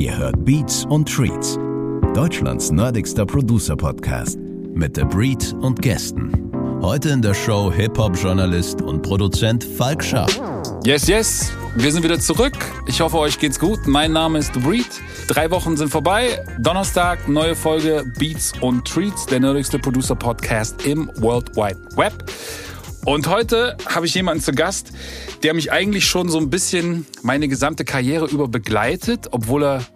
Ihr 0.00 0.16
hört 0.16 0.46
Beats 0.46 0.86
und 0.86 1.14
Treats, 1.14 1.58
Deutschlands 2.14 2.70
nerdigster 2.70 3.26
Producer-Podcast 3.26 4.38
mit 4.72 4.96
The 4.96 5.04
Breed 5.04 5.54
und 5.60 5.82
Gästen. 5.82 6.50
Heute 6.80 7.10
in 7.10 7.20
der 7.20 7.34
Show 7.34 7.70
Hip-Hop-Journalist 7.70 8.80
und 8.80 9.02
Produzent 9.02 9.62
Falk 9.62 10.02
Schacht. 10.02 10.40
Yes, 10.86 11.06
yes, 11.06 11.52
wir 11.76 11.92
sind 11.92 12.02
wieder 12.02 12.18
zurück. 12.18 12.54
Ich 12.86 13.02
hoffe, 13.02 13.18
euch 13.18 13.38
geht's 13.38 13.58
gut. 13.58 13.80
Mein 13.86 14.14
Name 14.14 14.38
ist 14.38 14.54
The 14.54 14.60
Breed. 14.60 14.88
Drei 15.28 15.50
Wochen 15.50 15.76
sind 15.76 15.90
vorbei. 15.90 16.42
Donnerstag, 16.58 17.28
neue 17.28 17.54
Folge 17.54 18.10
Beats 18.18 18.54
und 18.62 18.88
Treats, 18.88 19.26
der 19.26 19.40
nerdigste 19.40 19.78
Producer-Podcast 19.78 20.86
im 20.86 21.10
World 21.16 21.54
Wide 21.56 21.78
Web. 21.96 22.24
Und 23.04 23.28
heute 23.28 23.76
habe 23.86 24.04
ich 24.06 24.14
jemanden 24.14 24.42
zu 24.42 24.52
Gast, 24.52 24.92
der 25.42 25.54
mich 25.54 25.72
eigentlich 25.72 26.04
schon 26.04 26.28
so 26.28 26.38
ein 26.38 26.50
bisschen 26.50 27.06
meine 27.22 27.48
gesamte 27.48 27.84
Karriere 27.84 28.26
über 28.26 28.46
begleitet, 28.46 29.28
obwohl 29.30 29.64
er 29.64 29.86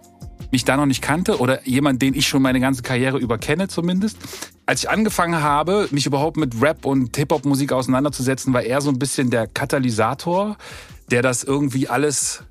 mich 0.51 0.65
da 0.65 0.75
noch 0.75 0.87
nicht 0.87 1.01
kannte 1.01 1.39
oder 1.39 1.67
jemand, 1.67 2.01
den 2.01 2.15
ich 2.15 2.27
schon 2.27 2.41
meine 2.41 2.59
ganze 2.59 2.81
Karriere 2.81 3.17
über 3.19 3.37
kenne 3.37 3.67
zumindest. 3.67 4.17
Als 4.65 4.83
ich 4.83 4.89
angefangen 4.89 5.41
habe, 5.41 5.87
mich 5.91 6.07
überhaupt 6.07 6.37
mit 6.37 6.59
Rap 6.61 6.85
und 6.85 7.15
Hip-Hop-Musik 7.15 7.71
auseinanderzusetzen, 7.71 8.53
war 8.53 8.63
er 8.63 8.81
so 8.81 8.89
ein 8.89 8.97
bisschen 8.97 9.29
der 9.29 9.47
Katalysator, 9.47 10.57
der 11.11 11.21
das 11.21 11.43
irgendwie 11.43 11.87
alles 11.87 12.43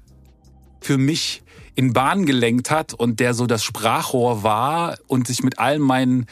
für 0.81 0.99
mich 0.99 1.43
in 1.75 1.93
Bahn 1.93 2.27
gelenkt 2.27 2.71
hat 2.71 2.95
und 2.95 3.19
der 3.19 3.35
so 3.35 3.47
das 3.47 3.65
Sprachrohr 3.65 4.45
war 4.45 4.97
und 5.09 5.27
sich 5.27 5.43
mit 5.43 5.59
allen 5.59 5.83
meinen 5.83 6.27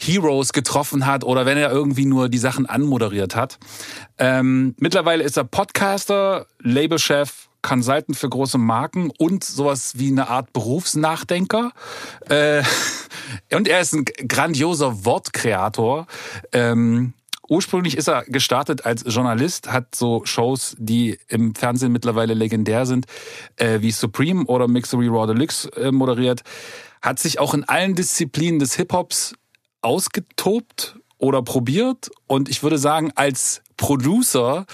Heroes 0.00 0.52
getroffen 0.52 1.06
hat 1.06 1.24
oder 1.24 1.46
wenn 1.46 1.58
er 1.58 1.70
irgendwie 1.70 2.06
nur 2.06 2.28
die 2.28 2.38
Sachen 2.38 2.66
anmoderiert 2.66 3.36
hat. 3.36 3.58
Ähm, 4.18 4.74
mittlerweile 4.78 5.22
ist 5.22 5.36
er 5.36 5.44
Podcaster, 5.44 6.46
Labelchef, 6.60 7.48
Consultant 7.62 8.16
für 8.16 8.28
große 8.28 8.58
Marken 8.58 9.10
und 9.18 9.44
sowas 9.44 9.92
wie 9.96 10.08
eine 10.08 10.28
Art 10.28 10.52
Berufsnachdenker. 10.52 11.72
Äh, 12.28 12.62
und 13.54 13.68
er 13.68 13.80
ist 13.80 13.94
ein 13.94 14.04
grandioser 14.26 15.04
Wortkreator. 15.04 16.06
Ähm, 16.52 17.12
Ursprünglich 17.50 17.96
ist 17.96 18.08
er 18.08 18.22
gestartet 18.26 18.86
als 18.86 19.02
Journalist, 19.08 19.72
hat 19.72 19.92
so 19.96 20.24
Shows, 20.24 20.76
die 20.78 21.18
im 21.26 21.56
Fernsehen 21.56 21.90
mittlerweile 21.90 22.32
legendär 22.32 22.86
sind, 22.86 23.06
äh, 23.56 23.80
wie 23.80 23.90
Supreme 23.90 24.44
oder 24.44 24.68
Mixery 24.68 25.08
Raw 25.08 25.26
Deluxe 25.26 25.68
äh, 25.74 25.90
moderiert. 25.90 26.42
Hat 27.02 27.18
sich 27.18 27.40
auch 27.40 27.52
in 27.52 27.64
allen 27.64 27.96
Disziplinen 27.96 28.60
des 28.60 28.76
Hip-Hops 28.76 29.34
ausgetobt 29.82 30.96
oder 31.18 31.42
probiert. 31.42 32.10
Und 32.26 32.48
ich 32.48 32.62
würde 32.62 32.78
sagen, 32.78 33.12
als 33.14 33.62
Producer 33.76 34.66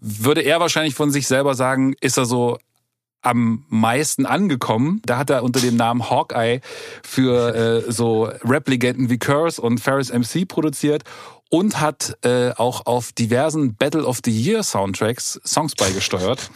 würde 0.00 0.42
er 0.42 0.60
wahrscheinlich 0.60 0.94
von 0.94 1.10
sich 1.10 1.26
selber 1.26 1.54
sagen, 1.54 1.94
ist 2.00 2.18
er 2.18 2.24
so 2.24 2.58
am 3.20 3.64
meisten 3.68 4.26
angekommen. 4.26 5.02
Da 5.04 5.18
hat 5.18 5.30
er 5.30 5.42
unter 5.42 5.60
dem 5.60 5.76
Namen 5.76 6.08
Hawkeye 6.08 6.60
für 7.02 7.54
äh, 7.54 7.92
so 7.92 8.30
Rap-Legenden 8.44 9.10
wie 9.10 9.18
Curse 9.18 9.60
und 9.60 9.80
Ferris 9.80 10.12
MC 10.12 10.46
produziert 10.46 11.02
und 11.50 11.80
hat 11.80 12.16
äh, 12.22 12.52
auch 12.52 12.86
auf 12.86 13.12
diversen 13.12 13.74
Battle 13.74 14.04
of 14.04 14.20
the 14.24 14.30
Year 14.30 14.62
Soundtracks 14.62 15.40
Songs 15.44 15.74
beigesteuert. 15.74 16.50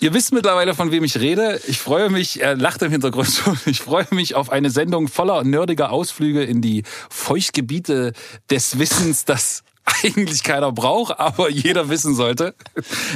Ihr 0.00 0.12
wisst 0.12 0.32
mittlerweile, 0.32 0.74
von 0.74 0.90
wem 0.90 1.04
ich 1.04 1.18
rede. 1.18 1.60
Ich 1.66 1.78
freue 1.78 2.10
mich, 2.10 2.42
er 2.42 2.54
lacht 2.54 2.82
im 2.82 2.90
Hintergrund 2.90 3.28
schon, 3.30 3.58
ich 3.66 3.80
freue 3.80 4.06
mich 4.10 4.34
auf 4.34 4.50
eine 4.50 4.70
Sendung 4.70 5.08
voller 5.08 5.42
nerdiger 5.42 5.90
Ausflüge 5.90 6.44
in 6.44 6.60
die 6.60 6.82
Feuchtgebiete 7.08 8.12
des 8.50 8.78
Wissens, 8.78 9.24
das 9.24 9.62
eigentlich 10.02 10.42
keiner 10.42 10.72
braucht, 10.72 11.18
aber 11.18 11.48
jeder 11.48 11.88
wissen 11.88 12.14
sollte. 12.14 12.54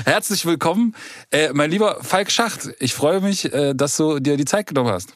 Herzlich 0.04 0.46
willkommen, 0.46 0.94
äh, 1.30 1.50
mein 1.52 1.70
lieber 1.70 1.98
Falk 2.02 2.30
Schacht. 2.30 2.70
Ich 2.78 2.94
freue 2.94 3.20
mich, 3.20 3.52
äh, 3.52 3.74
dass 3.74 3.96
du 3.96 4.18
dir 4.18 4.36
die 4.36 4.44
Zeit 4.44 4.66
genommen 4.68 4.90
hast. 4.90 5.10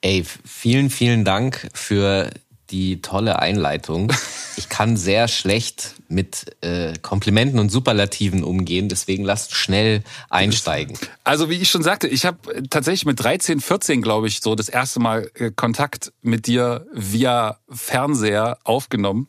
Ey, 0.00 0.24
vielen, 0.44 0.90
vielen 0.90 1.24
Dank 1.24 1.68
für 1.74 2.30
die 2.70 3.00
tolle 3.00 3.38
Einleitung. 3.38 4.12
Ich 4.56 4.68
kann 4.68 4.96
sehr 4.96 5.28
schlecht 5.28 5.94
mit 6.08 6.56
äh, 6.62 6.94
Komplimenten 7.00 7.58
und 7.58 7.70
Superlativen 7.70 8.42
umgehen, 8.44 8.88
deswegen 8.88 9.24
lasst 9.24 9.54
schnell 9.54 10.02
einsteigen. 10.30 10.98
Also 11.24 11.50
wie 11.50 11.54
ich 11.54 11.70
schon 11.70 11.82
sagte, 11.82 12.08
ich 12.08 12.24
habe 12.24 12.62
tatsächlich 12.68 13.06
mit 13.06 13.22
13, 13.22 13.60
14, 13.60 14.02
glaube 14.02 14.28
ich, 14.28 14.40
so 14.40 14.54
das 14.54 14.68
erste 14.68 15.00
Mal 15.00 15.30
äh, 15.34 15.50
Kontakt 15.54 16.12
mit 16.22 16.46
dir 16.46 16.86
via 16.92 17.58
Fernseher 17.68 18.58
aufgenommen. 18.64 19.26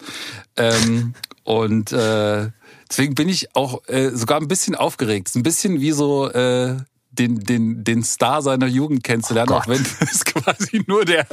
Ähm, 0.55 1.13
und 1.43 1.91
äh, 1.91 2.49
deswegen 2.89 3.15
bin 3.15 3.29
ich 3.29 3.55
auch 3.55 3.87
äh, 3.87 4.09
sogar 4.09 4.39
ein 4.39 4.47
bisschen 4.47 4.75
aufgeregt. 4.75 5.35
Ein 5.35 5.43
bisschen 5.43 5.81
wie 5.81 5.91
so 5.91 6.29
äh, 6.29 6.77
den, 7.19 7.39
den, 7.39 7.83
den 7.83 8.03
Star 8.03 8.41
seiner 8.41 8.67
Jugend 8.67 9.03
kennenzulernen, 9.03 9.51
oh 9.51 9.57
auch 9.57 9.67
wenn 9.67 9.81
es 9.99 10.25
quasi 10.25 10.83
nur 10.87 11.05
der, 11.05 11.27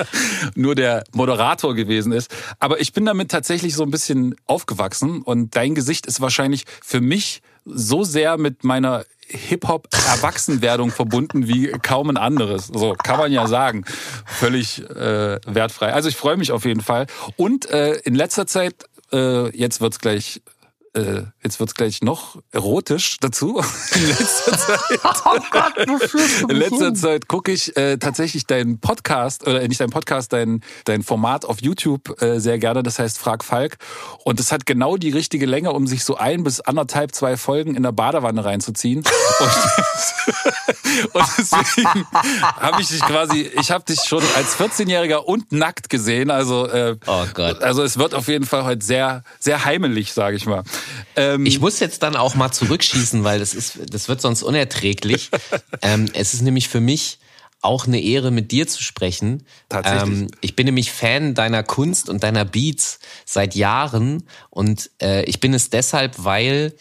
nur 0.55 0.75
der 0.75 1.05
Moderator 1.13 1.75
gewesen 1.75 2.13
ist. 2.13 2.35
Aber 2.59 2.81
ich 2.81 2.93
bin 2.93 3.05
damit 3.05 3.31
tatsächlich 3.31 3.75
so 3.75 3.85
ein 3.85 3.91
bisschen 3.91 4.35
aufgewachsen 4.47 5.23
und 5.23 5.57
dein 5.57 5.75
Gesicht 5.75 6.07
ist 6.07 6.21
wahrscheinlich 6.21 6.65
für 6.83 7.01
mich 7.01 7.43
so 7.65 8.05
sehr 8.05 8.37
mit 8.37 8.65
meiner 8.65 9.05
Hip-Hop-Erwachsenwerdung 9.29 10.91
verbunden 10.91 11.49
wie 11.49 11.69
kaum 11.83 12.11
ein 12.11 12.17
anderes. 12.17 12.69
So 12.69 12.93
kann 12.93 13.19
man 13.19 13.33
ja 13.33 13.47
sagen. 13.49 13.85
Völlig 14.25 14.89
äh, 14.89 15.41
wertfrei. 15.47 15.93
Also 15.93 16.09
ich 16.09 16.17
freue 16.17 16.37
mich 16.37 16.53
auf 16.53 16.65
jeden 16.65 16.81
Fall. 16.81 17.07
Und 17.37 17.69
äh, 17.71 17.95
in 18.05 18.15
letzter 18.15 18.47
Zeit, 18.47 18.75
äh, 19.13 19.51
jetzt 19.57 19.81
wird's 19.81 19.99
gleich 19.99 20.43
äh, 20.97 21.25
jetzt 21.43 21.61
wird's 21.61 21.75
gleich 21.75 22.03
noch 22.03 22.37
erotisch 22.53 23.19
dazu. 23.21 23.63
In 23.95 24.09
letzter 24.09 24.59
Zeit, 24.59 24.81
oh 25.25 25.39
Gott, 25.51 25.77
in 26.49 26.57
letzter 26.57 26.95
Zeit 26.95 27.29
gucke 27.29 27.53
ich 27.53 27.77
äh, 27.77 27.99
tatsächlich 27.99 28.47
deinen 28.47 28.81
Podcast, 28.81 29.47
oder 29.47 29.67
nicht 29.67 29.81
deinen 29.81 29.91
Podcast, 29.91 30.33
dein, 30.33 30.63
dein 30.85 31.03
Format 31.03 31.45
auf 31.45 31.61
YouTube 31.61 32.21
äh, 32.23 32.41
sehr 32.41 32.59
gerne, 32.59 32.83
das 32.83 32.99
heißt 32.99 33.19
Frag 33.19 33.45
Falk. 33.45 33.77
Und 34.25 34.41
es 34.41 34.53
hat 34.53 34.67
genau 34.67 34.97
die 34.97 35.11
richtige 35.11 35.47
Länge, 35.47 35.73
um 35.73 35.87
sich 35.87 36.05
so 36.05 36.17
ein 36.17 36.43
bis 36.45 36.61
anderthalb, 36.61 37.15
zwei 37.15 37.37
Folgen 37.37 37.75
in 37.75 37.83
der 37.83 37.93
Badewanne 37.93 38.45
reinzuziehen. 38.45 39.05
Und, 41.13 41.21
und 41.21 41.27
deswegen 41.39 42.07
habe 42.11 42.81
ich 42.81 42.89
dich 42.89 43.01
quasi, 43.01 43.51
ich 43.61 43.71
habe 43.71 43.85
dich 43.85 44.01
schon 44.01 44.23
als 44.35 44.57
14-Jähriger 44.57 45.19
und 45.19 45.53
nackt 45.53 45.91
gesehen. 45.91 46.31
Also, 46.31 46.67
äh, 46.69 46.97
oh 47.07 47.25
Gott. 47.35 47.63
also 47.63 47.83
es 47.83 47.99
wird 47.99 48.15
auf 48.15 48.29
jeden 48.29 48.47
Fall 48.47 48.65
heute 48.65 48.85
sehr, 48.85 49.23
sehr 49.39 49.65
heimelig, 49.65 50.13
sage 50.15 50.37
ich 50.37 50.47
mal. 50.47 50.63
Ähm, 51.17 51.47
ich 51.47 51.61
muss 51.61 51.81
jetzt 51.81 52.03
dann 52.03 52.17
auch 52.17 52.35
mal 52.35 52.53
zurückschießen, 52.53 53.25
weil 53.25 53.39
das 53.39 53.55
ist, 53.55 53.79
das 53.91 54.09
wird 54.09 54.21
sonst 54.21 54.43
unerträglich. 54.43 55.31
ähm, 55.83 56.07
es 56.13 56.35
ist 56.35 56.43
nämlich 56.43 56.69
für 56.69 56.81
mich 56.81 57.19
auch 57.63 57.87
eine 57.87 58.01
Ehre, 58.01 58.31
mit 58.31 58.53
dir 58.53 58.69
zu 58.69 58.83
sprechen. 58.83 59.45
Tatsächlich. 59.69 60.21
Ähm, 60.21 60.29
ich 60.41 60.57
bin 60.57 60.67
nämlich 60.67 60.93
Fan 60.93 61.35
deiner 61.35 61.63
Kunst 61.63 62.09
und 62.09 62.23
deiner 62.23 62.45
Beats 62.45 63.01
seit 63.25 63.55
Jahren 63.55 64.25
und 64.51 64.91
äh, 65.03 65.25
ich 65.25 65.41
bin 65.41 65.53
es 65.55 65.71
deshalb, 65.71 66.25
weil 66.25 66.75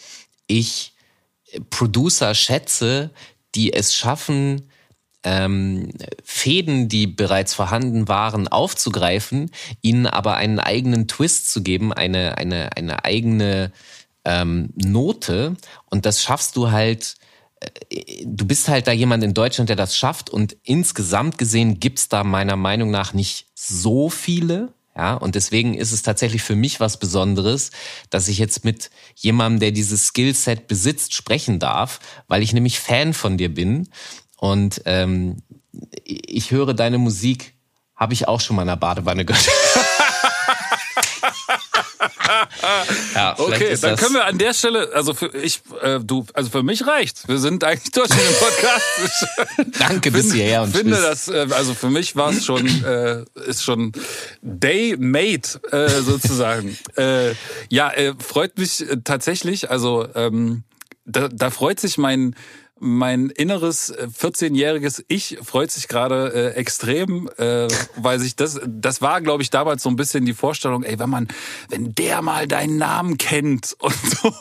ich 0.46 0.92
Producer 1.70 2.34
schätze, 2.34 3.10
die 3.54 3.72
es 3.72 3.94
schaffen, 3.94 4.70
ähm, 5.24 5.90
Fäden, 6.22 6.88
die 6.88 7.08
bereits 7.08 7.52
vorhanden 7.52 8.06
waren, 8.06 8.46
aufzugreifen, 8.46 9.50
ihnen 9.82 10.06
aber 10.06 10.36
einen 10.36 10.60
eigenen 10.60 11.08
Twist 11.08 11.50
zu 11.50 11.62
geben, 11.62 11.92
eine, 11.92 12.38
eine, 12.38 12.76
eine 12.76 13.04
eigene 13.04 13.72
ähm, 14.26 14.70
Note. 14.74 15.56
Und 15.86 16.04
das 16.04 16.22
schaffst 16.22 16.56
du 16.56 16.70
halt, 16.70 17.14
äh, 17.60 18.24
du 18.26 18.44
bist 18.44 18.68
halt 18.68 18.86
da 18.86 18.92
jemand 18.92 19.24
in 19.24 19.32
Deutschland, 19.32 19.70
der 19.70 19.76
das 19.76 19.96
schafft. 19.96 20.28
Und 20.28 20.56
insgesamt 20.64 21.38
gesehen 21.38 21.80
gibt's 21.80 22.08
da 22.08 22.24
meiner 22.24 22.56
Meinung 22.56 22.90
nach 22.90 23.14
nicht 23.14 23.46
so 23.54 24.10
viele. 24.10 24.74
Ja, 24.96 25.14
und 25.14 25.34
deswegen 25.34 25.74
ist 25.74 25.92
es 25.92 26.02
tatsächlich 26.02 26.42
für 26.42 26.56
mich 26.56 26.80
was 26.80 26.98
Besonderes, 26.98 27.70
dass 28.08 28.28
ich 28.28 28.38
jetzt 28.38 28.64
mit 28.64 28.90
jemandem, 29.14 29.60
der 29.60 29.70
dieses 29.70 30.06
Skillset 30.06 30.68
besitzt, 30.68 31.12
sprechen 31.12 31.58
darf, 31.58 32.00
weil 32.28 32.42
ich 32.42 32.54
nämlich 32.54 32.80
Fan 32.80 33.12
von 33.12 33.36
dir 33.36 33.52
bin 33.52 33.90
und 34.38 34.80
ähm, 34.86 35.36
ich 36.02 36.50
höre 36.50 36.72
deine 36.72 36.96
Musik, 36.96 37.52
habe 37.94 38.14
ich 38.14 38.26
auch 38.26 38.40
schon 38.40 38.56
mal 38.56 38.62
in 38.62 38.68
der 38.68 38.76
Badewanne 38.76 39.26
gehört. 39.26 39.50
ja, 43.14 43.34
okay, 43.38 43.76
dann 43.80 43.96
können 43.96 44.14
wir 44.14 44.24
an 44.24 44.38
der 44.38 44.54
Stelle, 44.54 44.90
also 44.94 45.14
für 45.14 45.34
ich, 45.36 45.62
äh, 45.82 46.00
du, 46.00 46.26
also 46.34 46.50
für 46.50 46.62
mich 46.62 46.86
reicht's. 46.86 47.26
Wir 47.28 47.38
sind 47.38 47.64
eigentlich 47.64 47.92
durch 47.92 48.10
mit 48.10 48.18
dem 48.18 48.34
Podcast. 48.34 49.78
Danke 49.78 50.10
bis 50.10 50.32
hierher 50.32 50.62
und 50.62 50.76
finde 50.76 51.00
das, 51.00 51.28
äh, 51.28 51.46
also 51.50 51.74
für 51.74 51.90
mich 51.90 52.16
war 52.16 52.30
es 52.30 52.44
schon, 52.44 52.66
äh, 52.84 53.24
ist 53.46 53.62
schon 53.62 53.92
day 54.42 54.96
made 54.98 55.48
äh, 55.70 55.88
sozusagen. 56.02 56.76
äh, 56.96 57.34
ja, 57.68 57.90
äh, 57.90 58.14
freut 58.18 58.58
mich 58.58 58.84
tatsächlich. 59.04 59.70
Also 59.70 60.06
ähm, 60.14 60.64
da, 61.04 61.28
da 61.28 61.50
freut 61.50 61.80
sich 61.80 61.98
mein 61.98 62.34
mein 62.78 63.30
inneres 63.30 63.94
14-jähriges 63.94 65.00
äh, 65.00 65.04
Ich 65.08 65.38
freut 65.42 65.70
sich 65.70 65.88
gerade 65.88 66.52
äh, 66.54 66.58
extrem, 66.58 67.28
äh, 67.38 67.68
weil 67.96 68.18
sich 68.18 68.36
das, 68.36 68.60
das 68.66 69.00
war, 69.00 69.22
glaube 69.22 69.42
ich, 69.42 69.50
damals 69.50 69.82
so 69.82 69.88
ein 69.88 69.96
bisschen 69.96 70.26
die 70.26 70.34
Vorstellung, 70.34 70.82
ey, 70.82 70.98
wenn 70.98 71.08
man, 71.08 71.28
wenn 71.70 71.94
der 71.94 72.20
mal 72.20 72.46
deinen 72.46 72.76
Namen 72.76 73.16
kennt 73.16 73.76
und 73.78 73.94
so, 73.94 74.32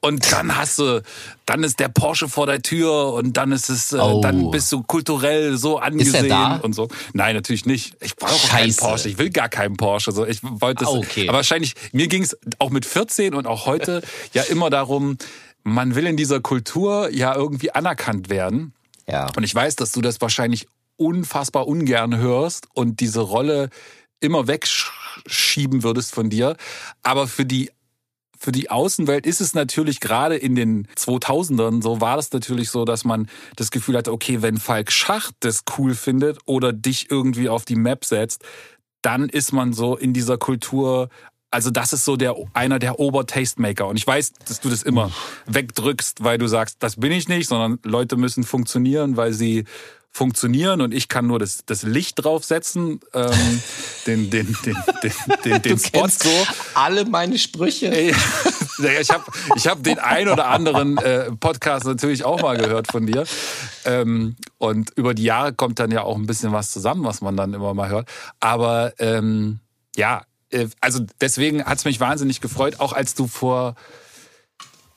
und 0.00 0.32
dann 0.32 0.56
hast 0.56 0.78
du, 0.78 1.02
dann 1.44 1.64
ist 1.64 1.80
der 1.80 1.88
Porsche 1.88 2.28
vor 2.28 2.46
der 2.46 2.62
Tür 2.62 3.14
und 3.14 3.36
dann 3.36 3.50
ist 3.50 3.68
es, 3.68 3.92
äh, 3.92 3.96
oh. 3.96 4.20
dann 4.20 4.52
bist 4.52 4.70
du 4.70 4.82
kulturell 4.82 5.56
so 5.56 5.78
angesehen 5.78 6.60
und 6.60 6.74
so. 6.74 6.88
Nein, 7.14 7.34
natürlich 7.34 7.66
nicht. 7.66 7.96
Ich 8.00 8.14
brauche 8.14 8.48
keinen 8.48 8.74
Porsche. 8.76 9.08
Ich 9.08 9.18
will 9.18 9.30
gar 9.30 9.48
keinen 9.48 9.76
Porsche. 9.76 10.12
So, 10.12 10.24
ich 10.24 10.38
wollte, 10.42 10.86
ah, 10.86 10.90
okay. 10.90 11.28
aber 11.28 11.38
wahrscheinlich 11.38 11.74
mir 11.90 12.06
ging 12.06 12.22
es 12.22 12.36
auch 12.60 12.70
mit 12.70 12.86
14 12.86 13.34
und 13.34 13.46
auch 13.46 13.66
heute 13.66 14.02
ja 14.32 14.42
immer 14.42 14.70
darum 14.70 15.18
man 15.62 15.94
will 15.94 16.06
in 16.06 16.16
dieser 16.16 16.40
Kultur 16.40 17.10
ja 17.10 17.34
irgendwie 17.34 17.72
anerkannt 17.72 18.30
werden. 18.30 18.74
Ja. 19.08 19.30
Und 19.36 19.42
ich 19.42 19.54
weiß, 19.54 19.76
dass 19.76 19.92
du 19.92 20.00
das 20.00 20.20
wahrscheinlich 20.20 20.66
unfassbar 20.96 21.66
ungern 21.66 22.16
hörst 22.16 22.68
und 22.74 23.00
diese 23.00 23.20
Rolle 23.20 23.70
immer 24.20 24.46
wegschieben 24.46 25.82
würdest 25.82 26.14
von 26.14 26.30
dir. 26.30 26.56
Aber 27.02 27.26
für 27.26 27.44
die 27.44 27.70
für 28.38 28.50
die 28.50 28.70
Außenwelt 28.70 29.24
ist 29.24 29.40
es 29.40 29.54
natürlich 29.54 30.00
gerade 30.00 30.34
in 30.34 30.56
den 30.56 30.88
2000ern, 30.96 31.80
so 31.80 32.00
war 32.00 32.16
das 32.16 32.32
natürlich 32.32 32.70
so, 32.70 32.84
dass 32.84 33.04
man 33.04 33.28
das 33.54 33.70
Gefühl 33.70 33.96
hatte, 33.96 34.10
okay, 34.10 34.42
wenn 34.42 34.56
Falk 34.56 34.90
Schacht 34.90 35.36
das 35.40 35.62
cool 35.78 35.94
findet 35.94 36.38
oder 36.44 36.72
dich 36.72 37.08
irgendwie 37.08 37.48
auf 37.48 37.64
die 37.64 37.76
Map 37.76 38.04
setzt, 38.04 38.42
dann 39.00 39.28
ist 39.28 39.52
man 39.52 39.72
so 39.72 39.96
in 39.96 40.12
dieser 40.12 40.38
Kultur 40.38 41.08
also 41.52 41.70
das 41.70 41.92
ist 41.92 42.04
so 42.04 42.16
der 42.16 42.34
einer 42.54 42.78
der 42.78 42.98
Ober-Tastemaker. 42.98 43.86
Und 43.86 43.96
ich 43.96 44.06
weiß, 44.06 44.32
dass 44.48 44.60
du 44.60 44.68
das 44.68 44.82
immer 44.82 45.10
wegdrückst, 45.46 46.24
weil 46.24 46.38
du 46.38 46.46
sagst, 46.46 46.78
das 46.80 46.96
bin 46.96 47.12
ich 47.12 47.28
nicht, 47.28 47.48
sondern 47.48 47.78
Leute 47.84 48.16
müssen 48.16 48.44
funktionieren, 48.44 49.16
weil 49.16 49.32
sie 49.32 49.64
funktionieren 50.14 50.82
und 50.82 50.92
ich 50.92 51.08
kann 51.08 51.26
nur 51.26 51.38
das, 51.38 51.64
das 51.64 51.84
Licht 51.84 52.22
draufsetzen, 52.22 53.00
ähm, 53.14 53.62
den, 54.06 54.30
den, 54.30 54.56
den, 54.64 54.76
den, 55.02 55.12
den, 55.44 55.62
den 55.62 55.78
Spot 55.78 56.08
so. 56.08 56.28
Alle 56.74 57.06
meine 57.06 57.38
Sprüche. 57.38 57.86
ich 59.00 59.10
habe 59.10 59.24
ich 59.56 59.66
hab 59.66 59.82
den 59.82 59.98
ein 59.98 60.28
oder 60.28 60.48
anderen 60.48 60.98
äh, 60.98 61.32
Podcast 61.32 61.86
natürlich 61.86 62.24
auch 62.24 62.42
mal 62.42 62.58
gehört 62.58 62.92
von 62.92 63.06
dir. 63.06 63.24
Ähm, 63.84 64.36
und 64.58 64.90
über 64.96 65.14
die 65.14 65.24
Jahre 65.24 65.54
kommt 65.54 65.78
dann 65.78 65.90
ja 65.90 66.02
auch 66.02 66.16
ein 66.16 66.26
bisschen 66.26 66.52
was 66.52 66.70
zusammen, 66.70 67.04
was 67.04 67.22
man 67.22 67.36
dann 67.36 67.54
immer 67.54 67.72
mal 67.72 67.88
hört. 67.88 68.08
Aber 68.38 68.92
ähm, 68.98 69.60
ja, 69.96 70.22
also 70.80 71.04
deswegen 71.20 71.64
hat 71.64 71.78
es 71.78 71.84
mich 71.84 72.00
wahnsinnig 72.00 72.40
gefreut, 72.40 72.80
auch 72.80 72.92
als 72.92 73.14
du 73.14 73.26
vor, 73.26 73.74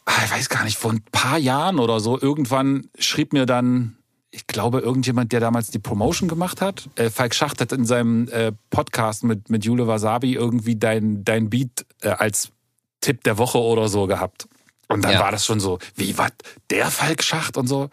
ah, 0.05 0.21
ich 0.25 0.31
weiß 0.31 0.49
gar 0.49 0.63
nicht, 0.63 0.77
vor 0.77 0.91
ein 0.91 1.03
paar 1.11 1.37
Jahren 1.37 1.79
oder 1.79 1.99
so, 1.99 2.19
irgendwann 2.19 2.89
schrieb 2.99 3.33
mir 3.33 3.45
dann, 3.45 3.97
ich 4.31 4.47
glaube, 4.47 4.79
irgendjemand, 4.79 5.31
der 5.31 5.39
damals 5.39 5.71
die 5.71 5.79
Promotion 5.79 6.27
gemacht 6.27 6.61
hat. 6.61 6.89
Äh, 6.95 7.09
Falk 7.09 7.33
Schacht 7.33 7.61
hat 7.61 7.71
in 7.71 7.85
seinem 7.85 8.27
äh, 8.27 8.51
Podcast 8.69 9.23
mit, 9.23 9.49
mit 9.49 9.63
Jule 9.63 9.87
Wasabi 9.87 10.33
irgendwie 10.33 10.75
dein, 10.75 11.23
dein 11.23 11.49
Beat 11.49 11.85
als 12.01 12.51
Tipp 12.99 13.23
der 13.23 13.37
Woche 13.37 13.59
oder 13.59 13.87
so 13.87 14.07
gehabt. 14.07 14.47
Und 14.87 15.03
dann 15.03 15.13
ja. 15.13 15.19
war 15.19 15.31
das 15.31 15.45
schon 15.45 15.59
so, 15.59 15.79
wie, 15.95 16.17
was, 16.17 16.31
der 16.69 16.91
Falk 16.91 17.23
Schacht 17.23 17.57
und 17.57 17.67
so. 17.67 17.89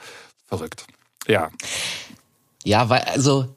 Verrückt. 0.46 0.86
Ja. 1.26 1.50
Ja, 2.64 2.88
weil, 2.88 3.02
also, 3.02 3.54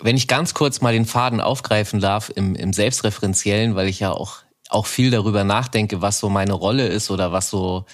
wenn 0.00 0.16
ich 0.16 0.28
ganz 0.28 0.54
kurz 0.54 0.80
mal 0.80 0.92
den 0.92 1.06
Faden 1.06 1.40
aufgreifen 1.40 2.00
darf 2.00 2.30
im, 2.34 2.54
im 2.54 2.72
Selbstreferenziellen, 2.72 3.74
weil 3.74 3.88
ich 3.88 4.00
ja 4.00 4.12
auch, 4.12 4.38
auch 4.68 4.86
viel 4.86 5.10
darüber 5.10 5.44
nachdenke, 5.44 6.02
was 6.02 6.18
so 6.18 6.28
meine 6.28 6.52
Rolle 6.52 6.86
ist 6.86 7.10
oder 7.10 7.32
was 7.32 7.48
so, 7.50 7.86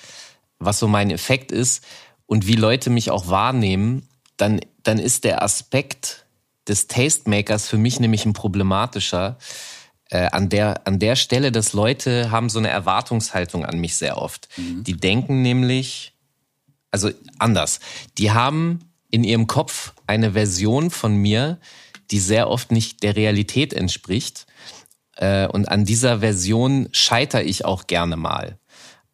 was 0.59 0.79
so 0.79 0.89
mein 0.89 1.11
Effekt 1.11 1.53
ist 1.53 1.85
und 2.27 2.47
wie 2.47 2.57
Leute 2.57 2.91
mich 2.91 3.11
auch 3.11 3.29
wahrnehmen, 3.29 4.09
dann, 4.37 4.61
dann 4.83 4.99
ist 4.99 5.25
der 5.25 5.43
Aspekt 5.43 6.27
des 6.67 6.89
Tastemakers 6.89 7.69
für 7.69 7.79
mich 7.79 8.01
nämlich 8.01 8.25
ein 8.25 8.33
problematischer. 8.33 9.39
Äh, 10.11 10.29
an, 10.33 10.49
der, 10.49 10.87
an 10.87 10.99
der 10.99 11.17
Stelle, 11.17 11.53
dass 11.53 11.73
Leute 11.73 12.31
haben 12.31 12.51
so 12.51 12.59
eine 12.59 12.69
Erwartungshaltung 12.69 13.65
an 13.65 13.79
mich 13.79 13.97
sehr 13.97 14.19
oft. 14.19 14.49
Mhm. 14.57 14.85
Die 14.85 14.97
denken 14.97 15.43
nämlich, 15.43 16.15
also 16.91 17.11
anders, 17.39 17.81
die 18.19 18.33
haben 18.33 18.81
in 19.15 19.23
ihrem 19.23 19.47
Kopf 19.47 19.93
eine 20.09 20.33
Version 20.33 20.91
von 20.91 21.15
mir, 21.15 21.61
die 22.11 22.19
sehr 22.19 22.51
oft 22.51 22.73
nicht 22.73 23.05
der 23.05 23.15
Realität 23.15 23.73
entspricht. 23.73 24.45
Äh, 25.15 25.47
und 25.47 25.69
an 25.69 25.85
dieser 25.85 26.19
Version 26.19 26.89
scheitere 26.91 27.45
ich 27.45 27.65
auch 27.65 27.87
gerne 27.87 28.17
mal. 28.17 28.59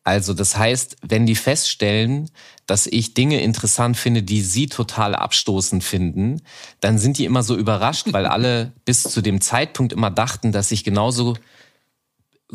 Also 0.02 0.32
das 0.32 0.56
heißt, 0.56 0.96
wenn 1.02 1.26
die 1.26 1.36
feststellen, 1.36 2.30
dass 2.64 2.86
ich 2.86 3.12
Dinge 3.12 3.42
interessant 3.42 3.98
finde, 3.98 4.22
die 4.22 4.40
sie 4.40 4.68
total 4.68 5.14
abstoßend 5.14 5.84
finden, 5.84 6.40
dann 6.80 6.96
sind 6.96 7.18
die 7.18 7.26
immer 7.26 7.42
so 7.42 7.54
überrascht, 7.54 8.06
weil 8.10 8.24
alle 8.36 8.72
bis 8.86 9.02
zu 9.02 9.20
dem 9.20 9.42
Zeitpunkt 9.42 9.92
immer 9.92 10.10
dachten, 10.10 10.50
dass 10.50 10.70
ich 10.70 10.82
genauso 10.82 11.36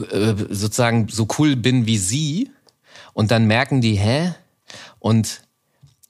äh, 0.09 0.33
sozusagen 0.50 1.09
so 1.09 1.27
cool 1.38 1.56
bin 1.56 1.86
wie 1.86 2.00
sie. 2.00 2.50
Und 3.13 3.30
dann 3.30 3.45
merken 3.45 3.81
die, 3.81 3.98
hä? 3.98 4.33
Und 4.98 5.44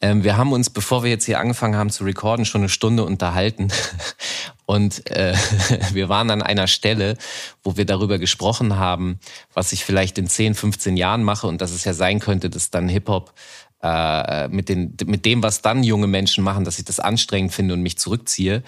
ähm, 0.05 0.23
wir 0.23 0.37
haben 0.37 0.51
uns, 0.51 0.69
bevor 0.69 1.03
wir 1.03 1.09
jetzt 1.09 1.25
hier 1.25 1.39
angefangen 1.39 1.75
haben 1.75 1.89
zu 1.89 2.03
recorden, 2.03 2.45
schon 2.45 2.61
eine 2.61 2.69
Stunde 2.69 3.03
unterhalten. 3.03 3.69
Und 4.67 5.09
äh, 5.09 5.35
wir 5.93 6.09
waren 6.09 6.29
an 6.29 6.43
einer 6.43 6.67
Stelle, 6.67 7.17
wo 7.63 7.75
wir 7.75 7.85
darüber 7.85 8.19
gesprochen 8.19 8.77
haben, 8.77 9.19
was 9.55 9.71
ich 9.71 9.83
vielleicht 9.83 10.19
in 10.19 10.27
10, 10.27 10.53
15 10.53 10.95
Jahren 10.95 11.23
mache 11.23 11.47
und 11.47 11.59
dass 11.59 11.71
es 11.71 11.85
ja 11.85 11.93
sein 11.93 12.19
könnte, 12.19 12.51
dass 12.51 12.69
dann 12.69 12.87
Hip-Hop 12.87 13.33
äh, 13.81 14.47
mit, 14.47 14.69
den, 14.69 14.95
mit 15.05 15.25
dem, 15.25 15.41
was 15.41 15.63
dann 15.63 15.83
junge 15.83 16.07
Menschen 16.07 16.43
machen, 16.43 16.65
dass 16.65 16.77
ich 16.77 16.85
das 16.85 16.99
anstrengend 16.99 17.53
finde 17.53 17.73
und 17.73 17.81
mich 17.81 17.97
zurückziehe. 17.97 18.63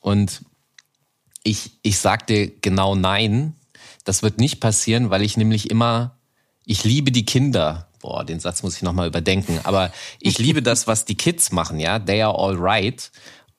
Und 0.00 0.42
ich, 1.44 1.72
ich 1.82 1.98
sagte 1.98 2.48
genau 2.48 2.96
nein, 2.96 3.54
das 4.04 4.22
wird 4.24 4.38
nicht 4.38 4.58
passieren, 4.58 5.10
weil 5.10 5.22
ich 5.22 5.36
nämlich 5.36 5.70
immer, 5.70 6.16
ich 6.64 6.82
liebe 6.82 7.12
die 7.12 7.24
Kinder 7.24 7.88
boah, 8.02 8.24
den 8.24 8.40
Satz 8.40 8.62
muss 8.62 8.76
ich 8.76 8.82
nochmal 8.82 9.06
überdenken. 9.06 9.60
Aber 9.62 9.90
ich 10.20 10.38
liebe 10.38 10.62
das, 10.62 10.86
was 10.86 11.06
die 11.06 11.14
Kids 11.14 11.52
machen, 11.52 11.80
ja. 11.80 11.98
They 11.98 12.20
are 12.20 12.38
all 12.38 12.56
right. 12.58 13.10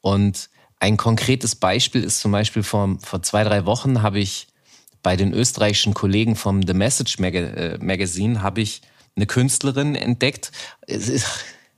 Und 0.02 0.50
ein 0.80 0.98
konkretes 0.98 1.56
Beispiel 1.56 2.04
ist 2.04 2.20
zum 2.20 2.32
Beispiel 2.32 2.62
vor, 2.62 2.98
vor 3.02 3.24
zwei, 3.24 3.44
drei 3.44 3.66
Wochen 3.66 4.04
habe 4.04 4.20
ich 4.20 4.48
bei 5.02 5.16
den 5.16 5.34
österreichischen 5.34 5.94
Kollegen 5.94 6.36
vom 6.36 6.62
The 6.66 6.74
Message 6.74 7.20
Mag 7.20 7.34
äh, 7.34 7.78
Magazine 7.82 8.42
habe 8.42 8.62
ich 8.62 8.82
eine 9.16 9.26
Künstlerin 9.26 9.96
entdeckt. 9.96 10.52
Ist, 10.86 11.26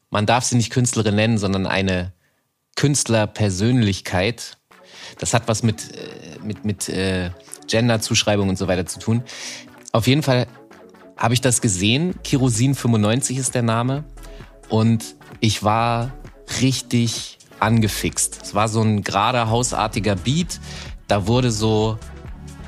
man 0.09 0.25
darf 0.25 0.43
sie 0.43 0.55
nicht 0.55 0.71
Künstlerin 0.71 1.15
nennen, 1.15 1.37
sondern 1.37 1.67
eine 1.67 2.13
Künstlerpersönlichkeit. 2.75 4.57
Das 5.19 5.33
hat 5.33 5.47
was 5.47 5.63
mit, 5.63 5.95
äh, 5.95 6.39
mit, 6.43 6.65
mit 6.65 6.89
äh, 6.89 7.29
Gender-Zuschreibung 7.67 8.49
und 8.49 8.57
so 8.57 8.67
weiter 8.67 8.85
zu 8.85 8.99
tun. 8.99 9.23
Auf 9.91 10.07
jeden 10.07 10.23
Fall 10.23 10.47
habe 11.17 11.33
ich 11.33 11.41
das 11.41 11.61
gesehen. 11.61 12.15
Kerosin 12.23 12.75
95 12.75 13.37
ist 13.37 13.55
der 13.55 13.63
Name. 13.63 14.03
Und 14.69 15.15
ich 15.39 15.63
war 15.63 16.13
richtig 16.61 17.37
angefixt. 17.59 18.41
Es 18.43 18.55
war 18.55 18.67
so 18.67 18.81
ein 18.81 19.03
gerader, 19.03 19.49
hausartiger 19.49 20.15
Beat. 20.15 20.59
Da 21.07 21.27
wurde 21.27 21.51
so 21.51 21.97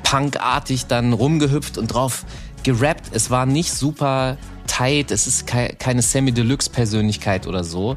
punkartig 0.02 0.86
dann 0.86 1.12
rumgehüpft 1.12 1.76
und 1.76 1.88
drauf 1.88 2.24
gerappt. 2.62 3.10
Es 3.12 3.30
war 3.30 3.46
nicht 3.46 3.72
super 3.72 4.38
tight. 4.66 5.10
Es 5.10 5.26
ist 5.26 5.46
keine 5.46 6.02
Semi-Deluxe-Persönlichkeit 6.02 7.46
oder 7.46 7.64
so. 7.64 7.96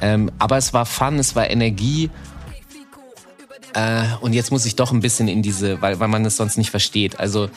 Ähm, 0.00 0.30
aber 0.38 0.56
es 0.56 0.72
war 0.72 0.86
Fun, 0.86 1.18
es 1.18 1.36
war 1.36 1.50
Energie. 1.50 2.10
Äh, 3.74 4.04
und 4.20 4.32
jetzt 4.32 4.50
muss 4.50 4.66
ich 4.66 4.76
doch 4.76 4.92
ein 4.92 5.00
bisschen 5.00 5.28
in 5.28 5.42
diese, 5.42 5.82
weil, 5.82 6.00
weil 6.00 6.08
man 6.08 6.24
es 6.24 6.36
sonst 6.36 6.56
nicht 6.56 6.70
versteht. 6.70 7.18
Also 7.18 7.48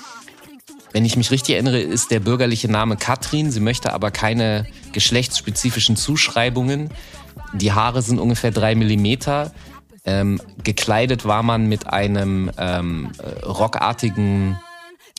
wenn 0.94 1.06
ich 1.06 1.18
mich 1.18 1.32
richtig 1.32 1.56
erinnere, 1.56 1.80
ist 1.80 2.12
der 2.12 2.20
bürgerliche 2.20 2.70
Name 2.70 2.98
Katrin. 2.98 3.52
Sie 3.52 3.60
möchte 3.60 3.94
aber 3.94 4.12
keine 4.12 4.66
geschlechtsspezifischen 4.94 5.96
Zuschreibungen. 5.96 6.90
Die 7.54 7.72
Haare 7.72 8.02
sind 8.02 8.20
ungefähr 8.20 8.52
drei 8.52 8.76
Millimeter. 8.76 9.52
Ähm, 10.06 10.42
gekleidet 10.64 11.26
war 11.26 11.44
man 11.44 11.68
mit 11.68 11.88
einem 11.88 12.50
ähm, 12.58 13.12
äh, 13.18 13.46
rockartigen, 13.46 14.58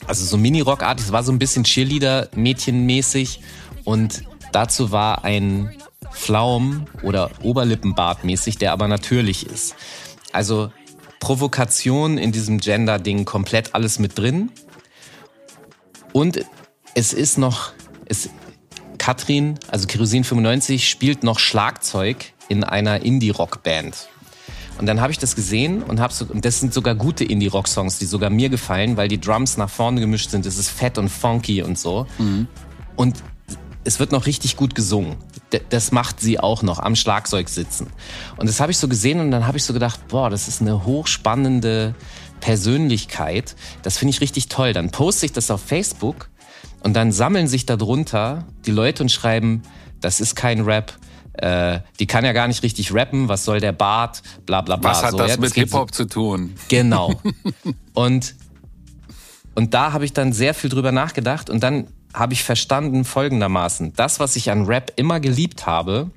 also 0.06 0.24
so 0.24 0.38
mini-rockartig. 0.38 1.04
Es 1.04 1.12
war 1.12 1.22
so 1.22 1.32
ein 1.32 1.38
bisschen 1.38 1.64
Cheerleader-Mädchenmäßig. 1.64 3.40
Und 3.84 4.22
dazu 4.52 4.90
war 4.90 5.24
ein 5.24 5.74
Flaum 6.10 6.86
oder 7.02 7.30
Oberlippenbart 7.42 8.24
mäßig, 8.24 8.56
der 8.56 8.72
aber 8.72 8.88
natürlich 8.88 9.46
ist. 9.46 9.74
Also 10.32 10.72
Provokation 11.20 12.16
in 12.16 12.32
diesem 12.32 12.58
Gender-Ding 12.58 13.24
komplett 13.24 13.74
alles 13.74 13.98
mit 13.98 14.18
drin. 14.18 14.50
Und 16.12 16.44
es 16.94 17.12
ist 17.12 17.38
noch, 17.38 17.72
es, 18.06 18.30
Katrin, 18.98 19.58
also 19.68 19.86
Kerosin 19.86 20.24
95, 20.24 20.88
spielt 20.88 21.22
noch 21.22 21.38
Schlagzeug 21.38 22.32
in 22.48 22.64
einer 22.64 23.02
Indie-Rock-Band. 23.02 24.08
Und 24.78 24.86
dann 24.86 25.00
habe 25.00 25.10
ich 25.10 25.18
das 25.18 25.34
gesehen 25.34 25.82
und 25.82 26.00
habe 26.00 26.12
so, 26.12 26.24
und 26.24 26.44
das 26.44 26.60
sind 26.60 26.72
sogar 26.72 26.94
gute 26.94 27.24
Indie-Rock-Songs, 27.24 27.98
die 27.98 28.04
sogar 28.04 28.30
mir 28.30 28.48
gefallen, 28.48 28.96
weil 28.96 29.08
die 29.08 29.20
Drums 29.20 29.56
nach 29.56 29.70
vorne 29.70 30.00
gemischt 30.00 30.30
sind. 30.30 30.46
Es 30.46 30.56
ist 30.56 30.70
fett 30.70 30.98
und 30.98 31.08
funky 31.08 31.62
und 31.62 31.78
so. 31.78 32.06
Mhm. 32.18 32.46
Und 32.94 33.16
es 33.84 33.98
wird 33.98 34.12
noch 34.12 34.26
richtig 34.26 34.56
gut 34.56 34.74
gesungen. 34.74 35.16
D 35.52 35.60
das 35.70 35.92
macht 35.92 36.20
sie 36.20 36.38
auch 36.38 36.62
noch 36.62 36.78
am 36.78 36.94
Schlagzeug 36.94 37.48
sitzen. 37.48 37.88
Und 38.36 38.48
das 38.48 38.60
habe 38.60 38.70
ich 38.70 38.78
so 38.78 38.86
gesehen 38.86 39.18
und 39.20 39.30
dann 39.30 39.46
habe 39.46 39.56
ich 39.56 39.64
so 39.64 39.72
gedacht, 39.72 40.06
boah, 40.08 40.30
das 40.30 40.46
ist 40.46 40.60
eine 40.60 40.84
hochspannende 40.84 41.94
Persönlichkeit. 42.40 43.56
Das 43.82 43.98
finde 43.98 44.10
ich 44.10 44.20
richtig 44.20 44.48
toll. 44.48 44.72
Dann 44.72 44.90
poste 44.90 45.26
ich 45.26 45.32
das 45.32 45.50
auf 45.50 45.60
Facebook 45.60 46.30
und 46.82 46.94
dann 46.94 47.12
sammeln 47.12 47.46
sich 47.46 47.66
darunter 47.66 48.46
die 48.66 48.70
Leute 48.70 49.02
und 49.02 49.10
schreiben, 49.10 49.62
das 50.00 50.20
ist 50.20 50.34
kein 50.34 50.60
Rap, 50.60 50.94
äh, 51.34 51.80
die 52.00 52.06
kann 52.06 52.24
ja 52.24 52.32
gar 52.32 52.48
nicht 52.48 52.62
richtig 52.62 52.92
rappen, 52.92 53.28
was 53.28 53.44
soll 53.44 53.60
der 53.60 53.72
Bart, 53.72 54.22
bla 54.44 54.60
bla 54.60 54.76
bla. 54.76 54.90
Was 54.90 55.02
hat 55.02 55.12
so, 55.12 55.18
das 55.18 55.32
ja, 55.32 55.36
mit 55.38 55.54
Hip-Hop 55.54 55.94
zu 55.94 56.06
tun? 56.06 56.54
Genau. 56.68 57.20
und, 57.94 58.34
und 59.54 59.74
da 59.74 59.92
habe 59.92 60.04
ich 60.04 60.12
dann 60.12 60.32
sehr 60.32 60.54
viel 60.54 60.70
drüber 60.70 60.92
nachgedacht 60.92 61.48
und 61.48 61.62
dann 61.62 61.88
habe 62.14 62.32
ich 62.32 62.42
verstanden 62.42 63.04
folgendermaßen, 63.04 63.92
das, 63.94 64.18
was 64.18 64.34
ich 64.36 64.50
an 64.50 64.64
Rap 64.66 64.92
immer 64.96 65.20
geliebt 65.20 65.66
habe, 65.66 66.10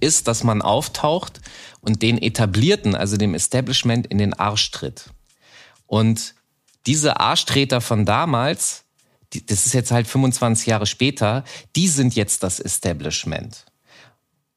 ist, 0.00 0.26
dass 0.26 0.42
man 0.42 0.62
auftaucht 0.62 1.40
und 1.80 2.02
den 2.02 2.20
Etablierten, 2.20 2.94
also 2.96 3.16
dem 3.16 3.34
Establishment, 3.34 4.06
in 4.08 4.18
den 4.18 4.34
Arsch 4.34 4.70
tritt. 4.72 5.10
Und 5.92 6.34
diese 6.86 7.20
Arschtreter 7.20 7.82
von 7.82 8.06
damals, 8.06 8.84
die, 9.34 9.44
das 9.44 9.66
ist 9.66 9.74
jetzt 9.74 9.90
halt 9.90 10.06
25 10.06 10.66
Jahre 10.66 10.86
später, 10.86 11.44
die 11.76 11.86
sind 11.86 12.14
jetzt 12.14 12.42
das 12.42 12.60
Establishment. 12.60 13.66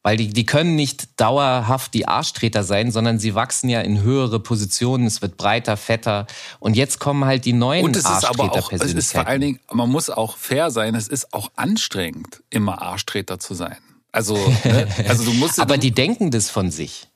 Weil 0.01 0.15
die, 0.15 0.29
die 0.29 0.45
können 0.45 0.77
nicht 0.77 1.19
dauerhaft 1.19 1.93
die 1.93 2.07
Arschtreter 2.07 2.63
sein, 2.63 2.89
sondern 2.89 3.19
sie 3.19 3.35
wachsen 3.35 3.67
ja 3.67 3.81
in 3.81 4.01
höhere 4.01 4.39
Positionen, 4.39 5.05
es 5.05 5.21
wird 5.21 5.35
breiter, 5.35 5.75
fetter. 5.75 6.25
Und 6.61 6.77
jetzt 6.77 7.01
kommen 7.01 7.25
halt 7.25 7.43
die 7.43 7.51
neuen 7.51 7.83
Und 7.83 7.97
es 7.97 8.09
ist 8.09 8.23
aber 8.23 8.53
auch, 8.53 8.71
es 8.71 8.93
ist 8.93 9.11
vor 9.11 9.27
allen 9.27 9.41
Dingen, 9.41 9.59
man 9.69 9.89
muss 9.89 10.09
auch 10.09 10.37
fair 10.37 10.71
sein, 10.71 10.95
es 10.95 11.09
ist 11.09 11.33
auch 11.33 11.51
anstrengend, 11.57 12.43
immer 12.49 12.81
Arschtreter 12.81 13.39
zu 13.39 13.55
sein. 13.55 13.79
Also, 14.13 14.35
ne? 14.63 14.87
also 15.09 15.25
du 15.25 15.33
musst. 15.33 15.59
aber 15.59 15.77
die 15.77 15.91
denken 15.91 16.31
das 16.31 16.49
von 16.49 16.71
sich. 16.71 17.09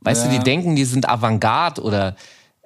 Weißt 0.00 0.24
ja. 0.24 0.32
du, 0.32 0.38
die 0.38 0.42
denken, 0.42 0.74
die 0.74 0.86
sind 0.86 1.08
Avantgarde 1.08 1.80
oder 1.82 2.16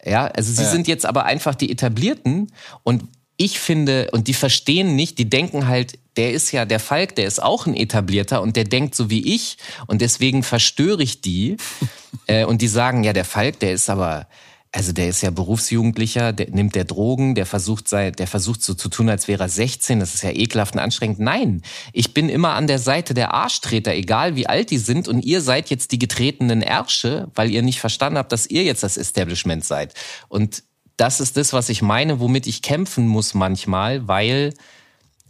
ja, 0.05 0.27
also 0.27 0.53
sie 0.53 0.63
ja. 0.63 0.71
sind 0.71 0.89
jetzt 0.89 1.07
aber 1.07 1.25
einfach 1.25 1.55
die 1.55 1.71
etablierten 1.71 2.53
und 2.83 3.05
ich 3.37 3.59
finde, 3.59 4.11
und 4.13 4.29
die 4.29 4.35
verstehen 4.35 4.95
nicht, 4.95 5.19
die 5.19 5.29
denken 5.29 5.67
halt, 5.67 5.99
der 6.17 6.33
ist 6.33 6.53
ja, 6.53 6.65
der 6.65 6.79
Falk, 6.79 7.17
der 7.17 7.27
ist 7.27 7.43
auch 7.43 7.67
ein 7.67 7.75
etablierter 7.75 8.41
und 8.43 8.55
der 8.55 8.65
denkt 8.65 8.95
so 8.95 9.11
wie 9.11 9.35
ich 9.35 9.57
und 9.87 10.01
deswegen 10.01 10.43
verstöre 10.43 11.03
ich 11.03 11.21
die. 11.21 11.57
äh, 12.27 12.45
und 12.45 12.63
die 12.63 12.69
sagen, 12.69 13.03
ja, 13.03 13.13
der 13.13 13.25
Falk, 13.25 13.59
der 13.59 13.73
ist 13.73 13.91
aber, 13.91 14.29
also 14.75 14.93
der 14.93 15.09
ist 15.09 15.23
ja 15.23 15.31
Berufsjugendlicher, 15.31 16.33
der 16.33 16.51
nimmt 16.51 16.75
der 16.75 16.85
Drogen, 16.85 17.37
der 17.37 17.47
versucht 17.47 17.87
sei, 17.87 18.11
der 18.11 18.27
versucht 18.27 18.61
so 18.61 18.75
zu 18.75 18.89
tun, 18.89 19.09
als 19.09 19.29
wäre 19.29 19.45
er 19.45 19.49
16, 19.49 20.01
das 20.01 20.15
ist 20.15 20.25
ja 20.25 20.31
ekelhaft 20.33 20.75
und 20.75 20.81
anstrengend. 20.81 21.21
Nein, 21.21 21.63
ich 21.93 22.13
bin 22.13 22.29
immer 22.29 22.55
an 22.55 22.67
der 22.67 22.81
Seite 22.81 23.15
der 23.15 23.33
Arschtreter, 23.35 23.95
egal 23.95 24.35
wie 24.35 24.49
alt 24.49 24.73
die 24.73 24.79
sind 24.79 25.07
und 25.07 25.25
ihr 25.25 25.43
seid 25.43 25.71
jetzt 25.71 25.93
die 25.93 25.99
getretenen 26.01 26.61
Ärsche, 26.61 27.29
weil 27.37 27.53
ihr 27.53 27.63
nicht 27.63 27.79
verstanden 27.79 28.19
habt, 28.19 28.33
dass 28.33 28.49
ihr 28.49 28.65
jetzt 28.65 28.83
das 28.83 28.97
Establishment 28.97 29.65
seid. 29.65 29.95
Und 30.27 30.65
das 30.97 31.21
ist 31.21 31.37
das, 31.37 31.53
was 31.53 31.69
ich 31.69 31.81
meine, 31.81 32.19
womit 32.19 32.49
ich 32.49 32.61
kämpfen 32.61 33.07
muss 33.07 33.33
manchmal, 33.33 34.09
weil 34.09 34.55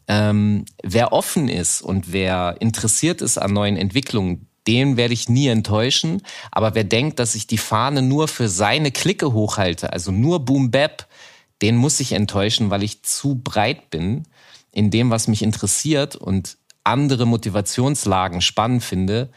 ähm, 0.08 0.64
wer 0.82 1.12
offen 1.12 1.50
ist 1.50 1.82
und 1.82 2.14
wer 2.14 2.56
interessiert 2.60 3.20
ist 3.20 3.36
an 3.36 3.52
neuen 3.52 3.76
Entwicklungen, 3.76 4.48
den 4.66 4.96
werde 4.96 5.14
ich 5.14 5.28
nie 5.28 5.48
enttäuschen. 5.48 6.22
Aber 6.50 6.74
wer 6.74 6.84
denkt, 6.84 7.18
dass 7.18 7.34
ich 7.34 7.46
die 7.46 7.58
Fahne 7.58 8.02
nur 8.02 8.28
für 8.28 8.48
seine 8.48 8.90
Clique 8.90 9.32
hochhalte, 9.32 9.92
also 9.92 10.10
nur 10.10 10.40
Boom 10.40 10.70
Bap, 10.70 11.06
den 11.62 11.76
muss 11.76 12.00
ich 12.00 12.12
enttäuschen, 12.12 12.70
weil 12.70 12.82
ich 12.82 13.02
zu 13.02 13.36
breit 13.36 13.90
bin 13.90 14.24
in 14.72 14.90
dem, 14.90 15.10
was 15.10 15.28
mich 15.28 15.42
interessiert 15.42 16.16
und 16.16 16.56
andere 16.82 17.26
Motivationslagen 17.26 18.40
spannend 18.40 18.82
finde. 18.82 19.30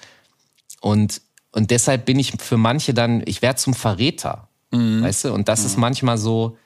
Und, 0.81 1.21
und 1.51 1.71
deshalb 1.71 2.05
bin 2.05 2.19
ich 2.19 2.33
für 2.39 2.57
manche 2.57 2.93
dann, 2.93 3.21
ich 3.25 3.41
werde 3.41 3.57
zum 3.57 3.73
Verräter. 3.73 4.47
Mhm. 4.71 5.03
Weißt 5.03 5.25
du? 5.25 5.33
Und 5.33 5.47
das 5.47 5.61
mhm. 5.61 5.65
ist 5.67 5.77
manchmal 5.77 6.17
so 6.17 6.57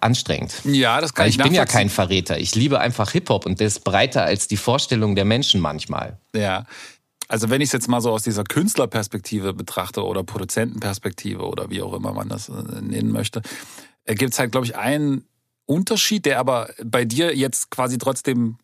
anstrengend. 0.00 0.54
Ja, 0.64 1.00
das 1.00 1.14
kann 1.14 1.24
Weil 1.24 1.30
ich 1.30 1.38
Ich 1.38 1.42
bin 1.42 1.54
ja 1.54 1.64
kein 1.64 1.90
Verräter. 1.90 2.38
Ich 2.38 2.54
liebe 2.54 2.80
einfach 2.80 3.10
Hip-Hop 3.10 3.46
und 3.46 3.60
der 3.60 3.66
ist 3.66 3.84
breiter 3.84 4.24
als 4.24 4.48
die 4.48 4.56
Vorstellung 4.56 5.14
der 5.14 5.24
Menschen 5.24 5.60
manchmal. 5.60 6.18
Ja. 6.34 6.64
Also 7.28 7.48
wenn 7.48 7.60
ich 7.60 7.68
es 7.68 7.72
jetzt 7.72 7.88
mal 7.88 8.00
so 8.00 8.10
aus 8.10 8.24
dieser 8.24 8.42
Künstlerperspektive 8.42 9.52
betrachte 9.54 10.04
oder 10.04 10.24
Produzentenperspektive 10.24 11.42
oder 11.46 11.70
wie 11.70 11.80
auch 11.80 11.94
immer 11.94 12.12
man 12.12 12.28
das 12.28 12.48
äh, 12.48 12.52
nennen 12.80 13.12
möchte, 13.12 13.42
äh, 14.04 14.14
gibt 14.14 14.32
es 14.32 14.38
halt, 14.38 14.50
glaube 14.50 14.66
ich, 14.66 14.76
einen 14.76 15.24
Unterschied, 15.66 16.26
der 16.26 16.40
aber 16.40 16.70
bei 16.84 17.04
dir 17.04 17.36
jetzt 17.36 17.70
quasi 17.70 17.98
trotzdem 17.98 18.58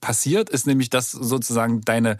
passiert, 0.00 0.50
ist 0.50 0.66
nämlich, 0.66 0.90
dass 0.90 1.12
sozusagen 1.12 1.80
deine, 1.82 2.18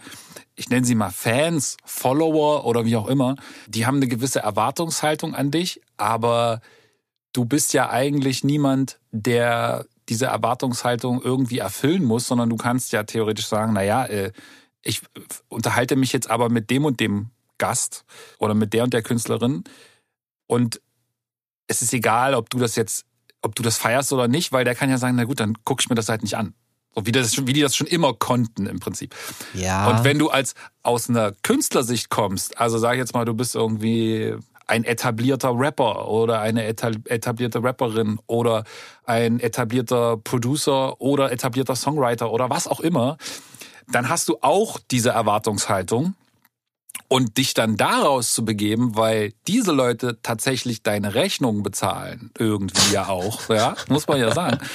ich 0.55 0.69
nenne 0.69 0.85
sie 0.85 0.95
mal 0.95 1.11
Fans, 1.11 1.77
Follower 1.83 2.65
oder 2.65 2.85
wie 2.85 2.95
auch 2.95 3.07
immer, 3.07 3.35
die 3.67 3.85
haben 3.85 3.97
eine 3.97 4.07
gewisse 4.07 4.39
Erwartungshaltung 4.39 5.35
an 5.35 5.51
dich, 5.51 5.81
aber 5.97 6.61
du 7.33 7.45
bist 7.45 7.73
ja 7.73 7.89
eigentlich 7.89 8.43
niemand, 8.43 8.99
der 9.11 9.85
diese 10.07 10.25
Erwartungshaltung 10.25 11.21
irgendwie 11.21 11.59
erfüllen 11.59 12.03
muss, 12.03 12.27
sondern 12.27 12.49
du 12.49 12.55
kannst 12.55 12.91
ja 12.91 13.03
theoretisch 13.03 13.47
sagen, 13.47 13.73
na 13.73 13.83
ja, 13.83 14.05
äh, 14.05 14.31
ich 14.81 15.01
unterhalte 15.49 15.95
mich 15.95 16.13
jetzt 16.13 16.29
aber 16.29 16.49
mit 16.49 16.69
dem 16.69 16.85
und 16.85 16.99
dem 16.99 17.29
Gast 17.57 18.05
oder 18.39 18.53
mit 18.53 18.73
der 18.73 18.83
und 18.83 18.93
der 18.93 19.03
Künstlerin 19.03 19.63
und 20.47 20.81
es 21.67 21.83
ist 21.83 21.93
egal, 21.93 22.33
ob 22.33 22.49
du 22.49 22.57
das 22.57 22.75
jetzt, 22.75 23.05
ob 23.41 23.53
du 23.53 23.61
das 23.61 23.77
feierst 23.77 24.11
oder 24.11 24.27
nicht, 24.27 24.51
weil 24.51 24.65
der 24.65 24.73
kann 24.73 24.89
ja 24.89 24.97
sagen, 24.97 25.15
na 25.15 25.25
gut, 25.25 25.39
dann 25.39 25.53
gucke 25.63 25.81
ich 25.81 25.89
mir 25.89 25.95
das 25.95 26.09
halt 26.09 26.23
nicht 26.23 26.35
an. 26.35 26.55
So 26.95 27.05
wie, 27.05 27.11
das, 27.11 27.45
wie 27.45 27.53
die 27.53 27.61
das 27.61 27.75
schon 27.75 27.85
immer 27.85 28.13
konnten 28.13 28.65
im 28.65 28.79
Prinzip. 28.79 29.15
Ja. 29.53 29.87
Und 29.89 30.03
wenn 30.03 30.17
du 30.17 30.29
als 30.29 30.55
aus 30.81 31.07
einer 31.07 31.33
Künstlersicht 31.43 32.09
kommst, 32.09 32.57
also 32.57 32.79
sag 32.79 32.93
ich 32.93 32.99
jetzt 32.99 33.13
mal, 33.13 33.25
du 33.25 33.35
bist 33.35 33.53
irgendwie 33.53 34.35
ein 34.69 34.83
etablierter 34.83 35.51
Rapper 35.53 36.07
oder 36.07 36.41
eine 36.41 36.65
etablierte 36.65 37.63
Rapperin 37.63 38.19
oder 38.27 38.63
ein 39.05 39.39
etablierter 39.39 40.17
Producer 40.17 41.01
oder 41.01 41.31
etablierter 41.31 41.75
Songwriter 41.75 42.31
oder 42.31 42.49
was 42.49 42.67
auch 42.67 42.79
immer, 42.79 43.17
dann 43.91 44.09
hast 44.09 44.29
du 44.29 44.37
auch 44.41 44.79
diese 44.91 45.09
Erwartungshaltung 45.09 46.13
und 47.07 47.37
dich 47.37 47.55
dann 47.55 47.75
daraus 47.75 48.33
zu 48.33 48.45
begeben, 48.45 48.95
weil 48.95 49.33
diese 49.47 49.71
Leute 49.71 50.19
tatsächlich 50.21 50.83
deine 50.83 51.15
Rechnungen 51.15 51.63
bezahlen, 51.63 52.29
irgendwie 52.37 52.93
ja 52.93 53.07
auch, 53.07 53.49
ja, 53.49 53.75
muss 53.89 54.07
man 54.07 54.19
ja 54.19 54.33
sagen. 54.33 54.59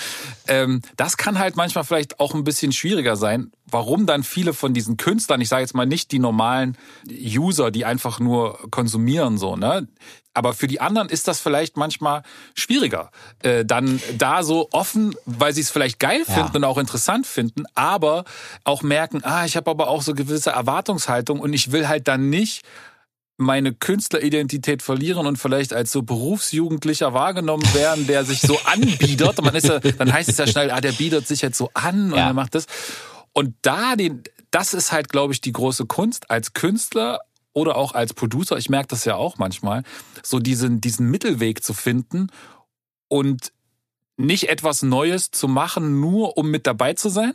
Ähm, 0.47 0.83
das 0.99 1.17
kann 1.17 1.39
halt 1.39 1.57
manchmal 1.57 1.85
vielleicht 1.85 2.21
auch 2.21 2.35
ein 2.35 2.45
bisschen 2.45 2.71
schwieriger 2.71 3.17
sein. 3.17 3.51
Warum 3.71 4.07
dann 4.07 4.23
viele 4.23 4.53
von 4.53 4.75
diesen 4.75 4.97
Künstlern, 4.97 5.41
ich 5.41 5.49
sage 5.49 5.63
jetzt 5.63 5.75
mal 5.75 5.87
nicht 5.87 6.13
die 6.13 6.19
normalen 6.19 6.77
User, 7.09 7.71
die 7.71 7.85
einfach 7.85 8.21
nur 8.21 8.59
konsumieren, 8.71 9.39
so, 9.39 9.57
ne? 9.57 9.89
Aber 10.35 10.53
für 10.53 10.67
die 10.67 10.81
anderen 10.81 11.09
ist 11.09 11.29
das 11.29 11.41
vielleicht 11.41 11.77
manchmal 11.77 12.25
schwieriger, 12.55 13.11
äh, 13.43 13.65
dann 13.65 14.01
da 14.19 14.43
so 14.43 14.69
offen, 14.73 15.15
weil 15.27 15.55
sie 15.55 15.61
es 15.61 15.71
vielleicht 15.71 16.01
geil 16.01 16.25
finden 16.25 16.51
ja. 16.53 16.57
und 16.57 16.65
auch 16.65 16.79
interessant 16.79 17.25
finden, 17.27 17.65
aber 17.75 18.25
auch 18.65 18.83
merken, 18.83 19.23
ah, 19.23 19.45
ich 19.45 19.57
habe 19.57 19.71
aber 19.71 19.89
auch 19.89 20.03
so 20.03 20.13
gewisse 20.13 20.51
Erwartungshaltung 20.51 21.39
und 21.39 21.53
ich 21.53 21.71
will 21.71 21.87
halt 21.87 22.09
dann 22.09 22.31
nicht 22.31 22.63
meine 23.37 23.73
Künstleridentität 23.73 24.83
verlieren 24.83 25.27
und 25.27 25.39
vielleicht 25.39 25.73
als 25.73 25.91
so 25.91 26.03
Berufsjugendlicher 26.03 27.15
wahrgenommen 27.15 27.67
werden, 27.75 28.07
der 28.07 28.25
sich 28.25 28.41
so 28.41 28.59
anbietet. 28.65 29.43
Man 29.43 29.55
ist 29.55 29.67
ja, 29.67 29.79
dann 29.81 30.13
heißt 30.13 30.29
es 30.29 30.39
ja 30.39 30.47
schnell, 30.47 30.71
ah, 30.71 30.81
der 30.81 30.93
bietet 30.93 31.27
sich 31.27 31.43
jetzt 31.43 31.59
so 31.59 31.71
an 31.75 32.13
und 32.13 32.19
ja. 32.19 32.29
er 32.29 32.35
macht 32.35 32.55
das. 32.55 32.67
Und 33.35 33.55
da 33.63 33.97
den, 33.97 34.23
das 34.51 34.73
ist 34.73 34.93
halt, 34.93 35.11
glaube 35.11 35.35
ich, 35.35 35.43
die 35.43 35.53
große 35.53 35.85
Kunst 35.85 36.31
als 36.31 36.55
Künstler 36.55 37.21
oder 37.53 37.77
auch 37.77 37.93
als 37.93 38.15
Producer. 38.15 38.57
Ich 38.57 38.71
merke 38.71 38.89
das 38.89 39.05
ja 39.05 39.17
auch 39.17 39.37
manchmal, 39.37 39.83
so 40.23 40.39
diesen, 40.39 40.81
diesen 40.81 41.11
Mittelweg 41.11 41.63
zu 41.63 41.75
finden 41.75 42.29
und 43.09 43.53
nicht 44.17 44.49
etwas 44.49 44.83
Neues 44.83 45.31
zu 45.33 45.49
machen, 45.49 46.01
nur 46.01 46.39
um 46.39 46.51
mit 46.51 46.67
dabei 46.67 46.95
zu 46.95 47.09
sein, 47.09 47.35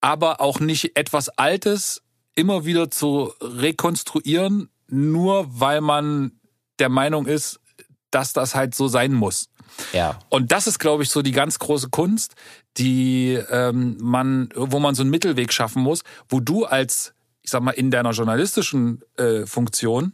aber 0.00 0.40
auch 0.40 0.60
nicht 0.60 0.96
etwas 0.96 1.30
Altes 1.30 2.02
immer 2.34 2.64
wieder 2.64 2.90
zu 2.90 3.32
rekonstruieren, 3.40 4.70
nur 4.88 5.46
weil 5.48 5.80
man 5.80 6.32
der 6.78 6.88
Meinung 6.88 7.26
ist, 7.26 7.60
dass 8.10 8.32
das 8.32 8.54
halt 8.54 8.74
so 8.74 8.88
sein 8.88 9.12
muss. 9.12 9.48
Ja. 9.92 10.18
Und 10.28 10.52
das 10.52 10.66
ist, 10.66 10.78
glaube 10.78 11.02
ich, 11.02 11.10
so 11.10 11.22
die 11.22 11.32
ganz 11.32 11.58
große 11.58 11.90
Kunst, 11.90 12.34
die 12.76 13.38
ähm, 13.50 13.96
man, 14.00 14.48
wo 14.54 14.78
man 14.78 14.94
so 14.94 15.02
einen 15.02 15.10
Mittelweg 15.10 15.52
schaffen 15.52 15.82
muss, 15.82 16.02
wo 16.28 16.40
du 16.40 16.64
als, 16.64 17.14
ich 17.42 17.50
sag 17.50 17.62
mal, 17.62 17.72
in 17.72 17.90
deiner 17.90 18.10
journalistischen 18.10 19.02
äh, 19.16 19.46
Funktion, 19.46 20.12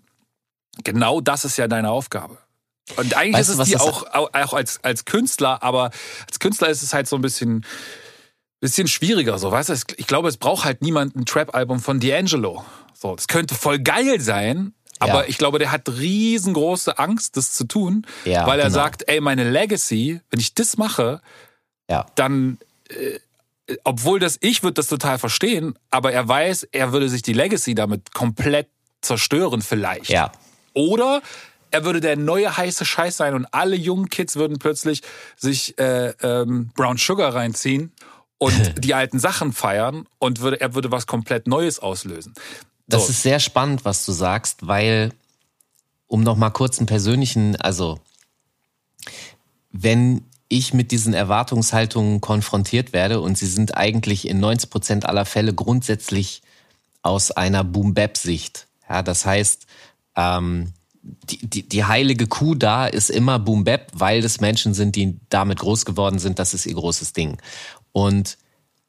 genau 0.85 1.21
das 1.21 1.45
ist 1.45 1.57
ja 1.57 1.69
deine 1.69 1.91
Aufgabe. 1.91 2.39
Und 2.97 3.17
eigentlich 3.17 3.35
weißt 3.35 3.51
ist 3.51 3.59
es 3.59 3.69
die 3.69 3.77
auch, 3.79 4.05
auch 4.13 4.55
als, 4.55 4.83
als 4.85 5.05
Künstler, 5.05 5.63
aber 5.63 5.91
als 6.27 6.39
Künstler 6.39 6.69
ist 6.69 6.83
es 6.83 6.95
halt 6.95 7.09
so 7.09 7.17
ein 7.17 7.23
bisschen, 7.23 7.67
bisschen 8.61 8.87
schwieriger, 8.87 9.39
so, 9.39 9.51
weißt 9.51 9.71
du? 9.71 9.75
Ich 9.97 10.07
glaube, 10.07 10.29
es 10.29 10.37
braucht 10.37 10.65
halt 10.65 10.83
niemand 10.83 11.17
ein 11.17 11.25
Trap-Album 11.25 11.81
von 11.81 12.01
D'Angelo. 12.01 12.63
So, 12.95 13.17
das 13.17 13.27
könnte 13.27 13.55
voll 13.55 13.81
geil 13.81 14.21
sein, 14.21 14.73
aber 15.01 15.23
ja. 15.23 15.29
ich 15.29 15.39
glaube, 15.39 15.59
der 15.59 15.73
hat 15.73 15.89
riesengroße 15.89 16.99
Angst, 16.99 17.37
das 17.37 17.53
zu 17.53 17.65
tun, 17.65 18.07
ja, 18.25 18.47
weil 18.47 18.59
er 18.59 18.67
genau. 18.67 18.75
sagt, 18.75 19.09
ey, 19.09 19.21
meine 19.21 19.49
Legacy, 19.49 20.21
wenn 20.31 20.41
ich 20.41 20.55
das 20.55 20.77
mache, 20.77 21.21
ja. 21.89 22.07
dann 22.15 22.59
äh, 22.89 23.19
obwohl 23.85 24.21
das 24.21 24.39
ich 24.41 24.63
würde 24.63 24.75
das 24.75 24.89
total 24.89 25.19
verstehen, 25.19 25.79
aber 25.91 26.13
er 26.13 26.27
weiß, 26.27 26.69
er 26.73 26.93
würde 26.93 27.09
sich 27.09 27.23
die 27.23 27.33
Legacy 27.33 27.75
damit 27.75 28.15
komplett 28.15 28.69
zerstören 29.01 29.63
vielleicht. 29.63 30.11
Ja. 30.11 30.33
Oder 30.73 31.23
er 31.71 31.85
würde 31.85 32.01
der 32.01 32.17
neue 32.17 32.57
heiße 32.57 32.85
Scheiß 32.85 33.17
sein 33.17 33.35
und 33.35 33.47
alle 33.53 33.77
jungen 33.77 34.09
Kids 34.09 34.37
würden 34.37 34.59
plötzlich 34.59 35.03
sich 35.37 35.79
äh, 35.79 36.11
ähm, 36.23 36.71
Brown 36.75 36.97
Sugar 36.97 37.35
reinziehen 37.35 37.93
und 38.39 38.75
die 38.85 38.95
alten 38.95 39.19
Sachen 39.19 39.53
feiern 39.53 40.07
und 40.19 40.41
würde, 40.41 40.61
er 40.61 40.75
würde 40.75 40.91
was 40.93 41.07
komplett 41.07 41.47
Neues 41.47 41.79
auslösen. 41.79 42.35
So. 42.89 42.97
Das 42.97 43.09
ist 43.09 43.23
sehr 43.23 43.41
spannend, 43.41 43.85
was 43.85 44.05
du 44.05 44.13
sagst, 44.13 44.67
weil, 44.67 45.13
um 46.07 46.23
noch 46.23 46.37
mal 46.37 46.51
kurz 46.51 46.79
einen 46.79 46.87
persönlichen, 46.87 47.57
also 47.57 47.99
wenn 49.73 50.25
ich 50.49 50.73
mit 50.73 50.93
diesen 50.93 51.13
Erwartungshaltungen 51.13 52.21
konfrontiert 52.21 52.93
werde 52.93 53.21
und 53.21 53.37
sie 53.37 53.47
sind 53.47 53.77
eigentlich 53.77 54.29
in 54.29 54.39
90 54.39 54.71
Prozent 54.71 55.07
aller 55.07 55.25
Fälle 55.25 55.53
grundsätzlich 55.53 56.43
aus 57.03 57.33
einer 57.33 57.65
Boom-Bap-Sicht. 57.65 58.69
Ja, 58.89 59.03
das 59.03 59.27
heißt, 59.27 59.67
ähm, 60.15 60.73
die, 61.03 61.47
die, 61.47 61.69
die 61.69 61.85
heilige 61.85 62.27
Kuh 62.27 62.55
da 62.55 62.87
ist 62.87 63.11
immer 63.11 63.39
Boom 63.39 63.65
Bap, 63.65 63.91
weil 63.93 64.23
das 64.23 64.41
Menschen 64.41 64.75
sind, 64.75 64.97
die 64.97 65.19
damit 65.29 65.59
groß 65.59 65.85
geworden 65.85 66.19
sind. 66.19 66.39
Das 66.39 66.55
ist 66.55 66.67
ihr 66.67 66.75
großes 66.75 67.13
Ding. 67.13 67.39
Und 67.93 68.39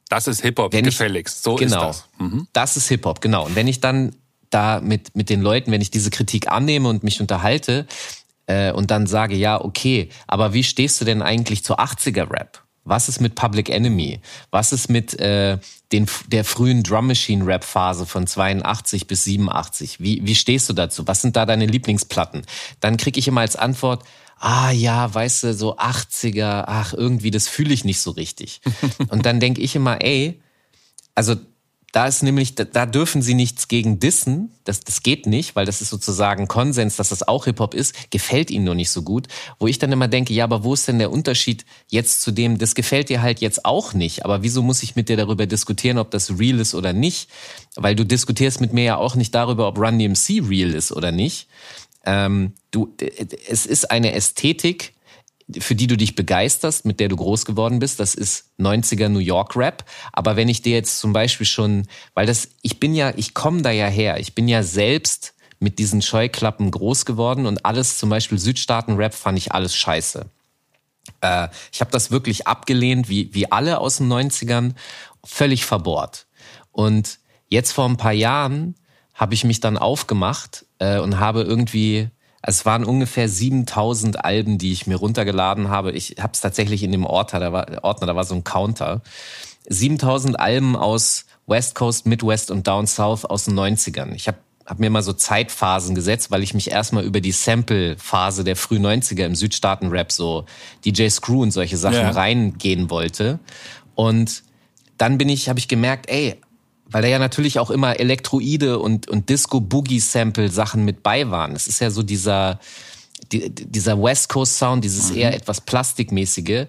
das 0.09 0.27
ist 0.27 0.41
Hip 0.41 0.59
Hop 0.59 0.71
gefälligst. 0.71 1.43
So 1.43 1.55
genau, 1.55 1.89
ist 1.89 1.99
das. 1.99 2.09
Mhm. 2.19 2.47
Das 2.53 2.77
ist 2.77 2.87
Hip 2.89 3.05
Hop, 3.05 3.21
genau. 3.21 3.45
Und 3.45 3.55
wenn 3.55 3.67
ich 3.67 3.79
dann 3.79 4.15
da 4.49 4.79
mit 4.79 5.15
mit 5.15 5.29
den 5.29 5.41
Leuten, 5.41 5.71
wenn 5.71 5.81
ich 5.81 5.91
diese 5.91 6.09
Kritik 6.09 6.49
annehme 6.49 6.89
und 6.89 7.03
mich 7.03 7.19
unterhalte 7.19 7.85
äh, 8.45 8.71
und 8.71 8.91
dann 8.91 9.07
sage, 9.07 9.35
ja 9.35 9.59
okay, 9.59 10.09
aber 10.27 10.53
wie 10.53 10.63
stehst 10.63 11.01
du 11.01 11.05
denn 11.05 11.21
eigentlich 11.21 11.63
zu 11.63 11.77
80er 11.77 12.31
Rap? 12.31 12.63
Was 12.87 13.09
ist 13.09 13.19
mit 13.19 13.35
Public 13.35 13.69
Enemy? 13.69 14.21
Was 14.49 14.71
ist 14.71 14.89
mit 14.89 15.19
äh, 15.19 15.57
den, 15.91 16.07
der 16.27 16.45
frühen 16.45 16.83
Drum 16.83 17.07
Machine 17.07 17.45
Rap 17.45 17.65
Phase 17.65 18.05
von 18.05 18.25
82 18.25 19.07
bis 19.07 19.25
87? 19.25 19.99
Wie, 19.99 20.25
wie 20.25 20.35
stehst 20.35 20.69
du 20.69 20.73
dazu? 20.73 21.05
Was 21.05 21.21
sind 21.21 21.35
da 21.35 21.45
deine 21.45 21.65
Lieblingsplatten? 21.65 22.43
Dann 22.79 22.95
kriege 22.95 23.19
ich 23.19 23.27
immer 23.27 23.41
als 23.41 23.57
Antwort, 23.57 24.05
ah 24.39 24.72
ja, 24.72 25.13
weißt 25.13 25.44
du, 25.44 25.53
so 25.53 25.77
80er, 25.77 26.65
ach 26.67 26.94
irgendwie, 26.94 27.32
das 27.32 27.48
fühle 27.48 27.74
ich 27.74 27.86
nicht 27.86 28.01
so 28.01 28.12
richtig. 28.12 28.62
Und 29.10 29.25
dann 29.25 29.39
denke 29.39 29.62
ich 29.62 29.75
immer, 29.75 30.01
ey, 30.03 30.41
also 31.15 31.36
da 31.94 32.06
ist 32.06 32.22
nämlich, 32.22 32.53
da 32.53 32.86
dürfen 32.86 33.22
sie 33.24 33.34
nichts 33.34 33.70
gegen 33.70 34.00
dissen. 34.00 34.51
Das, 34.65 34.82
das 34.82 35.01
geht 35.01 35.25
nicht, 35.25 35.56
weil 35.56 35.65
das 35.65 35.82
ist 35.82 35.89
sozusagen 35.89 36.48
Konsens, 36.48 36.98
dass 36.98 37.10
das 37.10 37.27
auch 37.27 37.46
Hip-Hop 37.46 37.74
ist, 37.74 38.12
gefällt 38.12 38.51
ihnen 38.51 38.65
nur 38.65 38.75
nicht 38.75 38.91
so 38.91 39.01
gut. 39.01 39.27
Wo 39.58 39.65
ich 39.65 39.79
dann 39.79 39.91
immer 39.91 40.08
denke, 40.08 40.34
ja, 40.34 40.44
aber 40.44 40.63
wo 40.63 40.74
ist 40.74 40.88
denn 40.88 41.00
der 41.00 41.12
Unterschied 41.12 41.65
jetzt 41.89 42.22
zu 42.22 42.32
dem, 42.32 42.60
das 42.60 42.75
gefällt 42.75 43.10
dir 43.10 43.24
halt 43.24 43.39
jetzt 43.39 43.65
auch 43.65 43.94
nicht, 43.94 44.25
aber 44.25 44.44
wieso 44.44 44.62
muss 44.62 44.84
ich 44.84 44.96
mit 44.96 45.10
dir 45.10 45.17
darüber 45.17 45.48
diskutieren, 45.48 45.98
ob 45.98 46.12
das 46.12 46.38
real 46.38 46.60
ist 46.60 46.75
oder 46.75 46.94
nicht? 46.94 47.29
Weil 47.75 47.96
du 47.96 48.06
diskutierst 48.06 48.62
mit 48.62 48.74
mir 48.74 48.84
ja 48.84 48.98
auch 48.98 49.15
nicht 49.15 49.34
darüber, 49.34 49.67
ob 49.67 49.79
Run 49.79 49.98
DMC 49.98 50.48
real 50.48 50.75
ist 50.75 50.91
oder 50.91 51.12
nicht. 51.12 51.48
Ähm, 52.07 52.53
du, 52.71 52.95
es 53.49 53.65
ist 53.65 53.91
eine 53.91 54.13
Ästhetik, 54.13 54.93
für 55.59 55.75
die 55.75 55.87
du 55.87 55.97
dich 55.97 56.15
begeisterst, 56.15 56.85
mit 56.85 57.01
der 57.01 57.09
du 57.09 57.17
groß 57.17 57.45
geworden 57.45 57.79
bist, 57.79 57.99
das 57.99 58.15
ist 58.15 58.45
90er 58.59 59.09
New 59.09 59.19
York 59.19 59.57
Rap. 59.57 59.83
Aber 60.13 60.37
wenn 60.37 60.47
ich 60.47 60.61
dir 60.61 60.73
jetzt 60.73 60.99
zum 60.99 61.11
Beispiel 61.11 61.45
schon, 61.45 61.85
weil 62.13 62.25
das, 62.25 62.49
ich 62.61 62.79
bin 62.79 62.93
ja, 62.93 63.13
ich 63.15 63.33
komme 63.33 63.61
da 63.61 63.71
ja 63.71 63.87
her, 63.87 64.19
ich 64.19 64.35
bin 64.35 64.47
ja 64.47 64.63
selbst 64.63 65.33
mit 65.59 65.79
diesen 65.79 66.01
Scheuklappen 66.01 66.71
groß 66.71 67.05
geworden 67.05 67.45
und 67.45 67.65
alles, 67.65 67.97
zum 67.97 68.09
Beispiel 68.09 68.37
Südstaaten-Rap, 68.37 69.13
fand 69.13 69.37
ich 69.37 69.51
alles 69.51 69.75
scheiße. 69.75 70.25
Äh, 71.21 71.47
ich 71.73 71.81
habe 71.81 71.91
das 71.91 72.09
wirklich 72.09 72.47
abgelehnt, 72.47 73.09
wie, 73.09 73.33
wie 73.33 73.51
alle 73.51 73.79
aus 73.79 73.97
den 73.97 74.11
90ern, 74.11 74.75
völlig 75.25 75.65
verbohrt. 75.65 76.25
Und 76.71 77.19
jetzt 77.49 77.73
vor 77.73 77.85
ein 77.85 77.97
paar 77.97 78.13
Jahren 78.13 78.75
habe 79.17 79.33
ich 79.33 79.43
mich 79.43 79.59
dann 79.59 79.77
aufgemacht 79.77 80.65
äh, 80.79 81.00
und 81.00 81.19
habe 81.19 81.41
irgendwie 81.41 82.09
es 82.41 82.65
waren 82.65 82.86
ungefähr 82.86 83.27
7000 83.27 84.24
Alben, 84.24 84.57
die 84.57 84.71
ich 84.71 84.88
mir 84.88 84.95
runtergeladen 84.95 85.67
habe. 85.67 85.91
Ich 85.91 86.15
habe 86.19 86.31
es 86.31 86.39
tatsächlich 86.39 86.81
in 86.81 86.93
dem 86.93 87.05
Ordner, 87.05 87.39
da 87.41 87.51
war, 87.51 87.83
Ordner, 87.83 88.07
da 88.07 88.15
war 88.15 88.24
so 88.24 88.36
ein 88.36 88.45
Counter. 88.45 89.01
7000 89.67 90.39
Alben 90.39 90.77
aus 90.77 91.25
West 91.45 91.75
Coast, 91.75 92.05
Midwest 92.05 92.50
und 92.50 92.65
Down 92.65 92.88
South 92.88 93.25
aus 93.25 93.45
den 93.45 93.59
90ern. 93.59 94.13
Ich 94.13 94.27
habe 94.27 94.38
hab 94.65 94.79
mir 94.79 94.89
mal 94.89 95.01
so 95.01 95.13
Zeitphasen 95.13 95.95
gesetzt, 95.95 96.29
weil 96.29 96.43
ich 96.43 96.53
mich 96.53 96.71
erstmal 96.71 97.03
über 97.03 97.21
die 97.21 97.31
Sample-Phase 97.31 98.43
der 98.43 98.55
früh 98.55 98.77
90er 98.77 99.25
im 99.25 99.35
Südstaaten-Rap, 99.35 100.11
so 100.11 100.46
DJ 100.85 101.09
Screw 101.09 101.42
und 101.42 101.51
solche 101.51 101.77
Sachen 101.77 101.96
ja. 101.96 102.11
reingehen 102.11 102.89
wollte. 102.89 103.39
Und 103.96 104.44
dann 104.98 105.18
bin 105.18 105.27
ich, 105.29 105.50
habe 105.50 105.59
ich 105.59 105.68
gemerkt, 105.68 106.09
ey, 106.09 106.39
weil 106.89 107.01
da 107.01 107.07
ja 107.07 107.19
natürlich 107.19 107.59
auch 107.59 107.69
immer 107.69 108.00
Elektroide 108.00 108.79
und, 108.79 109.07
und 109.07 109.29
Disco-Boogie-Sample-Sachen 109.29 110.85
mit 110.85 111.03
bei 111.03 111.29
waren. 111.29 111.55
Es 111.55 111.67
ist 111.67 111.79
ja 111.79 111.91
so 111.91 112.03
dieser, 112.03 112.59
die, 113.31 113.50
dieser 113.50 114.01
West 114.01 114.29
Coast-Sound, 114.29 114.83
dieses 114.83 115.11
mhm. 115.11 115.17
eher 115.17 115.33
etwas 115.33 115.61
Plastikmäßige. 115.61 116.67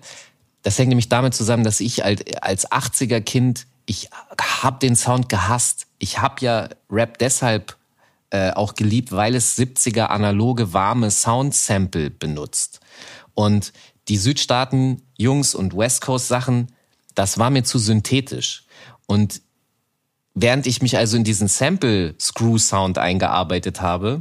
Das 0.63 0.79
hängt 0.79 0.89
nämlich 0.89 1.09
damit 1.09 1.35
zusammen, 1.35 1.65
dass 1.65 1.81
ich 1.81 2.05
als, 2.05 2.23
als 2.41 2.71
80er-Kind, 2.71 3.67
ich 3.87 4.11
hab 4.41 4.81
den 4.81 4.97
Sound 4.97 5.29
gehasst. 5.29 5.87
Ich 5.99 6.21
hab 6.21 6.43
ja 6.43 6.69
Rap 6.91 7.19
deshalb 7.19 7.77
äh, 8.31 8.51
auch 8.51 8.75
geliebt, 8.75 9.13
weil 9.13 9.35
es 9.35 9.57
70er 9.57 10.07
analoge, 10.07 10.73
warme 10.73 11.11
Sound-Sample 11.11 12.11
benutzt. 12.11 12.81
Und 13.35 13.73
die 14.09 14.19
Südstaaten-Jungs 14.19 15.55
und 15.55 15.77
West 15.77 16.01
Coast-Sachen, 16.03 16.73
das 17.15 17.39
war 17.39 17.51
mir 17.51 17.63
zu 17.63 17.79
synthetisch. 17.79 18.65
Und 19.07 19.41
Während 20.41 20.69
ich 20.69 20.83
mich 20.83 20.97
also 20.97 21.17
in 21.17 21.25
diesen 21.25 21.49
Sample-Screw-Sound 21.49 22.97
eingearbeitet 22.97 23.81
habe, 23.81 24.21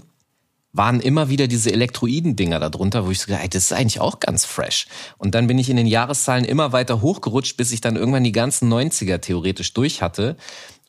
waren 0.74 1.00
immer 1.00 1.30
wieder 1.30 1.48
diese 1.48 1.72
Elektroiden-Dinger 1.72 2.60
darunter, 2.60 3.06
wo 3.06 3.12
ich 3.12 3.20
so 3.20 3.28
gedacht, 3.28 3.54
das 3.54 3.66
ist 3.66 3.74
eigentlich 3.74 4.00
auch 4.00 4.20
ganz 4.20 4.44
fresh. 4.44 4.88
Und 5.20 5.36
dann 5.36 5.46
bin 5.46 5.60
ich 5.60 5.70
in 5.70 5.78
den 5.78 5.86
Jahreszahlen 5.86 6.44
immer 6.44 6.72
weiter 6.72 7.02
hochgerutscht, 7.02 7.56
bis 7.56 7.72
ich 7.72 7.82
dann 7.82 7.96
irgendwann 7.96 8.24
die 8.24 8.32
ganzen 8.32 8.68
90er 8.74 9.20
theoretisch 9.20 9.76
durch 9.76 10.02
hatte 10.02 10.38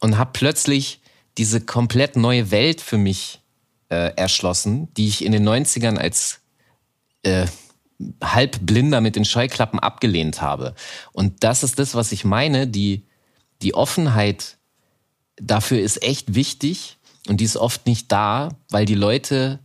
und 0.01 0.17
habe 0.17 0.31
plötzlich 0.33 1.03
diese 1.37 1.61
komplett 1.61 2.17
neue 2.17 2.51
Welt 2.51 2.81
für 2.81 2.97
mich 2.97 3.43
äh, 3.91 4.15
erschlossen, 4.17 4.89
die 4.95 5.09
ich 5.09 5.23
in 5.23 5.33
den 5.33 5.47
90ern 5.47 5.99
als 5.99 6.41
äh, 7.23 7.47
halbblinder 8.25 9.03
mit 9.03 9.15
den 9.15 9.27
Scheuklappen 9.27 9.79
abgelehnt 9.79 10.41
habe. 10.41 10.75
Und 11.13 11.45
das 11.45 11.63
ist 11.63 11.79
das, 11.79 11.95
was 11.95 12.13
ich 12.13 12.25
meine, 12.25 12.67
die, 12.67 13.05
die 13.61 13.75
Offenheit 13.75 14.58
dafür 15.41 15.81
ist 15.81 16.03
echt 16.03 16.35
wichtig 16.35 16.99
und 17.29 17.41
die 17.41 17.45
ist 17.45 17.57
oft 17.57 17.87
nicht 17.87 18.11
da, 18.13 18.51
weil 18.71 18.85
die 18.85 18.95
Leute 18.95 19.61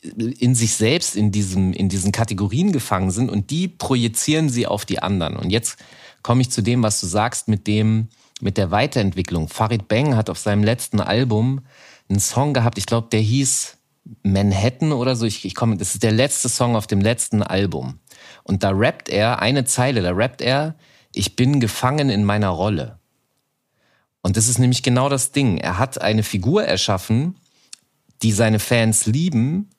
in 0.00 0.54
sich 0.54 0.74
selbst 0.74 1.14
in 1.14 1.30
diesem 1.30 1.72
in 1.72 1.88
diesen 1.88 2.10
Kategorien 2.10 2.72
gefangen 2.72 3.10
sind 3.10 3.30
und 3.30 3.50
die 3.50 3.68
projizieren 3.68 4.48
sie 4.48 4.66
auf 4.66 4.84
die 4.84 5.00
anderen. 5.00 5.36
Und 5.36 5.50
jetzt 5.50 5.78
komme 6.22 6.42
ich 6.42 6.50
zu 6.50 6.62
dem, 6.62 6.82
was 6.82 7.00
du 7.00 7.06
sagst 7.06 7.48
mit 7.48 7.66
dem 7.66 8.08
mit 8.40 8.56
der 8.56 8.72
Weiterentwicklung. 8.72 9.48
Farid 9.48 9.86
Bang 9.86 10.16
hat 10.16 10.28
auf 10.28 10.38
seinem 10.38 10.64
letzten 10.64 11.00
Album 11.00 11.60
einen 12.08 12.18
Song 12.18 12.52
gehabt, 12.52 12.76
ich 12.76 12.86
glaube, 12.86 13.08
der 13.12 13.20
hieß 13.20 13.76
Manhattan 14.22 14.92
oder 14.92 15.16
so. 15.16 15.26
Ich, 15.26 15.44
ich 15.44 15.54
komme, 15.54 15.76
das 15.76 15.94
ist 15.94 16.02
der 16.02 16.12
letzte 16.12 16.48
Song 16.48 16.76
auf 16.76 16.86
dem 16.86 17.00
letzten 17.00 17.42
Album. 17.42 18.00
Und 18.42 18.64
da 18.64 18.70
rappt 18.70 19.08
er 19.08 19.40
eine 19.40 19.64
Zeile, 19.64 20.02
da 20.02 20.10
rappt 20.10 20.42
er, 20.42 20.74
ich 21.14 21.36
bin 21.36 21.60
gefangen 21.60 22.10
in 22.10 22.24
meiner 22.24 22.48
Rolle. 22.48 22.98
Und 24.22 24.36
das 24.36 24.48
ist 24.48 24.58
nämlich 24.58 24.82
genau 24.82 25.08
das 25.08 25.32
Ding. 25.32 25.58
Er 25.58 25.78
hat 25.78 26.00
eine 26.00 26.22
Figur 26.22 26.64
erschaffen, 26.64 27.36
die 28.22 28.32
seine 28.32 28.60
Fans 28.60 29.06
lieben, 29.06 29.70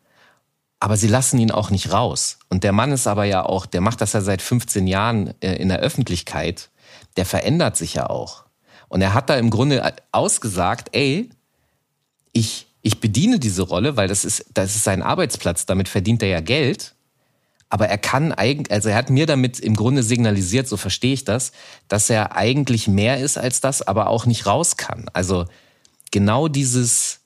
aber 0.80 0.98
sie 0.98 1.08
lassen 1.08 1.40
ihn 1.40 1.52
auch 1.52 1.70
nicht 1.70 1.94
raus. 1.94 2.40
Und 2.50 2.66
der 2.66 2.74
Mann 2.74 2.92
ist 2.92 3.08
aber 3.08 3.24
ja 3.24 3.46
auch, 3.46 3.66
der 3.66 3.80
macht 3.80 4.02
das 4.02 4.12
ja 4.14 4.20
seit 4.20 4.42
15 4.42 4.86
Jahren 4.86 5.34
äh, 5.42 5.56
in 5.56 5.70
der 5.70 5.80
Öffentlichkeit, 5.80 6.70
der 7.16 7.26
verändert 7.26 7.78
sich 7.78 7.94
ja 7.94 8.10
auch. 8.10 8.44
Und 8.90 9.02
er 9.02 9.14
hat 9.14 9.30
da 9.30 9.38
im 9.38 9.50
Grunde 9.50 9.94
ausgesagt, 10.12 10.90
ey, 10.92 11.30
ich, 12.34 12.68
ich 12.82 13.00
bediene 13.00 13.40
diese 13.40 13.62
Rolle, 13.62 13.96
weil 13.96 14.10
das 14.10 14.26
ist, 14.26 14.46
das 14.54 14.76
ist 14.76 14.84
sein 14.84 15.02
Arbeitsplatz, 15.02 15.66
damit 15.66 15.88
verdient 15.88 16.22
er 16.22 16.30
ja 16.30 16.42
Geld. 16.42 16.96
Aber 17.74 17.88
er 17.88 17.98
kann 17.98 18.32
eigentlich, 18.32 18.72
also 18.72 18.90
er 18.90 18.96
hat 18.96 19.10
mir 19.10 19.26
damit 19.26 19.60
im 19.60 19.76
Grunde 19.76 20.04
signalisiert, 20.04 20.68
so 20.68 20.78
verstehe 20.78 21.16
ich 21.16 21.24
das, 21.24 21.52
dass 21.88 22.08
er 22.08 22.36
eigentlich 22.36 22.88
mehr 22.88 23.18
ist 23.18 23.36
als 23.36 23.62
das, 23.62 23.82
aber 23.82 24.10
auch 24.10 24.28
nicht 24.28 24.46
raus 24.46 24.78
kann. 24.78 25.10
Also 25.14 25.46
genau 26.12 26.48
dieses 26.48 27.22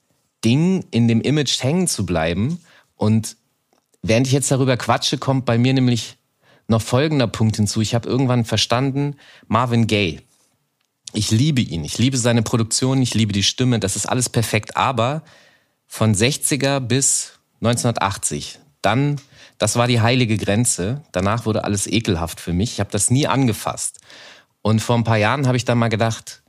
Ding 0.46 0.86
in 0.92 1.10
dem 1.10 1.20
Image 1.20 1.62
hängen 1.62 1.88
zu 1.88 2.06
bleiben. 2.06 2.62
Und 2.96 3.36
während 4.02 4.26
ich 4.26 4.32
jetzt 4.32 4.50
darüber 4.50 4.78
quatsche, 4.78 5.18
kommt 5.18 5.44
bei 5.44 5.58
mir 5.58 5.74
nämlich 5.74 6.16
noch 6.70 6.82
folgender 6.82 7.28
Punkt 7.28 7.58
hinzu. 7.58 7.82
Ich 7.82 7.94
habe 7.94 8.08
irgendwann 8.08 8.46
verstanden, 8.46 9.18
Marvin 9.48 9.86
Gaye. 9.86 10.22
Ich 11.12 11.30
liebe 11.30 11.60
ihn, 11.60 11.84
ich 11.84 11.98
liebe 11.98 12.18
seine 12.18 12.42
Produktion, 12.42 13.02
ich 13.02 13.14
liebe 13.14 13.34
die 13.34 13.44
Stimme, 13.44 13.82
das 13.82 13.98
ist 13.98 14.06
alles 14.06 14.30
perfekt. 14.30 14.78
Aber 14.78 15.24
von 15.88 16.16
60er 16.16 16.80
bis 16.80 17.34
1980, 17.60 18.60
dann 18.82 19.20
das 19.58 19.76
war 19.76 19.88
die 19.88 20.02
heilige 20.02 20.38
Grenze. 20.38 21.02
Danach 21.12 21.46
wurde 21.46 21.64
alles 21.64 21.88
ekelhaft 21.88 22.40
für 22.40 22.54
mich. 22.54 22.74
Ich 22.74 22.80
habe 22.80 22.92
das 22.92 23.10
nie 23.10 23.28
angefasst. 23.28 24.00
Und 24.62 24.82
vor 24.82 24.96
ein 24.96 25.04
paar 25.04 25.18
Jahren 25.18 25.48
habe 25.48 25.58
ich 25.58 25.66
dann 25.66 25.78
mal 25.78 25.88
gedacht, 25.88 26.44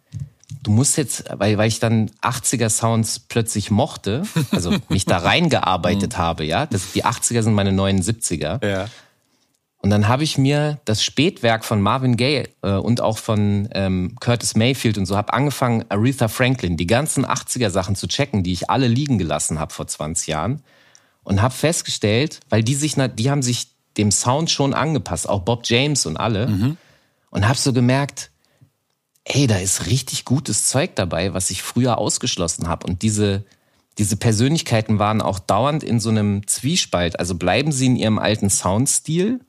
du 0.62 0.70
musst 0.70 0.96
jetzt, 0.96 1.24
weil, 1.32 1.56
weil 1.58 1.68
ich 1.68 1.80
dann 1.80 2.10
80er 2.22 2.68
Sounds 2.68 3.20
plötzlich 3.20 3.70
mochte, 3.70 4.22
also 4.50 4.74
mich 4.88 5.04
da 5.04 5.18
reingearbeitet 5.18 6.14
mhm. 6.14 6.18
habe, 6.18 6.44
ja. 6.44 6.66
Das, 6.66 6.92
die 6.92 7.04
80er 7.04 7.42
sind 7.42 7.54
meine 7.54 7.72
neuen 7.72 8.02
70er. 8.02 8.64
Ja. 8.66 8.86
Und 9.80 9.90
dann 9.90 10.08
habe 10.08 10.24
ich 10.24 10.36
mir 10.36 10.80
das 10.84 11.04
Spätwerk 11.04 11.64
von 11.64 11.80
Marvin 11.80 12.16
Gaye 12.16 12.48
äh, 12.62 12.72
und 12.72 13.00
auch 13.00 13.16
von 13.16 13.68
ähm, 13.72 14.16
Curtis 14.18 14.56
Mayfield 14.56 14.98
und 14.98 15.06
so 15.06 15.16
habe 15.16 15.32
angefangen, 15.32 15.84
Aretha 15.88 16.26
Franklin, 16.26 16.76
die 16.76 16.88
ganzen 16.88 17.24
80er 17.24 17.70
Sachen 17.70 17.94
zu 17.94 18.08
checken, 18.08 18.42
die 18.42 18.52
ich 18.52 18.70
alle 18.70 18.88
liegen 18.88 19.18
gelassen 19.18 19.60
habe 19.60 19.72
vor 19.72 19.86
20 19.86 20.26
Jahren 20.26 20.62
und 21.28 21.42
habe 21.42 21.52
festgestellt, 21.52 22.40
weil 22.48 22.64
die 22.64 22.74
sich 22.74 22.94
die 22.94 23.30
haben 23.30 23.42
sich 23.42 23.68
dem 23.98 24.10
Sound 24.10 24.50
schon 24.50 24.72
angepasst, 24.72 25.28
auch 25.28 25.40
Bob 25.40 25.60
James 25.64 26.06
und 26.06 26.16
alle 26.16 26.48
mhm. 26.48 26.76
und 27.28 27.46
habe 27.46 27.58
so 27.58 27.74
gemerkt, 27.74 28.30
ey, 29.24 29.46
da 29.46 29.58
ist 29.58 29.86
richtig 29.86 30.24
gutes 30.24 30.66
Zeug 30.66 30.96
dabei, 30.96 31.34
was 31.34 31.50
ich 31.50 31.62
früher 31.62 31.98
ausgeschlossen 31.98 32.66
habe 32.66 32.86
und 32.86 33.02
diese 33.02 33.44
diese 33.98 34.16
Persönlichkeiten 34.16 35.00
waren 35.00 35.20
auch 35.20 35.40
dauernd 35.40 35.82
in 35.82 35.98
so 35.98 36.08
einem 36.08 36.46
Zwiespalt. 36.46 37.18
Also 37.18 37.34
bleiben 37.34 37.72
sie 37.72 37.86
in 37.86 37.96
ihrem 37.96 38.20
alten 38.20 38.48
Soundstil 38.48 39.40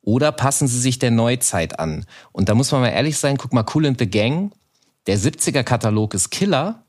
oder 0.00 0.32
passen 0.32 0.66
sie 0.66 0.80
sich 0.80 0.98
der 0.98 1.10
Neuzeit 1.10 1.78
an? 1.78 2.06
Und 2.32 2.48
da 2.48 2.54
muss 2.54 2.72
man 2.72 2.80
mal 2.80 2.88
ehrlich 2.88 3.18
sein, 3.18 3.36
guck 3.36 3.52
mal, 3.52 3.66
Cool 3.74 3.86
and 3.86 3.98
the 3.98 4.08
Gang, 4.08 4.52
der 5.06 5.18
70er-Katalog 5.18 6.14
ist 6.14 6.30
Killer, 6.30 6.82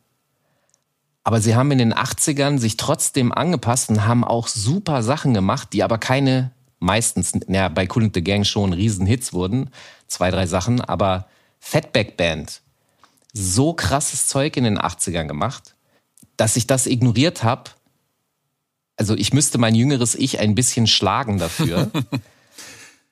aber 1.23 1.41
sie 1.41 1.55
haben 1.55 1.71
in 1.71 1.77
den 1.77 1.93
80ern 1.93 2.57
sich 2.57 2.77
trotzdem 2.77 3.31
angepasst 3.31 3.89
und 3.89 4.05
haben 4.05 4.23
auch 4.23 4.47
super 4.47 5.03
Sachen 5.03 5.33
gemacht, 5.33 5.69
die 5.73 5.83
aber 5.83 5.97
keine, 5.97 6.51
meistens, 6.79 7.33
ja, 7.47 7.69
bei 7.69 7.87
Cool 7.93 8.05
and 8.05 8.15
the 8.15 8.23
Gang 8.23 8.45
schon 8.45 8.73
Riesenhits 8.73 9.33
wurden, 9.33 9.69
zwei, 10.07 10.31
drei 10.31 10.47
Sachen, 10.47 10.81
aber 10.81 11.27
Fatback 11.59 12.17
Band, 12.17 12.61
so 13.33 13.73
krasses 13.73 14.27
Zeug 14.27 14.57
in 14.57 14.63
den 14.63 14.79
80ern 14.79 15.27
gemacht, 15.27 15.75
dass 16.37 16.55
ich 16.55 16.67
das 16.67 16.87
ignoriert 16.87 17.43
habe. 17.43 17.71
Also 18.95 19.15
ich 19.15 19.33
müsste 19.33 19.57
mein 19.57 19.75
jüngeres 19.75 20.15
Ich 20.15 20.39
ein 20.39 20.55
bisschen 20.55 20.87
schlagen 20.87 21.37
dafür. 21.37 21.91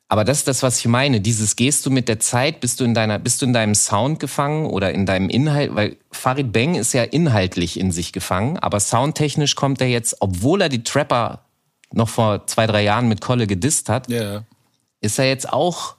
Aber 0.09 0.23
das 0.23 0.39
ist 0.39 0.47
das, 0.47 0.63
was 0.63 0.79
ich 0.79 0.87
meine. 0.87 1.19
Dieses 1.19 1.55
gehst 1.55 1.85
du 1.85 1.91
mit 1.91 2.07
der 2.07 2.19
Zeit, 2.19 2.61
bist 2.61 2.79
du 2.79 2.85
in 2.85 2.93
deiner, 2.93 3.19
bist 3.19 3.41
du 3.41 3.45
in 3.45 3.53
deinem 3.53 3.75
Sound 3.75 4.19
gefangen 4.19 4.65
oder 4.65 4.93
in 4.93 5.05
deinem 5.05 5.29
Inhalt, 5.29 5.75
weil 5.75 5.97
Farid 6.11 6.53
Bang 6.53 6.75
ist 6.75 6.93
ja 6.93 7.03
inhaltlich 7.03 7.77
in 7.77 7.91
sich 7.91 8.13
gefangen, 8.13 8.57
aber 8.57 8.79
soundtechnisch 8.79 9.55
kommt 9.55 9.81
er 9.81 9.87
jetzt, 9.87 10.17
obwohl 10.21 10.61
er 10.61 10.69
die 10.69 10.83
Trapper 10.83 11.41
noch 11.91 12.09
vor 12.09 12.47
zwei, 12.47 12.67
drei 12.67 12.83
Jahren 12.83 13.09
mit 13.09 13.19
Kolle 13.19 13.47
gedisst 13.47 13.89
hat, 13.89 14.09
yeah. 14.09 14.45
ist 15.01 15.19
er 15.19 15.27
jetzt 15.27 15.51
auch 15.51 15.95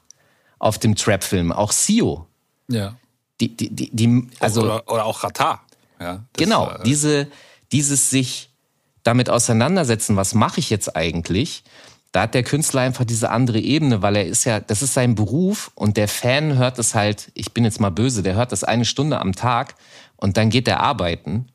auf 0.59 0.79
dem 0.79 0.95
Trap-Film, 0.95 1.53
auch 1.53 1.73
Sio. 1.73 2.27
Ja. 2.69 2.97
Die, 3.41 3.57
die, 3.57 3.71
die, 3.71 3.91
die, 3.95 4.29
also. 4.41 4.63
Oder, 4.63 4.89
oder 4.89 5.05
auch 5.05 5.23
Rata. 5.23 5.61
Ja, 6.01 6.25
genau. 6.37 6.71
Äh, 6.71 6.83
diese, 6.85 7.29
dieses 7.73 8.11
sich 8.11 8.51
damit 9.03 9.31
auseinandersetzen, 9.31 10.17
was 10.17 10.35
mache 10.35 10.61
ich 10.61 10.71
jetzt 10.71 10.97
eigentlich? 10.97 11.63
Da 12.13 12.23
hat 12.23 12.35
der 12.35 12.43
Künstler 12.43 12.81
einfach 12.81 13.05
diese 13.05 13.31
andere 13.31 13.61
Ebene, 13.61 14.01
weil 14.03 14.17
er 14.17 14.27
ist 14.27 14.45
ja, 14.45 14.61
das 14.61 14.83
ist 14.83 14.95
sein 14.95 15.15
Beruf 15.15 15.71
und 15.75 15.97
der 15.97 16.09
Fan 16.09 16.57
hört 16.57 16.79
es 16.79 16.95
halt, 16.95 17.31
ich 17.35 17.53
bin 17.53 17.65
jetzt 17.65 17.81
mal 17.81 17.91
böse, 17.91 18.23
der 18.23 18.35
hört 18.35 18.53
das 18.53 18.65
eine 18.65 18.85
Stunde 18.85 19.21
am 19.21 19.35
Tag 19.35 19.75
und 20.17 20.37
dann 20.37 20.51
geht 20.51 20.69
er 20.69 20.81
arbeiten. 20.81 21.49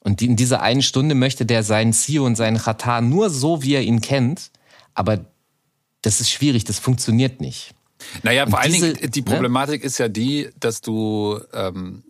Und 0.00 0.20
in 0.20 0.34
dieser 0.34 0.62
einen 0.62 0.82
Stunde 0.82 1.14
möchte 1.14 1.46
der 1.46 1.62
seinen 1.62 1.92
CEO 1.92 2.26
und 2.26 2.34
seinen 2.34 2.58
Chata 2.58 3.00
nur 3.00 3.30
so, 3.30 3.62
wie 3.62 3.74
er 3.74 3.82
ihn 3.82 4.00
kennt. 4.00 4.50
Aber 4.94 5.24
das 6.02 6.20
ist 6.20 6.30
schwierig, 6.30 6.64
das 6.64 6.80
funktioniert 6.80 7.40
nicht. 7.40 7.72
Naja, 8.24 8.44
und 8.44 8.50
vor 8.50 8.60
diese, 8.62 8.86
allen 8.86 8.96
Dingen, 8.96 9.10
die 9.12 9.20
ne? 9.20 9.24
Problematik 9.24 9.82
ne? 9.82 9.86
ist 9.86 9.98
ja 9.98 10.08
die, 10.08 10.50
dass 10.58 10.80
du 10.80 11.38
ähm, 11.52 12.02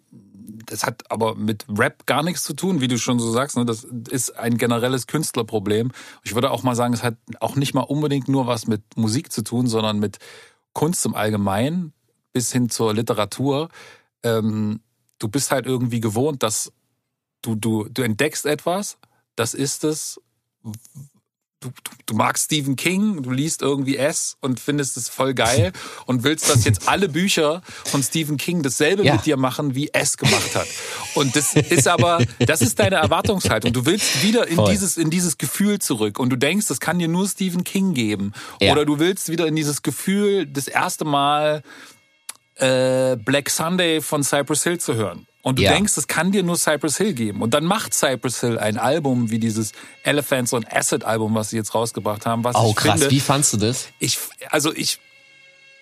das 0.67 0.85
hat 0.85 1.11
aber 1.11 1.35
mit 1.35 1.65
Rap 1.69 2.07
gar 2.07 2.23
nichts 2.23 2.45
zu 2.45 2.55
tun, 2.55 2.81
wie 2.81 2.89
du 2.89 2.99
schon 2.99 3.19
so 3.19 3.31
sagst. 3.31 3.57
Ne? 3.57 3.65
Das 3.65 3.85
ist 4.11 4.37
ein 4.39 4.59
generelles 4.59 5.07
Künstlerproblem. 5.07 5.93
Ich 6.25 6.35
würde 6.35 6.51
auch 6.51 6.63
mal 6.63 6.75
sagen, 6.75 6.95
es 6.95 7.03
hat 7.03 7.17
auch 7.41 7.57
nicht 7.57 7.75
mal 7.75 7.83
unbedingt 7.83 8.29
nur 8.29 8.47
was 8.47 8.67
mit 8.67 8.83
Musik 8.97 9.33
zu 9.33 9.43
tun, 9.43 9.67
sondern 9.67 9.99
mit 9.99 10.19
Kunst 10.73 11.05
im 11.07 11.15
Allgemeinen 11.15 11.93
bis 12.33 12.53
hin 12.53 12.71
zur 12.71 12.95
Literatur. 12.95 13.69
Ähm, 14.23 14.81
du 15.19 15.29
bist 15.29 15.51
halt 15.51 15.67
irgendwie 15.67 16.01
gewohnt, 16.01 16.43
dass 16.43 16.73
du, 17.43 17.55
du, 17.55 17.89
du 17.89 18.03
entdeckst 18.03 18.47
etwas, 18.47 18.99
das 19.37 19.55
ist 19.55 19.85
es, 19.85 20.21
du, 21.63 21.69
du, 21.69 21.91
du 22.07 22.15
magst 22.15 22.47
Stephen 22.47 22.77
King, 22.77 23.23
du 23.23 23.31
liest 23.31 23.63
irgendwie 23.63 23.97
S 23.97 24.37
und 24.41 24.61
findest 24.61 24.97
es 24.97 25.09
voll 25.09 25.35
geil 25.35 25.73
und 26.07 26.25
willst, 26.25 26.51
dass 26.51 26.65
jetzt 26.65 26.89
alle 26.89 27.09
Bücher 27.09 27.63
von 27.85 28.03
Stephen 28.03 28.37
King 28.37 28.63
dasselbe 28.63 29.05
ja. 29.05 29.15
mit 29.15 29.27
dir 29.27 29.37
machen, 29.37 29.75
wie 29.75 29.89
S 29.93 30.17
gemacht 30.17 30.55
hat. 30.55 30.67
Und 31.15 31.35
das 31.37 31.55
ist 31.55 31.89
aber, 31.89 32.19
das 32.39 32.61
ist 32.61 32.79
deine 32.79 32.97
Erwartungshaltung. 32.97 33.73
Du 33.73 33.87
willst 33.87 34.23
wieder 34.23 34.47
in 34.47 34.65
dieses, 34.67 34.97
in 34.97 35.11
dieses 35.11 35.39
Gefühl 35.39 35.79
zurück 35.79 36.19
und 36.19 36.31
du 36.31 36.37
denkst, 36.37 36.67
das 36.69 36.81
kann 36.81 36.99
dir 36.99 37.09
nur 37.09 37.27
Stephen 37.29 37.65
King 37.65 37.95
geben. 37.95 38.33
Ja. 38.61 38.73
Oder 38.73 38.85
du 38.85 38.99
willst 38.99 39.29
wieder 39.29 39.47
in 39.47 39.57
dieses 39.57 39.83
Gefühl, 39.83 40.47
das 40.47 40.69
erste 40.69 41.05
Mal 41.05 41.63
äh, 42.57 43.17
Black 43.17 43.51
Sunday 43.51 44.01
von 44.01 44.23
Cypress 44.23 44.65
Hill 44.65 44.79
zu 44.79 44.95
hören. 44.95 45.27
Und 45.43 45.59
du 45.59 45.65
ja. 45.65 45.73
denkst, 45.73 45.97
es 45.97 46.07
kann 46.07 46.31
dir 46.31 46.45
nur 46.45 46.57
Cypress 46.57 46.97
Hill 46.97 47.15
geben. 47.15 47.43
Und 47.43 47.53
dann 47.53 47.65
macht 47.65 47.95
Cypress 47.95 48.41
Hill 48.41 48.59
ein 48.59 48.79
Album 48.79 49.31
wie 49.31 49.41
dieses 49.41 49.73
Elephants 50.05 50.55
on 50.55 50.65
Acid 50.71 51.05
Album, 51.05 51.35
was 51.35 51.51
sie 51.51 51.57
jetzt 51.57 51.75
rausgebracht 51.75 52.25
haben. 52.27 52.45
Was 52.45 52.55
oh, 52.55 52.73
krass. 52.73 53.01
Finde, 53.01 53.11
wie 53.11 53.21
fandst 53.21 53.53
du 53.53 53.57
das? 53.57 53.89
Ich, 53.99 54.19
also 54.51 54.73
ich, 54.73 55.01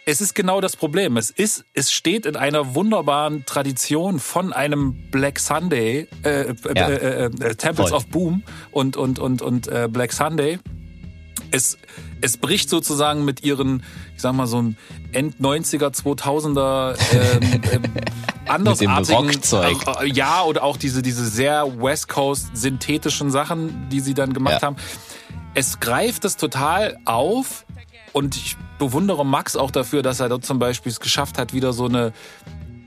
es 0.06 0.22
ist 0.22 0.34
genau 0.34 0.62
das 0.62 0.76
Problem. 0.76 1.18
Es 1.18 1.30
ist, 1.30 1.64
es 1.74 1.92
steht 1.92 2.24
in 2.24 2.36
einer 2.36 2.74
wunderbaren 2.74 3.44
Tradition 3.44 4.18
von 4.18 4.54
einem 4.54 5.10
Black 5.10 5.38
Sunday, 5.38 6.08
äh, 6.24 6.28
äh 6.30 6.54
ja. 6.74 6.88
äh, 6.88 6.94
äh, 6.94 7.24
äh, 7.26 7.54
Temples 7.54 7.90
Voll. 7.90 7.98
of 7.98 8.06
Boom 8.06 8.42
und 8.70 8.96
und 8.96 9.18
und 9.18 9.42
und 9.42 9.68
äh, 9.68 9.88
Black 9.90 10.14
Sunday. 10.14 10.58
Es 11.50 11.76
es 12.20 12.36
bricht 12.36 12.70
sozusagen 12.70 13.24
mit 13.24 13.42
ihren, 13.42 13.82
ich 14.14 14.22
sag 14.22 14.34
mal 14.34 14.46
so 14.46 14.60
ein 14.60 14.76
End 15.12 15.40
90er, 15.40 15.94
2000er 15.94 16.96
ähm, 17.12 17.62
ähm, 17.72 17.82
andersartigen, 18.46 19.40
äh, 19.52 20.06
ja 20.06 20.42
oder 20.42 20.64
auch 20.64 20.76
diese 20.76 21.02
diese 21.02 21.26
sehr 21.26 21.80
West 21.80 22.08
Coast 22.08 22.56
synthetischen 22.56 23.30
Sachen, 23.30 23.88
die 23.90 24.00
sie 24.00 24.14
dann 24.14 24.32
gemacht 24.32 24.62
ja. 24.62 24.68
haben. 24.68 24.76
Es 25.54 25.80
greift 25.80 26.24
es 26.24 26.36
total 26.36 26.96
auf 27.04 27.64
und 28.12 28.36
ich 28.36 28.56
bewundere 28.78 29.24
Max 29.24 29.56
auch 29.56 29.70
dafür, 29.70 30.02
dass 30.02 30.20
er 30.20 30.28
dort 30.28 30.44
zum 30.44 30.58
Beispiel 30.58 30.90
es 30.90 31.00
geschafft 31.00 31.38
hat, 31.38 31.52
wieder 31.52 31.72
so 31.72 31.86
eine 31.86 32.12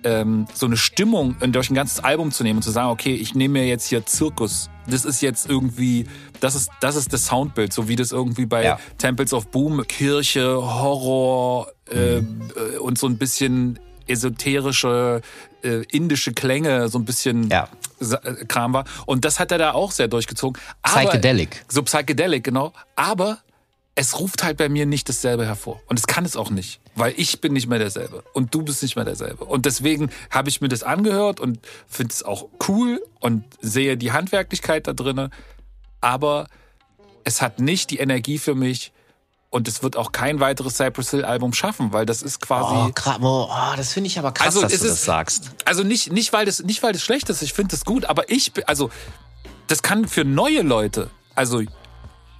ähm, 0.03 0.47
so 0.53 0.65
eine 0.65 0.77
Stimmung 0.77 1.35
durch 1.51 1.69
ein 1.69 1.75
ganzes 1.75 2.03
Album 2.03 2.31
zu 2.31 2.43
nehmen 2.43 2.57
und 2.57 2.63
zu 2.63 2.71
sagen, 2.71 2.89
okay, 2.89 3.13
ich 3.13 3.35
nehme 3.35 3.59
mir 3.59 3.67
jetzt 3.67 3.87
hier 3.87 4.05
Zirkus. 4.05 4.69
Das 4.87 5.05
ist 5.05 5.21
jetzt 5.21 5.49
irgendwie, 5.49 6.07
das 6.39 6.55
ist, 6.55 6.69
das 6.81 6.95
ist 6.95 7.13
das 7.13 7.25
Soundbild, 7.27 7.71
so 7.71 7.87
wie 7.87 7.95
das 7.95 8.11
irgendwie 8.11 8.45
bei 8.45 8.63
ja. 8.63 8.79
Temples 8.97 9.33
of 9.33 9.47
Boom, 9.47 9.85
Kirche, 9.87 10.55
Horror 10.55 11.67
äh, 11.89 12.21
mhm. 12.21 12.51
äh, 12.55 12.77
und 12.77 12.97
so 12.97 13.07
ein 13.07 13.17
bisschen 13.17 13.79
esoterische 14.07 15.21
äh, 15.63 15.83
indische 15.91 16.33
Klänge, 16.33 16.89
so 16.89 16.99
ein 16.99 17.05
bisschen 17.05 17.49
ja. 17.49 17.69
Äh, 17.99 18.45
Kram 18.45 18.73
war. 18.73 18.85
Und 19.05 19.25
das 19.25 19.39
hat 19.39 19.51
er 19.51 19.57
da 19.57 19.71
auch 19.71 19.91
sehr 19.91 20.07
durchgezogen. 20.07 20.61
Aber, 20.81 21.01
Psychedelic. 21.01 21.65
So 21.69 21.83
Psychedelic, 21.83 22.43
genau. 22.43 22.73
Aber 22.95 23.39
es 23.95 24.19
ruft 24.19 24.43
halt 24.43 24.57
bei 24.57 24.69
mir 24.69 24.85
nicht 24.85 25.07
dasselbe 25.07 25.45
hervor. 25.45 25.81
Und 25.87 25.99
es 25.99 26.07
kann 26.07 26.25
es 26.25 26.35
auch 26.35 26.49
nicht, 26.49 26.81
weil 26.95 27.13
ich 27.17 27.41
bin 27.41 27.53
nicht 27.53 27.67
mehr 27.67 27.79
derselbe 27.79 28.23
und 28.33 28.53
du 28.53 28.61
bist 28.61 28.81
nicht 28.83 28.95
mehr 28.95 29.05
derselbe. 29.05 29.45
Und 29.45 29.65
deswegen 29.65 30.09
habe 30.29 30.49
ich 30.49 30.61
mir 30.61 30.69
das 30.69 30.83
angehört 30.83 31.39
und 31.39 31.59
finde 31.87 32.13
es 32.13 32.23
auch 32.23 32.47
cool 32.67 33.03
und 33.19 33.43
sehe 33.61 33.97
die 33.97 34.11
Handwerklichkeit 34.11 34.87
da 34.87 34.93
drinne. 34.93 35.29
Aber 36.01 36.47
es 37.23 37.41
hat 37.41 37.59
nicht 37.59 37.89
die 37.89 37.97
Energie 37.97 38.37
für 38.37 38.55
mich, 38.55 38.91
und 39.53 39.67
es 39.67 39.83
wird 39.83 39.97
auch 39.97 40.11
kein 40.11 40.39
weiteres 40.39 40.77
Cypress 40.77 41.11
Hill 41.11 41.25
Album 41.25 41.53
schaffen, 41.53 41.93
weil 41.93 42.07
das 42.07 42.23
ist 42.23 42.41
quasi. 42.41 42.73
Oh, 42.73 42.91
oh, 43.21 43.47
oh 43.51 43.75
das 43.77 43.93
finde 43.93 44.07
ich 44.07 44.17
aber 44.17 44.31
krass, 44.31 44.47
also, 44.47 44.61
dass 44.63 44.71
du 44.71 44.77
ist, 44.77 44.91
das 44.91 45.05
sagst. 45.05 45.51
Also 45.63 45.83
nicht, 45.83 46.11
nicht 46.11 46.33
weil 46.33 46.47
das, 46.47 46.63
nicht 46.63 46.81
weil 46.81 46.91
das 46.91 47.03
schlecht 47.03 47.29
ist. 47.29 47.43
Ich 47.43 47.53
finde 47.53 47.69
das 47.69 47.85
gut, 47.85 48.05
aber 48.05 48.31
ich, 48.31 48.51
also, 48.67 48.89
das 49.67 49.83
kann 49.83 50.07
für 50.07 50.25
neue 50.25 50.63
Leute, 50.63 51.11
also 51.35 51.61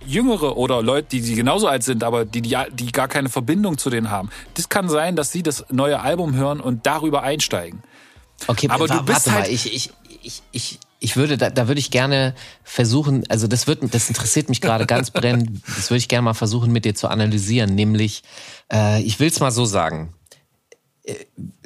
Jüngere 0.08 0.58
oder 0.58 0.82
Leute, 0.82 1.08
die, 1.12 1.22
die 1.22 1.36
genauso 1.36 1.68
alt 1.68 1.84
sind, 1.84 2.04
aber 2.04 2.26
die, 2.26 2.42
die, 2.42 2.58
die 2.72 2.92
gar 2.92 3.08
keine 3.08 3.30
Verbindung 3.30 3.78
zu 3.78 3.90
denen 3.90 4.10
haben. 4.10 4.30
Das 4.56 4.70
kann 4.70 4.90
sein, 4.90 5.16
dass 5.16 5.32
sie 5.32 5.44
das 5.44 5.66
neue 5.70 6.00
Album 6.00 6.36
hören 6.36 6.60
und 6.60 6.86
darüber 6.86 7.24
einsteigen. 7.24 7.84
Okay, 8.48 8.68
aber 8.70 8.88
du 8.88 9.04
bist 9.04 9.32
halt. 9.32 9.46
Mal, 9.46 9.54
ich, 9.54 9.74
ich, 9.74 9.92
ich, 10.22 10.42
ich, 10.52 10.80
ich 11.00 11.16
würde, 11.16 11.38
da, 11.38 11.50
da 11.50 11.68
würde 11.68 11.80
ich 11.80 11.92
gerne 11.92 12.34
versuchen, 12.64 13.24
also 13.30 13.48
das 13.48 13.68
wird, 13.68 13.94
das 13.94 14.08
interessiert 14.08 14.50
mich 14.50 14.62
gerade 14.62 14.86
ganz 14.86 15.12
brennend, 15.12 15.62
das 15.66 15.90
würde 15.90 16.00
ich 16.00 16.08
gerne 16.08 16.24
mal 16.24 16.34
versuchen 16.34 16.72
mit 16.72 16.86
dir 16.86 16.96
zu 16.96 17.08
analysieren, 17.08 17.76
nämlich, 17.76 18.24
äh, 18.72 19.02
ich 19.02 19.20
will 19.20 19.28
es 19.28 19.40
mal 19.40 19.52
so 19.52 19.66
sagen, 19.66 20.14
äh, 21.04 21.16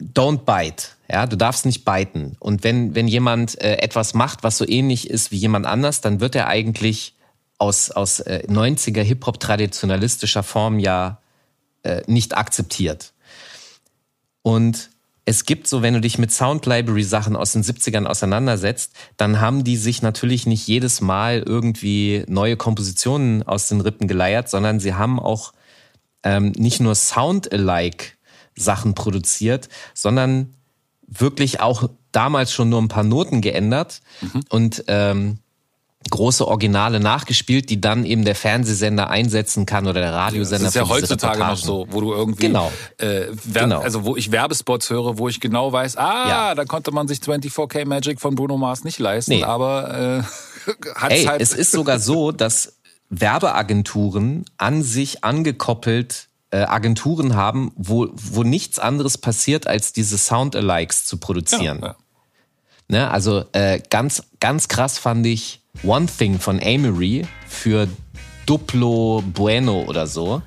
don't 0.01 0.39
bite. 0.39 0.87
Ja, 1.09 1.25
du 1.25 1.37
darfst 1.37 1.65
nicht 1.65 1.85
biten. 1.85 2.35
Und 2.39 2.63
wenn, 2.63 2.93
wenn 2.95 3.07
jemand 3.07 3.61
äh, 3.61 3.77
etwas 3.77 4.13
macht, 4.13 4.43
was 4.43 4.57
so 4.57 4.67
ähnlich 4.67 5.09
ist 5.09 5.31
wie 5.31 5.37
jemand 5.37 5.65
anders, 5.65 6.01
dann 6.01 6.19
wird 6.19 6.35
er 6.35 6.47
eigentlich 6.47 7.13
aus, 7.57 7.91
aus 7.91 8.19
äh, 8.19 8.45
90er 8.47 9.01
Hip-Hop 9.01 9.39
traditionalistischer 9.39 10.43
Form 10.43 10.79
ja 10.79 11.21
äh, 11.83 12.01
nicht 12.07 12.37
akzeptiert. 12.37 13.13
Und 14.41 14.89
es 15.25 15.43
gibt 15.45 15.67
so, 15.67 15.81
wenn 15.81 15.93
du 15.93 15.99
dich 15.99 16.17
mit 16.17 16.31
Sound 16.31 16.65
Library 16.65 17.03
Sachen 17.03 17.35
aus 17.35 17.51
den 17.51 17.61
70ern 17.61 18.05
auseinandersetzt, 18.05 18.93
dann 19.17 19.41
haben 19.41 19.65
die 19.65 19.75
sich 19.75 20.01
natürlich 20.01 20.45
nicht 20.45 20.65
jedes 20.67 21.01
Mal 21.01 21.43
irgendwie 21.45 22.23
neue 22.29 22.55
Kompositionen 22.55 23.43
aus 23.43 23.67
den 23.67 23.81
Rippen 23.81 24.07
geleiert, 24.07 24.49
sondern 24.49 24.79
sie 24.79 24.93
haben 24.93 25.19
auch 25.19 25.51
ähm, 26.23 26.53
nicht 26.55 26.79
nur 26.79 26.95
Sound-alike 26.95 28.13
Sachen 28.55 28.95
produziert, 28.95 29.67
sondern 29.93 30.53
wirklich 31.07 31.59
auch 31.59 31.89
damals 32.13 32.53
schon 32.53 32.69
nur 32.69 32.81
ein 32.81 32.87
paar 32.87 33.03
Noten 33.03 33.41
geändert 33.41 34.01
mhm. 34.21 34.43
und 34.49 34.83
ähm, 34.87 35.39
große 36.09 36.47
Originale 36.47 36.99
nachgespielt, 36.99 37.69
die 37.69 37.81
dann 37.81 38.05
eben 38.05 38.25
der 38.25 38.35
Fernsehsender 38.35 39.09
einsetzen 39.09 39.65
kann 39.65 39.87
oder 39.87 40.01
der 40.01 40.13
Radiosender. 40.13 40.65
Das 40.65 40.75
ist 40.75 40.81
ja 40.81 40.87
heutzutage 40.87 41.39
noch 41.39 41.57
so, 41.57 41.87
wo 41.89 42.01
du 42.01 42.13
irgendwie, 42.13 42.47
genau. 42.47 42.71
Äh, 42.97 43.27
genau. 43.51 43.81
also 43.81 44.05
wo 44.05 44.15
ich 44.15 44.31
Werbespots 44.31 44.89
höre, 44.89 45.17
wo 45.17 45.27
ich 45.27 45.39
genau 45.39 45.71
weiß, 45.71 45.97
ah, 45.97 46.29
ja. 46.29 46.55
da 46.55 46.65
konnte 46.65 46.91
man 46.91 47.07
sich 47.07 47.19
24K 47.19 47.85
Magic 47.85 48.21
von 48.21 48.35
Bruno 48.35 48.57
Mars 48.57 48.83
nicht 48.83 48.99
leisten, 48.99 49.31
nee. 49.31 49.43
aber 49.43 50.23
äh, 50.65 50.71
hat's 50.95 51.13
Ey, 51.13 51.23
halt. 51.25 51.41
Es 51.41 51.53
ist 51.53 51.71
sogar 51.71 51.99
so, 51.99 52.31
dass 52.31 52.77
Werbeagenturen 53.09 54.45
an 54.57 54.83
sich 54.83 55.23
angekoppelt 55.23 56.27
äh, 56.51 56.59
Agenturen 56.59 57.35
haben, 57.35 57.71
wo, 57.75 58.07
wo 58.13 58.43
nichts 58.43 58.79
anderes 58.79 59.17
passiert, 59.17 59.67
als 59.67 59.93
diese 59.93 60.17
Sound-Alikes 60.17 61.05
zu 61.05 61.17
produzieren. 61.17 61.79
Ja, 61.81 61.87
ja. 61.87 61.95
Ne, 62.89 63.11
also 63.11 63.43
äh, 63.51 63.81
ganz, 63.89 64.23
ganz 64.39 64.67
krass 64.67 64.97
fand 64.97 65.25
ich 65.25 65.61
One 65.83 66.07
Thing 66.07 66.39
von 66.39 66.61
Amory 66.61 67.25
für 67.47 67.87
Duplo 68.45 69.23
Bueno 69.33 69.83
oder 69.83 70.07
so. 70.07 70.41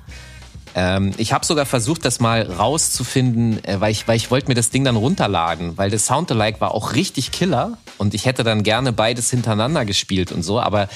Ähm, 0.73 1.11
ich 1.17 1.33
habe 1.33 1.45
sogar 1.45 1.65
versucht, 1.65 2.05
das 2.05 2.19
mal 2.19 2.43
rauszufinden, 2.43 3.63
äh, 3.65 3.79
weil 3.81 3.91
ich, 3.91 4.07
weil 4.07 4.15
ich 4.15 4.31
wollte 4.31 4.47
mir 4.47 4.55
das 4.55 4.69
Ding 4.69 4.85
dann 4.85 4.95
runterladen, 4.95 5.77
weil 5.77 5.89
das 5.89 6.05
Soundalike 6.05 6.61
war 6.61 6.73
auch 6.73 6.93
richtig 6.93 7.31
Killer 7.31 7.77
und 7.97 8.13
ich 8.13 8.25
hätte 8.25 8.43
dann 8.43 8.63
gerne 8.63 8.93
beides 8.93 9.29
hintereinander 9.29 9.83
gespielt 9.85 10.31
und 10.31 10.43
so. 10.43 10.61
Aber 10.61 10.87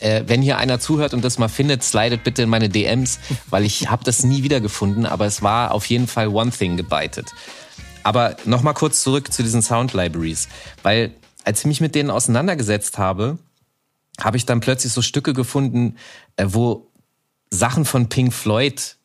äh, 0.00 0.24
wenn 0.26 0.42
hier 0.42 0.58
einer 0.58 0.80
zuhört 0.80 1.14
und 1.14 1.24
das 1.24 1.38
mal 1.38 1.48
findet, 1.48 1.84
slidet 1.84 2.24
bitte 2.24 2.42
in 2.42 2.48
meine 2.48 2.68
DMs, 2.68 3.20
weil 3.48 3.64
ich 3.64 3.88
habe 3.88 4.02
das 4.02 4.24
nie 4.24 4.42
wiedergefunden. 4.42 5.06
Aber 5.06 5.26
es 5.26 5.42
war 5.42 5.70
auf 5.70 5.86
jeden 5.86 6.08
Fall 6.08 6.28
One 6.28 6.50
Thing 6.50 6.76
gebeitet. 6.76 7.32
Aber 8.02 8.36
nochmal 8.44 8.74
kurz 8.74 9.02
zurück 9.02 9.32
zu 9.32 9.44
diesen 9.44 9.62
Sound 9.62 9.92
Libraries, 9.92 10.48
weil 10.82 11.12
als 11.44 11.60
ich 11.60 11.66
mich 11.66 11.80
mit 11.80 11.94
denen 11.94 12.10
auseinandergesetzt 12.10 12.98
habe, 12.98 13.38
habe 14.20 14.36
ich 14.36 14.46
dann 14.46 14.60
plötzlich 14.60 14.92
so 14.92 15.02
Stücke 15.02 15.32
gefunden, 15.32 15.96
äh, 16.36 16.46
wo 16.48 16.90
Sachen 17.50 17.84
von 17.84 18.08
Pink 18.08 18.32
Floyd 18.32 18.96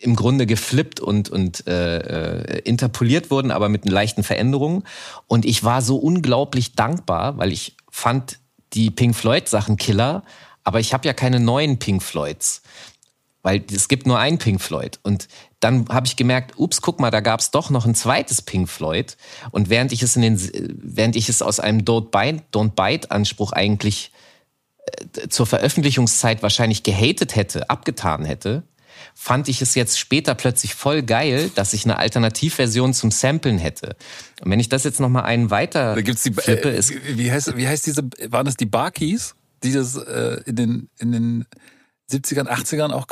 im 0.00 0.14
Grunde 0.14 0.46
geflippt 0.46 1.00
und, 1.00 1.30
und 1.30 1.66
äh, 1.66 1.98
äh, 1.98 2.58
interpoliert 2.60 3.30
wurden, 3.30 3.50
aber 3.50 3.68
mit 3.68 3.88
leichten 3.88 4.22
Veränderungen. 4.22 4.84
Und 5.26 5.44
ich 5.44 5.64
war 5.64 5.82
so 5.82 5.96
unglaublich 5.96 6.74
dankbar, 6.74 7.38
weil 7.38 7.52
ich 7.52 7.76
fand 7.90 8.38
die 8.74 8.90
Pink 8.90 9.16
Floyd 9.16 9.48
Sachen 9.48 9.76
Killer, 9.76 10.22
aber 10.64 10.80
ich 10.80 10.92
habe 10.92 11.06
ja 11.06 11.14
keine 11.14 11.40
neuen 11.40 11.78
Pink 11.78 12.02
Floyds, 12.02 12.62
weil 13.42 13.64
es 13.72 13.88
gibt 13.88 14.06
nur 14.06 14.18
ein 14.18 14.38
Pink 14.38 14.60
Floyd. 14.60 14.98
Und 15.02 15.28
dann 15.60 15.88
habe 15.88 16.06
ich 16.06 16.16
gemerkt, 16.16 16.58
ups, 16.58 16.82
guck 16.82 17.00
mal, 17.00 17.10
da 17.10 17.20
gab 17.20 17.40
es 17.40 17.50
doch 17.50 17.70
noch 17.70 17.86
ein 17.86 17.94
zweites 17.94 18.42
Pink 18.42 18.68
Floyd. 18.68 19.16
Und 19.52 19.70
während 19.70 19.92
ich 19.92 20.02
es 20.02 20.16
in 20.16 20.22
den, 20.22 20.40
während 20.82 21.16
ich 21.16 21.28
es 21.28 21.42
aus 21.42 21.60
einem 21.60 21.80
Don't 21.80 22.10
Bite, 22.10 22.44
Don't 22.52 22.72
Bite 22.74 23.10
Anspruch 23.10 23.52
eigentlich 23.52 24.12
äh, 24.86 25.28
zur 25.28 25.46
Veröffentlichungszeit 25.46 26.42
wahrscheinlich 26.42 26.82
gehatet 26.82 27.36
hätte, 27.36 27.70
abgetan 27.70 28.24
hätte, 28.24 28.64
fand 29.14 29.48
ich 29.48 29.62
es 29.62 29.74
jetzt 29.74 29.98
später 29.98 30.34
plötzlich 30.34 30.74
voll 30.74 31.02
geil, 31.02 31.50
dass 31.54 31.72
ich 31.72 31.84
eine 31.84 31.98
Alternativversion 31.98 32.92
zum 32.92 33.10
Samplen 33.10 33.58
hätte. 33.58 33.96
Und 34.42 34.50
wenn 34.50 34.60
ich 34.60 34.68
das 34.68 34.84
jetzt 34.84 35.00
noch 35.00 35.08
mal 35.08 35.22
einen 35.22 35.50
weiter 35.50 35.94
da 35.94 36.02
gibt's 36.02 36.22
die, 36.22 36.32
flippe, 36.32 36.76
äh, 36.76 36.82
wie 37.14 37.32
heißt 37.32 37.56
wie 37.56 37.66
heißt 37.66 37.86
diese 37.86 38.02
waren 38.28 38.44
das 38.44 38.56
die 38.56 38.66
Barkeys, 38.66 39.34
die 39.62 39.72
das 39.72 39.96
äh, 39.96 40.40
in 40.44 40.56
den 40.56 40.88
in 40.98 41.12
den 41.12 41.46
70ern, 42.10 42.48
80ern 42.48 42.92
auch, 42.92 43.06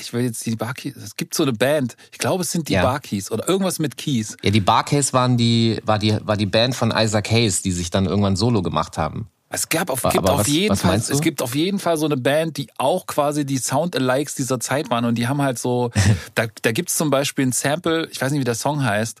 ich 0.00 0.12
will 0.12 0.22
jetzt 0.22 0.44
die 0.44 0.56
Barkeys, 0.56 0.96
es 0.96 1.16
gibt 1.16 1.34
so 1.34 1.44
eine 1.44 1.52
Band, 1.52 1.96
ich 2.10 2.18
glaube 2.18 2.42
es 2.42 2.50
sind 2.50 2.68
die 2.68 2.72
ja. 2.72 2.82
Barkeys 2.82 3.30
oder 3.30 3.48
irgendwas 3.48 3.78
mit 3.78 3.96
Keys. 3.96 4.36
Ja, 4.42 4.50
die 4.50 4.60
Barkeys 4.60 5.12
waren 5.12 5.36
die, 5.36 5.80
war 5.84 5.98
die, 5.98 6.18
war 6.24 6.36
die 6.36 6.46
Band 6.46 6.74
von 6.74 6.90
Isaac 6.90 7.30
Hayes, 7.30 7.62
die 7.62 7.72
sich 7.72 7.90
dann 7.90 8.06
irgendwann 8.06 8.36
solo 8.36 8.62
gemacht 8.62 8.98
haben. 8.98 9.28
Es 9.52 9.68
gab 9.68 9.90
auf, 9.90 10.02
gibt 10.02 10.28
auf 10.28 10.40
was, 10.40 10.46
jeden 10.46 10.70
was 10.70 10.82
Fall, 10.82 10.96
es 10.96 11.20
gibt 11.20 11.42
auf 11.42 11.56
jeden 11.56 11.80
Fall 11.80 11.96
so 11.96 12.06
eine 12.06 12.16
Band, 12.16 12.56
die 12.56 12.68
auch 12.78 13.06
quasi 13.06 13.44
die 13.44 13.58
Sound-Alikes 13.58 14.36
dieser 14.36 14.60
Zeit 14.60 14.90
waren 14.90 15.04
und 15.04 15.16
die 15.16 15.26
haben 15.26 15.42
halt 15.42 15.58
so, 15.58 15.90
da, 16.36 16.46
da 16.62 16.70
gibt's 16.70 16.96
zum 16.96 17.10
Beispiel 17.10 17.46
ein 17.46 17.52
Sample, 17.52 18.08
ich 18.12 18.20
weiß 18.20 18.30
nicht, 18.30 18.40
wie 18.40 18.44
der 18.44 18.54
Song 18.54 18.84
heißt, 18.84 19.20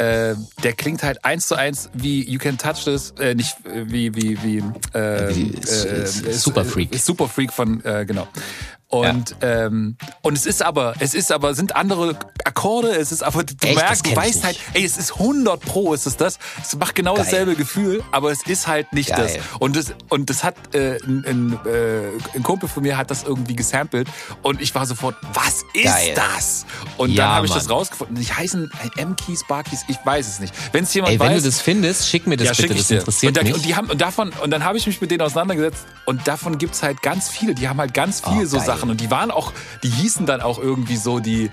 äh, 0.00 0.34
der 0.62 0.72
klingt 0.72 1.02
halt 1.02 1.24
eins 1.24 1.46
zu 1.46 1.54
eins 1.54 1.90
wie 1.92 2.28
You 2.28 2.38
Can 2.38 2.56
Touch 2.56 2.84
This, 2.84 3.12
äh, 3.18 3.34
nicht 3.34 3.54
äh, 3.66 3.90
wie 3.90 4.14
wie 4.14 4.42
wie, 4.42 4.58
äh, 4.98 5.34
wie 5.34 5.54
äh, 5.54 6.06
Super 6.06 6.64
Freak. 6.64 6.94
Super 6.98 7.28
Freak 7.28 7.52
von 7.52 7.84
äh, 7.84 8.06
genau. 8.06 8.26
Und, 8.90 9.36
ja. 9.40 9.66
ähm, 9.66 9.96
und 10.20 10.36
es 10.36 10.46
ist 10.46 10.64
aber, 10.64 10.94
es 10.98 11.14
ist 11.14 11.30
aber, 11.30 11.54
sind 11.54 11.76
andere 11.76 12.16
Akkorde, 12.44 12.88
es 12.88 13.12
ist 13.12 13.22
aber, 13.22 13.44
du 13.44 13.54
Echt, 13.62 13.76
merkst, 13.76 14.04
du 14.04 14.16
weißt 14.16 14.42
halt, 14.42 14.58
ey, 14.74 14.84
es 14.84 14.96
ist 14.96 15.12
100 15.12 15.60
pro, 15.60 15.94
ist 15.94 16.06
es 16.06 16.16
das. 16.16 16.40
Es 16.60 16.74
macht 16.74 16.96
genau 16.96 17.14
Geil. 17.14 17.24
dasselbe 17.24 17.54
Gefühl, 17.54 18.02
aber 18.10 18.32
es 18.32 18.44
ist 18.44 18.66
halt 18.66 18.92
nicht 18.92 19.10
Geil. 19.10 19.38
das. 19.38 19.60
Und 19.60 19.76
das, 19.76 19.94
und 20.08 20.28
das 20.28 20.42
hat, 20.42 20.56
äh, 20.74 20.98
ein, 21.06 21.24
ein, 21.24 21.66
äh, 21.66 22.08
ein 22.34 22.42
Kumpel 22.42 22.68
von 22.68 22.82
mir 22.82 22.96
hat 22.96 23.12
das 23.12 23.22
irgendwie 23.22 23.54
gesampelt 23.54 24.08
und 24.42 24.60
ich 24.60 24.74
war 24.74 24.84
sofort, 24.86 25.14
was 25.34 25.62
ist 25.72 25.84
Geil. 25.84 26.14
das? 26.16 26.66
Und 26.96 27.10
ja, 27.10 27.26
dann 27.26 27.34
habe 27.36 27.46
ich 27.46 27.52
das 27.52 27.70
rausgefunden. 27.70 28.16
Die 28.16 28.26
heißen 28.26 28.72
M-Keys, 28.96 29.46
Bar-Keys, 29.46 29.84
ich 29.86 29.98
weiß 30.04 30.26
es 30.26 30.40
nicht. 30.40 30.52
Wenn 30.72 30.82
es 30.82 30.92
jemand 30.92 31.12
ey, 31.12 31.20
weiß. 31.20 31.28
Wenn 31.28 31.36
du 31.36 31.42
das 31.44 31.60
findest, 31.60 32.08
schick 32.08 32.26
mir 32.26 32.36
das 32.36 32.48
ja, 32.48 32.54
bitte, 32.54 32.74
das 32.74 32.90
interessiert 32.90 33.28
und 33.28 33.36
dann, 33.36 33.44
mich. 33.44 33.54
Und, 33.54 33.64
die 33.64 33.76
haben, 33.76 33.88
und 33.88 34.00
davon, 34.00 34.32
und 34.42 34.50
dann 34.50 34.64
habe 34.64 34.78
ich 34.78 34.88
mich 34.88 35.00
mit 35.00 35.12
denen 35.12 35.22
auseinandergesetzt 35.22 35.86
und 36.06 36.26
davon 36.26 36.58
gibt's 36.58 36.82
halt 36.82 37.02
ganz 37.02 37.28
viele, 37.28 37.54
die 37.54 37.68
haben 37.68 37.78
halt 37.78 37.94
ganz 37.94 38.20
viele 38.20 38.42
oh, 38.42 38.46
so 38.46 38.58
Sachen 38.58 38.79
Sachen. 38.80 38.90
Und 38.90 39.00
die 39.00 39.10
waren 39.10 39.30
auch, 39.30 39.52
die 39.82 39.88
hießen 39.88 40.26
dann 40.26 40.40
auch 40.40 40.58
irgendwie 40.58 40.96
so, 40.96 41.20
die, 41.20 41.44
äh, 41.44 41.50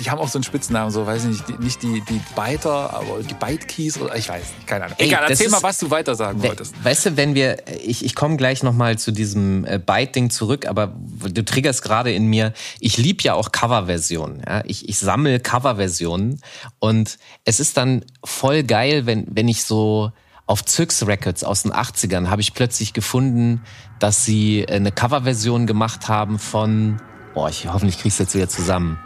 die 0.00 0.10
haben 0.10 0.18
auch 0.18 0.28
so 0.28 0.38
einen 0.38 0.44
Spitznamen, 0.44 0.90
so 0.90 1.06
weiß 1.06 1.24
ich 1.24 1.30
nicht, 1.30 1.48
die, 1.48 1.64
nicht 1.64 1.82
die, 1.82 2.02
die 2.08 2.20
Biter, 2.34 2.94
aber 2.94 3.22
die 3.22 3.34
Bite 3.34 3.66
Keys 3.66 4.00
oder 4.00 4.16
ich 4.16 4.28
weiß 4.28 4.42
nicht, 4.42 4.66
keine 4.66 4.84
Ahnung. 4.84 4.96
Ey, 4.98 5.08
Egal, 5.08 5.24
erzähl 5.28 5.48
mal, 5.48 5.62
was 5.62 5.78
du 5.78 5.90
weiter 5.90 6.14
sagen 6.14 6.42
wolltest. 6.42 6.74
Weißt 6.82 7.06
du, 7.06 7.16
wenn 7.16 7.34
wir, 7.34 7.58
ich, 7.84 8.04
ich 8.04 8.14
komme 8.14 8.36
gleich 8.36 8.62
nochmal 8.62 8.98
zu 8.98 9.12
diesem 9.12 9.64
äh, 9.64 9.78
Byte-Ding 9.78 10.30
zurück, 10.30 10.66
aber 10.66 10.94
du 10.96 11.44
triggerst 11.44 11.82
gerade 11.82 12.12
in 12.12 12.26
mir, 12.26 12.52
ich 12.78 12.96
lieb 12.96 13.22
ja 13.22 13.34
auch 13.34 13.52
Coverversionen. 13.52 14.42
Ja? 14.46 14.62
Ich, 14.66 14.88
ich 14.88 14.98
sammle 14.98 15.40
Coverversionen 15.40 16.40
und 16.78 17.18
es 17.44 17.60
ist 17.60 17.76
dann 17.76 18.04
voll 18.24 18.62
geil, 18.62 19.06
wenn, 19.06 19.26
wenn 19.28 19.48
ich 19.48 19.64
so 19.64 20.12
auf 20.50 20.64
Zyx 20.64 21.06
Records 21.06 21.44
aus 21.44 21.62
den 21.62 21.72
80ern 21.72 22.28
habe 22.28 22.40
ich 22.40 22.54
plötzlich 22.54 22.92
gefunden, 22.92 23.62
dass 24.00 24.24
sie 24.24 24.66
eine 24.68 24.90
Coverversion 24.90 25.68
gemacht 25.68 26.08
haben 26.08 26.40
von, 26.40 27.00
boah, 27.34 27.48
ich 27.48 27.68
hoffentlich 27.72 28.00
krieg's 28.00 28.18
jetzt 28.18 28.34
wieder 28.34 28.48
zusammen, 28.48 28.98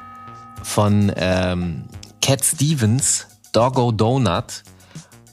von 0.62 1.12
ähm, 1.16 1.84
Cat 2.22 2.42
Stevens, 2.42 3.26
Doggo 3.52 3.92
Donut. 3.92 4.62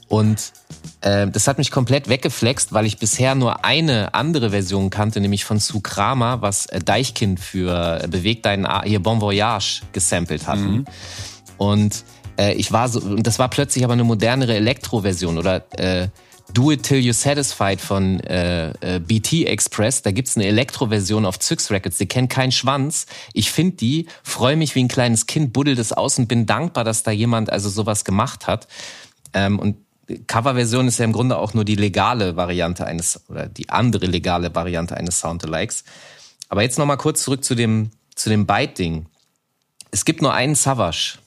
Und 0.08 0.52
äh, 1.00 1.28
das 1.28 1.48
hat 1.48 1.56
mich 1.56 1.70
komplett 1.70 2.10
weggeflext, 2.10 2.74
weil 2.74 2.84
ich 2.84 2.98
bisher 2.98 3.34
nur 3.34 3.64
eine 3.64 4.12
andere 4.12 4.50
Version 4.50 4.90
kannte, 4.90 5.18
nämlich 5.18 5.46
von 5.46 5.60
Sue 5.60 5.80
Kramer, 5.80 6.42
was 6.42 6.66
äh, 6.66 6.80
Deichkind 6.80 7.40
für 7.40 8.02
äh, 8.04 8.06
Beweg 8.06 8.42
deinen 8.42 8.66
A 8.66 8.82
hier 8.82 9.02
Bon 9.02 9.22
Voyage 9.22 9.80
gesampelt 9.92 10.46
hatten. 10.46 10.72
Mhm. 10.72 10.84
Und 11.56 12.04
äh, 12.38 12.54
ich 12.54 12.72
war 12.72 12.88
so, 12.88 13.00
und 13.00 13.26
das 13.26 13.38
war 13.38 13.48
plötzlich 13.48 13.84
aber 13.84 13.92
eine 13.94 14.04
modernere 14.04 14.54
Elektro-Version 14.54 15.38
oder 15.38 15.64
äh, 15.78 16.08
Do 16.52 16.70
It 16.70 16.82
Till 16.82 16.98
You're 16.98 17.14
Satisfied 17.14 17.80
von 17.80 18.20
äh, 18.20 18.70
äh, 18.80 18.98
BT 19.00 19.46
Express. 19.46 20.02
Da 20.02 20.10
gibt's 20.10 20.36
eine 20.36 20.46
Elektro-Version 20.46 21.24
auf 21.24 21.38
Zyx 21.38 21.70
Records. 21.70 21.98
Die 21.98 22.06
kennt 22.06 22.30
keinen 22.30 22.52
Schwanz. 22.52 23.06
Ich 23.32 23.50
finde 23.50 23.76
die, 23.76 24.06
freue 24.22 24.56
mich 24.56 24.74
wie 24.74 24.84
ein 24.84 24.88
kleines 24.88 25.26
Kind, 25.26 25.52
buddel 25.52 25.74
das 25.74 25.92
aus 25.92 26.18
und 26.18 26.28
bin 26.28 26.46
dankbar, 26.46 26.84
dass 26.84 27.02
da 27.02 27.10
jemand 27.10 27.50
also 27.50 27.68
sowas 27.68 28.04
gemacht 28.04 28.46
hat. 28.46 28.68
Ähm, 29.32 29.58
und 29.58 29.76
Coverversion 30.26 30.88
ist 30.88 30.98
ja 30.98 31.04
im 31.04 31.12
Grunde 31.12 31.38
auch 31.38 31.54
nur 31.54 31.64
die 31.64 31.76
legale 31.76 32.36
Variante 32.36 32.86
eines 32.86 33.20
oder 33.28 33.48
die 33.48 33.70
andere 33.70 34.06
legale 34.06 34.54
Variante 34.54 34.96
eines 34.96 35.20
Soundalikes. 35.20 35.84
Aber 36.48 36.62
jetzt 36.62 36.78
noch 36.78 36.86
mal 36.86 36.96
kurz 36.96 37.22
zurück 37.22 37.44
zu 37.44 37.54
dem 37.54 37.90
zu 38.14 38.28
dem 38.28 38.46
Byte-Ding. 38.46 39.06
Es 39.90 40.04
gibt 40.04 40.20
nur 40.20 40.34
einen 40.34 40.54
Savage 40.54 41.18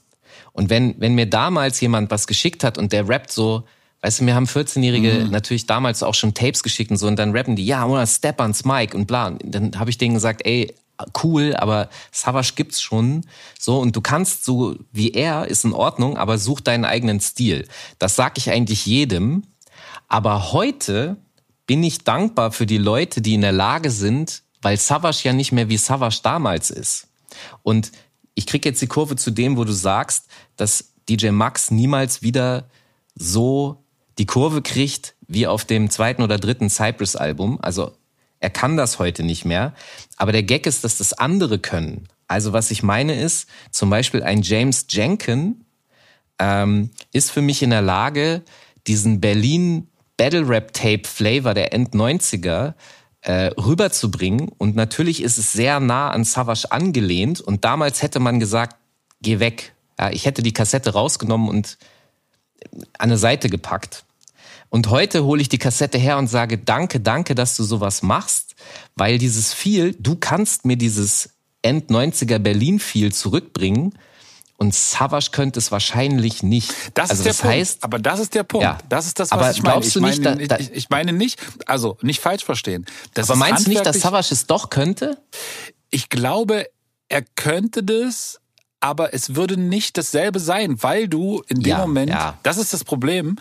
und 0.56 0.70
wenn, 0.70 0.96
wenn 1.00 1.16
mir 1.16 1.30
damals 1.30 1.82
jemand 1.82 2.10
was 2.12 2.28
geschickt 2.28 2.64
hat 2.64 2.78
und 2.78 2.94
der 2.94 3.10
rappt 3.10 3.30
so, 3.30 3.66
weißt 4.02 4.22
du, 4.22 4.24
mir 4.24 4.36
haben 4.36 4.46
14-Jährige 4.46 5.26
mhm. 5.26 5.30
natürlich 5.30 5.66
damals 5.66 6.02
auch 6.02 6.14
schon 6.14 6.34
Tapes 6.34 6.64
geschickt 6.64 6.92
und 6.92 6.98
so 6.98 7.08
und 7.08 7.18
dann 7.18 7.36
rappen 7.36 7.58
die, 7.58 7.66
ja, 7.66 7.86
oder 7.86 8.08
Step 8.08 8.40
ans 8.40 8.64
Mike 8.64 8.96
und 8.96 9.06
bla. 9.06 9.28
Und 9.28 9.42
dann 9.44 9.78
habe 9.78 9.90
ich 9.90 9.98
denen 9.98 10.14
gesagt, 10.14 10.46
ey, 10.46 10.74
cool, 11.22 11.58
aber 11.58 11.90
Savage 12.14 12.54
gibt's 12.56 12.82
schon. 12.82 13.26
So, 13.60 13.80
und 13.80 13.98
du 13.98 14.02
kannst 14.02 14.46
so 14.46 14.78
wie 14.94 15.12
er, 15.12 15.46
ist 15.46 15.66
in 15.66 15.74
Ordnung, 15.74 16.16
aber 16.16 16.38
such 16.38 16.62
deinen 16.62 16.86
eigenen 16.86 17.20
Stil. 17.20 17.68
Das 18.00 18.16
sag 18.16 18.38
ich 18.38 18.50
eigentlich 18.50 18.86
jedem. 18.86 19.44
Aber 20.08 20.54
heute 20.54 21.18
bin 21.68 21.84
ich 21.84 22.06
dankbar 22.06 22.54
für 22.54 22.66
die 22.66 22.78
Leute, 22.78 23.20
die 23.20 23.34
in 23.34 23.42
der 23.42 23.52
Lage 23.52 23.92
sind, 23.92 24.42
weil 24.62 24.78
Savage 24.78 25.24
ja 25.24 25.34
nicht 25.34 25.52
mehr 25.52 25.68
wie 25.68 25.78
Savage 25.78 26.22
damals 26.24 26.70
ist. 26.70 27.10
Und 27.62 27.92
ich 28.36 28.46
krieg 28.46 28.66
jetzt 28.66 28.82
die 28.82 28.88
Kurve 28.88 29.16
zu 29.16 29.32
dem, 29.32 29.58
wo 29.58 29.64
du 29.64 29.72
sagst, 29.72 30.28
dass 30.58 30.94
DJ 31.10 31.30
Max 31.30 31.72
niemals 31.72 32.22
wieder 32.22 32.70
so 33.16 33.84
die 34.18 34.26
Kurve 34.26 34.62
kriegt 34.62 35.16
wie 35.28 35.48
auf 35.48 35.66
dem 35.66 35.90
zweiten 35.90 36.22
oder 36.22 36.38
dritten 36.38 36.70
Cypress-Album. 36.70 37.60
Also 37.62 37.94
er 38.40 38.50
kann 38.50 38.78
das 38.78 39.00
heute 39.00 39.24
nicht 39.24 39.46
mehr. 39.46 39.74
Aber 40.18 40.32
der 40.32 40.44
Gag 40.44 40.68
ist, 40.68 40.84
dass 40.84 40.98
das 40.98 41.14
andere 41.14 41.60
können. 41.60 42.08
Also 42.28 42.54
was 42.54 42.72
ich 42.72 42.84
meine 42.84 43.20
ist, 43.20 43.48
zum 43.72 43.90
Beispiel 43.90 44.24
ein 44.24 44.42
James 44.42 44.86
Jenkin 44.90 45.66
ähm, 46.40 46.92
ist 47.14 47.32
für 47.32 47.42
mich 47.42 47.64
in 47.64 47.70
der 47.70 47.82
Lage, 47.82 48.44
diesen 48.88 49.22
Berlin 49.22 49.88
Battle 50.18 50.48
Rap 50.48 50.74
Tape 50.74 51.04
Flavor 51.06 51.54
der 51.54 51.74
End 51.74 51.94
90er 51.94 52.74
äh, 53.26 53.48
rüberzubringen. 53.58 54.50
Und 54.58 54.76
natürlich 54.76 55.22
ist 55.22 55.38
es 55.38 55.52
sehr 55.52 55.80
nah 55.80 56.12
an 56.12 56.24
Savage 56.24 56.72
angelehnt. 56.72 57.42
Und 57.42 57.66
damals 57.66 58.02
hätte 58.02 58.20
man 58.20 58.40
gesagt, 58.40 58.78
geh 59.22 59.40
weg. 59.40 59.74
Ja, 60.00 60.12
ich 60.12 60.26
hätte 60.26 60.44
die 60.44 60.54
Kassette 60.54 60.94
rausgenommen 60.94 61.50
und 61.50 61.78
an 62.74 63.10
eine 63.10 63.18
Seite 63.18 63.50
gepackt. 63.50 64.06
Und 64.70 64.90
heute 64.90 65.24
hole 65.24 65.42
ich 65.42 65.50
die 65.50 65.58
Kassette 65.58 65.98
her 65.98 66.18
und 66.18 66.28
sage, 66.28 66.58
danke, 66.58 67.00
danke, 67.00 67.34
dass 67.34 67.56
du 67.56 67.64
sowas 67.64 68.02
machst, 68.02 68.56
weil 68.96 69.18
dieses 69.18 69.54
Feel, 69.54 69.96
du 70.00 70.16
kannst 70.16 70.66
mir 70.66 70.76
dieses 70.76 71.30
End-90er 71.62 72.40
Berlin-Feel 72.40 73.12
zurückbringen, 73.12 73.94
und 74.58 74.74
Savage 74.74 75.32
könnte 75.32 75.60
es 75.60 75.72
wahrscheinlich 75.72 76.44
nicht. 76.44 76.74
Das 76.94 77.10
also 77.10 77.22
ist 77.22 77.26
der 77.26 77.32
das 77.34 77.42
Punkt. 77.42 77.56
Heißt, 77.56 77.84
aber 77.84 78.00
das 78.00 78.20
ist 78.20 78.36
der 78.36 78.44
Punkt. 78.44 78.64
Ja. 78.64 78.78
Das 78.88 79.06
ist 79.06 79.20
das, 79.20 79.32
was 79.32 79.38
aber 79.38 79.52
ich 79.52 79.64
meine. 79.64 79.86
Ich, 79.86 79.96
meine 79.96 80.36
nicht, 80.38 80.52
da, 80.52 80.58
ich, 80.58 80.72
ich, 80.72 80.90
meine 80.90 81.14
nicht, 81.14 81.40
also 81.66 81.98
nicht 82.02 82.22
falsch 82.22 82.46
verstehen. 82.46 82.86
Das 83.14 83.30
aber 83.30 83.38
meinst 83.38 83.66
du 83.66 83.70
nicht, 83.70 83.86
dass 83.86 84.00
Savage 84.00 84.30
es 84.32 84.48
doch 84.48 84.70
könnte? 84.70 85.18
Ich 85.90 86.10
glaube, 86.10 86.68
er 87.10 87.24
könnte 87.36 87.84
das, 87.84 88.40
aber 88.80 89.14
es 89.14 89.36
würde 89.36 89.58
nicht 89.58 89.98
dasselbe 89.98 90.40
sein, 90.40 90.82
weil 90.82 91.08
du 91.08 91.44
in 91.48 91.60
dem 91.60 91.70
ja, 91.70 91.78
Moment, 91.80 92.12
ja. 92.12 92.38
das 92.44 92.58
ist 92.58 92.74
das 92.74 92.84
Problem. 92.84 93.38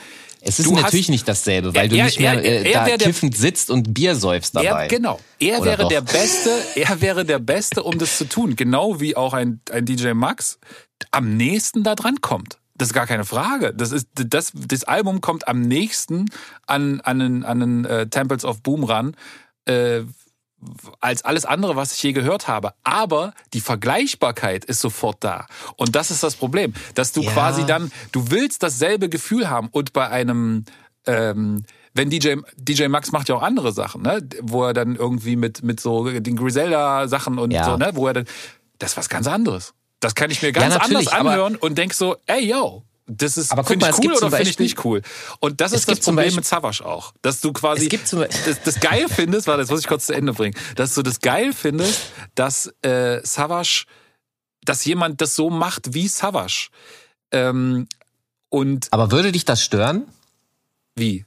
Es 0.46 0.58
ist 0.58 0.70
natürlich 0.70 1.06
hast, 1.06 1.10
nicht 1.10 1.26
dasselbe, 1.26 1.74
weil 1.74 1.84
er, 1.84 1.88
du 1.88 1.96
nicht 2.04 2.20
mehr 2.20 2.34
er, 2.34 2.66
er, 2.66 2.86
äh, 2.86 2.98
da 2.98 3.04
kiffend 3.04 3.34
sitzt 3.34 3.70
und 3.70 3.94
Bier 3.94 4.14
säufst 4.14 4.54
dabei. 4.54 4.88
genau. 4.88 5.18
Er 5.38 5.60
Oder 5.60 5.70
wäre 5.70 5.82
doch? 5.82 5.88
der 5.88 6.02
Beste, 6.02 6.50
er 6.74 7.00
wäre 7.00 7.24
der 7.24 7.38
Beste, 7.38 7.82
um 7.82 7.98
das 7.98 8.18
zu 8.18 8.28
tun. 8.28 8.54
Genau 8.54 9.00
wie 9.00 9.16
auch 9.16 9.32
ein, 9.32 9.60
ein 9.72 9.86
DJ 9.86 10.12
Max 10.12 10.58
am 11.10 11.36
nächsten 11.36 11.82
da 11.82 11.94
dran 11.94 12.20
kommt. 12.20 12.58
Das 12.76 12.88
ist 12.88 12.94
gar 12.94 13.06
keine 13.06 13.24
Frage. 13.24 13.72
Das 13.72 13.92
ist 13.92 14.08
das 14.14 14.52
das 14.54 14.84
Album 14.84 15.20
kommt 15.20 15.46
am 15.46 15.60
nächsten 15.60 16.26
an 16.66 17.00
an 17.00 17.18
den, 17.20 17.44
an 17.44 17.60
den 17.60 17.84
äh, 17.84 18.08
Temples 18.08 18.44
of 18.44 18.62
Boom 18.62 18.84
ran. 18.84 19.16
Äh, 19.66 20.02
als 21.00 21.24
alles 21.24 21.44
andere, 21.44 21.76
was 21.76 21.92
ich 21.92 22.02
je 22.02 22.12
gehört 22.12 22.48
habe. 22.48 22.74
Aber 22.84 23.34
die 23.52 23.60
Vergleichbarkeit 23.60 24.64
ist 24.64 24.80
sofort 24.80 25.22
da. 25.22 25.46
Und 25.76 25.94
das 25.94 26.10
ist 26.10 26.22
das 26.22 26.36
Problem, 26.36 26.74
dass 26.94 27.12
du 27.12 27.22
ja. 27.22 27.30
quasi 27.30 27.64
dann, 27.66 27.92
du 28.12 28.30
willst 28.30 28.62
dasselbe 28.62 29.08
Gefühl 29.08 29.50
haben 29.50 29.68
und 29.68 29.92
bei 29.92 30.08
einem, 30.08 30.64
ähm, 31.06 31.64
wenn 31.92 32.10
DJ, 32.10 32.36
DJ 32.56 32.88
Max 32.88 33.12
macht 33.12 33.28
ja 33.28 33.36
auch 33.36 33.42
andere 33.42 33.72
Sachen, 33.72 34.02
ne? 34.02 34.26
wo 34.42 34.64
er 34.64 34.74
dann 34.74 34.96
irgendwie 34.96 35.36
mit, 35.36 35.62
mit 35.62 35.80
so 35.80 36.08
den 36.08 36.36
Griselda-Sachen 36.36 37.38
und 37.38 37.52
ja. 37.52 37.64
so, 37.64 37.76
ne? 37.76 37.90
wo 37.94 38.06
er 38.06 38.14
dann, 38.14 38.24
das 38.78 38.92
ist 38.92 38.96
was 38.96 39.08
ganz 39.08 39.26
anderes. 39.26 39.74
Das 40.04 40.14
kann 40.14 40.30
ich 40.30 40.42
mir 40.42 40.52
ganz 40.52 40.74
ja, 40.74 40.82
anders 40.82 41.08
anhören 41.08 41.56
und 41.56 41.78
denk 41.78 41.94
so, 41.94 42.16
ey 42.26 42.46
yo, 42.46 42.84
das 43.06 43.38
ist 43.38 43.54
finde 43.66 43.88
ich 43.88 43.98
cool 44.04 44.12
oder 44.12 44.30
finde 44.30 44.50
ich 44.50 44.58
nicht 44.58 44.84
cool. 44.84 45.00
Und 45.40 45.62
das 45.62 45.72
ist 45.72 45.88
das 45.88 46.00
Problem 46.00 46.34
mit 46.34 46.44
Savage 46.44 46.84
auch, 46.84 47.14
dass 47.22 47.40
du 47.40 47.54
quasi 47.54 47.88
das, 47.88 48.62
das 48.62 48.80
geil 48.80 49.06
findest, 49.08 49.46
warte, 49.46 49.62
das 49.62 49.70
muss 49.70 49.80
ich 49.80 49.86
kurz 49.86 50.04
zu 50.04 50.12
Ende 50.12 50.34
bringen, 50.34 50.54
dass 50.76 50.94
du 50.94 51.00
das 51.00 51.20
geil 51.20 51.54
findest, 51.54 52.02
dass 52.34 52.66
äh, 52.82 53.20
Savage, 53.24 53.86
dass 54.62 54.84
jemand 54.84 55.22
das 55.22 55.34
so 55.34 55.48
macht 55.48 55.94
wie 55.94 56.06
Savage. 56.06 56.68
Ähm, 57.30 57.88
und 58.50 58.88
aber 58.90 59.10
würde 59.10 59.32
dich 59.32 59.46
das 59.46 59.64
stören? 59.64 60.04
Wie? 60.96 61.24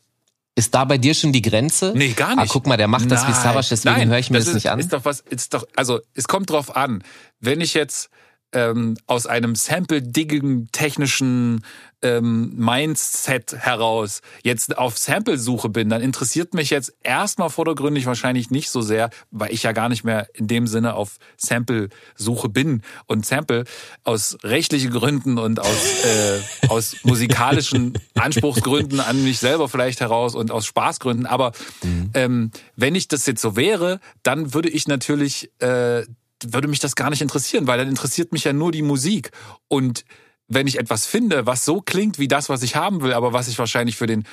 Ist 0.53 0.75
da 0.75 0.85
bei 0.85 0.99
dir 0.99 1.15
schon 1.15 1.31
die 1.31 1.41
Grenze? 1.41 1.93
Nee, 1.95 2.09
gar 2.09 2.35
nicht. 2.35 2.39
Ah, 2.39 2.45
guck 2.47 2.67
mal, 2.67 2.77
der 2.77 2.87
macht 2.87 3.09
das 3.09 3.27
wie 3.27 3.33
Savage, 3.33 3.69
deswegen 3.71 4.07
höre 4.07 4.19
ich 4.19 4.29
mir 4.29 4.37
das, 4.37 4.45
das 4.45 4.55
ist, 4.55 4.63
nicht 4.63 4.71
an. 4.71 4.79
Ist 4.79 4.93
doch 4.93 5.03
was, 5.03 5.21
ist 5.21 5.55
doch, 5.55 5.67
also 5.75 5.99
es 6.13 6.27
kommt 6.27 6.51
drauf 6.51 6.75
an. 6.75 7.03
Wenn 7.39 7.59
ich 7.59 7.73
jetzt 7.73 8.11
ähm, 8.53 8.97
aus 9.07 9.25
einem 9.25 9.55
sample-diggigen 9.55 10.69
technischen 10.71 11.63
ähm, 12.01 12.53
Mindset 12.55 13.55
heraus 13.57 14.21
jetzt 14.43 14.77
auf 14.77 14.97
Sample-Suche 14.97 15.69
bin, 15.69 15.89
dann 15.89 16.01
interessiert 16.01 16.53
mich 16.53 16.69
jetzt 16.69 16.95
erstmal 17.01 17.49
vordergründig 17.49 18.05
wahrscheinlich 18.05 18.51
nicht 18.51 18.69
so 18.69 18.81
sehr, 18.81 19.09
weil 19.31 19.51
ich 19.51 19.63
ja 19.63 19.71
gar 19.71 19.89
nicht 19.89 20.03
mehr 20.03 20.27
in 20.33 20.47
dem 20.47 20.67
Sinne 20.67 20.93
auf 20.93 21.17
Sample-Suche 21.37 22.49
bin 22.49 22.83
und 23.07 23.25
Sample 23.25 23.65
aus 24.03 24.37
rechtlichen 24.43 24.91
Gründen 24.91 25.37
und 25.39 25.59
aus, 25.59 26.05
äh, 26.05 26.67
aus 26.69 26.97
musikalischen 27.03 27.97
Anspruchsgründen 28.13 28.99
an 28.99 29.23
mich 29.23 29.39
selber 29.39 29.67
vielleicht 29.67 29.99
heraus 29.99 30.35
und 30.35 30.51
aus 30.51 30.65
Spaßgründen. 30.65 31.25
Aber 31.25 31.51
mhm. 31.81 32.11
ähm, 32.13 32.51
wenn 32.75 32.95
ich 32.95 33.07
das 33.07 33.25
jetzt 33.25 33.41
so 33.41 33.55
wäre, 33.55 33.99
dann 34.21 34.53
würde 34.53 34.69
ich 34.69 34.87
natürlich 34.87 35.51
äh, 35.59 36.03
würde 36.45 36.67
mich 36.67 36.79
das 36.79 36.95
gar 36.95 37.09
nicht 37.09 37.21
interessieren, 37.21 37.67
weil 37.67 37.77
dann 37.77 37.89
interessiert 37.89 38.31
mich 38.31 38.43
ja 38.43 38.53
nur 38.53 38.71
die 38.71 38.81
Musik. 38.81 39.31
Und 39.67 40.05
wenn 40.47 40.67
ich 40.67 40.79
etwas 40.79 41.05
finde, 41.05 41.45
was 41.45 41.65
so 41.65 41.81
klingt 41.81 42.19
wie 42.19 42.27
das, 42.27 42.49
was 42.49 42.63
ich 42.63 42.75
haben 42.75 43.01
will, 43.01 43.13
aber 43.13 43.33
was 43.33 43.47
ich 43.47 43.59
wahrscheinlich 43.59 43.97
für 43.97 44.07
den 44.07 44.23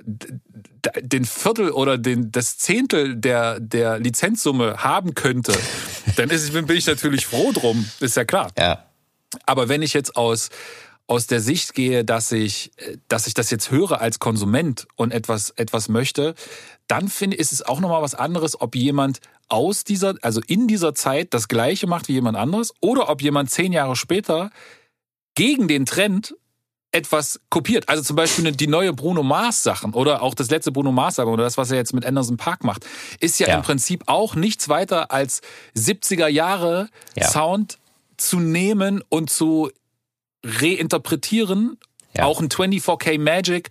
den 0.00 1.24
Viertel 1.24 1.70
oder 1.70 1.98
den, 1.98 2.30
das 2.30 2.56
Zehntel 2.56 3.16
der, 3.16 3.58
der 3.58 3.98
Lizenzsumme 3.98 4.84
haben 4.84 5.14
könnte, 5.14 5.52
dann 6.16 6.30
ist, 6.30 6.52
bin 6.52 6.70
ich 6.70 6.86
natürlich 6.86 7.26
froh 7.26 7.52
drum, 7.52 7.88
ist 8.00 8.16
ja 8.16 8.24
klar. 8.24 8.52
Ja. 8.56 8.84
Aber 9.44 9.68
wenn 9.68 9.82
ich 9.82 9.92
jetzt 9.94 10.16
aus, 10.16 10.50
aus 11.06 11.26
der 11.26 11.40
Sicht 11.40 11.74
gehe, 11.74 12.04
dass 12.04 12.32
ich, 12.32 12.70
dass 13.08 13.26
ich 13.26 13.34
das 13.34 13.50
jetzt 13.50 13.70
höre 13.70 14.00
als 14.00 14.18
Konsument 14.18 14.86
und 14.94 15.12
etwas, 15.12 15.50
etwas 15.50 15.88
möchte, 15.88 16.34
dann 16.86 17.08
finde 17.08 17.36
ich, 17.36 17.40
ist 17.40 17.52
es 17.52 17.62
auch 17.62 17.80
nochmal 17.80 18.02
was 18.02 18.14
anderes, 18.14 18.60
ob 18.60 18.76
jemand 18.76 19.20
aus 19.48 19.84
dieser, 19.84 20.14
also 20.22 20.40
in 20.46 20.68
dieser 20.68 20.94
Zeit 20.94 21.34
das 21.34 21.48
Gleiche 21.48 21.86
macht 21.86 22.08
wie 22.08 22.12
jemand 22.12 22.36
anderes 22.36 22.72
oder 22.80 23.08
ob 23.08 23.22
jemand 23.22 23.50
zehn 23.50 23.72
Jahre 23.72 23.96
später 23.96 24.50
gegen 25.34 25.68
den 25.68 25.86
Trend 25.86 26.34
etwas 26.90 27.40
kopiert. 27.50 27.88
Also 27.88 28.02
zum 28.02 28.16
Beispiel 28.16 28.50
die 28.52 28.66
neue 28.66 28.92
Bruno 28.92 29.22
Mars 29.22 29.62
Sachen 29.62 29.92
oder 29.92 30.22
auch 30.22 30.34
das 30.34 30.50
letzte 30.50 30.72
Bruno 30.72 30.90
Mars 30.90 31.18
Album 31.18 31.34
oder 31.34 31.44
das, 31.44 31.58
was 31.58 31.70
er 31.70 31.76
jetzt 31.76 31.92
mit 31.92 32.06
Anderson 32.06 32.36
Park 32.36 32.64
macht, 32.64 32.86
ist 33.20 33.38
ja, 33.38 33.48
ja. 33.48 33.56
im 33.56 33.62
Prinzip 33.62 34.04
auch 34.06 34.34
nichts 34.34 34.68
weiter 34.68 35.10
als 35.10 35.42
70er 35.76 36.28
Jahre 36.28 36.88
ja. 37.14 37.28
Sound 37.28 37.78
zu 38.16 38.40
nehmen 38.40 39.02
und 39.08 39.30
zu 39.30 39.70
reinterpretieren. 40.44 41.78
Ja. 42.14 42.24
Auch 42.24 42.40
ein 42.40 42.48
24K 42.48 43.18
Magic 43.18 43.68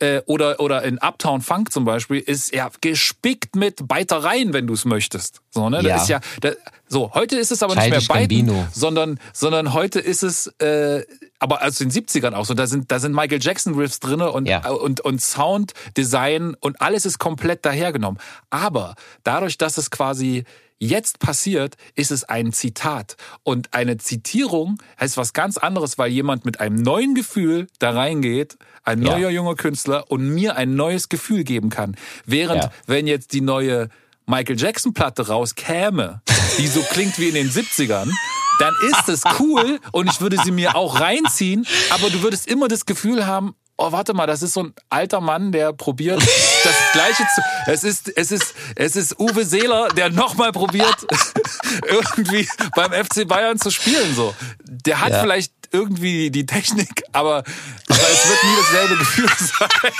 äh, 0.00 0.22
oder, 0.26 0.60
oder 0.60 0.82
in 0.82 0.98
Uptown 0.98 1.40
Funk 1.40 1.72
zum 1.72 1.84
Beispiel 1.84 2.20
ist 2.20 2.54
ja 2.54 2.70
gespickt 2.80 3.56
mit 3.56 3.88
Beitereien, 3.88 4.52
wenn 4.52 4.66
du 4.66 4.74
es 4.74 4.84
möchtest. 4.84 5.40
So, 5.50 5.68
ne? 5.68 5.82
Ja. 5.82 5.94
Das 5.94 6.02
ist 6.02 6.08
ja, 6.08 6.20
das, 6.40 6.56
so, 6.86 7.12
heute 7.14 7.36
ist 7.36 7.52
es 7.52 7.62
aber 7.62 7.74
Childish 7.74 8.08
nicht 8.08 8.14
mehr 8.14 8.28
Beiten, 8.28 8.68
sondern, 8.72 9.20
sondern 9.32 9.72
heute 9.72 10.00
ist 10.00 10.22
es, 10.22 10.46
äh, 10.58 11.04
aber 11.38 11.64
aus 11.64 11.78
den 11.78 11.90
70ern 11.90 12.32
auch 12.32 12.44
so, 12.44 12.54
da 12.54 12.66
sind, 12.66 12.90
da 12.90 12.98
sind 12.98 13.14
Michael 13.14 13.40
Jackson 13.40 13.74
Riffs 13.74 14.00
drinne 14.00 14.30
und, 14.32 14.46
ja. 14.46 14.68
und, 14.68 15.00
und 15.00 15.20
Sound, 15.20 15.72
Design 15.96 16.54
und 16.60 16.80
alles 16.80 17.04
ist 17.04 17.18
komplett 17.18 17.64
dahergenommen. 17.64 18.20
Aber 18.50 18.94
dadurch, 19.24 19.58
dass 19.58 19.78
es 19.78 19.90
quasi 19.90 20.44
jetzt 20.78 21.18
passiert, 21.18 21.76
ist 21.94 22.10
es 22.10 22.24
ein 22.24 22.52
Zitat. 22.52 23.16
Und 23.42 23.74
eine 23.74 23.98
Zitierung 23.98 24.80
heißt 25.00 25.16
was 25.16 25.32
ganz 25.32 25.58
anderes, 25.58 25.98
weil 25.98 26.10
jemand 26.10 26.44
mit 26.44 26.60
einem 26.60 26.76
neuen 26.76 27.14
Gefühl 27.14 27.66
da 27.78 27.90
reingeht, 27.90 28.56
ein 28.84 29.00
neuer 29.00 29.18
ja. 29.18 29.30
junger 29.30 29.54
Künstler 29.54 30.10
und 30.10 30.28
mir 30.28 30.56
ein 30.56 30.74
neues 30.74 31.08
Gefühl 31.08 31.44
geben 31.44 31.70
kann. 31.70 31.96
Während, 32.24 32.64
ja. 32.64 32.72
wenn 32.86 33.06
jetzt 33.06 33.32
die 33.32 33.40
neue 33.40 33.88
Michael 34.26 34.58
Jackson 34.58 34.94
Platte 34.94 35.26
rauskäme, 35.28 36.22
die 36.58 36.66
so 36.66 36.80
klingt 36.80 37.18
wie 37.18 37.28
in 37.28 37.34
den 37.34 37.50
70ern, 37.50 38.10
dann 38.58 38.74
ist 38.90 39.08
es 39.08 39.22
cool 39.38 39.78
und 39.92 40.10
ich 40.10 40.20
würde 40.20 40.36
sie 40.42 40.50
mir 40.50 40.74
auch 40.76 41.00
reinziehen, 41.00 41.66
aber 41.90 42.10
du 42.10 42.22
würdest 42.22 42.48
immer 42.48 42.68
das 42.68 42.86
Gefühl 42.86 43.26
haben, 43.26 43.54
oh, 43.78 43.92
warte 43.92 44.12
mal, 44.12 44.26
das 44.26 44.42
ist 44.42 44.54
so 44.54 44.64
ein 44.64 44.74
alter 44.90 45.20
Mann, 45.20 45.52
der 45.52 45.72
probiert 45.72 46.20
das 46.20 46.74
Gleiche 46.92 47.24
zu. 47.34 47.40
Es 47.66 47.84
ist, 47.84 48.08
es 48.16 48.32
ist, 48.32 48.54
es 48.74 48.96
ist 48.96 49.18
Uwe 49.18 49.44
Seeler, 49.44 49.88
der 49.88 50.10
nochmal 50.10 50.52
probiert, 50.52 50.96
irgendwie 51.88 52.48
beim 52.74 52.92
FC 52.92 53.26
Bayern 53.26 53.58
zu 53.58 53.70
spielen, 53.70 54.14
so. 54.14 54.34
Der 54.64 55.00
hat 55.00 55.12
ja. 55.12 55.20
vielleicht 55.20 55.52
irgendwie 55.72 56.30
die 56.30 56.46
Technik, 56.46 57.02
aber, 57.12 57.36
aber 57.36 57.44
es 57.88 58.28
wird 58.28 58.44
nie 58.44 58.56
dasselbe 58.62 58.96
Gefühl 58.96 59.28
sein. 59.38 59.92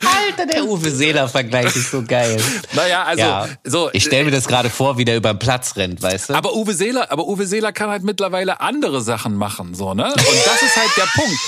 Alter, 0.00 0.46
der 0.46 0.64
Uwe 0.64 0.90
Seeler-Vergleich 0.90 1.74
ist 1.76 1.90
so 1.90 2.02
geil. 2.02 2.40
Naja, 2.72 3.04
also 3.04 3.22
ja. 3.22 3.48
so. 3.64 3.90
Ich 3.92 4.04
stelle 4.04 4.24
mir 4.24 4.30
das 4.30 4.46
gerade 4.46 4.70
vor, 4.70 4.98
wie 4.98 5.04
der 5.04 5.16
über 5.16 5.32
den 5.34 5.38
Platz 5.38 5.76
rennt, 5.76 6.00
weißt 6.00 6.30
du? 6.30 6.34
Aber 6.34 6.54
Uwe 6.54 6.72
Seeler, 6.72 7.10
aber 7.10 7.26
Uwe 7.26 7.46
Seeler 7.46 7.72
kann 7.72 7.90
halt 7.90 8.04
mittlerweile 8.04 8.60
andere 8.60 9.02
Sachen 9.02 9.34
machen, 9.34 9.74
so, 9.74 9.94
ne? 9.94 10.04
Und 10.04 10.46
das 10.46 10.62
ist 10.62 10.69
halt 10.76 10.96
der 10.96 11.08
Punkt. 11.14 11.40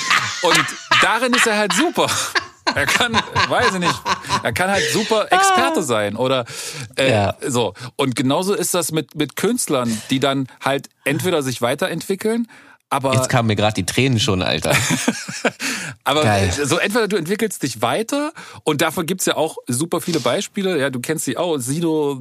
Und 0.43 0.65
darin 1.01 1.33
ist 1.35 1.47
er 1.47 1.57
halt 1.57 1.73
super. 1.73 2.09
Er 2.75 2.87
kann, 2.87 3.13
weiß 3.49 3.75
ich 3.75 3.81
nicht, 3.81 4.03
er 4.43 4.53
kann 4.53 4.71
halt 4.71 4.85
super 4.93 5.31
Experte 5.31 5.83
sein 5.83 6.17
oder 6.17 6.45
äh, 6.97 7.11
ja. 7.11 7.35
so. 7.47 7.75
Und 7.97 8.15
genauso 8.15 8.55
ist 8.55 8.73
das 8.73 8.93
mit 8.93 9.15
mit 9.15 9.37
Künstlern, 9.37 10.01
die 10.11 10.21
dann 10.21 10.47
halt 10.61 10.89
entweder 11.05 11.43
sich 11.43 11.61
weiterentwickeln, 11.61 12.49
Aber 12.93 13.15
Jetzt 13.15 13.31
kamen 13.31 13.47
mir 13.47 13.57
gerade 13.57 13.73
die 13.73 13.87
Tränen 13.87 14.21
schon, 14.21 14.43
Alter. 14.43 14.77
aber 16.05 16.25
Geil. 16.25 16.53
so 16.53 16.77
entweder 16.77 17.09
du 17.09 17.17
entwickelst 17.17 17.63
dich 17.63 17.81
weiter 17.81 18.35
und 18.65 18.83
davon 18.83 19.07
gibt's 19.07 19.25
ja 19.25 19.35
auch 19.35 19.57
super 19.67 20.03
viele 20.03 20.21
Beispiele. 20.21 20.79
Ja, 20.79 20.91
du 20.91 21.01
kennst 21.01 21.25
sie 21.25 21.39
auch. 21.39 21.57
Sido, 21.57 22.21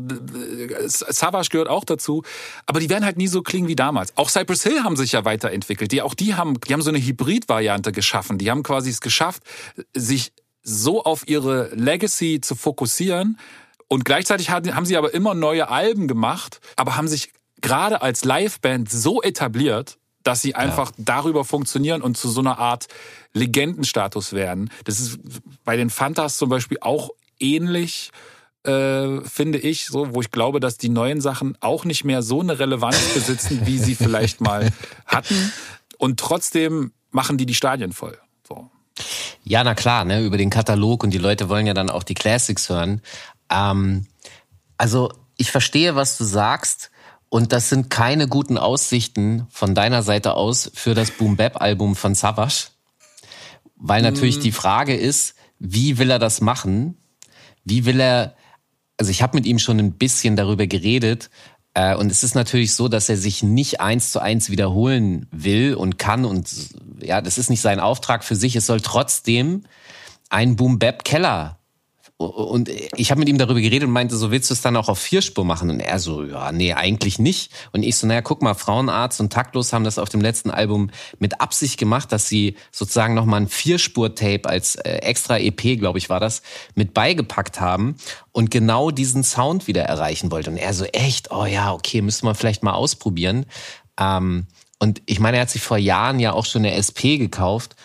Savage 0.88 1.50
gehört 1.50 1.68
auch 1.68 1.84
dazu. 1.84 2.24
Aber 2.68 2.80
die 2.80 2.90
werden 2.90 3.04
halt 3.04 3.18
nie 3.18 3.28
so 3.28 3.42
klingen 3.42 3.68
wie 3.68 3.76
damals. 3.76 4.16
Auch 4.16 4.30
Cypress 4.30 4.64
Hill 4.64 4.82
haben 4.86 4.96
sich 4.96 5.12
ja 5.12 5.26
weiterentwickelt. 5.26 5.92
Die, 5.92 6.02
auch 6.02 6.14
die 6.14 6.36
haben, 6.36 6.58
die 6.62 6.72
haben 6.72 6.82
so 6.82 6.90
eine 6.90 7.00
Hybrid-Variante 7.00 7.92
geschaffen. 7.92 8.38
Die 8.38 8.50
haben 8.50 8.64
quasi 8.64 8.92
es 8.92 9.02
geschafft, 9.02 9.44
sich 9.94 10.32
so 10.64 11.04
auf 11.04 11.28
ihre 11.28 11.68
Legacy 11.76 12.40
zu 12.40 12.56
fokussieren. 12.56 13.38
Und 13.90 14.06
gleichzeitig 14.06 14.52
haben 14.52 14.86
sie 14.86 14.96
aber 14.96 15.14
immer 15.14 15.34
neue 15.34 15.68
Alben 15.68 16.08
gemacht, 16.08 16.62
aber 16.78 16.96
haben 16.96 17.10
sich 17.10 17.34
gerade 17.60 18.02
als 18.02 18.24
Liveband 18.24 18.90
so 18.90 19.22
etabliert, 19.22 19.98
dass 20.24 20.42
sie 20.42 20.56
einfach 20.56 20.90
ja. 20.90 20.96
darüber 21.00 21.46
funktionieren 21.46 22.02
und 22.02 22.18
zu 22.18 22.30
so 22.30 22.42
einer 22.42 22.60
Art 22.60 22.88
Legendenstatus 23.34 24.34
werden. 24.34 24.70
Das 24.86 25.00
ist 25.00 25.20
bei 25.64 25.78
den 25.78 25.90
Fantas 25.90 26.38
zum 26.38 26.50
Beispiel 26.50 26.78
auch 26.82 27.10
ähnlich. 27.40 28.12
Äh, 28.64 29.22
finde 29.22 29.58
ich, 29.58 29.88
so, 29.88 30.14
wo 30.14 30.22
ich 30.22 30.30
glaube, 30.30 30.60
dass 30.60 30.78
die 30.78 30.90
neuen 30.90 31.20
Sachen 31.20 31.58
auch 31.62 31.84
nicht 31.84 32.04
mehr 32.04 32.22
so 32.22 32.42
eine 32.42 32.60
Relevanz 32.60 33.14
besitzen, 33.16 33.62
wie 33.66 33.80
sie 33.80 33.96
vielleicht 33.96 34.40
mal 34.40 34.70
hatten. 35.08 35.52
Und 35.98 36.20
trotzdem 36.20 36.92
machen 37.10 37.38
die 37.38 37.48
die 37.48 37.56
Stadien 37.56 37.92
voll. 37.92 38.18
So. 38.48 38.70
Ja, 39.44 39.64
na 39.64 39.74
klar, 39.74 40.06
ne, 40.06 40.24
über 40.24 40.38
den 40.38 40.52
Katalog 40.52 41.04
und 41.04 41.10
die 41.12 41.18
Leute 41.18 41.50
wollen 41.50 41.66
ja 41.66 41.74
dann 41.74 41.90
auch 41.90 42.04
die 42.04 42.14
Classics 42.14 42.70
hören. 42.70 43.02
Ähm, 43.50 44.06
also 44.78 45.12
ich 45.38 45.52
verstehe, 45.52 45.96
was 45.96 46.18
du 46.18 46.24
sagst. 46.24 46.91
Und 47.34 47.54
das 47.54 47.70
sind 47.70 47.90
keine 47.90 48.28
guten 48.28 48.58
Aussichten 48.58 49.48
von 49.50 49.74
deiner 49.74 50.04
Seite 50.04 50.34
aus 50.34 50.70
für 50.74 50.94
das 50.94 51.12
Boom 51.12 51.38
Bap 51.38 51.62
Album 51.62 51.96
von 51.96 52.14
Savage. 52.14 52.68
Weil 53.78 54.02
natürlich 54.02 54.40
mm. 54.40 54.42
die 54.42 54.52
Frage 54.52 54.98
ist, 54.98 55.36
wie 55.58 55.98
will 55.98 56.12
er 56.12 56.20
das 56.20 56.42
machen? 56.42 56.98
Wie 57.64 57.86
will 57.86 58.02
er, 58.02 58.36
also 58.98 59.12
ich 59.12 59.22
habe 59.22 59.38
mit 59.38 59.46
ihm 59.46 59.60
schon 59.60 59.80
ein 59.80 59.94
bisschen 59.94 60.36
darüber 60.36 60.68
geredet, 60.68 61.30
äh, 61.74 61.96
und 61.96 62.12
es 62.12 62.26
ist 62.26 62.36
natürlich 62.36 62.76
so, 62.76 62.90
dass 62.90 63.08
er 63.08 63.16
sich 63.16 63.44
nicht 63.44 63.80
eins 63.80 64.12
zu 64.12 64.20
eins 64.20 64.50
wiederholen 64.50 65.28
will 65.32 65.74
und 65.74 65.98
kann. 65.98 66.26
Und 66.26 66.50
ja, 67.00 67.22
das 67.22 67.38
ist 67.38 67.50
nicht 67.50 67.62
sein 67.62 67.80
Auftrag 67.80 68.26
für 68.26 68.36
sich. 68.36 68.58
Es 68.58 68.66
soll 68.66 68.82
trotzdem 68.82 69.64
ein 70.30 70.58
Boom 70.58 70.80
Bap 70.80 71.06
Keller 71.06 71.61
und 72.28 72.70
ich 72.70 73.12
habe 73.12 73.20
mit 73.20 73.30
ihm 73.30 73.38
darüber 73.38 73.60
geredet 73.62 73.88
und 73.88 73.94
meinte, 73.94 74.16
so 74.16 74.32
willst 74.32 74.50
du 74.50 74.54
es 74.54 74.62
dann 74.62 74.76
auch 74.76 74.90
auf 74.90 75.00
Vierspur 75.00 75.46
machen? 75.46 75.70
Und 75.70 75.80
er 75.80 76.00
so, 76.00 76.24
ja, 76.24 76.52
nee, 76.52 76.74
eigentlich 76.74 77.20
nicht. 77.20 77.52
Und 77.72 77.84
ich 77.84 77.98
so, 77.98 78.08
naja, 78.08 78.22
guck 78.22 78.42
mal, 78.42 78.54
Frauenarzt 78.54 79.20
und 79.20 79.32
Taktlos 79.32 79.74
haben 79.74 79.84
das 79.84 80.00
auf 80.00 80.10
dem 80.10 80.22
letzten 80.22 80.52
Album 80.52 80.90
mit 81.20 81.42
Absicht 81.42 81.80
gemacht, 81.80 82.12
dass 82.12 82.28
sie 82.28 82.56
sozusagen 82.72 83.14
nochmal 83.14 83.42
ein 83.42 83.48
Vierspur-Tape 83.48 84.48
als 84.48 84.76
äh, 84.76 84.98
extra 84.98 85.38
EP, 85.38 85.78
glaube 85.80 86.00
ich, 86.00 86.10
war 86.10 86.20
das, 86.20 86.42
mit 86.76 86.94
beigepackt 86.94 87.60
haben 87.60 87.96
und 88.32 88.52
genau 88.52 88.92
diesen 88.92 89.24
Sound 89.24 89.68
wieder 89.68 89.84
erreichen 89.84 90.32
wollte. 90.32 90.52
Und 90.52 90.58
er 90.58 90.74
so, 90.74 90.86
echt, 90.86 91.32
oh 91.32 91.46
ja, 91.46 91.74
okay, 91.74 92.02
müsste 92.02 92.26
man 92.26 92.36
vielleicht 92.36 92.64
mal 92.64 92.74
ausprobieren. 92.74 93.46
Ähm, 94.00 94.48
und 94.80 95.02
ich 95.06 95.20
meine, 95.20 95.38
er 95.38 95.44
hat 95.44 95.50
sich 95.50 95.62
vor 95.62 95.78
Jahren 95.78 96.20
ja 96.20 96.34
auch 96.34 96.46
schon 96.46 96.66
eine 96.66 96.74
SP 96.74 97.18
gekauft 97.18 97.76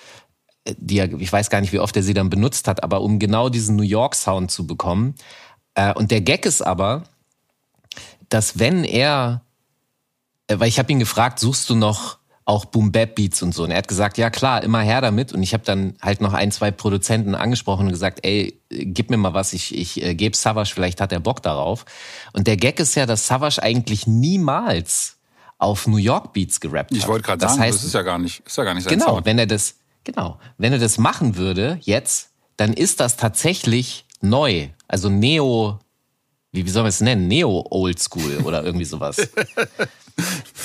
die 0.79 0.99
er, 0.99 1.13
ich 1.21 1.33
weiß 1.33 1.51
gar 1.51 1.61
nicht, 1.61 1.73
wie 1.73 1.81
oft 1.81 1.97
er 1.97 2.03
sie 2.03 2.15
dann 2.15 2.31
benutzt 2.31 2.69
hat, 2.69 2.83
aber 2.83 3.01
um 3.01 3.19
genau 3.19 3.49
diesen 3.49 3.77
New 3.77 3.83
York 3.83 4.15
Sound 4.15 4.51
zu 4.51 4.67
bekommen. 4.67 5.15
Äh, 5.75 5.93
und 5.95 6.11
der 6.11 6.21
Gag 6.21 6.47
ist 6.47 6.63
aber, 6.63 7.05
dass 8.29 8.59
wenn 8.59 8.85
er, 8.85 9.43
äh, 10.49 10.59
weil 10.59 10.69
ich 10.69 10.79
habe 10.79 10.91
ihn 10.93 10.99
gefragt, 10.99 11.39
suchst 11.39 11.71
du 11.71 11.75
noch 11.75 12.19
auch 12.47 12.65
Boom 12.65 12.93
Bap 12.93 13.17
Beats 13.17 13.43
und 13.43 13.53
so. 13.53 13.65
Und 13.65 13.73
er 13.73 13.79
hat 13.79 13.89
gesagt, 13.89 14.19
ja 14.19 14.31
klar, 14.31 14.63
immer 14.63 14.81
her 14.81 15.01
damit. 15.01 15.33
Und 15.33 15.43
ich 15.43 15.53
habe 15.53 15.65
dann 15.65 15.95
halt 16.01 16.21
noch 16.21 16.33
ein, 16.33 16.53
zwei 16.53 16.71
Produzenten 16.71 17.35
angesprochen 17.35 17.87
und 17.87 17.93
gesagt, 17.93 18.21
ey, 18.23 18.61
gib 18.71 19.11
mir 19.11 19.17
mal 19.17 19.35
was, 19.35 19.53
ich, 19.53 19.77
ich 19.77 20.01
äh, 20.01 20.15
gebe 20.15 20.37
Savage, 20.37 20.71
vielleicht 20.73 21.01
hat 21.01 21.11
er 21.13 21.19
Bock 21.19 21.43
darauf. 21.43 21.85
Und 22.33 22.47
der 22.47 22.57
Gag 22.57 22.79
ist 22.79 22.95
ja, 22.95 23.05
dass 23.05 23.27
Savage 23.27 23.61
eigentlich 23.61 24.07
niemals 24.07 25.17
auf 25.59 25.89
New 25.89 25.97
York 25.97 26.35
Beats 26.35 26.61
gerappt 26.61 26.93
hat. 26.93 26.97
Ich 26.97 27.09
wollte 27.09 27.25
gerade 27.25 27.41
sagen, 27.49 27.61
heißt, 27.61 27.79
das 27.79 27.85
ist 27.85 27.95
ja 27.95 28.03
gar 28.03 28.19
nicht, 28.19 28.47
ist 28.47 28.57
ja 28.57 28.63
gar 28.63 28.75
nicht 28.75 28.85
sein 28.85 28.97
Genau, 28.97 29.15
Sound. 29.15 29.27
wenn 29.27 29.41
er 29.41 29.47
das, 29.47 29.75
Genau. 30.07 30.39
Wenn 30.57 30.73
er 30.73 30.79
das 30.79 30.99
machen 30.99 31.37
würde 31.37 31.79
jetzt, 31.83 32.31
dann 32.57 32.73
ist 32.73 33.01
das 33.01 33.17
tatsächlich 33.17 34.07
neu. 34.21 34.69
Also 34.87 35.11
Neo, 35.11 35.81
wie, 36.53 36.65
wie 36.65 36.71
soll 36.71 36.85
man 36.85 36.91
es 36.91 37.01
nennen? 37.01 37.27
Neo 37.27 37.67
Old 37.71 38.01
School 38.01 38.39
oder 38.45 38.63
irgendwie 38.63 38.85
sowas. 38.85 39.17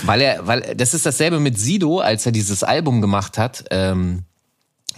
weil 0.04 0.22
er, 0.22 0.46
weil 0.46 0.76
das 0.76 0.94
ist 0.94 1.08
dasselbe 1.08 1.40
mit 1.40 1.58
Sido, 1.58 2.00
als 2.00 2.24
er 2.28 2.32
dieses 2.32 2.64
Album 2.64 3.02
gemacht 3.02 3.40
hat, 3.40 3.66
ähm, 3.72 4.26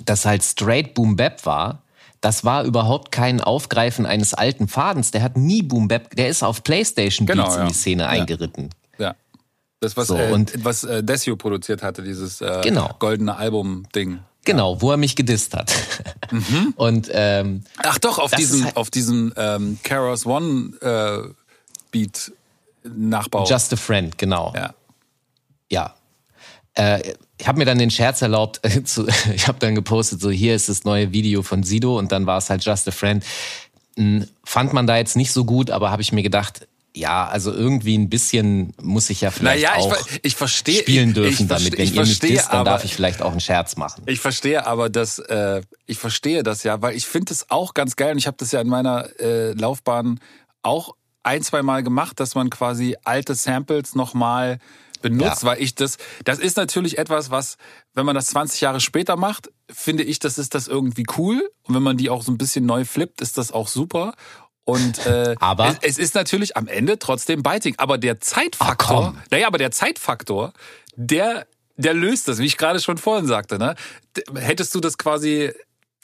das 0.03 0.25
halt 0.25 0.43
straight 0.43 0.93
Boom 0.93 1.15
Bap 1.15 1.45
war. 1.45 1.81
Das 2.19 2.43
war 2.43 2.65
überhaupt 2.65 3.13
kein 3.13 3.39
Aufgreifen 3.39 4.05
eines 4.05 4.33
alten 4.33 4.67
Fadens. 4.67 5.11
Der 5.11 5.23
hat 5.23 5.37
nie 5.37 5.63
Boom 5.63 5.87
Bap, 5.87 6.13
der 6.17 6.27
ist 6.27 6.43
auf 6.43 6.63
PlayStation 6.65 7.25
Beats 7.25 7.39
genau, 7.39 7.55
ja. 7.55 7.61
in 7.61 7.67
die 7.69 7.73
Szene 7.73 8.03
ja. 8.03 8.09
eingeritten. 8.09 8.71
Ja. 8.97 9.15
Das, 9.79 9.95
was, 9.95 10.07
so, 10.07 10.17
äh, 10.17 10.31
und, 10.31 10.65
was 10.65 10.83
äh, 10.83 11.01
Desio 11.01 11.37
produziert 11.37 11.81
hatte, 11.81 12.03
dieses 12.03 12.41
äh, 12.41 12.59
genau. 12.61 12.93
goldene 12.99 13.37
Album-Ding. 13.37 14.19
Genau, 14.45 14.81
wo 14.81 14.91
er 14.91 14.97
mich 14.97 15.15
gedisst 15.15 15.53
hat. 15.53 15.73
Mhm. 16.31 16.73
Und 16.75 17.09
ähm, 17.11 17.63
ach 17.77 17.97
doch, 17.99 18.19
auf 18.19 18.31
diesen 18.31 18.65
halt 18.65 18.75
auf 18.75 18.89
diesen 18.89 19.33
ähm, 19.37 19.79
Karos 19.83 20.25
One 20.25 20.73
äh, 20.81 21.29
Beat 21.91 22.31
Nachbau. 22.83 23.45
Just 23.47 23.73
a 23.73 23.75
Friend, 23.77 24.17
genau. 24.17 24.53
Ja. 24.55 24.73
Ja. 25.69 25.95
Äh, 26.75 27.13
ich 27.37 27.47
habe 27.47 27.57
mir 27.57 27.65
dann 27.65 27.77
den 27.77 27.91
Scherz 27.91 28.21
erlaubt, 28.21 28.59
äh, 28.63 28.83
zu, 28.83 29.07
ich 29.33 29.47
habe 29.47 29.59
dann 29.59 29.75
gepostet, 29.75 30.21
so 30.21 30.29
hier 30.29 30.55
ist 30.55 30.69
das 30.69 30.83
neue 30.83 31.13
Video 31.13 31.43
von 31.43 31.63
Sido 31.63 31.97
und 31.97 32.11
dann 32.11 32.25
war 32.25 32.37
es 32.37 32.49
halt 32.49 32.63
Just 32.65 32.87
a 32.87 32.91
Friend. 32.91 33.23
Fand 34.43 34.73
man 34.73 34.87
da 34.87 34.97
jetzt 34.97 35.15
nicht 35.15 35.31
so 35.31 35.45
gut, 35.45 35.69
aber 35.69 35.91
habe 35.91 36.01
ich 36.01 36.11
mir 36.11 36.23
gedacht, 36.23 36.67
ja, 36.95 37.27
also 37.27 37.51
irgendwie 37.51 37.97
ein 37.97 38.09
bisschen 38.09 38.73
muss 38.81 39.09
ich 39.09 39.21
ja 39.21 39.31
vielleicht 39.31 39.63
naja, 39.63 39.77
auch 39.77 39.97
ich, 40.07 40.19
ich 40.23 40.35
versteh, 40.35 40.79
spielen 40.79 41.13
dürfen 41.13 41.43
ich, 41.43 41.47
damit. 41.47 41.77
Wenn 41.77 41.91
ihr 41.91 42.01
mich 42.01 42.19
disst, 42.19 42.49
dann 42.49 42.59
aber, 42.59 42.71
darf 42.71 42.83
ich 42.83 42.93
vielleicht 42.93 43.21
auch 43.21 43.31
einen 43.31 43.39
Scherz 43.39 43.77
machen. 43.77 44.03
Ich 44.05 44.19
verstehe 44.19 44.67
aber 44.67 44.89
das, 44.89 45.17
äh, 45.17 45.61
ich 45.87 45.97
verstehe 45.97 46.43
das 46.43 46.63
ja, 46.63 46.81
weil 46.81 46.95
ich 46.95 47.07
finde 47.07 47.33
es 47.33 47.49
auch 47.49 47.73
ganz 47.73 47.95
geil 47.95 48.11
und 48.11 48.19
ich 48.19 48.27
habe 48.27 48.37
das 48.37 48.51
ja 48.51 48.61
in 48.61 48.69
meiner 48.69 49.09
äh, 49.19 49.53
Laufbahn 49.53 50.19
auch 50.61 50.95
ein, 51.23 51.41
zwei 51.41 51.63
Mal 51.63 51.83
gemacht, 51.83 52.19
dass 52.19 52.35
man 52.35 52.49
quasi 52.49 52.95
alte 53.03 53.33
Samples 53.33 53.95
nochmal 53.95 54.59
benutzt, 55.01 55.43
ja. 55.43 55.49
weil 55.49 55.61
ich 55.61 55.75
das, 55.75 55.97
das 56.23 56.39
ist 56.39 56.57
natürlich 56.57 56.97
etwas, 56.97 57.29
was, 57.29 57.57
wenn 57.93 58.05
man 58.05 58.15
das 58.15 58.27
20 58.27 58.61
Jahre 58.61 58.79
später 58.79 59.15
macht, 59.15 59.51
finde 59.69 60.03
ich, 60.03 60.19
das 60.19 60.37
ist 60.37 60.55
das 60.55 60.67
irgendwie 60.67 61.05
cool. 61.17 61.49
Und 61.63 61.75
wenn 61.75 61.83
man 61.83 61.97
die 61.97 62.09
auch 62.09 62.23
so 62.23 62.31
ein 62.31 62.37
bisschen 62.37 62.65
neu 62.65 62.85
flippt, 62.85 63.21
ist 63.21 63.37
das 63.37 63.51
auch 63.51 63.67
super. 63.67 64.13
Und 64.65 65.05
äh, 65.05 65.35
aber 65.39 65.69
es, 65.81 65.93
es, 65.93 65.97
ist 65.97 66.15
natürlich 66.15 66.55
am 66.55 66.67
Ende 66.67 66.99
trotzdem 66.99 67.43
Biting. 67.43 67.75
Aber 67.77 67.97
der 67.97 68.19
Zeitfaktor, 68.19 69.15
Ach, 69.17 69.27
naja, 69.31 69.47
aber 69.47 69.57
der 69.57 69.71
Zeitfaktor, 69.71 70.53
der, 70.95 71.47
der 71.75 71.93
löst 71.93 72.27
das, 72.27 72.39
wie 72.39 72.45
ich 72.45 72.57
gerade 72.57 72.79
schon 72.79 72.97
vorhin 72.97 73.27
sagte. 73.27 73.57
Ne? 73.57 73.75
Hättest 74.35 74.73
du 74.75 74.79
das 74.79 74.97
quasi 74.97 75.51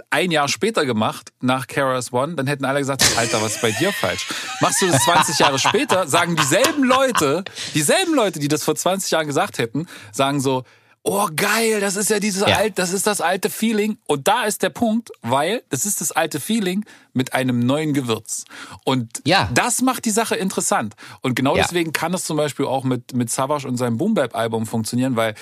ein 0.10 0.32
Jahr 0.32 0.48
später 0.48 0.86
gemacht, 0.86 1.32
nach 1.42 1.68
Keras 1.68 2.14
One, 2.14 2.36
dann 2.36 2.48
hätten 2.48 2.66
alle 2.66 2.80
gesagt, 2.80 3.04
Alter, 3.18 3.42
was 3.42 3.56
ist 3.56 3.62
bei 3.62 3.72
dir 3.72 3.92
falsch? 3.92 4.28
Machst 4.62 4.82
du 4.82 4.88
das 4.88 5.04
20 5.04 5.40
Jahre 5.40 5.60
später, 5.60 6.08
sagen 6.08 6.36
dieselben 6.36 6.84
Leute, 6.84 7.44
dieselben 7.74 8.16
Leute, 8.16 8.40
die 8.40 8.48
das 8.48 8.64
vor 8.64 8.76
20 8.76 9.12
Jahren 9.12 9.28
gesagt 9.28 9.58
hätten, 9.60 9.88
sagen 10.12 10.40
so, 10.40 10.64
oh 11.04 11.28
geil, 11.36 11.80
das 11.80 11.96
ist 11.96 12.10
ja 12.10 12.20
dieses 12.20 12.48
ja. 12.48 12.58
alte, 12.58 12.76
das 12.76 12.92
ist 12.92 13.08
das 13.08 13.22
alte 13.22 13.50
Feeling. 13.50 13.98
Und 14.06 14.28
da 14.28 14.44
ist 14.44 14.62
der 14.64 14.70
Punkt, 14.70 15.12
weil 15.22 15.64
das 15.70 15.86
ist 15.86 16.02
das 16.02 16.12
alte 16.12 16.40
Feeling 16.40 16.86
mit 17.14 17.34
einem 17.34 17.60
neuen 17.60 17.94
Gewürz. 17.94 18.46
Und 18.86 19.22
ja. 19.26 19.50
das 19.54 19.82
macht 19.82 20.06
die 20.06 20.12
Sache 20.12 20.36
interessant. 20.36 20.96
Und 21.22 21.36
genau 21.36 21.56
ja. 21.56 21.64
deswegen 21.64 21.94
kann 21.94 22.14
es 22.14 22.26
zum 22.26 22.38
Beispiel 22.38 22.66
auch 22.66 22.84
mit, 22.84 23.14
mit 23.14 23.30
Savage 23.30 23.68
und 23.68 23.78
seinem 23.78 23.98
Boom 23.98 24.14
Bap 24.14 24.36
Album 24.36 24.66
funktionieren, 24.66 25.16
weil 25.16 25.36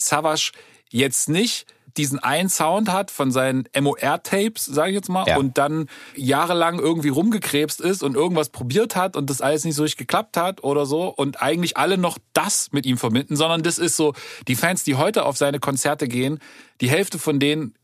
Savage 0.00 0.52
jetzt 0.90 1.28
nicht 1.28 1.66
diesen 1.96 2.18
einen 2.18 2.48
Sound 2.48 2.90
hat 2.90 3.10
von 3.10 3.30
seinen 3.30 3.68
MOR-Tapes, 3.78 4.64
sage 4.64 4.90
ich 4.90 4.94
jetzt 4.96 5.08
mal, 5.08 5.26
ja. 5.26 5.36
und 5.36 5.58
dann 5.58 5.88
jahrelang 6.16 6.78
irgendwie 6.78 7.08
rumgekrebst 7.08 7.80
ist 7.80 8.02
und 8.02 8.14
irgendwas 8.16 8.48
probiert 8.48 8.96
hat 8.96 9.16
und 9.16 9.30
das 9.30 9.40
alles 9.40 9.64
nicht 9.64 9.74
so 9.76 9.82
richtig 9.82 9.98
geklappt 9.98 10.36
hat 10.36 10.64
oder 10.64 10.86
so 10.86 11.08
und 11.08 11.40
eigentlich 11.42 11.76
alle 11.76 11.98
noch 11.98 12.18
das 12.32 12.72
mit 12.72 12.86
ihm 12.86 12.98
verbinden, 12.98 13.36
sondern 13.36 13.62
das 13.62 13.78
ist 13.78 13.96
so, 13.96 14.14
die 14.48 14.56
Fans, 14.56 14.84
die 14.84 14.96
heute 14.96 15.24
auf 15.24 15.36
seine 15.36 15.60
Konzerte 15.60 16.08
gehen, 16.08 16.40
die 16.80 16.90
Hälfte 16.90 17.18
von 17.18 17.38
denen 17.38 17.74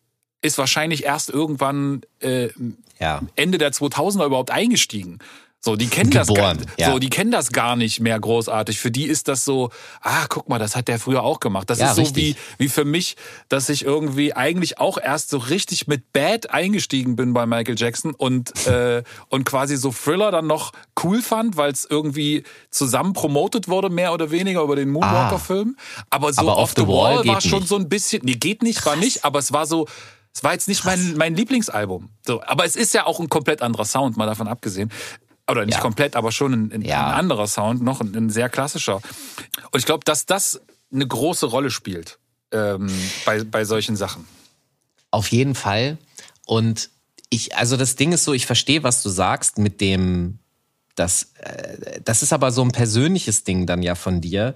ist 0.42 0.58
wahrscheinlich 0.58 1.04
erst 1.04 1.30
irgendwann 1.30 2.02
äh, 2.20 2.48
ja. 2.98 3.22
Ende 3.36 3.58
der 3.58 3.72
2000er 3.72 4.26
überhaupt 4.26 4.50
eingestiegen. 4.50 5.18
So, 5.62 5.76
die 5.76 5.88
kennen 5.88 6.08
Geboren, 6.08 6.56
das 6.56 6.66
gar, 6.66 6.76
ja. 6.78 6.90
so, 6.90 6.98
die 6.98 7.10
kennen 7.10 7.30
das 7.30 7.52
gar 7.52 7.76
nicht 7.76 8.00
mehr 8.00 8.18
großartig. 8.18 8.78
Für 8.78 8.90
die 8.90 9.04
ist 9.04 9.28
das 9.28 9.44
so, 9.44 9.68
ah, 10.00 10.24
guck 10.30 10.48
mal, 10.48 10.58
das 10.58 10.74
hat 10.74 10.88
der 10.88 10.98
früher 10.98 11.22
auch 11.22 11.38
gemacht. 11.38 11.68
Das 11.68 11.80
ja, 11.80 11.90
ist 11.90 11.96
so 11.96 12.02
richtig. 12.02 12.36
wie, 12.56 12.64
wie 12.64 12.68
für 12.70 12.86
mich, 12.86 13.16
dass 13.50 13.68
ich 13.68 13.84
irgendwie 13.84 14.32
eigentlich 14.32 14.78
auch 14.78 14.96
erst 14.96 15.28
so 15.28 15.36
richtig 15.36 15.86
mit 15.86 16.14
Bad 16.14 16.48
eingestiegen 16.48 17.14
bin 17.14 17.34
bei 17.34 17.44
Michael 17.44 17.74
Jackson 17.78 18.14
und, 18.14 18.66
äh, 18.66 19.02
und 19.28 19.44
quasi 19.44 19.76
so 19.76 19.92
Thriller 19.92 20.30
dann 20.30 20.46
noch 20.46 20.72
cool 21.04 21.20
fand, 21.20 21.58
weil 21.58 21.72
es 21.72 21.84
irgendwie 21.84 22.42
zusammen 22.70 23.12
promotet 23.12 23.68
wurde, 23.68 23.90
mehr 23.90 24.14
oder 24.14 24.30
weniger 24.30 24.62
über 24.62 24.76
den 24.76 24.88
Moonwalker-Film. 24.88 25.76
Ah. 25.76 26.04
Aber 26.08 26.32
so 26.32 26.40
aber 26.40 26.56
Off 26.56 26.70
the, 26.74 26.82
the 26.82 26.88
Wall, 26.88 27.18
Wall 27.18 27.26
war 27.26 27.40
schon 27.42 27.58
nicht. 27.58 27.68
so 27.68 27.76
ein 27.76 27.90
bisschen, 27.90 28.22
nee, 28.24 28.32
geht 28.32 28.62
nicht, 28.62 28.86
war 28.86 28.96
nicht, 28.96 29.26
aber 29.26 29.38
es 29.38 29.52
war 29.52 29.66
so, 29.66 29.86
es 30.32 30.42
war 30.42 30.54
jetzt 30.54 30.68
nicht 30.68 30.86
mein, 30.86 31.18
mein 31.18 31.34
Lieblingsalbum. 31.34 32.08
So, 32.26 32.42
aber 32.44 32.64
es 32.64 32.76
ist 32.76 32.94
ja 32.94 33.04
auch 33.04 33.20
ein 33.20 33.28
komplett 33.28 33.60
anderer 33.60 33.84
Sound, 33.84 34.16
mal 34.16 34.24
davon 34.24 34.48
abgesehen. 34.48 34.90
Oder 35.50 35.66
nicht 35.66 35.76
ja. 35.76 35.80
komplett, 35.80 36.16
aber 36.16 36.32
schon 36.32 36.52
ein, 36.52 36.72
ein, 36.72 36.82
ja. 36.82 37.08
ein, 37.08 37.14
anderer 37.14 37.46
Sound, 37.46 37.82
noch 37.82 38.00
ein, 38.00 38.14
ein 38.14 38.30
sehr 38.30 38.48
klassischer. 38.48 38.96
Und 39.70 39.78
ich 39.78 39.86
glaube, 39.86 40.04
dass 40.04 40.26
das 40.26 40.60
eine 40.92 41.06
große 41.06 41.46
Rolle 41.46 41.70
spielt 41.70 42.18
ähm, 42.52 42.90
bei, 43.24 43.44
bei 43.44 43.64
solchen 43.64 43.96
Sachen. 43.96 44.26
Auf 45.10 45.28
jeden 45.28 45.54
Fall. 45.54 45.98
Und 46.46 46.90
ich, 47.30 47.56
also 47.56 47.76
das 47.76 47.96
Ding 47.96 48.12
ist 48.12 48.24
so, 48.24 48.32
ich 48.32 48.46
verstehe, 48.46 48.82
was 48.82 49.02
du 49.02 49.08
sagst 49.08 49.58
mit 49.58 49.80
dem, 49.80 50.38
das, 50.96 51.32
äh, 51.38 52.00
das 52.04 52.22
ist 52.22 52.32
aber 52.32 52.50
so 52.52 52.62
ein 52.62 52.72
persönliches 52.72 53.44
Ding 53.44 53.66
dann 53.66 53.82
ja 53.82 53.94
von 53.94 54.20
dir. 54.20 54.54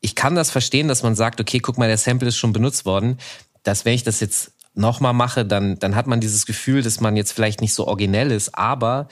Ich 0.00 0.14
kann 0.14 0.34
das 0.34 0.50
verstehen, 0.50 0.88
dass 0.88 1.02
man 1.02 1.14
sagt, 1.14 1.40
okay, 1.40 1.60
guck 1.60 1.78
mal, 1.78 1.88
der 1.88 1.98
Sample 1.98 2.28
ist 2.28 2.36
schon 2.36 2.52
benutzt 2.52 2.84
worden. 2.84 3.18
Dass 3.62 3.84
wenn 3.84 3.94
ich 3.94 4.04
das 4.04 4.20
jetzt 4.20 4.52
nochmal 4.74 5.12
mache, 5.12 5.44
dann, 5.44 5.78
dann 5.78 5.96
hat 5.96 6.06
man 6.06 6.20
dieses 6.20 6.46
Gefühl, 6.46 6.82
dass 6.82 7.00
man 7.00 7.16
jetzt 7.16 7.32
vielleicht 7.32 7.60
nicht 7.60 7.74
so 7.74 7.86
originell 7.86 8.30
ist. 8.30 8.54
Aber 8.54 9.08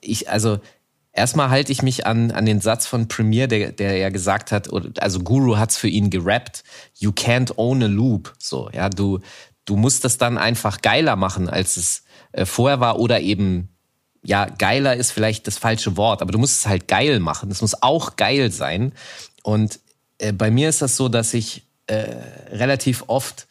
ich, 0.00 0.30
also 0.30 0.60
erstmal 1.12 1.50
halte 1.50 1.72
ich 1.72 1.82
mich 1.82 2.06
an, 2.06 2.30
an 2.30 2.46
den 2.46 2.60
Satz 2.60 2.86
von 2.86 3.08
Premier, 3.08 3.48
der, 3.48 3.72
der 3.72 3.96
ja 3.96 4.08
gesagt 4.08 4.52
hat, 4.52 4.68
also 5.00 5.20
Guru 5.20 5.56
hat's 5.56 5.76
für 5.76 5.88
ihn 5.88 6.10
gerappt, 6.10 6.64
you 6.96 7.10
can't 7.10 7.52
own 7.56 7.82
a 7.82 7.86
loop. 7.86 8.34
So, 8.38 8.70
ja, 8.72 8.88
du, 8.88 9.20
du 9.64 9.76
musst 9.76 10.04
das 10.04 10.18
dann 10.18 10.38
einfach 10.38 10.80
geiler 10.80 11.16
machen, 11.16 11.48
als 11.48 11.76
es 11.76 12.04
äh, 12.32 12.46
vorher 12.46 12.80
war 12.80 12.98
oder 12.98 13.20
eben 13.20 13.68
ja, 14.24 14.46
geiler 14.46 14.96
ist 14.96 15.12
vielleicht 15.12 15.46
das 15.46 15.58
falsche 15.58 15.96
Wort, 15.96 16.22
aber 16.22 16.32
du 16.32 16.38
musst 16.38 16.58
es 16.58 16.66
halt 16.66 16.88
geil 16.88 17.20
machen. 17.20 17.50
Es 17.50 17.60
muss 17.60 17.82
auch 17.82 18.16
geil 18.16 18.50
sein. 18.50 18.92
Und 19.42 19.80
äh, 20.18 20.32
bei 20.32 20.50
mir 20.50 20.68
ist 20.68 20.82
das 20.82 20.96
so, 20.96 21.08
dass 21.08 21.34
ich 21.34 21.62
äh, 21.86 22.16
relativ 22.50 23.04
oft 23.06 23.46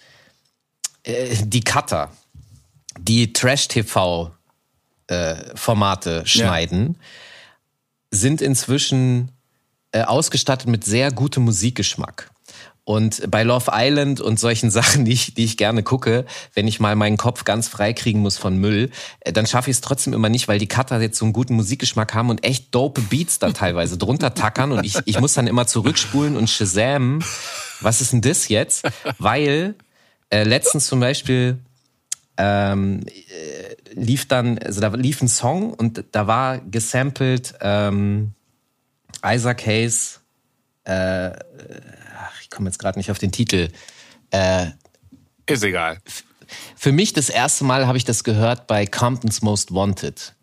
äh, 1.03 1.35
die 1.41 1.61
Cutter, 1.61 2.11
die 2.99 3.33
Trash-TV 3.33 4.36
Formate 5.55 6.25
schneiden, 6.25 6.97
ja. 6.99 8.17
sind 8.17 8.41
inzwischen 8.41 9.31
äh, 9.91 10.03
ausgestattet 10.03 10.67
mit 10.67 10.83
sehr 10.83 11.11
gutem 11.11 11.43
Musikgeschmack. 11.43 12.29
Und 12.83 13.29
bei 13.29 13.43
Love 13.43 13.71
Island 13.73 14.21
und 14.21 14.39
solchen 14.39 14.71
Sachen, 14.71 15.03
die 15.03 15.11
ich, 15.11 15.33
die 15.33 15.43
ich 15.43 15.57
gerne 15.57 15.83
gucke, 15.83 16.25
wenn 16.53 16.67
ich 16.67 16.79
mal 16.79 16.95
meinen 16.95 17.17
Kopf 17.17 17.43
ganz 17.43 17.67
frei 17.67 17.91
kriegen 17.91 18.19
muss 18.19 18.37
von 18.37 18.57
Müll, 18.57 18.91
äh, 19.19 19.33
dann 19.33 19.45
schaffe 19.45 19.69
ich 19.69 19.77
es 19.77 19.81
trotzdem 19.81 20.13
immer 20.13 20.29
nicht, 20.29 20.47
weil 20.47 20.57
die 20.57 20.67
Cutter 20.67 21.01
jetzt 21.01 21.17
so 21.17 21.25
einen 21.25 21.33
guten 21.33 21.55
Musikgeschmack 21.55 22.13
haben 22.13 22.29
und 22.29 22.45
echt 22.45 22.73
dope 22.73 23.01
Beats 23.01 23.39
da 23.39 23.51
teilweise 23.51 23.97
drunter 23.99 24.33
tackern 24.33 24.71
und 24.71 24.85
ich, 24.85 24.97
ich 25.03 25.19
muss 25.19 25.33
dann 25.33 25.47
immer 25.47 25.67
zurückspulen 25.67 26.37
und 26.37 26.49
Shazam, 26.49 27.19
was 27.81 27.99
ist 27.99 28.13
denn 28.13 28.21
das 28.21 28.47
jetzt? 28.47 28.87
Weil 29.19 29.75
äh, 30.29 30.43
letztens 30.43 30.87
zum 30.87 31.01
Beispiel 31.01 31.59
ähm, 32.37 33.03
äh, 33.07 33.93
lief 33.93 34.27
dann, 34.27 34.57
also 34.59 34.81
da 34.81 34.89
lief 34.89 35.21
ein 35.21 35.27
Song 35.27 35.73
und 35.73 36.03
da 36.11 36.27
war 36.27 36.59
gesampelt 36.59 37.55
ähm, 37.61 38.33
Isaac 39.25 39.65
Hayes, 39.65 40.21
äh, 40.85 41.31
ich 42.41 42.49
komme 42.49 42.69
jetzt 42.69 42.79
gerade 42.79 42.97
nicht 42.97 43.11
auf 43.11 43.19
den 43.19 43.31
Titel. 43.31 43.69
Äh, 44.31 44.67
Ist 45.47 45.63
egal. 45.63 45.99
Für 46.75 46.91
mich 46.91 47.13
das 47.13 47.29
erste 47.29 47.63
Mal 47.65 47.87
habe 47.87 47.97
ich 47.97 48.05
das 48.05 48.23
gehört 48.23 48.67
bei 48.67 48.85
Compton's 48.85 49.41
Most 49.41 49.73
Wanted. 49.73 50.33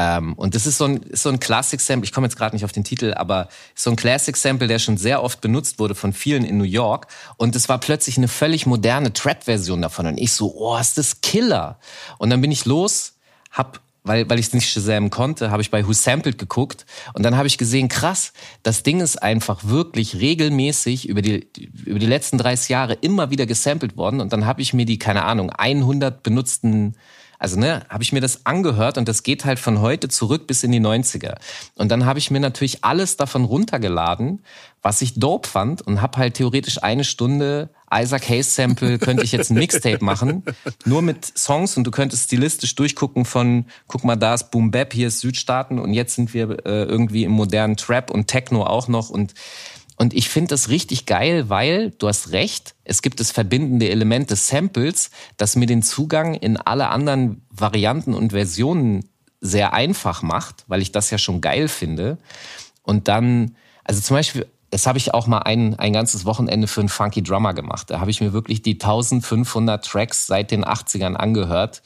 Ähm, 0.00 0.32
und 0.32 0.54
das 0.54 0.66
ist 0.66 0.78
so 0.78 0.86
ein, 0.86 1.00
so 1.12 1.28
ein 1.28 1.40
Classic-Sample, 1.40 2.06
ich 2.06 2.12
komme 2.12 2.26
jetzt 2.26 2.36
gerade 2.36 2.56
nicht 2.56 2.64
auf 2.64 2.72
den 2.72 2.84
Titel, 2.84 3.12
aber 3.14 3.48
so 3.74 3.90
ein 3.90 3.96
Classic-Sample, 3.96 4.66
der 4.66 4.78
schon 4.78 4.96
sehr 4.96 5.22
oft 5.22 5.42
benutzt 5.42 5.78
wurde 5.78 5.94
von 5.94 6.14
vielen 6.14 6.42
in 6.42 6.56
New 6.56 6.64
York. 6.64 7.06
Und 7.36 7.54
es 7.54 7.68
war 7.68 7.78
plötzlich 7.78 8.16
eine 8.16 8.28
völlig 8.28 8.64
moderne 8.64 9.12
Trap-Version 9.12 9.82
davon. 9.82 10.06
Und 10.06 10.16
ich 10.16 10.32
so, 10.32 10.54
oh, 10.56 10.78
ist 10.78 10.96
das 10.96 11.20
Killer. 11.20 11.78
Und 12.16 12.30
dann 12.30 12.40
bin 12.40 12.50
ich 12.50 12.64
los, 12.64 13.12
hab 13.50 13.80
weil, 14.02 14.30
weil 14.30 14.38
ich 14.38 14.46
es 14.46 14.54
nicht 14.54 14.70
Shazam 14.70 15.10
konnte, 15.10 15.50
habe 15.50 15.60
ich 15.60 15.70
bei 15.70 15.86
Who 15.86 15.92
Sampled 15.92 16.38
geguckt 16.38 16.86
und 17.12 17.22
dann 17.22 17.36
habe 17.36 17.46
ich 17.46 17.58
gesehen, 17.58 17.88
krass, 17.88 18.32
das 18.62 18.82
Ding 18.82 19.00
ist 19.00 19.22
einfach 19.22 19.64
wirklich 19.64 20.16
regelmäßig 20.16 21.06
über 21.06 21.20
die, 21.20 21.46
über 21.84 21.98
die 21.98 22.06
letzten 22.06 22.38
30 22.38 22.70
Jahre 22.70 22.94
immer 22.94 23.30
wieder 23.30 23.44
gesampelt 23.44 23.98
worden 23.98 24.22
und 24.22 24.32
dann 24.32 24.46
habe 24.46 24.62
ich 24.62 24.72
mir 24.72 24.86
die, 24.86 24.98
keine 24.98 25.24
Ahnung, 25.24 25.50
100 25.50 26.22
benutzten 26.22 26.96
also 27.40 27.58
ne, 27.58 27.86
habe 27.88 28.02
ich 28.02 28.12
mir 28.12 28.20
das 28.20 28.44
angehört 28.44 28.98
und 28.98 29.08
das 29.08 29.22
geht 29.22 29.46
halt 29.46 29.58
von 29.58 29.80
heute 29.80 30.08
zurück 30.08 30.46
bis 30.46 30.62
in 30.62 30.72
die 30.72 30.80
90er. 30.80 31.36
Und 31.74 31.90
dann 31.90 32.04
habe 32.04 32.18
ich 32.18 32.30
mir 32.30 32.38
natürlich 32.38 32.84
alles 32.84 33.16
davon 33.16 33.46
runtergeladen, 33.46 34.44
was 34.82 35.00
ich 35.00 35.18
dope 35.18 35.48
fand 35.48 35.80
und 35.80 36.02
habe 36.02 36.18
halt 36.18 36.34
theoretisch 36.34 36.82
eine 36.82 37.02
Stunde 37.02 37.70
Isaac 37.92 38.28
Hayes 38.28 38.54
Sample 38.54 38.98
könnte 38.98 39.24
ich 39.24 39.32
jetzt 39.32 39.50
ein 39.50 39.54
Mixtape 39.54 40.04
machen, 40.04 40.44
nur 40.84 41.00
mit 41.00 41.32
Songs 41.36 41.76
und 41.78 41.84
du 41.84 41.90
könntest 41.90 42.24
stilistisch 42.24 42.74
durchgucken 42.74 43.24
von 43.24 43.64
guck 43.88 44.04
mal, 44.04 44.16
da 44.16 44.34
ist 44.34 44.50
Boom 44.50 44.70
Bap, 44.70 44.92
hier 44.92 45.08
ist 45.08 45.20
Südstaaten 45.20 45.78
und 45.78 45.94
jetzt 45.94 46.14
sind 46.14 46.34
wir 46.34 46.50
äh, 46.66 46.84
irgendwie 46.84 47.24
im 47.24 47.32
modernen 47.32 47.76
Trap 47.76 48.10
und 48.10 48.26
Techno 48.26 48.64
auch 48.64 48.86
noch 48.86 49.08
und 49.08 49.32
und 50.00 50.14
ich 50.14 50.30
finde 50.30 50.48
das 50.48 50.70
richtig 50.70 51.04
geil, 51.04 51.50
weil 51.50 51.90
du 51.90 52.08
hast 52.08 52.32
recht, 52.32 52.74
es 52.84 53.02
gibt 53.02 53.20
das 53.20 53.32
verbindende 53.32 53.90
Element 53.90 54.30
des 54.30 54.48
Samples, 54.48 55.10
das 55.36 55.56
mir 55.56 55.66
den 55.66 55.82
Zugang 55.82 56.32
in 56.32 56.56
alle 56.56 56.88
anderen 56.88 57.42
Varianten 57.50 58.14
und 58.14 58.32
Versionen 58.32 59.10
sehr 59.42 59.74
einfach 59.74 60.22
macht, 60.22 60.64
weil 60.68 60.80
ich 60.80 60.90
das 60.90 61.10
ja 61.10 61.18
schon 61.18 61.42
geil 61.42 61.68
finde. 61.68 62.16
Und 62.82 63.08
dann, 63.08 63.56
also 63.84 64.00
zum 64.00 64.16
Beispiel, 64.16 64.46
das 64.70 64.86
habe 64.86 64.96
ich 64.96 65.12
auch 65.12 65.26
mal 65.26 65.40
ein, 65.40 65.78
ein 65.78 65.92
ganzes 65.92 66.24
Wochenende 66.24 66.66
für 66.66 66.80
einen 66.80 66.88
Funky 66.88 67.22
Drummer 67.22 67.52
gemacht. 67.52 67.90
Da 67.90 68.00
habe 68.00 68.10
ich 68.10 68.22
mir 68.22 68.32
wirklich 68.32 68.62
die 68.62 68.80
1500 68.80 69.84
Tracks 69.84 70.26
seit 70.26 70.50
den 70.50 70.64
80ern 70.64 71.12
angehört, 71.12 71.82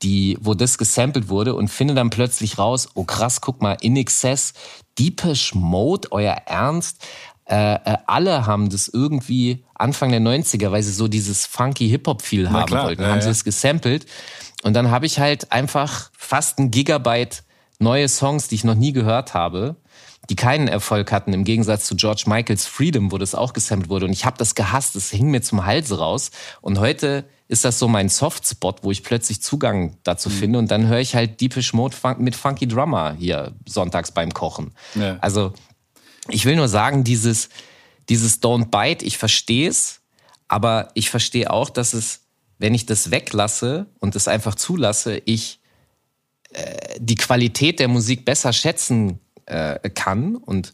die, 0.00 0.38
wo 0.40 0.54
das 0.54 0.78
gesampelt 0.78 1.28
wurde 1.28 1.54
und 1.54 1.68
finde 1.68 1.92
dann 1.92 2.08
plötzlich 2.08 2.56
raus, 2.56 2.88
oh 2.94 3.04
krass, 3.04 3.42
guck 3.42 3.60
mal, 3.60 3.76
In 3.82 3.96
Excess, 3.96 4.54
Deepish 4.98 5.54
Mode, 5.54 6.08
euer 6.12 6.34
Ernst, 6.46 7.04
äh, 7.48 7.74
äh, 7.74 7.96
alle 8.06 8.46
haben 8.46 8.68
das 8.68 8.88
irgendwie 8.88 9.64
Anfang 9.74 10.10
der 10.10 10.20
90er, 10.20 10.70
weil 10.70 10.82
sie 10.82 10.92
so 10.92 11.08
dieses 11.08 11.46
funky 11.46 11.88
Hip-Hop-Feel 11.88 12.50
haben 12.50 12.66
klar, 12.66 12.86
wollten, 12.86 13.02
ja, 13.02 13.08
haben 13.08 13.22
sie 13.22 13.30
es 13.30 13.44
gesampelt. 13.44 14.06
Und 14.64 14.74
dann 14.74 14.90
habe 14.90 15.06
ich 15.06 15.18
halt 15.18 15.50
einfach 15.52 16.10
fast 16.16 16.58
ein 16.58 16.70
Gigabyte 16.70 17.44
neue 17.78 18.08
Songs, 18.08 18.48
die 18.48 18.56
ich 18.56 18.64
noch 18.64 18.74
nie 18.74 18.92
gehört 18.92 19.34
habe, 19.34 19.76
die 20.28 20.36
keinen 20.36 20.68
Erfolg 20.68 21.10
hatten, 21.10 21.32
im 21.32 21.44
Gegensatz 21.44 21.86
zu 21.86 21.96
George 21.96 22.24
Michaels 22.26 22.66
Freedom, 22.66 23.12
wo 23.12 23.18
das 23.18 23.34
auch 23.34 23.54
gesampelt 23.54 23.88
wurde. 23.88 24.04
Und 24.04 24.12
ich 24.12 24.26
habe 24.26 24.36
das 24.36 24.54
gehasst, 24.54 24.94
das 24.94 25.10
hing 25.10 25.30
mir 25.30 25.40
zum 25.40 25.64
Hals 25.64 25.96
raus. 25.98 26.30
Und 26.60 26.78
heute 26.78 27.24
ist 27.46 27.64
das 27.64 27.78
so 27.78 27.88
mein 27.88 28.10
Softspot, 28.10 28.80
wo 28.82 28.90
ich 28.90 29.02
plötzlich 29.02 29.40
Zugang 29.40 29.96
dazu 30.02 30.28
mhm. 30.28 30.34
finde. 30.34 30.58
Und 30.58 30.70
dann 30.70 30.86
höre 30.86 30.98
ich 30.98 31.14
halt 31.14 31.40
Deepish 31.40 31.72
Mode 31.72 31.96
mit 32.18 32.36
Funky 32.36 32.68
Drummer 32.68 33.14
hier 33.18 33.52
sonntags 33.66 34.10
beim 34.10 34.34
Kochen. 34.34 34.72
Ja. 34.94 35.16
Also 35.22 35.54
ich 36.28 36.44
will 36.44 36.56
nur 36.56 36.68
sagen, 36.68 37.04
dieses, 37.04 37.48
dieses 38.08 38.42
Don't 38.42 38.70
Bite, 38.70 39.04
ich 39.04 39.18
verstehe 39.18 39.68
es, 39.68 40.00
aber 40.48 40.90
ich 40.94 41.10
verstehe 41.10 41.50
auch, 41.50 41.70
dass 41.70 41.92
es, 41.92 42.20
wenn 42.58 42.74
ich 42.74 42.86
das 42.86 43.10
weglasse 43.10 43.86
und 43.98 44.16
es 44.16 44.28
einfach 44.28 44.54
zulasse, 44.54 45.20
ich 45.24 45.60
äh, 46.52 46.98
die 46.98 47.16
Qualität 47.16 47.78
der 47.78 47.88
Musik 47.88 48.24
besser 48.24 48.52
schätzen 48.52 49.20
äh, 49.46 49.90
kann 49.90 50.36
und 50.36 50.72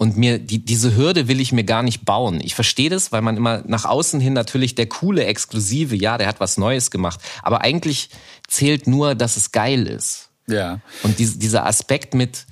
und 0.00 0.16
mir 0.16 0.38
die, 0.38 0.64
diese 0.64 0.96
Hürde 0.96 1.28
will 1.28 1.40
ich 1.40 1.52
mir 1.52 1.64
gar 1.64 1.82
nicht 1.82 2.06
bauen. 2.06 2.40
Ich 2.42 2.54
verstehe 2.54 2.88
das, 2.88 3.12
weil 3.12 3.20
man 3.20 3.36
immer 3.36 3.62
nach 3.66 3.84
außen 3.84 4.18
hin 4.18 4.32
natürlich 4.32 4.74
der 4.74 4.86
coole 4.86 5.26
Exklusive, 5.26 5.94
ja, 5.94 6.16
der 6.16 6.26
hat 6.26 6.40
was 6.40 6.56
Neues 6.56 6.90
gemacht. 6.90 7.20
Aber 7.42 7.60
eigentlich 7.60 8.08
zählt 8.48 8.86
nur, 8.86 9.14
dass 9.14 9.36
es 9.36 9.52
geil 9.52 9.86
ist. 9.86 10.30
Ja. 10.46 10.80
Und 11.02 11.18
die, 11.18 11.38
dieser 11.38 11.66
Aspekt 11.66 12.14
mit, 12.14 12.46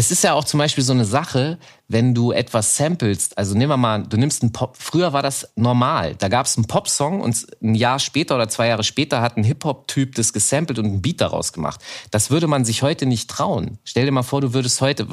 es 0.00 0.10
ist 0.10 0.24
ja 0.24 0.32
auch 0.32 0.46
zum 0.46 0.56
Beispiel 0.56 0.82
so 0.82 0.94
eine 0.94 1.04
Sache, 1.04 1.58
wenn 1.86 2.14
du 2.14 2.32
etwas 2.32 2.74
samplest, 2.74 3.36
also 3.36 3.52
nehmen 3.52 3.68
wir 3.68 3.76
mal, 3.76 4.02
du 4.02 4.16
nimmst 4.16 4.40
einen 4.40 4.50
Pop, 4.50 4.78
früher 4.78 5.12
war 5.12 5.20
das 5.20 5.52
normal, 5.56 6.14
da 6.14 6.28
gab 6.28 6.46
es 6.46 6.56
einen 6.56 6.66
Popsong 6.66 7.20
und 7.20 7.46
ein 7.62 7.74
Jahr 7.74 7.98
später 7.98 8.36
oder 8.36 8.48
zwei 8.48 8.68
Jahre 8.68 8.82
später 8.82 9.20
hat 9.20 9.36
ein 9.36 9.44
Hip-Hop-Typ 9.44 10.14
das 10.14 10.32
gesampelt 10.32 10.78
und 10.78 10.86
einen 10.86 11.02
Beat 11.02 11.20
daraus 11.20 11.52
gemacht. 11.52 11.82
Das 12.12 12.30
würde 12.30 12.46
man 12.46 12.64
sich 12.64 12.80
heute 12.80 13.04
nicht 13.04 13.28
trauen. 13.28 13.76
Stell 13.84 14.06
dir 14.06 14.10
mal 14.10 14.22
vor, 14.22 14.40
du 14.40 14.54
würdest 14.54 14.80
heute, 14.80 15.06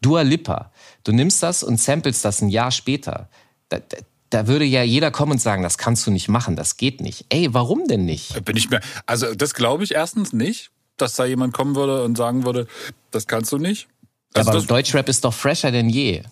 Dua 0.00 0.22
Lipa, 0.22 0.70
du 1.02 1.10
nimmst 1.10 1.42
das 1.42 1.64
und 1.64 1.80
samplest 1.80 2.24
das 2.24 2.40
ein 2.40 2.50
Jahr 2.50 2.70
später. 2.70 3.28
Da, 3.68 3.80
da, 3.80 3.96
da 4.30 4.46
würde 4.46 4.64
ja 4.64 4.84
jeder 4.84 5.10
kommen 5.10 5.32
und 5.32 5.40
sagen, 5.40 5.64
das 5.64 5.76
kannst 5.76 6.06
du 6.06 6.12
nicht 6.12 6.28
machen, 6.28 6.54
das 6.54 6.76
geht 6.76 7.00
nicht. 7.00 7.26
Ey, 7.30 7.52
warum 7.52 7.88
denn 7.88 8.04
nicht? 8.04 8.44
Bin 8.44 8.56
ich 8.56 8.70
mir, 8.70 8.78
also 9.06 9.34
das 9.34 9.54
glaube 9.54 9.82
ich 9.82 9.92
erstens 9.92 10.32
nicht, 10.32 10.70
dass 10.98 11.16
da 11.16 11.24
jemand 11.24 11.52
kommen 11.52 11.74
würde 11.74 12.04
und 12.04 12.16
sagen 12.16 12.44
würde, 12.44 12.68
das 13.10 13.26
kannst 13.26 13.50
du 13.50 13.58
nicht. 13.58 13.88
Also 14.34 14.50
aber 14.50 14.60
Deutschrap 14.62 15.08
ist 15.08 15.24
doch 15.24 15.34
fresher 15.34 15.70
denn 15.70 15.88
je. 15.88 16.22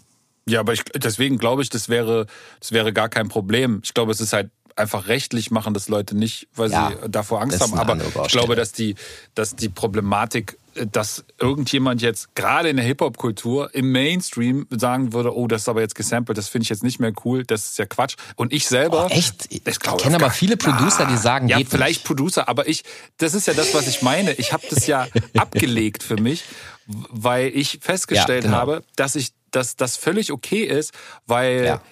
Ja, 0.46 0.60
aber 0.60 0.72
ich, 0.72 0.82
deswegen 0.84 1.38
glaube 1.38 1.62
ich, 1.62 1.70
das 1.70 1.88
wäre, 1.88 2.26
das 2.58 2.72
wäre 2.72 2.92
gar 2.92 3.08
kein 3.08 3.28
Problem. 3.28 3.80
Ich 3.84 3.94
glaube, 3.94 4.10
es 4.12 4.20
ist 4.20 4.32
halt 4.32 4.50
einfach 4.76 5.06
rechtlich 5.06 5.50
machen 5.50 5.74
das 5.74 5.88
Leute 5.88 6.16
nicht, 6.16 6.48
weil 6.54 6.70
ja, 6.70 6.90
sie 6.90 7.10
davor 7.10 7.42
Angst 7.42 7.60
haben. 7.60 7.74
Aber 7.74 7.96
ich 8.26 8.32
glaube, 8.32 8.56
dass 8.56 8.72
die, 8.72 8.94
dass 9.34 9.54
die 9.54 9.68
Problematik, 9.68 10.58
dass 10.90 11.24
irgendjemand 11.38 12.00
jetzt 12.00 12.34
gerade 12.34 12.70
in 12.70 12.76
der 12.76 12.86
Hip-Hop-Kultur 12.86 13.74
im 13.74 13.92
Mainstream 13.92 14.66
sagen 14.70 15.12
würde, 15.12 15.36
oh, 15.36 15.46
das 15.46 15.62
ist 15.62 15.68
aber 15.68 15.82
jetzt 15.82 15.94
gesampelt, 15.94 16.38
das 16.38 16.48
finde 16.48 16.64
ich 16.64 16.70
jetzt 16.70 16.82
nicht 16.82 16.98
mehr 16.98 17.12
cool, 17.24 17.44
das 17.44 17.70
ist 17.70 17.78
ja 17.78 17.86
Quatsch. 17.86 18.16
Und 18.36 18.52
ich 18.52 18.66
selber. 18.66 19.06
Oh, 19.06 19.14
echt? 19.14 19.46
Ich, 19.50 19.66
ich 19.66 19.78
kenne 19.78 20.16
aber 20.16 20.30
viele 20.30 20.56
Producer, 20.56 21.06
die 21.06 21.16
sagen, 21.18 21.48
ja, 21.48 21.58
vielleicht 21.68 22.00
nicht. 22.00 22.04
Producer, 22.04 22.48
aber 22.48 22.68
ich, 22.68 22.84
das 23.18 23.34
ist 23.34 23.46
ja 23.46 23.54
das, 23.54 23.74
was 23.74 23.86
ich 23.86 24.02
meine. 24.02 24.32
Ich 24.32 24.52
habe 24.52 24.64
das 24.68 24.86
ja 24.86 25.06
abgelegt 25.36 26.02
für 26.02 26.16
mich, 26.16 26.44
weil 26.86 27.48
ich 27.48 27.78
festgestellt 27.80 28.44
ja, 28.44 28.50
genau. 28.50 28.60
habe, 28.60 28.84
dass 28.96 29.16
ich, 29.16 29.32
dass 29.50 29.76
das 29.76 29.96
völlig 29.96 30.32
okay 30.32 30.64
ist, 30.64 30.92
weil 31.26 31.64
ja 31.64 31.82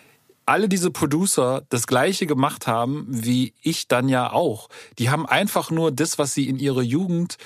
alle 0.50 0.68
diese 0.68 0.90
Producer 0.90 1.62
das 1.68 1.86
gleiche 1.86 2.26
gemacht 2.26 2.66
haben, 2.66 3.06
wie 3.08 3.54
ich 3.62 3.86
dann 3.86 4.08
ja 4.08 4.32
auch. 4.32 4.68
Die 4.98 5.08
haben 5.08 5.24
einfach 5.24 5.70
nur 5.70 5.92
das, 5.92 6.18
was 6.18 6.34
sie 6.34 6.48
in 6.48 6.58
ihrer 6.58 6.82
Jugend 6.82 7.36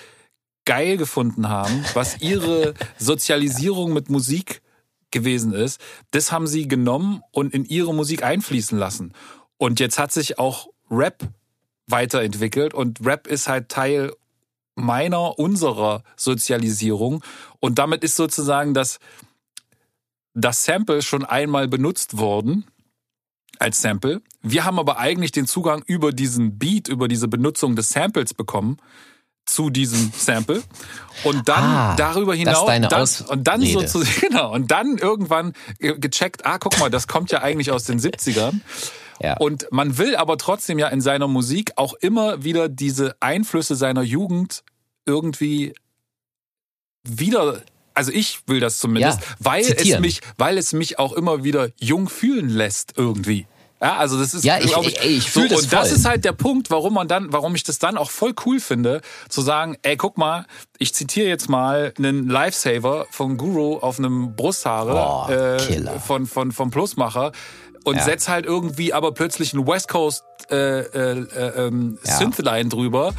geil 0.65 0.97
gefunden 0.97 1.51
haben, 1.51 1.85
was 1.93 2.17
ihre 2.23 2.73
Sozialisierung 2.97 3.93
mit 3.93 4.09
Musik 4.09 4.63
gewesen 5.11 5.53
ist, 5.53 5.81
das 6.13 6.33
haben 6.33 6.47
sie 6.47 6.67
genommen 6.67 7.23
und 7.31 7.53
in 7.53 7.67
ihre 7.67 7.95
Musik 7.95 8.23
einfließen 8.23 8.79
lassen. 8.79 9.13
Und 9.59 9.81
jetzt 9.81 9.99
hat 9.99 10.11
sich 10.11 10.39
auch 10.39 10.69
Rap 10.91 11.29
weiterentwickelt 11.87 12.73
und 12.73 13.05
Rap 13.05 13.27
ist 13.27 13.49
halt 13.49 13.69
Teil 13.69 14.15
meiner, 14.75 15.39
unserer 15.39 16.03
Sozialisierung. 16.17 17.23
Und 17.61 17.79
damit 17.79 18.05
ist 18.05 18.17
sozusagen 18.17 18.75
das, 18.75 18.99
das 20.35 20.65
Sample 20.65 21.03
schon 21.03 21.25
einmal 21.25 21.69
benutzt 21.69 22.19
worden 22.19 22.65
als 23.59 23.81
Sample. 23.81 24.21
Wir 24.43 24.65
haben 24.65 24.79
aber 24.79 24.99
eigentlich 24.99 25.33
den 25.33 25.47
Zugang 25.47 25.83
über 25.87 26.13
diesen 26.13 26.59
Beat, 26.59 26.89
über 26.89 27.09
diese 27.09 27.29
Benutzung 27.29 27.77
des 27.77 27.91
Samples 27.91 28.35
bekommen 28.35 28.79
zu 29.47 29.71
diesem 29.71 30.11
Sample 30.17 30.63
und 31.25 31.49
dann 31.49 31.63
ah, 31.63 31.97
darüber 31.97 32.35
hinaus 32.35 32.67
das 32.89 33.21
und 33.21 33.45
dann 33.45 33.61
so 33.63 33.83
zu, 33.83 34.03
genau 34.21 34.53
und 34.55 34.71
dann 34.71 34.97
irgendwann 34.97 35.53
gecheckt, 35.79 36.47
ah 36.47 36.59
guck 36.59 36.79
mal, 36.81 36.91
das 36.91 37.07
kommt 37.09 37.31
ja 37.31 37.43
eigentlich 37.43 37.71
aus 37.71 37.85
den 37.85 38.01
70ern. 38.01 38.61
Ja. 39.21 39.37
Und 39.39 39.67
man 39.71 39.99
will 39.99 40.17
aber 40.17 40.39
trotzdem 40.39 40.79
ja 40.79 40.89
in 40.89 41.01
seiner 41.01 41.29
Musik 41.29 41.73
auch 41.77 41.95
immer 41.95 42.45
wieder 42.45 42.69
diese 42.69 43.17
Einflüsse 43.21 43.77
seiner 43.77 44.03
Jugend 44.03 44.63
irgendwie 45.07 45.75
wieder 47.07 47.63
also 47.95 48.11
ich 48.11 48.41
will 48.49 48.59
das 48.59 48.81
zumindest, 48.81 49.21
ja, 49.21 49.27
weil 49.39 49.63
es 49.63 50.01
mich, 50.01 50.21
weil 50.37 50.59
es 50.59 50.73
mich 50.73 50.99
auch 50.99 51.13
immer 51.13 51.45
wieder 51.45 51.69
jung 51.79 52.09
fühlen 52.09 52.49
lässt 52.49 52.95
irgendwie. 52.97 53.47
Ja, 53.81 53.97
also 53.97 54.19
das 54.19 54.35
ist, 54.35 54.45
ja, 54.45 54.59
ich, 54.59 54.75
ich, 54.77 54.87
ich, 54.87 55.05
ich 55.05 55.31
fühle 55.31 55.49
so, 55.49 55.55
das 55.57 55.65
Und 55.65 55.73
das 55.73 55.93
ist 55.93 56.05
halt 56.07 56.25
der 56.25 56.33
Punkt, 56.33 56.71
warum 56.71 56.95
man 56.95 57.07
dann, 57.07 57.33
warum 57.33 57.55
ich 57.55 57.65
das 57.65 57.79
dann 57.79 57.99
auch 57.99 58.11
voll 58.11 58.35
cool 58.47 58.59
finde, 58.59 59.03
zu 59.29 59.43
sagen, 59.43 59.77
ey, 59.83 59.97
guck 59.97 60.17
mal, 60.17 60.47
ich 60.79 60.95
zitiere 60.95 61.29
jetzt 61.29 61.49
mal 61.49 61.93
einen 61.99 62.29
Lifesaver 62.29 63.07
von 63.11 63.37
Guru 63.37 63.77
auf 63.77 63.99
einem 63.99 64.37
Brusthaare 64.37 65.27
oh, 65.29 65.31
äh, 65.31 66.01
von, 66.01 66.27
von, 66.27 66.53
vom 66.53 66.71
Plusmacher 66.71 67.33
und 67.85 67.97
ja. 67.97 68.03
setz 68.03 68.29
halt 68.29 68.47
irgendwie 68.47 68.93
aber 68.93 69.13
plötzlich 69.13 69.53
ein 69.53 69.67
West 69.67 69.89
Coast 69.89 70.25
äh, 70.51 70.81
äh, 70.81 71.21
äh, 71.21 71.67
ähm, 71.67 71.99
ja. 72.05 72.17
Synthline 72.17 72.69
drüber 72.69 73.15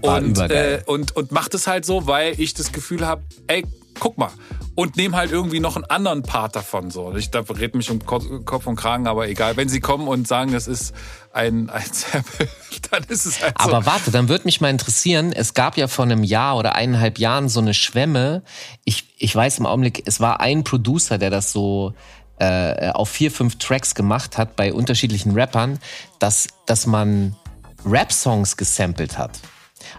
und, 0.00 0.38
äh, 0.38 0.82
und, 0.86 1.16
und 1.16 1.32
macht 1.32 1.54
es 1.54 1.66
halt 1.66 1.84
so, 1.84 2.06
weil 2.06 2.38
ich 2.40 2.54
das 2.54 2.72
Gefühl 2.72 3.06
habe, 3.06 3.22
ey, 3.46 3.64
guck 3.98 4.18
mal. 4.18 4.30
Und 4.74 4.96
nehme 4.96 5.16
halt 5.16 5.30
irgendwie 5.30 5.60
noch 5.60 5.76
einen 5.76 5.84
anderen 5.84 6.22
Part 6.22 6.56
davon. 6.56 6.90
So. 6.90 7.14
Ich 7.14 7.30
da 7.30 7.40
rede 7.40 7.76
mich 7.76 7.90
um 7.90 8.04
Kopf 8.04 8.66
und 8.66 8.74
Kragen, 8.74 9.06
aber 9.06 9.28
egal. 9.28 9.56
Wenn 9.56 9.68
sie 9.68 9.80
kommen 9.80 10.08
und 10.08 10.26
sagen, 10.26 10.52
das 10.52 10.66
ist 10.66 10.92
ein, 11.32 11.70
ein 11.70 11.84
Sample, 11.92 12.48
dann 12.90 13.04
ist 13.04 13.24
es 13.24 13.40
halt 13.40 13.54
so. 13.56 13.68
Aber 13.68 13.86
warte, 13.86 14.10
dann 14.10 14.28
würde 14.28 14.46
mich 14.46 14.60
mal 14.60 14.70
interessieren, 14.70 15.32
es 15.32 15.54
gab 15.54 15.76
ja 15.76 15.86
vor 15.86 16.04
einem 16.04 16.24
Jahr 16.24 16.56
oder 16.56 16.74
eineinhalb 16.74 17.18
Jahren 17.20 17.48
so 17.48 17.60
eine 17.60 17.72
Schwemme. 17.72 18.42
Ich, 18.84 19.14
ich 19.16 19.34
weiß 19.34 19.58
im 19.58 19.66
Augenblick, 19.66 20.02
es 20.06 20.18
war 20.18 20.40
ein 20.40 20.64
Producer, 20.64 21.18
der 21.18 21.30
das 21.30 21.52
so 21.52 21.94
äh, 22.38 22.90
auf 22.90 23.10
vier, 23.10 23.30
fünf 23.30 23.56
Tracks 23.58 23.94
gemacht 23.94 24.38
hat 24.38 24.56
bei 24.56 24.72
unterschiedlichen 24.72 25.32
Rappern, 25.32 25.78
dass, 26.18 26.48
dass 26.66 26.86
man 26.86 27.36
Rap-Songs 27.84 28.56
gesampelt 28.56 29.18
hat. 29.18 29.38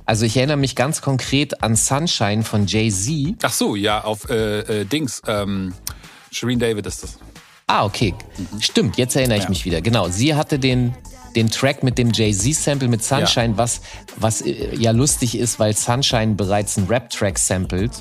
Also 0.05 0.25
ich 0.25 0.36
erinnere 0.38 0.57
mich 0.57 0.75
ganz 0.75 1.01
konkret 1.01 1.63
an 1.63 1.75
Sunshine 1.75 2.43
von 2.43 2.65
Jay-Z. 2.67 3.36
Ach 3.43 3.51
so, 3.51 3.75
ja, 3.75 4.03
auf 4.03 4.29
äh, 4.29 4.81
äh, 4.81 4.86
Dings. 4.86 5.21
Ähm, 5.27 5.73
Shireen 6.31 6.59
David 6.59 6.86
ist 6.86 7.03
das. 7.03 7.17
Ah, 7.67 7.86
okay. 7.86 8.13
Mhm. 8.38 8.61
Stimmt, 8.61 8.97
jetzt 8.97 9.15
erinnere 9.15 9.38
ich 9.38 9.45
ja. 9.45 9.49
mich 9.49 9.65
wieder. 9.65 9.81
Genau, 9.81 10.09
sie 10.09 10.36
hatte 10.36 10.59
den, 10.59 10.95
den 11.36 11.49
Track 11.49 11.83
mit 11.83 11.97
dem 11.97 12.11
Jay-Z-Sample 12.11 12.88
mit 12.88 13.03
Sunshine, 13.03 13.51
ja. 13.51 13.57
was, 13.57 13.81
was 14.17 14.41
äh, 14.41 14.75
ja 14.75 14.91
lustig 14.91 15.38
ist, 15.38 15.59
weil 15.59 15.75
Sunshine 15.75 16.36
bereits 16.36 16.77
einen 16.77 16.88
Rap-Track 16.88 17.39
samplet, 17.39 17.91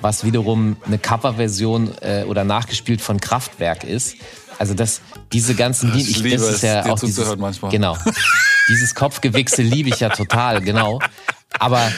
was 0.00 0.24
wiederum 0.24 0.76
eine 0.86 0.98
Coverversion 0.98 1.90
äh, 2.00 2.24
oder 2.24 2.44
nachgespielt 2.44 3.00
von 3.00 3.20
Kraftwerk 3.20 3.84
ist. 3.84 4.16
Also 4.58 4.74
das, 4.74 5.00
diese 5.32 5.54
ganzen 5.54 5.92
Lieder, 5.92 6.26
ich, 6.26 6.34
das 6.34 6.42
ist 6.42 6.62
ja 6.62 6.86
auch 6.86 6.98
dieses, 6.98 7.36
manchmal. 7.36 7.70
genau, 7.70 7.96
dieses 8.68 8.94
Kopfgewichse 8.94 9.62
liebe 9.62 9.90
ich 9.90 10.00
ja 10.00 10.08
total, 10.08 10.62
genau. 10.62 11.00
Aber 11.58 11.92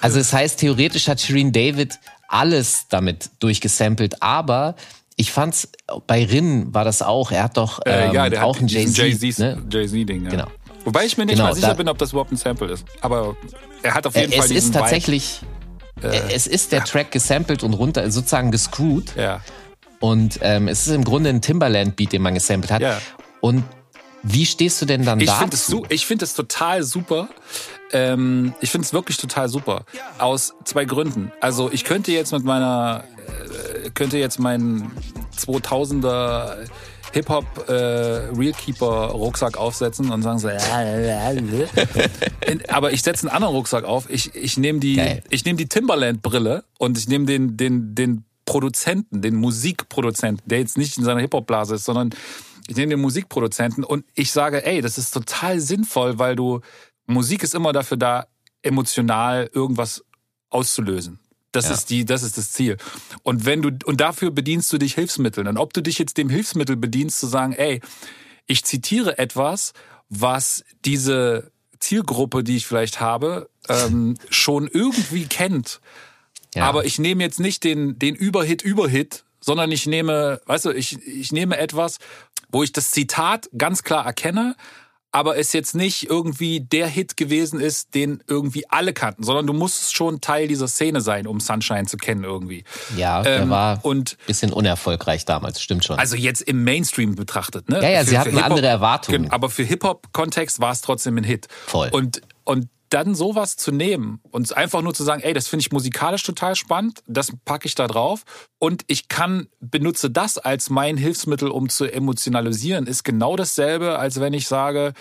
also 0.00 0.18
es 0.18 0.32
heißt, 0.32 0.58
theoretisch 0.60 1.08
hat 1.08 1.20
Shireen 1.20 1.52
David 1.52 1.98
alles 2.28 2.86
damit 2.88 3.30
durchgesampelt, 3.40 4.22
aber 4.22 4.74
ich 5.16 5.32
fand's 5.32 5.68
bei 6.06 6.24
Rin 6.24 6.72
war 6.72 6.84
das 6.84 7.02
auch. 7.02 7.30
Er 7.30 7.44
hat 7.44 7.56
doch 7.56 7.80
ähm, 7.84 8.10
äh, 8.10 8.14
ja, 8.14 8.28
der 8.28 8.44
auch 8.44 8.58
ein 8.58 8.68
Jay-Z 8.68 8.96
Jay 8.96 9.34
ne? 9.38 9.62
Jay 9.70 10.04
Ding. 10.04 10.24
Ja. 10.24 10.30
Genau. 10.30 10.46
Wobei 10.84 11.04
ich 11.04 11.18
mir 11.18 11.26
nicht 11.26 11.36
genau, 11.36 11.48
mal 11.48 11.54
sicher 11.54 11.74
bin, 11.74 11.88
ob 11.88 11.98
das 11.98 12.12
überhaupt 12.12 12.32
ein 12.32 12.36
Sample 12.36 12.72
ist. 12.72 12.86
Aber 13.02 13.36
er 13.82 13.94
hat 13.94 14.06
auf 14.06 14.16
jeden 14.16 14.32
äh, 14.32 14.36
Fall 14.36 14.46
Es 14.46 14.50
ist 14.50 14.72
tatsächlich. 14.72 15.40
Äh, 16.02 16.32
es 16.34 16.46
ist 16.46 16.72
der. 16.72 16.84
Track 16.84 17.12
gesampelt 17.12 17.62
und 17.62 17.74
runter, 17.74 18.10
sozusagen 18.10 18.50
gescrewt. 18.50 19.14
Ja. 19.16 19.40
Und 20.00 20.38
ähm, 20.42 20.68
es 20.68 20.86
ist 20.86 20.94
im 20.94 21.04
Grunde 21.04 21.30
ein 21.30 21.42
Timberland-Beat, 21.42 22.12
den 22.12 22.22
man 22.22 22.34
gesampelt 22.34 22.72
hat. 22.72 22.80
Ja. 22.80 22.98
Und 23.40 23.64
wie 24.22 24.46
stehst 24.46 24.80
du 24.82 24.86
denn 24.86 25.04
dann 25.04 25.18
da? 25.18 25.24
Ich 25.88 26.06
finde 26.06 26.24
es 26.24 26.34
total 26.34 26.82
super. 26.82 27.28
Ähm, 27.92 28.54
ich 28.60 28.70
finde 28.70 28.86
es 28.86 28.92
wirklich 28.92 29.16
total 29.16 29.48
super. 29.48 29.84
Aus 30.18 30.54
zwei 30.64 30.84
Gründen. 30.84 31.32
Also 31.40 31.70
ich 31.72 31.84
könnte 31.84 32.12
jetzt 32.12 32.32
mit 32.32 32.44
meiner, 32.44 33.04
äh, 33.84 33.90
könnte 33.90 34.18
jetzt 34.18 34.38
meinen 34.38 34.90
2000er 35.36 36.56
Hip-Hop 37.12 37.68
äh, 37.68 37.72
Realkeeper 37.72 39.08
Rucksack 39.08 39.56
aufsetzen 39.56 40.10
und 40.10 40.22
sagen 40.22 40.38
so, 40.38 40.48
aber 42.68 42.92
ich 42.92 43.02
setze 43.02 43.26
einen 43.26 43.34
anderen 43.34 43.54
Rucksack 43.54 43.84
auf. 43.84 44.08
Ich, 44.08 44.34
ich 44.34 44.56
nehme 44.56 44.80
die, 44.80 44.96
Geil. 44.96 45.22
ich 45.30 45.44
nehme 45.44 45.56
die 45.56 45.66
Timberland 45.66 46.22
Brille 46.22 46.64
und 46.78 46.98
ich 46.98 47.08
nehme 47.08 47.26
den, 47.26 47.56
den, 47.56 47.94
den 47.94 48.24
Produzenten, 48.44 49.22
den 49.22 49.36
Musikproduzenten, 49.36 50.48
der 50.48 50.60
jetzt 50.60 50.78
nicht 50.78 50.98
in 50.98 51.04
seiner 51.04 51.20
Hip-Hop-Blase 51.20 51.76
ist, 51.76 51.84
sondern 51.84 52.10
ich 52.68 52.76
nehme 52.76 52.90
den 52.90 53.00
Musikproduzenten 53.00 53.84
und 53.84 54.04
ich 54.14 54.32
sage, 54.32 54.64
ey, 54.64 54.80
das 54.80 54.98
ist 54.98 55.12
total 55.12 55.60
sinnvoll, 55.60 56.18
weil 56.18 56.36
du, 56.36 56.60
Musik 57.06 57.42
ist 57.42 57.54
immer 57.54 57.72
dafür 57.72 57.96
da, 57.96 58.26
emotional 58.62 59.50
irgendwas 59.52 60.04
auszulösen. 60.50 61.18
Das 61.52 61.66
ja. 61.66 61.72
ist 61.72 61.90
die, 61.90 62.04
das 62.04 62.22
ist 62.22 62.38
das 62.38 62.52
Ziel. 62.52 62.76
Und 63.22 63.44
wenn 63.44 63.62
du, 63.62 63.70
und 63.84 64.00
dafür 64.00 64.30
bedienst 64.30 64.72
du 64.72 64.78
dich 64.78 64.94
Hilfsmitteln. 64.94 65.48
Und 65.48 65.58
ob 65.58 65.72
du 65.72 65.82
dich 65.82 65.98
jetzt 65.98 66.16
dem 66.16 66.30
Hilfsmittel 66.30 66.76
bedienst, 66.76 67.18
zu 67.18 67.26
sagen, 67.26 67.52
ey, 67.52 67.80
ich 68.46 68.64
zitiere 68.64 69.18
etwas, 69.18 69.72
was 70.08 70.64
diese 70.84 71.50
Zielgruppe, 71.80 72.44
die 72.44 72.56
ich 72.56 72.66
vielleicht 72.66 73.00
habe, 73.00 73.48
ähm, 73.68 74.16
schon 74.30 74.68
irgendwie 74.68 75.26
kennt. 75.26 75.80
Ja. 76.54 76.64
Aber 76.64 76.84
ich 76.84 76.98
nehme 76.98 77.22
jetzt 77.22 77.40
nicht 77.40 77.64
den, 77.64 77.98
den 77.98 78.14
Überhit, 78.14 78.62
Überhit, 78.62 79.24
sondern 79.40 79.72
ich 79.72 79.86
nehme, 79.86 80.40
weißt 80.46 80.66
du, 80.66 80.70
ich, 80.70 81.04
ich 81.06 81.32
nehme 81.32 81.56
etwas, 81.56 81.98
wo 82.50 82.62
ich 82.62 82.72
das 82.72 82.90
Zitat 82.90 83.48
ganz 83.56 83.82
klar 83.82 84.04
erkenne, 84.04 84.56
aber 85.12 85.36
es 85.36 85.52
jetzt 85.52 85.74
nicht 85.74 86.08
irgendwie 86.08 86.60
der 86.60 86.86
Hit 86.86 87.16
gewesen 87.16 87.60
ist, 87.60 87.94
den 87.94 88.22
irgendwie 88.28 88.68
alle 88.68 88.92
kannten, 88.92 89.22
sondern 89.22 89.46
du 89.46 89.52
musst 89.52 89.94
schon 89.94 90.20
Teil 90.20 90.48
dieser 90.48 90.68
Szene 90.68 91.00
sein, 91.00 91.26
um 91.26 91.40
Sunshine 91.40 91.86
zu 91.86 91.96
kennen 91.96 92.24
irgendwie. 92.24 92.64
Ja, 92.96 93.22
der 93.22 93.40
ähm, 93.40 93.50
war 93.50 93.80
und 93.82 94.16
bisschen 94.26 94.52
unerfolgreich 94.52 95.24
damals, 95.24 95.60
stimmt 95.60 95.84
schon. 95.84 95.98
Also 95.98 96.16
jetzt 96.16 96.42
im 96.42 96.62
Mainstream 96.64 97.16
betrachtet, 97.16 97.68
ne? 97.68 97.82
Ja, 97.82 97.88
ja, 97.88 98.00
für, 98.00 98.10
sie 98.10 98.18
hatten 98.18 98.38
andere 98.38 98.66
Erwartungen. 98.66 99.30
Aber 99.30 99.50
für 99.50 99.64
Hip-Hop-Kontext 99.64 100.60
war 100.60 100.72
es 100.72 100.80
trotzdem 100.80 101.16
ein 101.18 101.24
Hit. 101.24 101.48
Voll. 101.66 101.88
Und, 101.90 102.22
und 102.44 102.68
dann 102.90 103.14
sowas 103.14 103.56
zu 103.56 103.72
nehmen 103.72 104.20
und 104.30 104.54
einfach 104.56 104.82
nur 104.82 104.94
zu 104.94 105.04
sagen, 105.04 105.22
ey, 105.22 105.32
das 105.32 105.48
finde 105.48 105.62
ich 105.62 105.72
musikalisch 105.72 106.22
total 106.22 106.56
spannend, 106.56 107.02
das 107.06 107.32
packe 107.44 107.66
ich 107.66 107.74
da 107.74 107.86
drauf 107.86 108.24
und 108.58 108.82
ich 108.88 109.08
kann 109.08 109.48
benutze 109.60 110.10
das 110.10 110.38
als 110.38 110.70
mein 110.70 110.96
Hilfsmittel, 110.96 111.48
um 111.50 111.68
zu 111.68 111.86
emotionalisieren, 111.86 112.86
ist 112.86 113.04
genau 113.04 113.36
dasselbe, 113.36 113.98
als 113.98 114.20
wenn 114.20 114.34
ich 114.34 114.46
sage, 114.48 114.92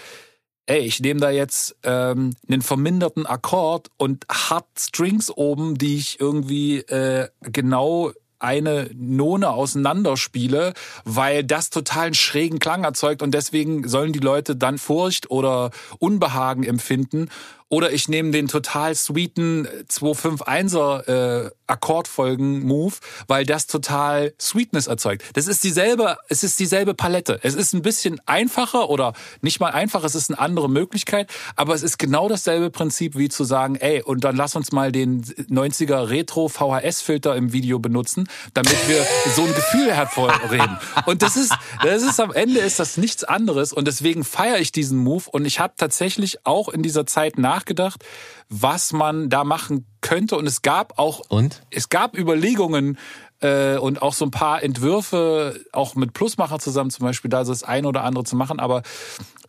ey, 0.68 0.82
ich 0.82 1.00
nehme 1.00 1.20
da 1.20 1.32
jetzt 1.32 1.76
ähm, 1.84 2.36
einen 2.48 2.62
verminderten 2.62 3.26
Akkord 3.26 3.90
und 3.98 4.26
hart 4.30 4.68
Strings 4.78 5.32
oben, 5.36 5.78
die 5.78 5.98
ich 5.98 6.20
irgendwie 6.20 6.78
äh, 6.78 7.28
genau 7.42 8.12
eine 8.38 8.90
None 8.96 9.50
auseinanderspiele, 9.50 10.74
weil 11.04 11.44
das 11.44 11.70
totalen 11.70 12.14
schrägen 12.14 12.60
Klang 12.60 12.86
erzeugt 12.86 13.22
und 13.22 13.32
deswegen 13.34 13.88
sollen 13.88 14.14
die 14.14 14.20
Leute 14.20 14.56
dann 14.56 14.78
Furcht 14.78 15.30
oder 15.30 15.72
Unbehagen 16.00 16.64
empfinden 16.64 17.30
oder 17.70 17.92
ich 17.92 18.10
nehme 18.10 18.32
den 18.32 18.48
total 18.48 18.96
sweeten 18.96 19.68
251er 19.88 21.46
äh, 21.46 21.52
Akkordfolgen-Move, 21.70 22.96
weil 23.28 23.46
das 23.46 23.68
total 23.68 24.34
Sweetness 24.40 24.88
erzeugt. 24.88 25.24
Das 25.34 25.48
ist 25.48 25.64
dieselbe, 25.64 26.18
es 26.28 26.44
ist 26.44 26.60
dieselbe 26.60 26.94
Palette. 26.94 27.40
Es 27.44 27.56
ist 27.56 27.74
ein 27.74 27.82
bisschen 27.82 28.20
einfacher 28.26 28.90
oder 28.90 29.14
nicht 29.42 29.60
mal 29.60 29.72
einfach, 29.72 30.04
es 30.04 30.16
ist 30.16 30.32
eine 30.32 30.40
andere 30.40 30.70
Möglichkeit, 30.70 31.30
aber 31.56 31.76
es 31.76 31.84
ist 31.84 32.00
genau 32.00 32.28
dasselbe 32.28 32.72
Prinzip 32.72 33.16
wie 33.16 33.30
zu 33.30 33.44
sagen, 33.44 33.76
ey, 33.76 34.02
und 34.02 34.24
dann 34.24 34.36
lass 34.36 34.56
uns 34.56 34.72
mal 34.72 34.92
den 34.92 35.24
90er 35.24 36.10
Retro 36.10 36.50
VHS-Filter 36.50 37.36
im 37.36 37.54
Video 37.54 37.80
benutzen, 37.80 38.28
damit 38.54 38.76
wir 38.88 39.06
so 39.36 39.44
ein 39.44 39.54
Gefühl 39.54 39.94
hervorreden. 39.94 40.78
Und 41.06 41.22
das 41.22 41.38
ist, 41.38 41.54
das 41.84 42.04
ist 42.04 42.20
am 42.20 42.32
Ende 42.32 42.60
ist 42.60 42.80
das 42.80 42.98
nichts 42.98 43.24
anderes 43.24 43.74
und 43.74 43.88
deswegen 43.88 44.24
feiere 44.24 44.60
ich 44.60 44.72
diesen 44.72 44.98
Move 44.98 45.26
und 45.32 45.46
ich 45.46 45.60
habe 45.60 45.74
tatsächlich 45.78 46.46
auch 46.46 46.70
in 46.70 46.82
dieser 46.82 47.06
Zeit 47.06 47.38
nach 47.38 47.59
nachgedacht, 47.60 48.04
was 48.50 48.94
man 48.94 49.30
da 49.30 49.44
machen 49.44 49.86
könnte. 50.02 50.38
Und 50.38 50.48
es 50.48 50.62
gab 50.62 50.98
auch, 50.98 51.22
und? 51.30 51.62
es 51.72 51.90
gab 51.90 52.18
Überlegungen, 52.18 52.98
äh, 53.42 53.78
und 53.78 54.02
auch 54.02 54.14
so 54.14 54.26
ein 54.26 54.32
paar 54.32 54.64
Entwürfe, 54.64 55.60
auch 55.72 55.96
mit 55.96 56.14
Plusmacher 56.14 56.60
zusammen 56.60 56.90
zum 56.90 57.06
Beispiel, 57.06 57.30
da 57.30 57.44
das 57.44 57.64
ein 57.64 57.86
oder 57.86 58.04
andere 58.04 58.24
zu 58.24 58.36
machen, 58.36 58.60
aber 58.60 58.84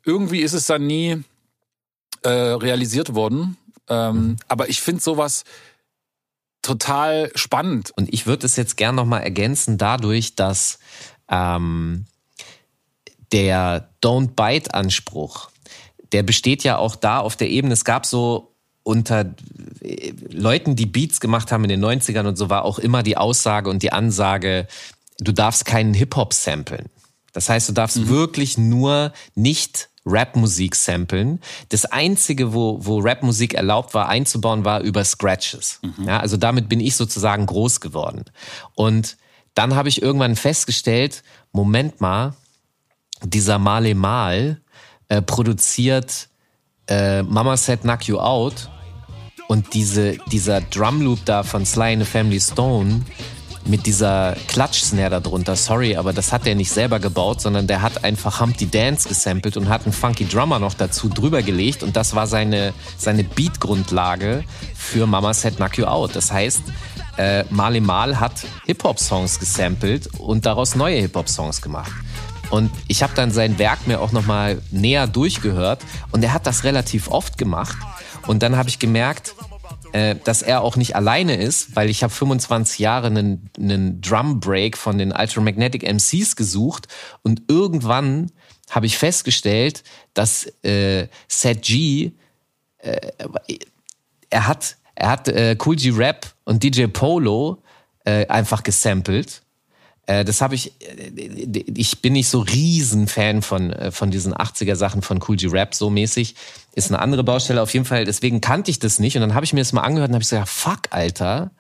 irgendwie 0.05 0.41
ist 0.41 0.53
es 0.53 0.67
dann 0.67 0.87
nie 0.87 1.23
äh, 2.23 2.29
realisiert 2.29 3.15
worden. 3.15 3.57
Ähm, 3.89 4.15
mhm. 4.15 4.37
Aber 4.49 4.69
ich 4.69 4.81
finde 4.81 5.03
sowas 5.03 5.45
total 6.63 7.33
spannend. 7.35 7.93
Und 7.97 8.13
ich 8.13 8.27
würde 8.27 8.47
es 8.47 8.57
jetzt 8.57 8.77
gern 8.77 8.95
nochmal 8.95 9.23
ergänzen 9.23 9.79
dadurch, 9.79 10.35
dass 10.35 10.79
ähm, 11.29 12.07
der 13.33 13.91
Don't 14.03 14.35
Bite-Anspruch 14.35 15.50
der 16.13 16.23
besteht 16.23 16.65
ja 16.65 16.77
auch 16.79 16.97
da 16.97 17.19
auf 17.21 17.37
der 17.37 17.51
Ebene. 17.51 17.73
Es 17.73 17.85
gab 17.85 18.07
so 18.07 18.55
unter 18.83 19.35
äh, 19.81 20.13
Leuten, 20.31 20.77
die 20.77 20.87
Beats 20.87 21.21
gemacht 21.21 21.53
haben 21.53 21.65
in 21.65 21.71
den 21.71 21.85
90ern 21.85 22.27
und 22.27 22.37
so 22.37 22.51
war 22.51 22.65
auch 22.65 22.79
immer 22.79 23.03
die 23.03 23.17
Aussage 23.17 23.71
und 23.71 23.83
die 23.83 23.93
Ansage, 23.93 24.67
du 25.19 25.33
darfst 25.33 25.65
keinen 25.65 25.95
Hip-Hop 25.95 26.33
samplen. 26.33 26.87
Das 27.33 27.49
heißt, 27.49 27.69
du 27.69 27.73
darfst 27.73 27.99
mhm. 27.99 28.09
wirklich 28.09 28.59
nur 28.59 29.13
nicht 29.35 29.89
Rap-Musik 30.07 30.75
samplen. 30.75 31.41
Das 31.69 31.85
einzige, 31.85 32.55
wo, 32.55 32.79
wo 32.85 32.99
Rap-Musik 32.99 33.55
erlaubt 33.55 33.95
war 33.95 34.09
einzubauen, 34.09 34.65
war 34.65 34.81
über 34.81 35.05
Scratches. 35.05 35.79
Mhm. 35.83 36.09
Ja, 36.09 36.21
also 36.21 36.37
damit 36.37 36.69
bin 36.69 36.81
ich 36.81 36.97
sozusagen 36.97 37.47
groß 37.47 37.81
geworden. 37.81 38.25
Und 38.75 39.17
dann 39.55 39.75
habe 39.75 39.89
ich 39.89 40.01
irgendwann 40.01 40.37
festgestellt, 40.37 41.23
Moment 41.53 42.01
mal, 42.01 42.35
dieser 43.23 43.59
Male 43.59 43.95
Mal, 43.95 44.61
äh, 45.11 45.21
produziert 45.21 46.29
äh, 46.89 47.23
Mama 47.23 47.57
Said 47.57 47.83
Knock 47.83 48.09
You 48.09 48.19
Out 48.19 48.71
und 49.49 49.75
diese, 49.75 50.17
dieser 50.31 50.61
Drumloop 50.61 51.25
da 51.25 51.43
von 51.43 51.67
Sly 51.67 51.95
and 51.95 52.05
the 52.05 52.09
Family 52.09 52.41
Stone 52.41 53.03
mit 53.67 53.85
dieser 53.85 54.37
Klatsch-Snare 54.49 55.11
da 55.11 55.21
drunter, 55.21 55.55
sorry, 55.55 55.97
aber 55.97 56.13
das 56.13 56.33
hat 56.33 56.47
er 56.47 56.55
nicht 56.55 56.71
selber 56.71 56.99
gebaut, 56.99 57.41
sondern 57.41 57.67
der 57.67 57.83
hat 57.83 58.05
einfach 58.05 58.41
Humpty 58.41 58.67
Dance 58.67 59.09
gesampelt 59.09 59.57
und 59.57 59.69
hat 59.69 59.85
einen 59.85 59.93
funky 59.93 60.27
Drummer 60.27 60.59
noch 60.59 60.75
dazu 60.75 61.09
drüber 61.09 61.43
gelegt 61.43 61.83
und 61.83 61.95
das 61.97 62.15
war 62.15 62.27
seine, 62.27 62.73
seine 62.97 63.23
Beat-Grundlage 63.25 64.45
für 64.75 65.07
Mama 65.07 65.35
Said 65.35 65.57
Knock 65.57 65.77
You 65.77 65.85
Out. 65.85 66.17
Das 66.17 66.33
heißt, 66.33 66.63
äh, 67.19 67.45
Mali 67.51 67.81
Mal 67.81 68.19
hat 68.19 68.33
Hip-Hop-Songs 68.65 69.39
gesampelt 69.39 70.09
und 70.19 70.47
daraus 70.47 70.75
neue 70.75 71.01
Hip-Hop-Songs 71.01 71.61
gemacht. 71.61 71.93
Und 72.51 72.71
ich 72.89 73.03
habe 73.03 73.15
dann 73.15 73.31
sein 73.31 73.59
Werk 73.59 73.87
mir 73.87 74.01
auch 74.01 74.13
nochmal 74.13 74.61
näher 74.71 75.07
durchgehört. 75.07 75.83
Und 76.11 76.23
er 76.23 76.33
hat 76.33 76.47
das 76.47 76.65
relativ 76.65 77.09
oft 77.09 77.39
gemacht. 77.39 77.77
Und 78.27 78.43
dann 78.43 78.57
habe 78.57 78.69
ich 78.69 78.79
gemerkt, 78.79 79.35
äh, 79.93 80.17
dass 80.25 80.43
er 80.43 80.63
auch 80.63 80.77
nicht 80.77 80.97
alleine 80.97 81.37
ist, 81.37 81.77
weil 81.77 81.91
ich 81.91 82.03
habe 82.03 82.13
25 82.13 82.79
Jahre 82.79 83.07
einen, 83.07 83.51
einen 83.59 84.01
Drum 84.01 84.41
Break 84.41 84.77
von 84.77 84.99
den 84.99 85.13
Ultramagnetic 85.13 85.83
MCs 85.83 86.37
gesucht. 86.37 86.89
Und 87.23 87.43
irgendwann 87.49 88.31
habe 88.71 88.87
ich 88.87 88.99
festgestellt, 88.99 89.83
dass 90.15 90.47
äh, 90.65 91.09
Set 91.29 91.63
G 91.63 92.13
äh, 92.79 93.11
er 94.31 94.47
hat 94.47 94.77
er 94.95 95.11
hat 95.11 95.29
äh, 95.29 95.57
Cool 95.65 95.77
G 95.77 95.91
Rap 95.91 96.27
und 96.45 96.63
DJ 96.63 96.87
Polo 96.87 97.63
äh, 98.05 98.27
einfach 98.27 98.63
gesampelt 98.63 99.43
das 100.25 100.41
habe 100.41 100.55
ich, 100.55 100.73
äh, 100.81 101.63
ich 101.75 102.03
bin 102.03 102.15
nicht 102.15 102.29
so 102.29 102.41
riesen 102.41 103.07
Fan 103.07 103.43
von, 103.43 103.73
äh, 103.73 103.91
von 103.91 104.11
diesen 104.11 104.35
80er 104.35 104.75
Sachen 104.75 105.03
von 105.03 105.21
Cool 105.27 105.37
G 105.37 105.47
Rap 105.49 105.75
so 105.75 105.91
mäßig. 105.91 106.35
Ist 106.75 106.91
eine 106.91 107.01
andere 107.01 107.25
Baustelle 107.25 107.63
auf 107.63 107.73
jeden 107.73 107.85
Fall. 107.85 108.05
Deswegen 108.05 108.41
kannte 108.41 108.71
ich 108.71 108.79
das 108.79 108.99
nicht. 108.99 109.17
Und 109.17 109.23
dann 109.23 109.35
habe 109.35 109.45
ich 109.45 109.53
mir 109.53 109.61
das 109.61 109.73
mal 109.73 109.83
angehört 109.83 110.11
und 110.11 110.15
habe 110.15 110.23
ich 110.23 110.29
gesagt, 110.29 110.49
fuck, 110.49 110.81
Alter, 110.91 111.53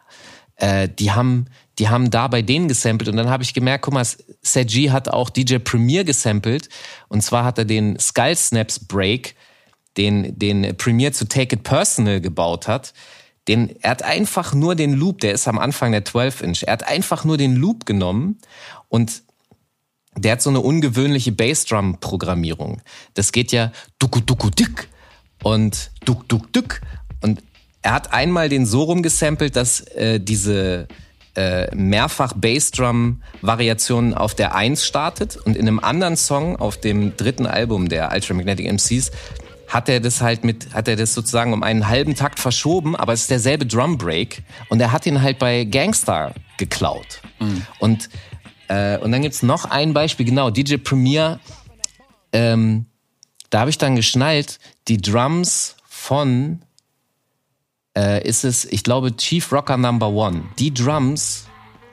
äh, 0.57 0.89
die 0.89 1.13
haben, 1.13 1.47
die 1.79 1.89
haben 1.89 2.11
da 2.11 2.29
bei 2.29 2.43
denen 2.43 2.69
gesampelt. 2.69 3.09
Und 3.09 3.17
dann 3.17 3.31
habe 3.31 3.43
ich 3.43 3.55
gemerkt, 3.55 3.85
guck 3.85 3.95
mal, 3.95 4.07
Sergi 4.43 4.87
hat 4.87 5.09
auch 5.09 5.31
DJ 5.31 5.59
Premier 5.59 6.05
gesampelt. 6.05 6.69
Und 7.09 7.23
zwar 7.23 7.45
hat 7.45 7.59
er 7.59 7.65
den 7.65 7.99
Skull 7.99 8.37
Snaps 8.37 8.81
Break, 8.81 9.37
den, 9.97 10.39
den 10.39 10.77
Premier 10.77 11.13
zu 11.13 11.29
Take 11.29 11.57
It 11.57 11.63
Personal 11.63 12.21
gebaut 12.21 12.69
hat 12.69 12.93
den, 13.49 13.75
er 13.83 13.91
hat 13.91 14.03
einfach 14.03 14.55
nur 14.55 14.75
den 14.75 14.93
Loop, 14.95 15.21
der 15.21 15.33
ist 15.33 15.49
am 15.49 15.59
Anfang 15.59 15.93
der 15.93 16.05
12-Inch, 16.05 16.65
er 16.65 16.75
hat 16.75 16.87
einfach 16.87 17.25
nur 17.25 17.37
den 17.37 17.57
Loop 17.57 17.87
genommen 17.87 18.39
und 18.89 19.23
der 20.17 20.33
hat 20.33 20.43
so 20.43 20.51
eine 20.51 20.61
ungewöhnliche 20.61 21.33
Bassdrum-Programmierung. 21.33 22.83
Das 23.15 23.33
geht 23.33 23.53
ja 23.53 23.73
duku 23.99 24.21
duku 24.21 24.51
dick 24.51 24.89
und 25.43 25.91
duk 26.05 26.29
duk 26.29 26.53
duk 26.53 26.81
und 27.23 27.43
er 27.83 27.93
hat 27.93 28.13
einmal 28.13 28.49
den 28.49 28.67
so 28.67 28.83
rumgesampelt, 28.83 29.57
dass 29.57 29.81
äh, 29.81 30.21
diese 30.21 30.87
äh, 31.35 31.75
mehrfach 31.75 32.35
Bassdrum-Variationen 32.35 34.15
auf 34.15 34.35
der 34.35 34.55
1 34.55 34.85
startet 34.85 35.37
und 35.37 35.57
in 35.57 35.67
einem 35.67 35.79
anderen 35.79 36.17
Song 36.17 36.57
auf 36.57 36.77
dem 36.79 37.17
dritten 37.17 37.47
Album 37.47 37.89
der 37.89 38.13
Ultramagnetic 38.13 38.71
MCs 38.71 39.11
hat 39.71 39.89
er 39.89 40.01
das 40.01 40.21
halt 40.21 40.45
mit, 40.45 40.75
hat 40.75 40.89
er 40.89 40.97
das 40.97 41.15
sozusagen 41.15 41.53
um 41.53 41.63
einen 41.63 41.89
halben 41.89 42.17
Takt 42.17 42.41
verschoben, 42.41 42.97
aber 42.97 43.13
es 43.13 43.23
ist 43.23 43.31
derselbe 43.31 43.65
Drum 43.65 43.97
Break 43.97 44.43
und 44.69 44.81
er 44.81 44.91
hat 44.93 45.07
ihn 45.07 45.23
halt 45.23 45.39
bei 45.39 45.65
Gangstar 45.65 46.35
geklaut. 46.59 47.23
Mhm. 47.39 47.67
Und, 47.79 48.11
äh, 48.69 48.99
und 48.99 49.13
dann 49.13 49.23
gibt's 49.23 49.43
noch 49.43 49.65
ein 49.65 49.95
Beispiel, 49.95 50.27
genau, 50.27 50.51
DJ 50.51 50.77
Premier, 50.77 51.39
ähm, 52.33 52.87
da 53.51 53.61
habe 53.61 53.71
ich 53.71 53.79
dann 53.79 53.95
geschnallt, 53.95 54.59
die 54.89 55.01
Drums 55.01 55.77
von, 55.89 56.63
äh, 57.97 58.27
ist 58.27 58.45
es, 58.45 58.65
ich 58.65 58.83
glaube, 58.83 59.17
Chief 59.17 59.53
Rocker 59.53 59.77
Number 59.77 60.09
One. 60.09 60.43
Die 60.59 60.75
Drums 60.75 61.47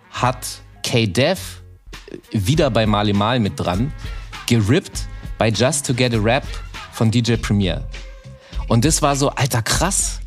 hat 0.10 0.62
K-Dev 0.84 1.40
wieder 2.32 2.72
bei 2.72 2.88
Mali 2.88 3.14
Mal 3.14 3.40
mit 3.40 3.60
dran, 3.60 3.94
gerippt 4.48 5.06
bei 5.38 5.50
Just 5.50 5.86
to 5.86 5.94
Get 5.94 6.14
a 6.16 6.20
Rap 6.20 6.44
von 6.98 7.12
DJ 7.12 7.36
Premier. 7.36 7.84
Und 8.68 8.84
das 8.84 9.02
war 9.02 9.16
so, 9.16 9.30
alter 9.30 9.62
krass. 9.62 10.20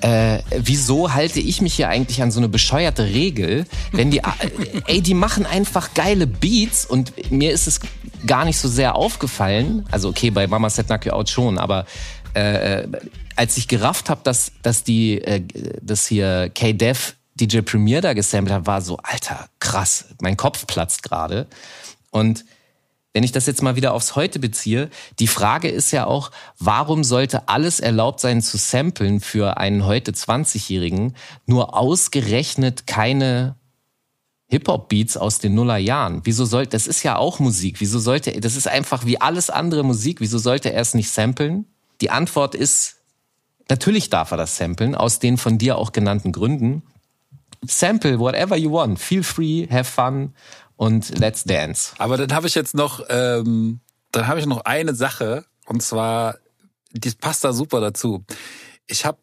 Äh, 0.00 0.40
wieso 0.50 1.12
halte 1.12 1.40
ich 1.40 1.60
mich 1.60 1.74
hier 1.74 1.88
eigentlich 1.88 2.22
an 2.22 2.30
so 2.30 2.38
eine 2.38 2.48
bescheuerte 2.48 3.04
Regel, 3.06 3.64
wenn 3.90 4.12
die, 4.12 4.18
äh, 4.18 4.82
ey, 4.86 5.00
die 5.00 5.14
machen 5.14 5.44
einfach 5.44 5.94
geile 5.94 6.28
Beats 6.28 6.86
und 6.86 7.32
mir 7.32 7.50
ist 7.50 7.66
es 7.66 7.80
gar 8.26 8.44
nicht 8.44 8.58
so 8.58 8.68
sehr 8.68 8.94
aufgefallen. 8.94 9.84
Also 9.90 10.10
okay, 10.10 10.30
bei 10.30 10.46
Mama 10.46 10.70
Set 10.70 10.86
Knock 10.86 11.06
You 11.06 11.12
Out 11.12 11.30
schon, 11.30 11.58
aber 11.58 11.84
äh, 12.34 12.86
als 13.34 13.56
ich 13.56 13.66
gerafft 13.66 14.08
habe, 14.08 14.20
dass, 14.22 14.52
dass 14.62 14.84
die, 14.84 15.20
äh, 15.20 15.42
das 15.82 16.06
hier 16.06 16.50
K-Dev 16.54 17.14
DJ 17.34 17.60
Premier 17.62 18.00
da 18.00 18.12
gesampelt 18.12 18.54
hat, 18.54 18.66
war 18.66 18.82
so, 18.82 18.98
alter, 18.98 19.48
krass, 19.58 20.04
mein 20.20 20.36
Kopf 20.36 20.66
platzt 20.66 21.02
gerade. 21.02 21.46
Und 22.10 22.44
wenn 23.18 23.24
ich 23.24 23.32
das 23.32 23.46
jetzt 23.46 23.62
mal 23.62 23.74
wieder 23.74 23.94
aufs 23.94 24.14
Heute 24.14 24.38
beziehe, 24.38 24.90
die 25.18 25.26
Frage 25.26 25.68
ist 25.68 25.90
ja 25.90 26.06
auch, 26.06 26.30
warum 26.60 27.02
sollte 27.02 27.48
alles 27.48 27.80
erlaubt 27.80 28.20
sein 28.20 28.42
zu 28.42 28.56
samplen 28.56 29.18
für 29.18 29.56
einen 29.56 29.86
heute 29.86 30.12
20-Jährigen, 30.12 31.16
nur 31.44 31.76
ausgerechnet 31.76 32.86
keine 32.86 33.56
Hip-Hop-Beats 34.46 35.16
aus 35.16 35.40
den 35.40 35.54
Nullerjahren. 35.54 36.20
Wieso 36.22 36.44
sollte, 36.44 36.70
das 36.70 36.86
ist 36.86 37.02
ja 37.02 37.16
auch 37.16 37.40
Musik. 37.40 37.80
Wieso 37.80 37.98
sollte, 37.98 38.30
das 38.40 38.54
ist 38.54 38.68
einfach 38.68 39.04
wie 39.04 39.20
alles 39.20 39.50
andere 39.50 39.82
Musik. 39.82 40.20
Wieso 40.20 40.38
sollte 40.38 40.72
er 40.72 40.80
es 40.80 40.94
nicht 40.94 41.10
samplen? 41.10 41.64
Die 42.00 42.10
Antwort 42.10 42.54
ist, 42.54 42.98
natürlich 43.68 44.10
darf 44.10 44.30
er 44.30 44.36
das 44.36 44.56
samplen, 44.56 44.94
aus 44.94 45.18
den 45.18 45.38
von 45.38 45.58
dir 45.58 45.76
auch 45.76 45.90
genannten 45.90 46.30
Gründen. 46.30 46.84
Sample 47.66 48.20
whatever 48.20 48.56
you 48.56 48.70
want. 48.70 49.00
Feel 49.00 49.24
free, 49.24 49.66
have 49.68 49.90
fun 49.90 50.34
und 50.78 51.18
Let's 51.18 51.44
Dance. 51.44 51.92
Aber 51.98 52.16
dann 52.16 52.34
habe 52.34 52.46
ich 52.46 52.54
jetzt 52.54 52.74
noch, 52.74 53.04
ähm, 53.10 53.80
dann 54.12 54.26
habe 54.26 54.40
ich 54.40 54.46
noch 54.46 54.64
eine 54.64 54.94
Sache 54.94 55.44
und 55.66 55.82
zwar 55.82 56.36
das 56.92 57.14
passt 57.14 57.44
da 57.44 57.52
super 57.52 57.80
dazu. 57.80 58.24
Ich 58.86 59.04
habe 59.04 59.18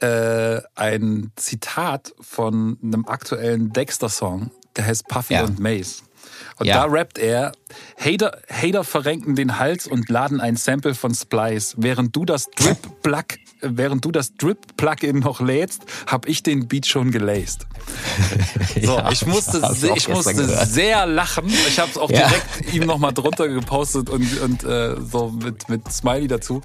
äh, 0.00 0.60
ein 0.74 1.32
Zitat 1.36 2.12
von 2.20 2.78
einem 2.82 3.06
aktuellen 3.06 3.72
Dexter-Song, 3.72 4.50
der 4.76 4.86
heißt 4.86 5.08
Puffy 5.08 5.34
ja. 5.34 5.44
und 5.44 5.58
Mace. 5.58 6.02
Und 6.58 6.66
ja. 6.66 6.82
da 6.82 6.84
rappt 6.84 7.18
er, 7.18 7.52
Hater, 7.98 8.38
Hater 8.50 8.84
verrenken 8.84 9.36
den 9.36 9.58
Hals 9.58 9.86
und 9.86 10.08
laden 10.08 10.40
ein 10.40 10.56
Sample 10.56 10.94
von 10.94 11.14
Splice. 11.14 11.74
Während 11.78 12.14
du 12.14 12.24
das 12.24 12.50
Drip-Plug 12.50 13.38
während 13.72 14.04
du 14.04 14.12
das 14.12 14.34
Drip-Plugin 14.34 15.18
noch 15.18 15.40
lädst, 15.40 15.82
habe 16.06 16.28
ich 16.28 16.42
den 16.42 16.68
Beat 16.68 16.86
schon 16.86 17.10
gelaced. 17.10 17.66
So, 18.82 18.98
ja, 18.98 19.10
ich 19.10 19.24
musste, 19.24 19.62
ich 19.96 20.06
musste 20.08 20.66
sehr 20.66 21.06
lachen. 21.06 21.46
Ich 21.66 21.78
habe 21.78 21.90
es 21.90 21.96
auch 21.96 22.10
ja. 22.10 22.28
direkt 22.28 22.74
ihm 22.74 22.84
nochmal 22.84 23.14
drunter 23.14 23.48
gepostet 23.48 24.10
und, 24.10 24.40
und 24.40 24.64
äh, 24.64 24.96
so 25.00 25.30
mit, 25.30 25.70
mit 25.70 25.90
Smiley 25.90 26.28
dazu. 26.28 26.60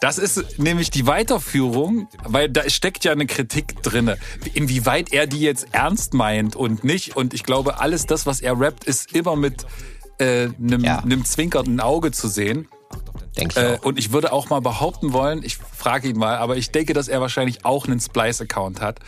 Das 0.00 0.18
ist 0.18 0.58
nämlich 0.58 0.90
die 0.90 1.06
Weiterführung, 1.06 2.08
weil 2.24 2.48
da 2.48 2.68
steckt 2.70 3.04
ja 3.04 3.12
eine 3.12 3.26
Kritik 3.26 3.82
drinne, 3.82 4.16
inwieweit 4.54 5.12
er 5.12 5.26
die 5.26 5.40
jetzt 5.40 5.68
ernst 5.72 6.14
meint 6.14 6.54
und 6.54 6.84
nicht. 6.84 7.16
Und 7.16 7.34
ich 7.34 7.42
glaube, 7.42 7.80
alles 7.80 8.06
das, 8.06 8.26
was 8.26 8.40
er 8.40 8.58
rappt, 8.60 8.84
ist 8.84 9.12
immer 9.12 9.34
mit 9.34 9.66
äh, 10.18 10.48
einem, 10.58 10.84
ja. 10.84 11.00
einem 11.00 11.24
zwinkernden 11.24 11.80
Auge 11.80 12.12
zu 12.12 12.28
sehen. 12.28 12.68
Denke 13.36 13.58
ich 13.58 13.64
äh, 13.64 13.76
auch. 13.76 13.84
Und 13.84 13.98
ich 13.98 14.12
würde 14.12 14.32
auch 14.32 14.50
mal 14.50 14.60
behaupten 14.60 15.12
wollen, 15.12 15.42
ich 15.42 15.56
frage 15.56 16.08
ihn 16.08 16.18
mal, 16.18 16.36
aber 16.36 16.56
ich 16.56 16.70
denke, 16.70 16.92
dass 16.92 17.08
er 17.08 17.20
wahrscheinlich 17.20 17.64
auch 17.64 17.86
einen 17.86 18.00
Splice-Account 18.00 18.80
hat, 18.80 19.00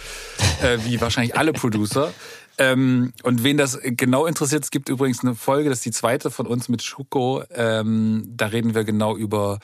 äh, 0.63 0.79
wie 0.85 1.01
wahrscheinlich 1.01 1.37
alle 1.37 1.53
Producer. 1.53 2.13
Ähm, 2.59 3.15
und 3.23 3.45
wen 3.45 3.57
das 3.57 3.79
genau 3.83 4.27
interessiert, 4.27 4.63
es 4.63 4.71
gibt 4.71 4.91
übrigens 4.91 5.25
eine 5.25 5.35
Folge, 5.35 5.71
das 5.71 5.79
ist 5.79 5.87
die 5.87 5.91
zweite 5.91 6.31
von 6.31 6.47
uns 6.47 6.69
mit 6.69 6.83
Schuko. 6.83 7.43
Ähm, 7.51 8.25
da 8.29 8.47
reden 8.47 8.75
wir 8.75 8.85
genau 8.85 9.17
über 9.17 9.59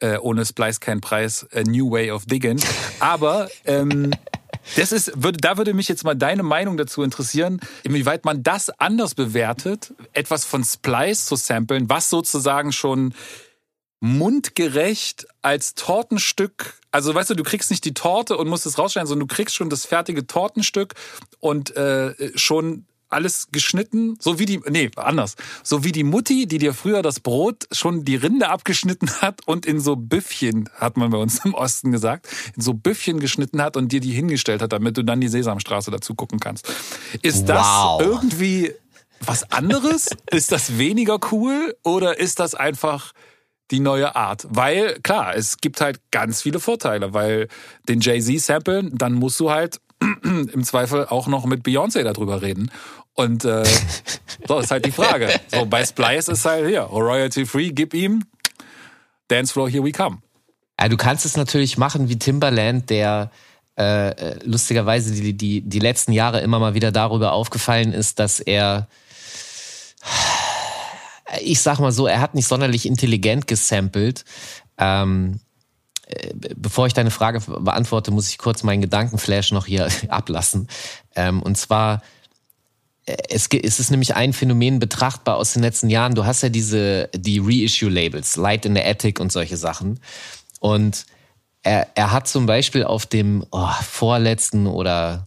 äh, 0.00 0.18
ohne 0.18 0.44
Splice 0.44 0.78
kein 0.78 1.00
Preis, 1.00 1.46
a 1.54 1.62
New 1.62 1.90
Way 1.90 2.10
of 2.10 2.26
Digging. 2.26 2.60
Aber 3.00 3.48
ähm, 3.64 4.10
das 4.76 4.92
ist, 4.92 5.12
würde, 5.16 5.38
da 5.38 5.56
würde 5.56 5.72
mich 5.72 5.88
jetzt 5.88 6.04
mal 6.04 6.14
deine 6.14 6.42
Meinung 6.42 6.76
dazu 6.76 7.02
interessieren, 7.02 7.60
inwieweit 7.82 8.24
man 8.24 8.42
das 8.42 8.68
anders 8.78 9.14
bewertet, 9.14 9.94
etwas 10.12 10.44
von 10.44 10.64
Splice 10.64 11.24
zu 11.24 11.36
samplen, 11.36 11.88
was 11.88 12.10
sozusagen 12.10 12.72
schon 12.72 13.14
mundgerecht 14.04 15.26
als 15.40 15.74
Tortenstück. 15.74 16.74
Also 16.90 17.14
weißt 17.14 17.30
du, 17.30 17.34
du 17.34 17.42
kriegst 17.42 17.70
nicht 17.70 17.86
die 17.86 17.94
Torte 17.94 18.36
und 18.36 18.48
musst 18.48 18.66
es 18.66 18.78
rausschneiden, 18.78 19.08
sondern 19.08 19.26
du 19.26 19.34
kriegst 19.34 19.54
schon 19.54 19.70
das 19.70 19.86
fertige 19.86 20.26
Tortenstück 20.26 20.92
und 21.40 21.74
äh, 21.74 22.14
schon 22.36 22.84
alles 23.08 23.48
geschnitten, 23.50 24.18
so 24.20 24.38
wie 24.38 24.44
die, 24.44 24.60
nee, 24.68 24.90
anders, 24.96 25.36
so 25.62 25.84
wie 25.84 25.92
die 25.92 26.04
Mutti, 26.04 26.46
die 26.46 26.58
dir 26.58 26.74
früher 26.74 27.00
das 27.00 27.20
Brot 27.20 27.66
schon 27.72 28.04
die 28.04 28.16
Rinde 28.16 28.50
abgeschnitten 28.50 29.10
hat 29.22 29.40
und 29.46 29.64
in 29.64 29.80
so 29.80 29.96
Büffchen, 29.96 30.68
hat 30.74 30.98
man 30.98 31.08
bei 31.08 31.18
uns 31.18 31.42
im 31.44 31.54
Osten 31.54 31.90
gesagt, 31.90 32.28
in 32.56 32.60
so 32.60 32.74
Büffchen 32.74 33.20
geschnitten 33.20 33.62
hat 33.62 33.76
und 33.76 33.90
dir 33.90 34.00
die 34.00 34.12
hingestellt 34.12 34.60
hat, 34.60 34.72
damit 34.72 34.98
du 34.98 35.02
dann 35.02 35.22
die 35.22 35.28
Sesamstraße 35.28 35.90
dazu 35.90 36.14
gucken 36.14 36.40
kannst. 36.40 36.68
Ist 37.22 37.48
wow. 37.48 37.98
das 37.98 38.06
irgendwie 38.06 38.74
was 39.20 39.50
anderes? 39.50 40.10
ist 40.30 40.52
das 40.52 40.76
weniger 40.76 41.18
cool 41.32 41.74
oder 41.84 42.18
ist 42.18 42.40
das 42.40 42.54
einfach 42.54 43.14
die 43.70 43.80
neue 43.80 44.14
Art. 44.14 44.46
Weil, 44.50 45.00
klar, 45.00 45.34
es 45.34 45.58
gibt 45.58 45.80
halt 45.80 46.00
ganz 46.10 46.42
viele 46.42 46.60
Vorteile, 46.60 47.14
weil 47.14 47.48
den 47.88 48.00
Jay-Z 48.00 48.40
samplen, 48.40 48.90
dann 48.96 49.14
musst 49.14 49.40
du 49.40 49.50
halt 49.50 49.80
im 50.22 50.64
Zweifel 50.64 51.06
auch 51.06 51.26
noch 51.26 51.46
mit 51.46 51.64
Beyoncé 51.64 52.02
darüber 52.02 52.42
reden. 52.42 52.70
Und 53.14 53.44
äh, 53.44 53.64
so 54.48 54.58
ist 54.58 54.70
halt 54.70 54.84
die 54.84 54.92
Frage. 54.92 55.28
So, 55.48 55.66
bei 55.66 55.84
Splice 55.84 56.28
ist 56.28 56.44
halt 56.44 56.66
hier, 56.66 56.82
royalty 56.82 57.46
free, 57.46 57.70
gib 57.70 57.94
ihm 57.94 58.24
Dance 59.28 59.52
Floor, 59.52 59.70
here 59.70 59.84
we 59.84 59.92
come. 59.92 60.18
Ja, 60.78 60.88
du 60.88 60.96
kannst 60.96 61.24
es 61.24 61.36
natürlich 61.36 61.78
machen 61.78 62.08
wie 62.08 62.18
Timberland, 62.18 62.90
der 62.90 63.30
äh, 63.78 64.10
äh, 64.10 64.38
lustigerweise 64.44 65.12
die, 65.14 65.32
die, 65.32 65.60
die 65.62 65.78
letzten 65.78 66.12
Jahre 66.12 66.40
immer 66.40 66.58
mal 66.58 66.74
wieder 66.74 66.92
darüber 66.92 67.32
aufgefallen 67.32 67.92
ist, 67.92 68.18
dass 68.18 68.40
er 68.40 68.88
ich 71.40 71.60
sag 71.60 71.78
mal 71.78 71.92
so, 71.92 72.06
er 72.06 72.20
hat 72.20 72.34
nicht 72.34 72.46
sonderlich 72.46 72.86
intelligent 72.86 73.46
gesampelt. 73.46 74.24
Ähm, 74.78 75.40
äh, 76.06 76.34
bevor 76.56 76.86
ich 76.86 76.92
deine 76.92 77.10
Frage 77.10 77.40
beantworte, 77.40 78.10
muss 78.10 78.28
ich 78.28 78.38
kurz 78.38 78.62
meinen 78.62 78.82
Gedankenflash 78.82 79.52
noch 79.52 79.66
hier 79.66 79.88
ablassen. 80.08 80.68
Ähm, 81.16 81.42
und 81.42 81.56
zwar, 81.56 82.02
äh, 83.06 83.16
es, 83.30 83.46
ist 83.46 83.90
nämlich 83.90 84.14
ein 84.14 84.32
Phänomen 84.32 84.78
betrachtbar 84.78 85.36
aus 85.36 85.52
den 85.52 85.62
letzten 85.62 85.88
Jahren. 85.88 86.14
Du 86.14 86.26
hast 86.26 86.42
ja 86.42 86.48
diese, 86.48 87.08
die 87.14 87.38
Reissue-Labels, 87.38 88.36
Light 88.36 88.66
in 88.66 88.74
the 88.74 88.82
Attic 88.82 89.20
und 89.20 89.32
solche 89.32 89.56
Sachen. 89.56 90.00
Und 90.60 91.06
er, 91.62 91.88
er 91.94 92.12
hat 92.12 92.28
zum 92.28 92.46
Beispiel 92.46 92.84
auf 92.84 93.06
dem 93.06 93.44
oh, 93.50 93.68
vorletzten 93.82 94.66
oder 94.66 95.26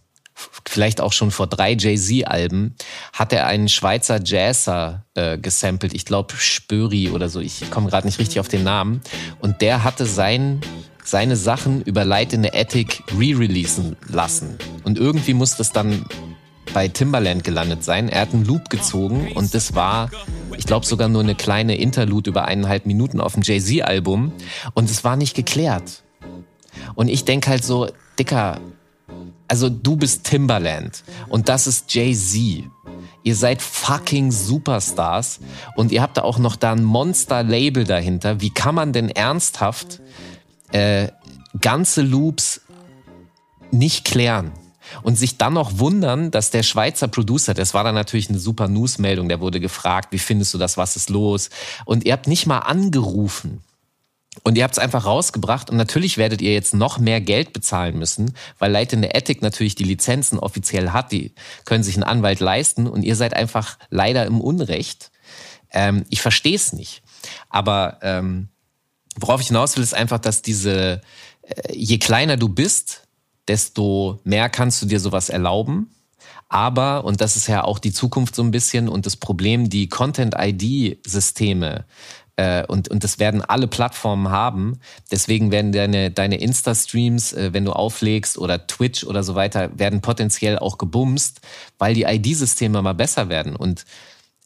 vielleicht 0.68 1.00
auch 1.00 1.12
schon 1.12 1.30
vor 1.30 1.46
drei 1.46 1.72
Jay-Z-Alben, 1.72 2.74
hat 3.12 3.32
er 3.32 3.46
einen 3.46 3.68
Schweizer 3.68 4.20
Jazzer 4.22 5.04
äh, 5.14 5.38
gesampelt. 5.38 5.94
Ich 5.94 6.04
glaube 6.04 6.34
Spöri 6.36 7.10
oder 7.10 7.28
so. 7.28 7.40
Ich 7.40 7.70
komme 7.70 7.88
gerade 7.88 8.06
nicht 8.06 8.18
richtig 8.18 8.40
auf 8.40 8.48
den 8.48 8.62
Namen. 8.64 9.00
Und 9.40 9.60
der 9.60 9.84
hatte 9.84 10.06
sein, 10.06 10.60
seine 11.04 11.36
Sachen 11.36 11.82
über 11.82 12.04
Light 12.04 12.32
in 12.32 12.42
the 12.42 12.52
Attic 12.52 13.02
re-releasen 13.18 13.96
lassen. 14.08 14.58
Und 14.84 14.98
irgendwie 14.98 15.34
muss 15.34 15.56
das 15.56 15.72
dann 15.72 16.04
bei 16.72 16.88
Timbaland 16.88 17.44
gelandet 17.44 17.82
sein. 17.82 18.08
Er 18.08 18.22
hat 18.22 18.34
einen 18.34 18.44
Loop 18.44 18.68
gezogen 18.68 19.32
und 19.34 19.54
das 19.54 19.74
war, 19.74 20.10
ich 20.56 20.66
glaube, 20.66 20.86
sogar 20.86 21.08
nur 21.08 21.22
eine 21.22 21.34
kleine 21.34 21.76
Interlude 21.76 22.30
über 22.30 22.44
eineinhalb 22.44 22.86
Minuten 22.86 23.20
auf 23.20 23.34
dem 23.34 23.42
Jay-Z-Album. 23.42 24.32
Und 24.74 24.90
es 24.90 25.02
war 25.02 25.16
nicht 25.16 25.34
geklärt. 25.34 26.02
Und 26.94 27.08
ich 27.08 27.24
denke 27.24 27.50
halt 27.50 27.64
so, 27.64 27.88
Dicker, 28.18 28.60
also 29.48 29.68
du 29.70 29.96
bist 29.96 30.24
Timbaland 30.24 31.02
und 31.28 31.48
das 31.48 31.66
ist 31.66 31.92
Jay-Z. 31.94 32.64
Ihr 33.22 33.34
seid 33.34 33.62
fucking 33.62 34.30
Superstars 34.30 35.40
und 35.74 35.90
ihr 35.90 36.02
habt 36.02 36.16
da 36.16 36.22
auch 36.22 36.38
noch 36.38 36.56
da 36.56 36.72
ein 36.72 36.84
Monster-Label 36.84 37.84
dahinter. 37.84 38.40
Wie 38.40 38.50
kann 38.50 38.74
man 38.74 38.92
denn 38.92 39.08
ernsthaft 39.10 40.00
äh, 40.72 41.08
ganze 41.60 42.02
Loops 42.02 42.60
nicht 43.70 44.04
klären? 44.04 44.52
Und 45.02 45.18
sich 45.18 45.36
dann 45.36 45.52
noch 45.52 45.78
wundern, 45.78 46.30
dass 46.30 46.50
der 46.50 46.62
Schweizer 46.62 47.08
Producer, 47.08 47.52
das 47.52 47.74
war 47.74 47.84
dann 47.84 47.94
natürlich 47.94 48.30
eine 48.30 48.38
super 48.38 48.68
News-Meldung, 48.68 49.28
der 49.28 49.40
wurde 49.40 49.60
gefragt, 49.60 50.12
wie 50.12 50.18
findest 50.18 50.54
du 50.54 50.58
das, 50.58 50.78
was 50.78 50.96
ist 50.96 51.10
los? 51.10 51.50
Und 51.84 52.06
ihr 52.06 52.14
habt 52.14 52.26
nicht 52.26 52.46
mal 52.46 52.60
angerufen. 52.60 53.62
Und 54.42 54.56
ihr 54.56 54.64
habt 54.64 54.74
es 54.74 54.78
einfach 54.78 55.04
rausgebracht 55.04 55.70
und 55.70 55.76
natürlich 55.76 56.18
werdet 56.18 56.40
ihr 56.40 56.52
jetzt 56.52 56.74
noch 56.74 56.98
mehr 56.98 57.20
Geld 57.20 57.52
bezahlen 57.52 57.98
müssen, 57.98 58.34
weil 58.58 58.72
the 58.74 59.14
Attic 59.14 59.42
natürlich 59.42 59.74
die 59.74 59.84
Lizenzen 59.84 60.38
offiziell 60.38 60.90
hat, 60.90 61.12
die 61.12 61.32
können 61.64 61.84
sich 61.84 61.96
einen 61.96 62.04
Anwalt 62.04 62.40
leisten 62.40 62.86
und 62.86 63.02
ihr 63.02 63.16
seid 63.16 63.34
einfach 63.34 63.78
leider 63.90 64.26
im 64.26 64.40
Unrecht. 64.40 65.10
Ähm, 65.70 66.04
ich 66.08 66.22
verstehe 66.22 66.56
es 66.56 66.72
nicht. 66.72 67.02
Aber 67.48 67.98
ähm, 68.02 68.48
worauf 69.18 69.40
ich 69.40 69.48
hinaus 69.48 69.76
will, 69.76 69.82
ist 69.82 69.94
einfach, 69.94 70.18
dass 70.18 70.42
diese, 70.42 71.00
äh, 71.42 71.74
je 71.74 71.98
kleiner 71.98 72.36
du 72.36 72.48
bist, 72.48 73.02
desto 73.48 74.20
mehr 74.24 74.48
kannst 74.48 74.80
du 74.82 74.86
dir 74.86 75.00
sowas 75.00 75.28
erlauben. 75.28 75.90
Aber, 76.50 77.04
und 77.04 77.20
das 77.20 77.36
ist 77.36 77.46
ja 77.46 77.64
auch 77.64 77.78
die 77.78 77.92
Zukunft 77.92 78.34
so 78.34 78.42
ein 78.42 78.50
bisschen 78.50 78.88
und 78.88 79.04
das 79.04 79.16
Problem, 79.16 79.68
die 79.68 79.88
Content-ID-Systeme 79.88 81.84
äh, 82.38 82.64
und, 82.66 82.88
und 82.88 83.02
das 83.02 83.18
werden 83.18 83.42
alle 83.42 83.66
Plattformen 83.66 84.30
haben. 84.30 84.78
Deswegen 85.10 85.50
werden 85.50 85.72
deine, 85.72 86.12
deine 86.12 86.36
Insta-Streams, 86.40 87.32
äh, 87.32 87.52
wenn 87.52 87.64
du 87.64 87.72
auflegst 87.72 88.38
oder 88.38 88.68
Twitch 88.68 89.02
oder 89.02 89.24
so 89.24 89.34
weiter, 89.34 89.76
werden 89.76 90.00
potenziell 90.00 90.56
auch 90.56 90.78
gebumst, 90.78 91.40
weil 91.78 91.94
die 91.94 92.04
ID-Systeme 92.04 92.80
mal 92.80 92.94
besser 92.94 93.28
werden. 93.28 93.56
Und 93.56 93.84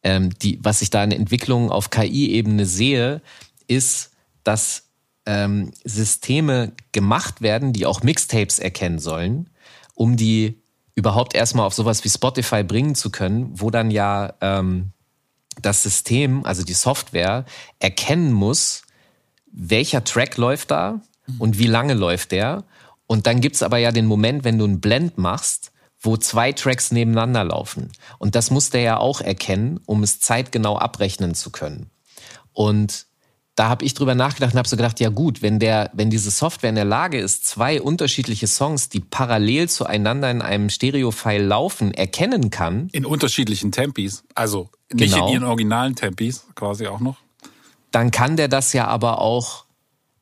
ähm, 0.03 0.31
die, 0.39 0.59
was 0.63 0.81
ich 0.81 0.89
da 0.89 1.05
in 1.05 1.13
Entwicklungen 1.13 1.71
auf 1.71 1.91
KI-Ebene 1.91 2.65
sehe, 2.65 3.21
ist, 3.69 4.13
dass 4.43 4.85
ähm, 5.27 5.73
Systeme 5.85 6.73
gemacht 6.93 7.43
werden, 7.43 7.75
die 7.75 7.85
auch 7.85 8.03
Mixtapes 8.03 8.59
erkennen 8.59 9.01
sollen, 9.01 9.51
um 9.95 10.17
die 10.17 10.63
überhaupt 10.95 11.35
erstmal 11.35 11.67
auf 11.67 11.75
sowas 11.75 12.05
wie 12.05 12.09
Spotify 12.09 12.65
bringen 12.65 12.95
zu 12.95 13.11
können, 13.11 13.51
wo 13.53 13.71
dann 13.71 13.91
ja 13.91 14.33
ähm, 14.41 14.93
das 15.61 15.83
System, 15.83 16.45
also 16.45 16.63
die 16.63 16.73
Software, 16.73 17.45
erkennen 17.79 18.33
muss, 18.33 18.83
welcher 19.51 20.05
Track 20.05 20.37
läuft 20.39 20.71
da 20.71 21.01
und 21.39 21.59
wie 21.59 21.67
lange 21.67 21.95
läuft 21.95 22.33
der. 22.33 22.65
Und 23.07 23.27
dann 23.27 23.41
gibt's 23.41 23.63
aber 23.63 23.79
ja 23.79 23.93
den 23.93 24.07
Moment, 24.07 24.45
wenn 24.45 24.59
du 24.59 24.65
einen 24.65 24.81
Blend 24.81 25.19
machst, 25.19 25.73
wo 26.01 26.17
zwei 26.17 26.53
Tracks 26.53 26.91
nebeneinander 26.91 27.45
laufen. 27.45 27.93
Und 28.19 28.35
das 28.35 28.51
muss 28.51 28.71
der 28.71 28.81
ja 28.81 28.97
auch 28.97 29.21
erkennen, 29.21 29.79
um 29.87 30.03
es 30.03 30.21
zeitgenau 30.21 30.79
abrechnen 30.79 31.35
zu 31.35 31.51
können. 31.51 31.91
Und 32.53 33.07
da 33.55 33.69
habe 33.69 33.85
ich 33.85 33.95
drüber 33.95 34.15
nachgedacht 34.15 34.55
und 34.55 34.59
habe 34.59 34.69
so 34.69 34.77
gedacht, 34.77 34.99
ja 34.99 35.11
gut, 35.11 35.43
wenn 35.43 35.59
der, 35.59 35.91
wenn 35.93 36.09
diese 36.09 36.31
Software 36.31 36.71
in 36.71 36.75
der 36.75 36.87
Lage 36.87 37.19
ist, 37.19 37.47
zwei 37.47 37.83
unterschiedliche 37.83 38.47
Songs, 38.47 38.89
die 38.89 39.01
parallel 39.01 39.69
zueinander 39.69 40.31
in 40.31 40.41
einem 40.41 40.71
Stereo-File 40.71 41.45
laufen, 41.45 41.93
erkennen 41.93 42.51
kann. 42.51 42.89
In 42.93 43.05
unterschiedlichen 43.05 43.71
Tempis, 43.71 44.25
also 44.35 44.71
nicht 44.93 45.13
genau, 45.13 45.27
in 45.27 45.35
ihren 45.35 45.45
originalen 45.45 45.95
Tempis 45.95 46.47
quasi 46.55 46.87
auch 46.87 47.01
noch. 47.01 47.17
Dann 47.91 48.11
kann 48.11 48.37
der 48.37 48.49
das 48.49 48.73
ja 48.73 48.87
aber 48.87 49.21
auch, 49.21 49.67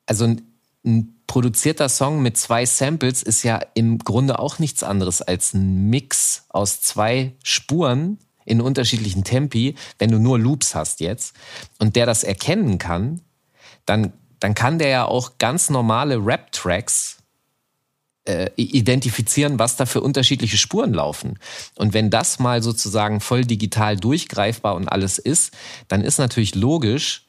also 0.05 0.35
ein 0.83 1.15
produzierter 1.25 1.87
Song 1.87 2.21
mit 2.21 2.35
zwei 2.35 2.65
Samples 2.65 3.23
ist 3.23 3.43
ja 3.43 3.61
im 3.75 3.99
Grunde 3.99 4.39
auch 4.39 4.59
nichts 4.59 4.83
anderes 4.83 5.21
als 5.21 5.53
ein 5.53 5.89
Mix 5.89 6.43
aus 6.49 6.81
zwei 6.81 7.33
Spuren 7.43 8.17
in 8.51 8.59
unterschiedlichen 8.59 9.23
Tempi, 9.23 9.75
wenn 9.97 10.11
du 10.11 10.19
nur 10.19 10.37
Loops 10.37 10.75
hast 10.75 10.99
jetzt 10.99 11.35
und 11.79 11.95
der 11.95 12.05
das 12.05 12.23
erkennen 12.23 12.77
kann, 12.77 13.21
dann, 13.85 14.11
dann 14.39 14.53
kann 14.53 14.77
der 14.77 14.89
ja 14.89 15.05
auch 15.05 15.37
ganz 15.37 15.69
normale 15.69 16.17
Rap-Tracks 16.17 17.17
äh, 18.25 18.51
identifizieren, 18.57 19.57
was 19.57 19.77
da 19.77 19.85
für 19.85 20.01
unterschiedliche 20.01 20.57
Spuren 20.57 20.93
laufen. 20.93 21.39
Und 21.75 21.93
wenn 21.93 22.09
das 22.09 22.39
mal 22.39 22.61
sozusagen 22.61 23.21
voll 23.21 23.45
digital 23.45 23.95
durchgreifbar 23.95 24.75
und 24.75 24.89
alles 24.89 25.17
ist, 25.17 25.53
dann 25.87 26.01
ist 26.01 26.19
natürlich 26.19 26.53
logisch, 26.53 27.25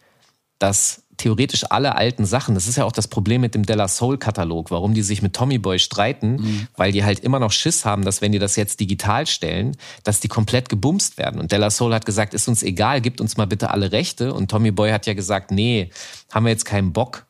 dass 0.59 1.02
theoretisch 1.23 1.65
alle 1.71 1.95
alten 1.95 2.25
Sachen, 2.25 2.57
das 2.57 2.67
ist 2.67 2.77
ja 2.77 2.85
auch 2.85 2.93
das 2.93 3.07
Problem 3.07 3.43
mit 3.43 3.55
dem 3.55 3.65
Della 3.65 3.87
Soul 3.87 4.19
Katalog, 4.19 4.73
warum 4.73 4.93
die 4.93 5.03
sich 5.03 5.23
mit 5.23 5.35
Tommy 5.35 5.59
Boy 5.59 5.79
streiten, 5.79 6.33
mhm. 6.33 6.67
weil 6.77 6.91
die 6.91 7.05
halt 7.05 7.21
immer 7.21 7.39
noch 7.39 7.53
Schiss 7.53 7.85
haben, 7.85 8.05
dass 8.05 8.21
wenn 8.21 8.33
die 8.33 8.41
das 8.41 8.57
jetzt 8.57 8.81
digital 8.81 9.27
stellen, 9.29 9.77
dass 10.03 10.19
die 10.19 10.27
komplett 10.27 10.69
gebumst 10.69 11.19
werden. 11.19 11.41
Und 11.41 11.53
Della 11.53 11.71
Soul 11.71 11.95
hat 11.95 12.07
gesagt, 12.07 12.35
ist 12.35 12.49
uns 12.49 12.65
egal, 12.65 13.01
gibt 13.01 13.21
uns 13.21 13.37
mal 13.37 13.47
bitte 13.47 13.71
alle 13.71 13.93
Rechte. 13.93 14.35
Und 14.35 14.51
Tommy 14.51 14.73
Boy 14.73 14.91
hat 14.91 15.07
ja 15.07 15.15
gesagt, 15.15 15.53
nee, 15.53 15.91
haben 16.33 16.45
wir 16.45 16.51
jetzt 16.51 16.65
keinen 16.65 16.93
Bock. 16.93 17.25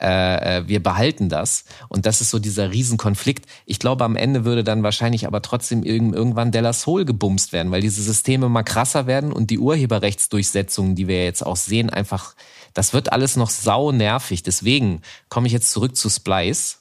Äh, 0.00 0.58
äh, 0.58 0.68
wir 0.68 0.82
behalten 0.82 1.28
das. 1.28 1.64
Und 1.88 2.06
das 2.06 2.20
ist 2.20 2.30
so 2.30 2.38
dieser 2.38 2.70
Riesenkonflikt. 2.70 3.46
Ich 3.66 3.78
glaube, 3.78 4.04
am 4.04 4.16
Ende 4.16 4.44
würde 4.44 4.62
dann 4.62 4.82
wahrscheinlich 4.82 5.26
aber 5.26 5.42
trotzdem 5.42 5.82
irgendwann 5.82 6.52
Della 6.52 6.72
Soul 6.72 7.04
gebumst 7.04 7.52
werden, 7.52 7.72
weil 7.72 7.80
diese 7.80 8.02
Systeme 8.02 8.48
mal 8.48 8.62
krasser 8.62 9.06
werden 9.06 9.32
und 9.32 9.50
die 9.50 9.58
Urheberrechtsdurchsetzungen, 9.58 10.94
die 10.94 11.08
wir 11.08 11.24
jetzt 11.24 11.44
auch 11.44 11.56
sehen, 11.56 11.90
einfach 11.90 12.34
das 12.74 12.92
wird 12.92 13.12
alles 13.12 13.34
noch 13.34 13.50
sau 13.50 13.90
nervig. 13.90 14.44
Deswegen 14.44 15.02
komme 15.28 15.48
ich 15.48 15.52
jetzt 15.52 15.72
zurück 15.72 15.96
zu 15.96 16.08
Splice. 16.08 16.78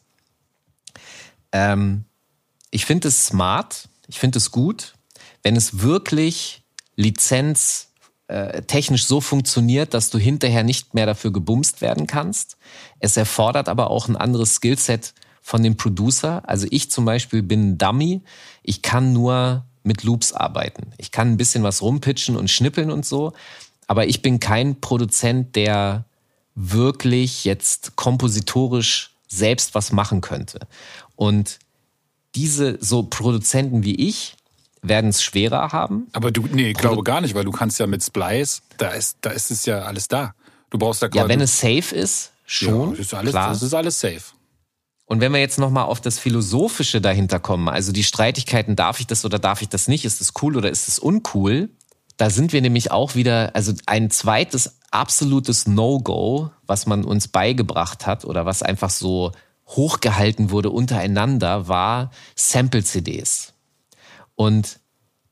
Ähm, 1.51 2.05
ich 2.69 2.85
finde 2.85 3.07
es 3.07 3.25
smart, 3.25 3.89
ich 4.07 4.19
finde 4.19 4.37
es 4.37 4.51
gut, 4.51 4.93
wenn 5.41 5.55
es 5.55 5.79
wirklich 5.79 6.63
Lizenz 6.95 7.86
äh, 8.27 8.61
technisch 8.63 9.05
so 9.05 9.21
funktioniert, 9.21 9.93
dass 9.93 10.09
du 10.09 10.17
hinterher 10.17 10.63
nicht 10.63 10.93
mehr 10.93 11.05
dafür 11.05 11.31
gebumst 11.31 11.81
werden 11.81 12.07
kannst. 12.07 12.57
Es 12.99 13.15
erfordert 13.17 13.69
aber 13.69 13.89
auch 13.89 14.07
ein 14.07 14.17
anderes 14.17 14.55
Skillset 14.55 15.13
von 15.41 15.63
dem 15.63 15.77
Producer. 15.77 16.43
Also 16.47 16.67
ich 16.69 16.91
zum 16.91 17.05
Beispiel 17.05 17.41
bin 17.41 17.71
ein 17.71 17.77
Dummy. 17.77 18.21
Ich 18.63 18.81
kann 18.81 19.13
nur 19.13 19.65
mit 19.83 20.03
Loops 20.03 20.33
arbeiten. 20.33 20.91
Ich 20.97 21.11
kann 21.11 21.31
ein 21.31 21.37
bisschen 21.37 21.63
was 21.63 21.81
rumpitchen 21.81 22.35
und 22.35 22.49
schnippeln 22.49 22.91
und 22.91 23.05
so. 23.05 23.31
Aber 23.87 24.07
ich 24.07 24.21
bin 24.21 24.41
kein 24.41 24.81
Produzent, 24.81 25.55
der 25.55 26.03
wirklich 26.53 27.45
jetzt 27.45 27.95
kompositorisch 27.95 29.13
selbst 29.27 29.73
was 29.73 29.91
machen 29.91 30.19
könnte. 30.19 30.67
Und 31.15 31.59
diese 32.35 32.77
so 32.81 33.03
Produzenten 33.03 33.83
wie 33.83 33.95
ich 33.95 34.35
werden 34.81 35.09
es 35.09 35.23
schwerer 35.23 35.71
haben. 35.71 36.07
Aber 36.13 36.31
du, 36.31 36.47
nee, 36.51 36.71
ich 36.71 36.77
glaube 36.77 37.03
gar 37.03 37.21
nicht, 37.21 37.35
weil 37.35 37.45
du 37.45 37.51
kannst 37.51 37.79
ja 37.79 37.87
mit 37.87 38.03
Splice, 38.03 38.61
da 38.77 38.89
ist, 38.89 39.17
da 39.21 39.31
ist 39.31 39.51
es 39.51 39.65
ja 39.65 39.81
alles 39.81 40.07
da. 40.07 40.33
Du 40.69 40.77
brauchst 40.77 41.01
da 41.01 41.09
Ja, 41.13 41.27
wenn 41.27 41.41
es 41.41 41.59
safe 41.59 41.95
ist, 41.95 42.31
schon. 42.45 42.91
Ja, 42.91 42.97
das 42.97 42.99
ist 42.99 43.13
alles, 43.13 43.31
klar. 43.31 43.49
das 43.49 43.63
ist 43.63 43.73
alles 43.73 43.99
safe. 43.99 44.21
Und 45.05 45.21
wenn 45.21 45.31
wir 45.31 45.39
jetzt 45.39 45.57
nochmal 45.57 45.85
auf 45.85 46.01
das 46.01 46.19
Philosophische 46.19 46.99
dahinter 46.99 47.39
kommen, 47.39 47.69
also 47.69 47.93
die 47.93 48.03
Streitigkeiten, 48.03 48.75
darf 48.75 48.99
ich 48.99 49.07
das 49.07 49.23
oder 49.23 49.39
darf 49.39 49.61
ich 49.61 49.69
das 49.69 49.87
nicht, 49.87 50.03
ist 50.03 50.19
es 50.19 50.33
cool 50.41 50.57
oder 50.57 50.69
ist 50.69 50.89
es 50.89 50.99
uncool, 50.99 51.69
da 52.17 52.29
sind 52.29 52.51
wir 52.51 52.61
nämlich 52.61 52.91
auch 52.91 53.15
wieder, 53.15 53.51
also 53.55 53.73
ein 53.85 54.09
zweites 54.09 54.79
absolutes 54.91 55.67
No-Go, 55.67 56.49
was 56.65 56.87
man 56.87 57.05
uns 57.05 57.29
beigebracht 57.29 58.05
hat 58.05 58.25
oder 58.25 58.45
was 58.45 58.63
einfach 58.63 58.89
so 58.89 59.31
hochgehalten 59.67 60.49
wurde 60.49 60.71
untereinander, 60.71 61.67
war 61.67 62.11
Sample-CDs. 62.35 63.53
Und 64.37 64.79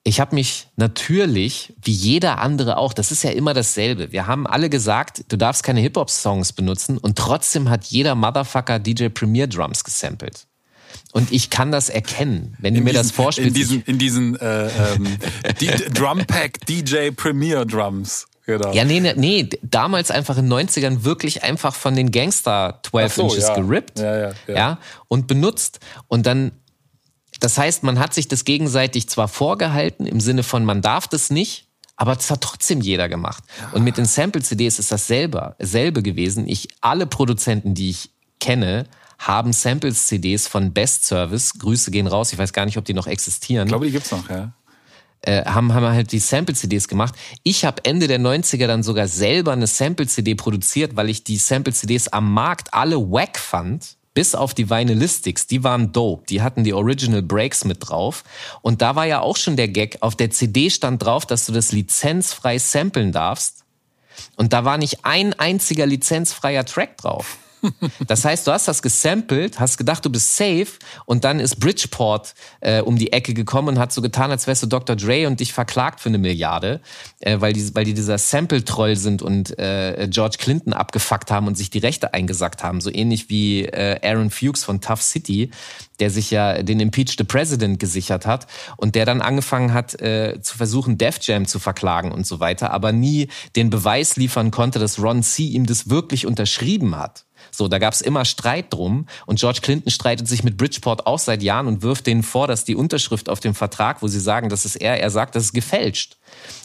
ich 0.03 0.19
habe 0.19 0.35
mich 0.35 0.67
natürlich, 0.75 1.73
wie 1.81 1.91
jeder 1.91 2.39
andere 2.39 2.77
auch, 2.77 2.91
das 2.91 3.11
ist 3.11 3.23
ja 3.23 3.29
immer 3.29 3.53
dasselbe. 3.53 4.11
Wir 4.11 4.27
haben 4.27 4.45
alle 4.45 4.69
gesagt, 4.69 5.23
du 5.29 5.37
darfst 5.37 5.63
keine 5.63 5.79
Hip-Hop-Songs 5.79 6.53
benutzen 6.53 6.97
und 6.97 7.17
trotzdem 7.17 7.69
hat 7.69 7.85
jeder 7.85 8.15
Motherfucker 8.15 8.79
DJ 8.79 9.09
Premier 9.09 9.47
Drums 9.47 9.83
gesampelt. 9.83 10.47
Und 11.11 11.31
ich 11.31 11.49
kann 11.49 11.71
das 11.71 11.89
erkennen, 11.89 12.55
wenn 12.59 12.73
du 12.73 12.81
mir 12.81 12.93
das 12.93 13.11
vorspielst. 13.11 13.47
In 13.47 13.53
diesen, 13.53 13.81
in 13.83 13.97
diesen 13.97 14.39
äh, 14.39 14.69
ähm, 14.93 15.17
Drum 15.93 16.25
Pack 16.25 16.65
DJ 16.65 17.11
Premier 17.11 17.63
Drums. 17.65 18.27
Genau. 18.45 18.73
Ja, 18.73 18.85
nee, 18.85 18.99
nee, 18.99 19.13
nee, 19.15 19.49
damals 19.63 20.11
einfach 20.11 20.37
in 20.37 20.49
den 20.49 20.67
90ern 20.67 21.03
wirklich 21.03 21.43
einfach 21.43 21.73
von 21.73 21.95
den 21.95 22.11
Gangster 22.11 22.79
12 22.83 23.13
so, 23.13 23.21
Inches 23.23 23.47
ja. 23.47 23.55
gerippt 23.55 23.99
ja, 23.99 24.17
ja, 24.17 24.33
ja. 24.47 24.55
ja, 24.55 24.79
und 25.07 25.25
benutzt. 25.25 25.79
Und 26.07 26.27
dann, 26.27 26.51
das 27.39 27.57
heißt, 27.57 27.83
man 27.83 27.99
hat 27.99 28.13
sich 28.13 28.27
das 28.27 28.45
gegenseitig 28.45 29.09
zwar 29.09 29.27
vorgehalten, 29.27 30.05
im 30.05 30.19
Sinne 30.19 30.43
von, 30.43 30.65
man 30.65 30.81
darf 30.81 31.07
das 31.07 31.29
nicht, 31.29 31.67
aber 31.97 32.15
das 32.15 32.29
hat 32.29 32.41
trotzdem 32.41 32.81
jeder 32.81 33.09
gemacht. 33.09 33.43
Und 33.73 33.83
mit 33.83 33.97
den 33.97 34.05
Sample-CDs 34.05 34.79
ist 34.79 34.91
das 34.91 35.07
selber, 35.07 35.55
selbe 35.59 36.01
gewesen. 36.01 36.47
Ich, 36.47 36.67
alle 36.81 37.07
Produzenten, 37.07 37.73
die 37.73 37.89
ich 37.89 38.09
kenne, 38.39 38.85
haben 39.17 39.53
Samples-CDs 39.53 40.47
von 40.47 40.73
Best 40.73 41.05
Service, 41.05 41.53
Grüße 41.57 41.91
gehen 41.91 42.07
raus, 42.07 42.33
ich 42.33 42.39
weiß 42.39 42.53
gar 42.53 42.65
nicht, 42.65 42.77
ob 42.77 42.85
die 42.85 42.93
noch 42.93 43.07
existieren. 43.07 43.67
Ich 43.67 43.71
glaube, 43.71 43.85
die 43.85 43.91
gibt's 43.91 44.11
noch, 44.11 44.29
ja. 44.29 44.53
Äh, 45.21 45.45
haben, 45.45 45.73
haben 45.73 45.87
halt 45.87 46.11
die 46.11 46.19
Sample-CDs 46.19 46.87
gemacht. 46.87 47.15
Ich 47.41 47.65
habe 47.65 47.83
Ende 47.83 48.07
der 48.07 48.19
90er 48.19 48.67
dann 48.67 48.83
sogar 48.83 49.07
selber 49.07 49.53
eine 49.53 49.65
Sample-CD 49.65 50.35
produziert, 50.35 50.95
weil 50.95 51.09
ich 51.09 51.23
die 51.23 51.37
Sample-CDs 51.37 52.09
am 52.09 52.31
Markt 52.31 52.73
alle 52.73 52.97
wack 52.97 53.39
fand. 53.39 53.97
Bis 54.15 54.33
auf 54.33 54.53
die 54.53 54.69
Vinylistics, 54.69 55.45
die 55.45 55.63
waren 55.63 55.91
dope. 55.91 56.25
Die 56.27 56.41
hatten 56.41 56.63
die 56.63 56.73
Original 56.73 57.21
Breaks 57.21 57.65
mit 57.65 57.77
drauf. 57.81 58.23
Und 58.61 58.81
da 58.81 58.95
war 58.95 59.05
ja 59.05 59.19
auch 59.19 59.37
schon 59.37 59.57
der 59.57 59.67
Gag. 59.67 59.97
Auf 59.99 60.15
der 60.15 60.31
CD 60.31 60.71
stand 60.71 61.03
drauf, 61.03 61.27
dass 61.27 61.45
du 61.45 61.51
das 61.51 61.73
lizenzfrei 61.73 62.57
samplen 62.57 63.11
darfst. 63.11 63.65
Und 64.37 64.53
da 64.53 64.65
war 64.65 64.77
nicht 64.77 65.03
ein 65.03 65.33
einziger 65.33 65.85
lizenzfreier 65.85 66.65
Track 66.65 66.97
drauf. 66.97 67.37
Das 68.07 68.25
heißt, 68.25 68.47
du 68.47 68.51
hast 68.51 68.67
das 68.67 68.81
gesampelt, 68.81 69.59
hast 69.59 69.77
gedacht, 69.77 70.05
du 70.05 70.09
bist 70.09 70.35
safe 70.35 70.67
und 71.05 71.23
dann 71.23 71.39
ist 71.39 71.59
Bridgeport 71.59 72.33
äh, 72.61 72.81
um 72.81 72.97
die 72.97 73.13
Ecke 73.13 73.33
gekommen 73.33 73.69
und 73.69 73.79
hat 73.79 73.91
so 73.91 74.01
getan, 74.01 74.31
als 74.31 74.47
wärst 74.47 74.63
du 74.63 74.67
Dr. 74.67 74.95
Dre 74.95 75.27
und 75.27 75.39
dich 75.39 75.53
verklagt 75.53 75.99
für 75.99 76.09
eine 76.09 76.17
Milliarde, 76.17 76.81
äh, 77.19 77.39
weil, 77.39 77.53
die, 77.53 77.73
weil 77.75 77.85
die 77.85 77.93
dieser 77.93 78.17
Sample-Troll 78.17 78.95
sind 78.95 79.21
und 79.21 79.57
äh, 79.57 80.07
George 80.09 80.37
Clinton 80.39 80.73
abgefuckt 80.73 81.31
haben 81.31 81.47
und 81.47 81.55
sich 81.55 81.69
die 81.69 81.79
Rechte 81.79 82.13
eingesackt 82.13 82.63
haben. 82.63 82.81
So 82.81 82.91
ähnlich 82.91 83.29
wie 83.29 83.65
äh, 83.65 83.99
Aaron 84.07 84.29
Fuchs 84.29 84.63
von 84.63 84.81
Tough 84.81 85.01
City, 85.01 85.51
der 85.99 86.09
sich 86.09 86.31
ja 86.31 86.61
den 86.61 86.79
Impeach 86.79 87.15
the 87.17 87.23
President 87.23 87.79
gesichert 87.79 88.25
hat 88.25 88.47
und 88.77 88.95
der 88.95 89.05
dann 89.05 89.21
angefangen 89.21 89.73
hat 89.73 89.99
äh, 90.01 90.39
zu 90.41 90.57
versuchen, 90.57 90.97
Def 90.97 91.19
Jam 91.21 91.45
zu 91.45 91.59
verklagen 91.59 92.11
und 92.11 92.27
so 92.27 92.39
weiter, 92.39 92.71
aber 92.71 92.91
nie 92.91 93.29
den 93.55 93.69
Beweis 93.69 94.15
liefern 94.15 94.51
konnte, 94.51 94.79
dass 94.79 95.01
Ron 95.01 95.23
C. 95.23 95.43
ihm 95.43 95.65
das 95.65 95.89
wirklich 95.89 96.25
unterschrieben 96.25 96.97
hat. 96.97 97.25
So, 97.57 97.67
da 97.67 97.79
gab 97.79 97.93
es 97.93 98.01
immer 98.01 98.25
Streit 98.25 98.73
drum. 98.73 99.07
Und 99.25 99.39
George 99.39 99.59
Clinton 99.61 99.91
streitet 99.91 100.27
sich 100.27 100.43
mit 100.43 100.57
Bridgeport 100.57 101.07
auch 101.07 101.19
seit 101.19 101.43
Jahren 101.43 101.67
und 101.67 101.81
wirft 101.81 102.07
denen 102.07 102.23
vor, 102.23 102.47
dass 102.47 102.65
die 102.65 102.75
Unterschrift 102.75 103.29
auf 103.29 103.39
dem 103.39 103.55
Vertrag, 103.55 104.01
wo 104.01 104.07
sie 104.07 104.19
sagen, 104.19 104.49
das 104.49 104.65
ist 104.65 104.75
er, 104.75 104.99
er 104.99 105.09
sagt, 105.09 105.35
das 105.35 105.45
ist 105.45 105.53
gefälscht. 105.53 106.17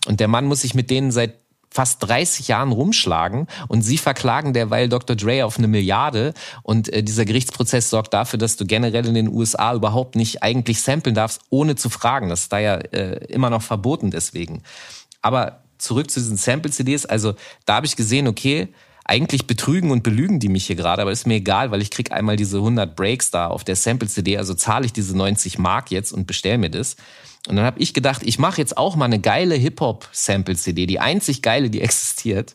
Und 0.06 0.20
der 0.20 0.28
Mann 0.28 0.46
muss 0.46 0.62
sich 0.62 0.74
mit 0.74 0.90
denen 0.90 1.10
seit 1.10 1.34
fast 1.70 2.02
30 2.02 2.48
Jahren 2.48 2.72
rumschlagen 2.72 3.46
und 3.68 3.82
sie 3.82 3.96
verklagen 3.96 4.52
derweil 4.52 4.88
Dr. 4.88 5.14
Dre 5.14 5.44
auf 5.44 5.56
eine 5.56 5.68
Milliarde 5.68 6.34
und 6.62 6.92
äh, 6.92 7.02
dieser 7.02 7.24
Gerichtsprozess 7.24 7.90
sorgt 7.90 8.12
dafür, 8.12 8.38
dass 8.38 8.56
du 8.56 8.66
generell 8.66 9.06
in 9.06 9.14
den 9.14 9.28
USA 9.28 9.72
überhaupt 9.74 10.16
nicht 10.16 10.42
eigentlich 10.42 10.82
samplen 10.82 11.14
darfst, 11.14 11.42
ohne 11.48 11.76
zu 11.76 11.88
fragen. 11.88 12.28
Das 12.28 12.42
ist 12.42 12.52
da 12.52 12.58
ja 12.58 12.74
äh, 12.74 13.24
immer 13.26 13.50
noch 13.50 13.62
verboten 13.62 14.10
deswegen. 14.10 14.62
Aber 15.22 15.62
zurück 15.78 16.10
zu 16.10 16.18
diesen 16.18 16.36
Sample-CDs, 16.36 17.06
also 17.06 17.34
da 17.66 17.76
habe 17.76 17.86
ich 17.86 17.94
gesehen, 17.94 18.26
okay, 18.26 18.68
eigentlich 19.10 19.48
betrügen 19.48 19.90
und 19.90 20.04
belügen 20.04 20.38
die 20.38 20.48
mich 20.48 20.66
hier 20.66 20.76
gerade, 20.76 21.02
aber 21.02 21.10
ist 21.10 21.26
mir 21.26 21.34
egal, 21.34 21.72
weil 21.72 21.82
ich 21.82 21.90
krieg 21.90 22.12
einmal 22.12 22.36
diese 22.36 22.58
100 22.58 22.94
Breaks 22.94 23.32
da 23.32 23.48
auf 23.48 23.64
der 23.64 23.74
Sample-CD, 23.74 24.38
also 24.38 24.54
zahle 24.54 24.86
ich 24.86 24.92
diese 24.92 25.16
90 25.16 25.58
Mark 25.58 25.90
jetzt 25.90 26.12
und 26.12 26.28
bestell 26.28 26.58
mir 26.58 26.70
das. 26.70 26.94
Und 27.48 27.56
dann 27.56 27.64
habe 27.64 27.80
ich 27.80 27.92
gedacht, 27.92 28.22
ich 28.24 28.38
mache 28.38 28.60
jetzt 28.60 28.78
auch 28.78 28.94
mal 28.94 29.06
eine 29.06 29.18
geile 29.18 29.56
Hip-Hop-Sample-CD, 29.56 30.86
die 30.86 31.00
einzig 31.00 31.42
geile, 31.42 31.70
die 31.70 31.80
existiert. 31.82 32.54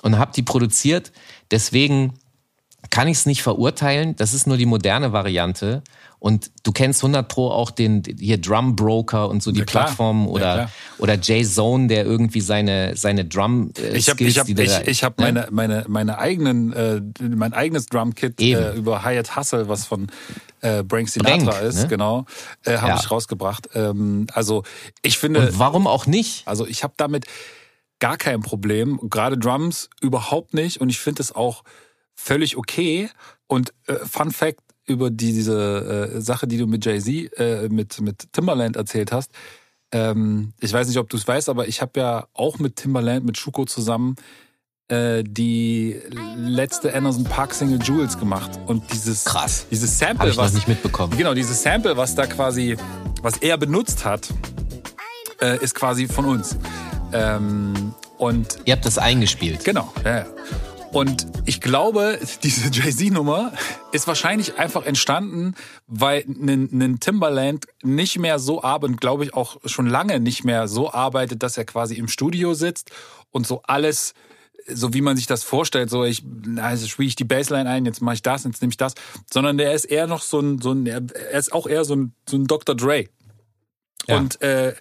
Und 0.00 0.18
habe 0.18 0.32
die 0.34 0.42
produziert. 0.42 1.12
Deswegen 1.50 2.14
kann 2.88 3.08
ich 3.08 3.18
es 3.18 3.26
nicht 3.26 3.42
verurteilen. 3.42 4.16
Das 4.16 4.32
ist 4.32 4.46
nur 4.46 4.56
die 4.56 4.66
moderne 4.66 5.12
Variante. 5.12 5.82
Und 6.24 6.52
du 6.62 6.72
kennst 6.72 7.02
100 7.02 7.28
Pro 7.28 7.50
auch 7.50 7.70
den 7.70 8.02
hier 8.18 8.40
Drum 8.40 8.76
Broker 8.76 9.28
und 9.28 9.42
so 9.42 9.52
die 9.52 9.58
ja, 9.58 9.66
Plattformen 9.66 10.26
oder 10.26 10.56
ja, 10.56 10.70
oder 10.96 11.18
Jay 11.20 11.44
Zone, 11.44 11.86
der 11.86 12.06
irgendwie 12.06 12.40
seine 12.40 12.96
seine 12.96 13.26
Drum 13.26 13.72
äh, 13.76 13.94
ich 13.94 14.08
hab, 14.08 14.16
Skills, 14.16 14.32
ich 14.32 14.38
hab, 14.38 14.48
ich, 14.48 14.88
ich 14.88 15.04
habe 15.04 15.22
ne? 15.22 15.28
meine 15.28 15.48
meine 15.50 15.84
meine 15.86 16.16
eigenen 16.16 16.72
äh, 16.72 17.02
mein 17.20 17.52
eigenes 17.52 17.84
Drum 17.88 18.14
Kit 18.14 18.40
äh, 18.40 18.72
über 18.72 19.04
Hyatt 19.04 19.36
Hustle, 19.36 19.68
was 19.68 19.84
von 19.84 20.06
äh, 20.62 20.82
Brank 20.82 21.10
Sinatra 21.10 21.50
Brank, 21.50 21.62
ist, 21.62 21.82
ne? 21.82 21.88
genau, 21.88 22.24
äh, 22.64 22.78
habe 22.78 22.92
ja. 22.92 22.98
ich 22.98 23.10
rausgebracht. 23.10 23.68
Ähm, 23.74 24.26
also 24.32 24.62
ich 25.02 25.18
finde 25.18 25.48
und 25.48 25.58
warum 25.58 25.86
auch 25.86 26.06
nicht? 26.06 26.48
Also 26.48 26.66
ich 26.66 26.84
habe 26.84 26.94
damit 26.96 27.26
gar 27.98 28.16
kein 28.16 28.40
Problem, 28.40 28.98
gerade 29.10 29.36
Drums 29.36 29.90
überhaupt 30.00 30.54
nicht 30.54 30.80
und 30.80 30.88
ich 30.88 31.00
finde 31.00 31.20
es 31.20 31.34
auch 31.34 31.64
völlig 32.14 32.56
okay. 32.56 33.10
Und 33.46 33.74
äh, 33.86 33.96
Fun 33.96 34.30
Fact 34.30 34.60
über 34.86 35.10
diese 35.10 36.12
äh, 36.14 36.20
Sache, 36.20 36.46
die 36.46 36.58
du 36.58 36.66
mit 36.66 36.84
Jay-Z, 36.84 37.38
äh, 37.38 37.68
mit, 37.68 38.00
mit 38.00 38.32
Timberland 38.32 38.76
erzählt 38.76 39.12
hast. 39.12 39.30
Ähm, 39.92 40.52
ich 40.60 40.72
weiß 40.72 40.88
nicht, 40.88 40.98
ob 40.98 41.08
du 41.08 41.16
es 41.16 41.26
weißt, 41.26 41.48
aber 41.48 41.68
ich 41.68 41.80
habe 41.80 42.00
ja 42.00 42.26
auch 42.32 42.58
mit 42.58 42.76
Timberland, 42.76 43.24
mit 43.24 43.38
Schuko 43.38 43.64
zusammen 43.64 44.16
äh, 44.88 45.24
die 45.24 45.96
letzte 46.36 46.94
Anderson 46.94 47.24
Park 47.24 47.54
Single 47.54 47.80
Jewels 47.82 48.18
gemacht. 48.18 48.50
Und 48.66 48.92
dieses 48.92 49.24
krass. 49.24 49.66
dieses 49.70 49.98
Sample 49.98 50.28
ich 50.28 50.36
was 50.36 50.52
nicht 50.52 50.68
mitbekommen. 50.68 51.16
Genau 51.16 51.32
dieses 51.32 51.62
Sample 51.62 51.96
was 51.96 52.14
da 52.14 52.26
quasi 52.26 52.76
was 53.22 53.38
er 53.38 53.56
benutzt 53.56 54.04
hat 54.04 54.28
äh, 55.40 55.62
ist 55.62 55.74
quasi 55.74 56.06
von 56.06 56.26
uns. 56.26 56.56
Ähm, 57.12 57.94
und 58.18 58.58
ihr 58.64 58.74
habt 58.74 58.84
das 58.84 58.98
eingespielt. 58.98 59.64
Genau 59.64 59.90
ja, 60.04 60.18
ja. 60.18 60.26
Und 60.94 61.26
ich 61.44 61.60
glaube, 61.60 62.20
diese 62.44 62.70
Jay-Z-Nummer 62.70 63.52
ist 63.90 64.06
wahrscheinlich 64.06 64.58
einfach 64.58 64.86
entstanden, 64.86 65.56
weil 65.88 66.24
ein 66.24 67.00
Timberland 67.00 67.66
nicht 67.82 68.20
mehr 68.20 68.38
so 68.38 68.62
arbeitet, 68.62 69.00
glaube 69.00 69.24
ich 69.24 69.34
auch 69.34 69.56
schon 69.64 69.88
lange 69.88 70.20
nicht 70.20 70.44
mehr 70.44 70.68
so 70.68 70.92
arbeitet, 70.92 71.42
dass 71.42 71.58
er 71.58 71.64
quasi 71.64 71.96
im 71.96 72.06
Studio 72.06 72.54
sitzt 72.54 72.92
und 73.32 73.44
so 73.44 73.62
alles 73.64 74.14
so 74.66 74.94
wie 74.94 75.02
man 75.02 75.16
sich 75.16 75.26
das 75.26 75.42
vorstellt, 75.42 75.90
so 75.90 76.04
ich, 76.04 76.22
also 76.56 76.86
spiele 76.86 77.08
ich 77.08 77.16
die 77.16 77.24
Bassline 77.24 77.68
ein, 77.68 77.84
jetzt 77.84 78.00
mache 78.00 78.14
ich 78.14 78.22
das, 78.22 78.44
jetzt 78.44 78.62
nehme 78.62 78.70
ich 78.70 78.78
das, 78.78 78.94
sondern 79.30 79.58
der 79.58 79.74
ist 79.74 79.84
eher 79.84 80.06
noch 80.06 80.22
so 80.22 80.40
ein, 80.40 80.58
so 80.62 80.72
ein 80.72 80.86
er 80.86 81.38
ist 81.38 81.52
auch 81.52 81.66
eher 81.66 81.84
so 81.84 81.96
ein, 81.96 82.14
so 82.26 82.38
ein 82.38 82.46
Dr. 82.46 82.74
Dre. 82.74 83.08
Ja. 84.06 84.16
Und 84.16 84.40
äh, 84.40 84.74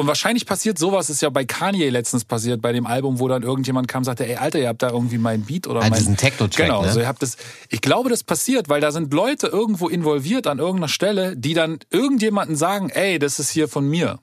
und 0.00 0.06
wahrscheinlich 0.06 0.46
passiert 0.46 0.78
sowas, 0.78 1.10
ist 1.10 1.20
ja 1.20 1.28
bei 1.28 1.44
Kanye 1.44 1.90
letztens 1.90 2.24
passiert, 2.24 2.62
bei 2.62 2.72
dem 2.72 2.86
Album, 2.86 3.18
wo 3.18 3.28
dann 3.28 3.42
irgendjemand 3.42 3.86
kam 3.86 4.00
und 4.00 4.04
sagte, 4.06 4.26
ey 4.26 4.36
Alter, 4.36 4.58
ihr 4.58 4.68
habt 4.68 4.80
da 4.80 4.88
irgendwie 4.88 5.18
mein 5.18 5.42
Beat 5.42 5.66
oder 5.66 5.80
ah, 5.80 5.90
mein... 5.90 5.98
diesen 5.98 6.16
Techno-Track, 6.16 6.66
Genau, 6.66 6.80
ne? 6.80 6.88
also 6.88 7.00
ihr 7.00 7.06
habt 7.06 7.20
das... 7.20 7.36
Ich 7.68 7.82
glaube, 7.82 8.08
das 8.08 8.24
passiert, 8.24 8.70
weil 8.70 8.80
da 8.80 8.92
sind 8.92 9.12
Leute 9.12 9.48
irgendwo 9.48 9.88
involviert 9.88 10.46
an 10.46 10.58
irgendeiner 10.58 10.88
Stelle, 10.88 11.36
die 11.36 11.52
dann 11.52 11.80
irgendjemanden 11.90 12.56
sagen, 12.56 12.88
ey, 12.88 13.18
das 13.18 13.38
ist 13.38 13.50
hier 13.50 13.68
von 13.68 13.86
mir. 13.86 14.18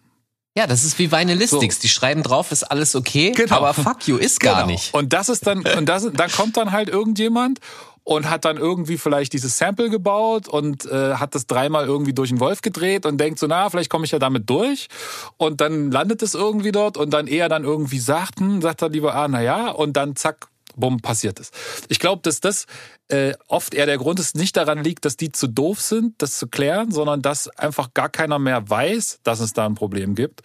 Ja, 0.58 0.66
das 0.66 0.84
ist 0.84 0.98
wie 0.98 1.12
Vinylistics. 1.12 1.76
So. 1.76 1.82
Die 1.82 1.90
schreiben 1.90 2.24
drauf, 2.24 2.52
ist 2.52 2.64
alles 2.64 2.96
okay, 2.96 3.34
genau. 3.34 3.58
aber 3.58 3.76
fuck 3.76 4.08
you, 4.08 4.18
ist 4.18 4.40
gar 4.40 4.64
genau. 4.64 4.72
nicht. 4.72 4.96
Und 4.96 5.14
das 5.14 5.30
ist 5.30 5.46
dann, 5.46 5.60
und 5.60 5.86
das, 5.86 6.08
da 6.12 6.28
kommt 6.28 6.58
dann 6.58 6.72
halt 6.72 6.90
irgendjemand 6.90 7.60
und 8.08 8.30
hat 8.30 8.46
dann 8.46 8.56
irgendwie 8.56 8.98
vielleicht 8.98 9.34
dieses 9.34 9.58
Sample 9.58 9.90
gebaut 9.90 10.48
und 10.48 10.86
äh, 10.86 11.16
hat 11.16 11.36
das 11.36 11.46
dreimal 11.46 11.86
irgendwie 11.86 12.14
durch 12.14 12.30
den 12.30 12.40
Wolf 12.40 12.62
gedreht 12.62 13.06
und 13.06 13.18
denkt 13.18 13.38
so, 13.38 13.48
na, 13.48 13.70
vielleicht 13.70 13.90
komme 13.90 14.06
ich 14.06 14.12
ja 14.12 14.18
damit 14.18 14.50
durch. 14.50 14.88
Und 15.36 15.60
dann 15.60 15.92
landet 15.92 16.22
es 16.22 16.34
irgendwie 16.34 16.72
dort 16.72 16.96
und 16.96 17.10
dann 17.10 17.28
eher 17.28 17.50
dann 17.50 17.66
irgendwie 17.66 18.00
sagt, 18.00 18.40
hm, 18.40 18.62
sagt 18.62 18.82
er 18.82 18.88
lieber, 18.88 19.14
ah, 19.14 19.28
na 19.28 19.42
ja, 19.42 19.72
und 19.72 19.98
dann 19.98 20.16
zack, 20.16 20.48
bumm, 20.78 21.02
passiert 21.02 21.42
es. 21.42 21.52
Ich 21.90 22.00
glaube, 22.00 22.22
dass 22.22 22.40
das 22.40 22.66
äh, 23.10 23.34
oft 23.50 23.74
eher 23.74 23.88
der 23.88 23.98
Grund 23.98 24.22
ist, 24.22 24.38
nicht 24.38 24.56
daran 24.56 24.82
liegt, 24.82 25.04
dass 25.04 25.18
die 25.18 25.34
zu 25.34 25.48
doof 25.48 25.82
sind, 25.82 26.22
das 26.22 26.38
zu 26.38 26.48
klären, 26.48 26.92
sondern 26.92 27.22
dass 27.22 27.50
einfach 27.58 27.94
gar 27.94 28.08
keiner 28.08 28.40
mehr 28.40 28.70
weiß, 28.70 29.20
dass 29.24 29.42
es 29.42 29.52
da 29.52 29.66
ein 29.66 29.76
Problem 29.76 30.16
gibt. 30.16 30.44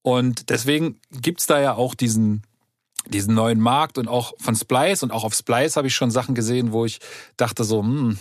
Und 0.00 0.48
deswegen 0.48 0.98
gibt's 1.10 1.44
da 1.44 1.60
ja 1.60 1.74
auch 1.74 1.94
diesen 1.94 2.42
diesen 3.06 3.34
neuen 3.34 3.60
Markt 3.60 3.98
und 3.98 4.08
auch 4.08 4.32
von 4.38 4.54
Splice 4.54 5.02
und 5.02 5.10
auch 5.10 5.24
auf 5.24 5.34
Splice 5.34 5.76
habe 5.76 5.88
ich 5.88 5.94
schon 5.94 6.10
Sachen 6.10 6.34
gesehen, 6.34 6.72
wo 6.72 6.84
ich 6.84 7.00
dachte 7.36 7.64
so, 7.64 7.80
hm, 7.80 8.18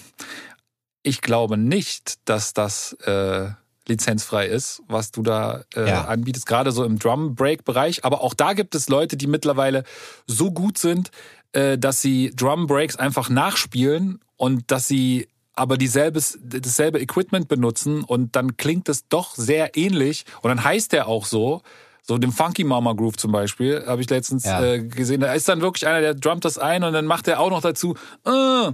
ich 1.03 1.21
glaube 1.21 1.57
nicht, 1.57 2.19
dass 2.25 2.53
das 2.53 2.93
äh, 3.05 3.49
lizenzfrei 3.87 4.45
ist, 4.47 4.81
was 4.87 5.11
du 5.11 5.23
da 5.23 5.63
äh, 5.75 5.87
ja. 5.87 6.05
anbietest, 6.05 6.45
gerade 6.45 6.71
so 6.71 6.83
im 6.83 6.99
Drum 6.99 7.35
Break 7.35 7.65
Bereich. 7.65 8.05
Aber 8.05 8.21
auch 8.21 8.33
da 8.33 8.53
gibt 8.53 8.75
es 8.75 8.89
Leute, 8.89 9.17
die 9.17 9.27
mittlerweile 9.27 9.83
so 10.27 10.51
gut 10.51 10.77
sind, 10.77 11.11
äh, 11.53 11.77
dass 11.77 12.01
sie 12.01 12.31
Drum 12.35 12.67
Breaks 12.67 12.95
einfach 12.95 13.29
nachspielen 13.29 14.19
und 14.37 14.71
dass 14.71 14.87
sie 14.87 15.27
aber 15.53 15.77
dieselbes, 15.77 16.39
dasselbe 16.41 16.99
Equipment 16.99 17.47
benutzen 17.47 18.03
und 18.03 18.35
dann 18.35 18.57
klingt 18.57 18.87
es 18.87 19.07
doch 19.09 19.35
sehr 19.35 19.75
ähnlich 19.75 20.25
und 20.41 20.49
dann 20.49 20.63
heißt 20.63 20.93
der 20.93 21.07
auch 21.07 21.25
so 21.25 21.61
so 22.01 22.17
dem 22.17 22.31
Funky 22.31 22.63
Mama 22.63 22.93
Groove 22.93 23.17
zum 23.17 23.31
Beispiel, 23.31 23.83
habe 23.85 24.01
ich 24.01 24.09
letztens 24.09 24.45
ja. 24.45 24.63
äh, 24.63 24.83
gesehen. 24.83 25.21
Da 25.21 25.33
ist 25.33 25.47
dann 25.47 25.61
wirklich 25.61 25.87
einer, 25.87 26.01
der 26.01 26.13
drummt 26.13 26.45
das 26.45 26.57
ein 26.57 26.83
und 26.83 26.93
dann 26.93 27.05
macht 27.05 27.27
er 27.27 27.39
auch 27.39 27.49
noch 27.49 27.61
dazu, 27.61 27.95
äh, 28.25 28.71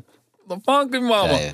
Funky 0.47 0.99
Mama. 1.01 1.27
Geil. 1.27 1.53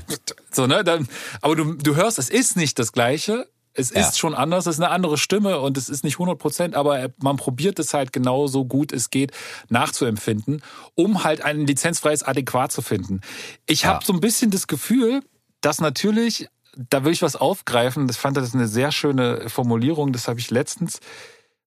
So, 0.52 0.68
ne? 0.68 0.84
Dann, 0.84 1.08
aber 1.42 1.56
du, 1.56 1.74
du 1.74 1.96
hörst, 1.96 2.20
es 2.20 2.30
ist 2.30 2.56
nicht 2.58 2.78
das 2.78 2.92
Gleiche. 2.92 3.48
Es 3.76 3.92
ja. 3.92 4.02
ist 4.02 4.20
schon 4.20 4.36
anders, 4.36 4.68
es 4.68 4.76
ist 4.76 4.82
eine 4.82 4.92
andere 4.92 5.18
Stimme 5.18 5.60
und 5.60 5.78
es 5.78 5.90
ist 5.90 6.04
nicht 6.04 6.16
100 6.16 6.38
Prozent, 6.38 6.76
aber 6.76 7.10
man 7.22 7.38
probiert 7.38 7.80
es 7.80 7.96
halt 7.96 8.14
genauso 8.14 8.66
gut 8.66 8.92
es 8.92 9.10
geht 9.10 9.32
nachzuempfinden, 9.70 10.62
um 10.94 11.24
halt 11.24 11.42
ein 11.42 11.66
lizenzfreies 11.66 12.22
Adäquat 12.22 12.72
zu 12.72 12.84
finden. 12.84 13.22
Ich 13.66 13.82
ja. 13.82 13.90
habe 13.90 14.06
so 14.06 14.14
ein 14.14 14.20
bisschen 14.20 14.52
das 14.52 14.68
Gefühl, 14.68 15.22
dass 15.62 15.82
natürlich, 15.82 16.48
da 16.76 17.04
will 17.04 17.14
ich 17.14 17.24
was 17.24 17.36
aufgreifen, 17.36 18.06
das 18.06 18.18
fand 18.18 18.38
das 18.38 18.54
eine 18.54 18.68
sehr 18.68 18.92
schöne 18.92 19.50
Formulierung, 19.50 20.14
das 20.14 20.28
habe 20.28 20.40
ich 20.40 20.52
letztens 20.52 21.00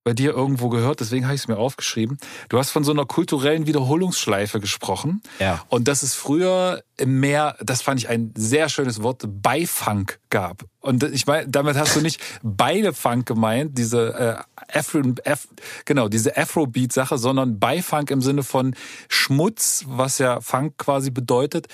bei 0.07 0.13
dir 0.13 0.35
irgendwo 0.35 0.69
gehört, 0.69 1.01
deswegen 1.01 1.25
habe 1.25 1.35
ich 1.35 1.41
es 1.41 1.49
mir 1.49 1.59
aufgeschrieben. 1.59 2.17
Du 2.49 2.59
hast 2.59 2.71
von 2.71 2.85
so 2.85 2.93
einer 2.93 3.07
kulturellen 3.07 3.67
Wiederholungsschleife 3.67 4.61
gesprochen. 4.61 5.21
Ja. 5.41 5.65
Und 5.67 5.89
dass 5.89 6.05
es 6.05 6.15
früher 6.15 6.85
mehr, 7.05 7.57
das 7.61 7.83
fand 7.83 7.99
ich 7.99 8.09
ein 8.09 8.33
sehr 8.37 8.69
schönes 8.69 9.03
Wort, 9.03 9.25
Beifunk 9.27 10.21
gab. 10.31 10.63
Und 10.79 11.03
ich 11.03 11.27
meine, 11.27 11.49
damit 11.49 11.77
hast 11.77 11.97
du 11.97 12.03
nicht 12.03 12.21
beide 12.45 12.93
Funk 12.93 13.27
gemeint, 13.27 13.77
diese 13.77 14.45
äh, 14.71 14.79
Afro, 14.79 15.03
Af, 15.25 15.49
genau, 15.85 16.09
diese 16.09 16.37
Afrobeat-Sache, 16.37 17.19
sondern 17.19 17.59
Beifunk 17.59 18.13
im 18.13 18.23
Sinne 18.23 18.45
von 18.45 18.77
Schmutz, 19.09 19.87
was 19.89 20.19
ja 20.19 20.41
Funk 20.41 20.79
quasi 20.79 21.11
bedeutet, 21.11 21.67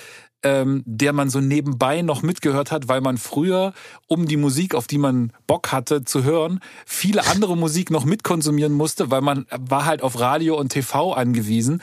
ähm, 0.43 0.83
der 0.85 1.13
man 1.13 1.29
so 1.29 1.39
nebenbei 1.39 2.01
noch 2.01 2.21
mitgehört 2.21 2.71
hat, 2.71 2.87
weil 2.87 3.01
man 3.01 3.17
früher, 3.17 3.73
um 4.07 4.27
die 4.27 4.37
Musik, 4.37 4.75
auf 4.75 4.87
die 4.87 4.97
man 4.97 5.31
Bock 5.47 5.71
hatte 5.71 6.03
zu 6.03 6.23
hören, 6.23 6.59
viele 6.85 7.25
andere 7.27 7.57
Musik 7.57 7.91
noch 7.91 8.05
mitkonsumieren 8.05 8.73
musste, 8.73 9.11
weil 9.11 9.21
man 9.21 9.45
war 9.49 9.85
halt 9.85 10.01
auf 10.03 10.19
Radio 10.19 10.57
und 10.57 10.69
TV 10.69 11.13
angewiesen. 11.13 11.81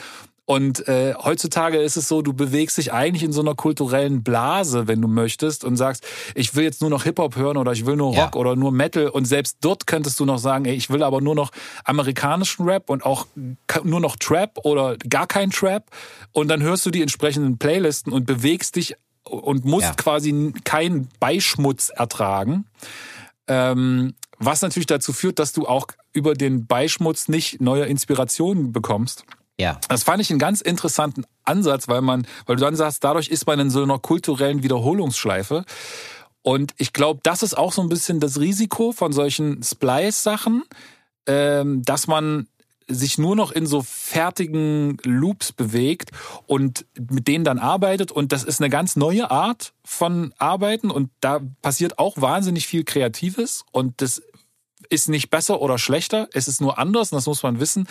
Und 0.51 0.85
äh, 0.89 1.13
heutzutage 1.13 1.77
ist 1.77 1.95
es 1.95 2.09
so, 2.09 2.21
du 2.21 2.33
bewegst 2.33 2.77
dich 2.77 2.91
eigentlich 2.91 3.23
in 3.23 3.31
so 3.31 3.39
einer 3.39 3.55
kulturellen 3.55 4.21
Blase, 4.21 4.85
wenn 4.85 5.01
du 5.01 5.07
möchtest, 5.07 5.63
und 5.63 5.77
sagst, 5.77 6.05
ich 6.35 6.53
will 6.55 6.65
jetzt 6.65 6.81
nur 6.81 6.89
noch 6.89 7.05
Hip-Hop 7.05 7.37
hören 7.37 7.55
oder 7.55 7.71
ich 7.71 7.85
will 7.85 7.95
nur 7.95 8.07
Rock 8.07 8.17
ja. 8.17 8.33
oder 8.33 8.57
nur 8.57 8.73
Metal. 8.73 9.07
Und 9.07 9.23
selbst 9.23 9.59
dort 9.61 9.87
könntest 9.87 10.19
du 10.19 10.25
noch 10.25 10.39
sagen, 10.39 10.65
ey, 10.65 10.73
ich 10.73 10.89
will 10.89 11.03
aber 11.03 11.21
nur 11.21 11.35
noch 11.35 11.51
amerikanischen 11.85 12.67
Rap 12.67 12.89
und 12.89 13.05
auch 13.05 13.27
nur 13.85 14.01
noch 14.01 14.17
Trap 14.17 14.57
oder 14.65 14.97
gar 14.97 15.25
kein 15.25 15.51
Trap. 15.51 15.85
Und 16.33 16.49
dann 16.49 16.61
hörst 16.61 16.85
du 16.85 16.91
die 16.91 17.01
entsprechenden 17.01 17.57
Playlisten 17.57 18.11
und 18.11 18.25
bewegst 18.25 18.75
dich 18.75 18.95
und 19.23 19.63
musst 19.63 19.87
ja. 19.87 19.93
quasi 19.93 20.51
keinen 20.65 21.07
Beischmutz 21.21 21.93
ertragen. 21.95 22.65
Ähm, 23.47 24.15
was 24.37 24.61
natürlich 24.61 24.87
dazu 24.87 25.13
führt, 25.13 25.39
dass 25.39 25.53
du 25.53 25.65
auch 25.65 25.87
über 26.11 26.33
den 26.33 26.65
Beischmutz 26.65 27.29
nicht 27.29 27.61
neue 27.61 27.85
Inspirationen 27.85 28.73
bekommst. 28.73 29.23
Ja. 29.59 29.79
Das 29.89 30.03
fand 30.03 30.21
ich 30.21 30.29
einen 30.29 30.39
ganz 30.39 30.61
interessanten 30.61 31.25
Ansatz, 31.43 31.87
weil 31.87 32.01
man, 32.01 32.25
weil 32.45 32.55
du 32.55 32.61
dann 32.61 32.75
sagst, 32.75 33.03
dadurch 33.03 33.27
ist 33.27 33.45
man 33.47 33.59
in 33.59 33.69
so 33.69 33.83
einer 33.83 33.99
kulturellen 33.99 34.63
Wiederholungsschleife. 34.63 35.65
Und 36.41 36.73
ich 36.77 36.93
glaube, 36.93 37.19
das 37.23 37.43
ist 37.43 37.55
auch 37.55 37.71
so 37.71 37.81
ein 37.81 37.89
bisschen 37.89 38.19
das 38.19 38.39
Risiko 38.39 38.91
von 38.91 39.13
solchen 39.13 39.61
Splice-Sachen, 39.61 40.63
ähm, 41.27 41.83
dass 41.83 42.07
man 42.07 42.47
sich 42.87 43.17
nur 43.17 43.35
noch 43.35 43.51
in 43.51 43.67
so 43.67 43.83
fertigen 43.83 44.97
Loops 45.03 45.51
bewegt 45.51 46.11
und 46.47 46.85
mit 46.97 47.27
denen 47.27 47.43
dann 47.45 47.59
arbeitet. 47.59 48.11
Und 48.11 48.31
das 48.31 48.43
ist 48.43 48.59
eine 48.59 48.69
ganz 48.69 48.95
neue 48.95 49.31
Art 49.31 49.73
von 49.85 50.33
Arbeiten 50.37 50.89
und 50.91 51.09
da 51.21 51.39
passiert 51.61 51.99
auch 51.99 52.19
wahnsinnig 52.19 52.67
viel 52.67 52.83
Kreatives 52.83 53.63
und 53.71 54.01
das 54.01 54.21
ist 54.89 55.07
nicht 55.07 55.29
besser 55.29 55.61
oder 55.61 55.77
schlechter, 55.77 56.27
es 56.33 56.47
ist 56.47 56.59
nur 56.59 56.77
anders 56.77 57.11
und 57.11 57.17
das 57.17 57.27
muss 57.27 57.43
man 57.43 57.59
wissen 57.59 57.87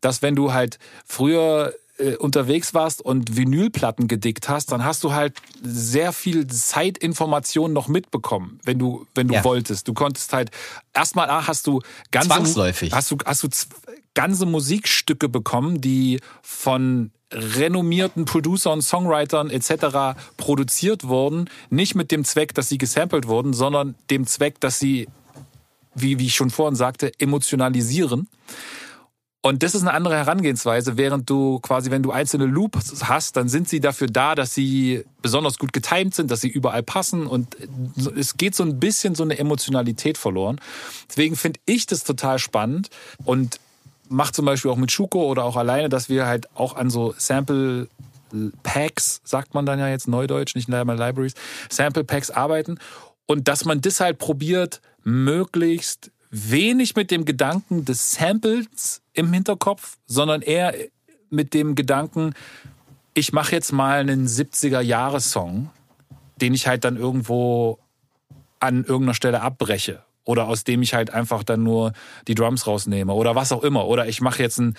dass 0.00 0.22
wenn 0.22 0.34
du 0.34 0.52
halt 0.52 0.78
früher 1.06 1.74
äh, 1.98 2.16
unterwegs 2.16 2.74
warst 2.74 3.02
und 3.02 3.36
Vinylplatten 3.36 4.08
gedickt 4.08 4.48
hast, 4.48 4.72
dann 4.72 4.84
hast 4.84 5.02
du 5.04 5.12
halt 5.12 5.34
sehr 5.62 6.12
viel 6.12 6.46
Zeitinformation 6.46 7.72
noch 7.72 7.88
mitbekommen, 7.88 8.60
wenn 8.64 8.78
du 8.78 9.06
wenn 9.14 9.28
du 9.28 9.34
ja. 9.34 9.44
wolltest. 9.44 9.88
Du 9.88 9.94
konntest 9.94 10.32
halt 10.32 10.50
erstmal 10.94 11.28
ah, 11.28 11.46
hast 11.46 11.66
du 11.66 11.82
ganze 12.10 12.28
Zwangsläufig. 12.28 12.92
hast 12.92 13.10
du 13.10 13.18
hast 13.24 13.42
du 13.42 13.48
ganze 14.14 14.46
Musikstücke 14.46 15.28
bekommen, 15.28 15.80
die 15.80 16.20
von 16.42 17.10
renommierten 17.32 18.24
Producer 18.24 18.72
und 18.72 18.82
Songwritern 18.82 19.50
etc. 19.50 20.18
produziert 20.36 21.04
wurden, 21.04 21.50
nicht 21.68 21.94
mit 21.94 22.10
dem 22.10 22.24
Zweck, 22.24 22.54
dass 22.54 22.68
sie 22.68 22.78
gesampelt 22.78 23.26
wurden, 23.26 23.52
sondern 23.52 23.96
dem 24.10 24.26
Zweck, 24.26 24.60
dass 24.60 24.78
sie 24.78 25.08
wie 25.94 26.18
wie 26.18 26.26
ich 26.26 26.36
schon 26.36 26.50
vorhin 26.50 26.76
sagte, 26.76 27.12
emotionalisieren. 27.18 28.28
Und 29.40 29.62
das 29.62 29.74
ist 29.74 29.82
eine 29.82 29.92
andere 29.92 30.16
Herangehensweise, 30.16 30.96
während 30.96 31.30
du 31.30 31.60
quasi, 31.60 31.92
wenn 31.92 32.02
du 32.02 32.10
einzelne 32.10 32.46
Loops 32.46 33.04
hast, 33.04 33.36
dann 33.36 33.48
sind 33.48 33.68
sie 33.68 33.78
dafür 33.78 34.08
da, 34.08 34.34
dass 34.34 34.52
sie 34.52 35.04
besonders 35.22 35.58
gut 35.58 35.72
getimed 35.72 36.12
sind, 36.14 36.30
dass 36.30 36.40
sie 36.40 36.48
überall 36.48 36.82
passen. 36.82 37.26
Und 37.26 37.56
es 38.16 38.36
geht 38.36 38.56
so 38.56 38.64
ein 38.64 38.80
bisschen 38.80 39.14
so 39.14 39.22
eine 39.22 39.38
Emotionalität 39.38 40.18
verloren. 40.18 40.60
Deswegen 41.08 41.36
finde 41.36 41.60
ich 41.66 41.86
das 41.86 42.02
total 42.02 42.40
spannend 42.40 42.90
und 43.24 43.60
mache 44.08 44.32
zum 44.32 44.44
Beispiel 44.44 44.72
auch 44.72 44.76
mit 44.76 44.90
Schuko 44.90 45.26
oder 45.26 45.44
auch 45.44 45.56
alleine, 45.56 45.88
dass 45.88 46.08
wir 46.08 46.26
halt 46.26 46.48
auch 46.56 46.74
an 46.74 46.90
so 46.90 47.14
Sample 47.16 47.88
Packs, 48.62 49.20
sagt 49.24 49.54
man 49.54 49.66
dann 49.66 49.78
ja 49.78 49.88
jetzt 49.88 50.08
neudeutsch, 50.08 50.56
nicht 50.56 50.68
in 50.68 50.74
Libraries, 50.74 51.34
Sample 51.70 52.04
Packs 52.04 52.30
arbeiten. 52.30 52.78
Und 53.26 53.46
dass 53.46 53.64
man 53.64 53.80
das 53.80 54.00
halt 54.00 54.18
probiert, 54.18 54.80
möglichst 55.04 56.10
wenig 56.30 56.96
mit 56.96 57.10
dem 57.10 57.24
Gedanken 57.24 57.84
des 57.84 58.12
Samples 58.12 59.02
im 59.12 59.32
Hinterkopf, 59.32 59.96
sondern 60.06 60.42
eher 60.42 60.74
mit 61.30 61.54
dem 61.54 61.74
Gedanken, 61.74 62.34
ich 63.14 63.32
mache 63.32 63.52
jetzt 63.52 63.72
mal 63.72 64.00
einen 64.00 64.26
70er-Jahres-Song, 64.26 65.70
den 66.40 66.54
ich 66.54 66.66
halt 66.66 66.84
dann 66.84 66.96
irgendwo 66.96 67.78
an 68.60 68.84
irgendeiner 68.84 69.14
Stelle 69.14 69.40
abbreche 69.40 70.02
oder 70.24 70.46
aus 70.46 70.64
dem 70.64 70.82
ich 70.82 70.94
halt 70.94 71.10
einfach 71.10 71.42
dann 71.42 71.62
nur 71.62 71.92
die 72.26 72.34
Drums 72.34 72.66
rausnehme 72.66 73.12
oder 73.14 73.34
was 73.34 73.50
auch 73.50 73.64
immer. 73.64 73.86
Oder 73.86 74.08
ich 74.08 74.20
mache 74.20 74.42
jetzt 74.42 74.58
einen 74.58 74.76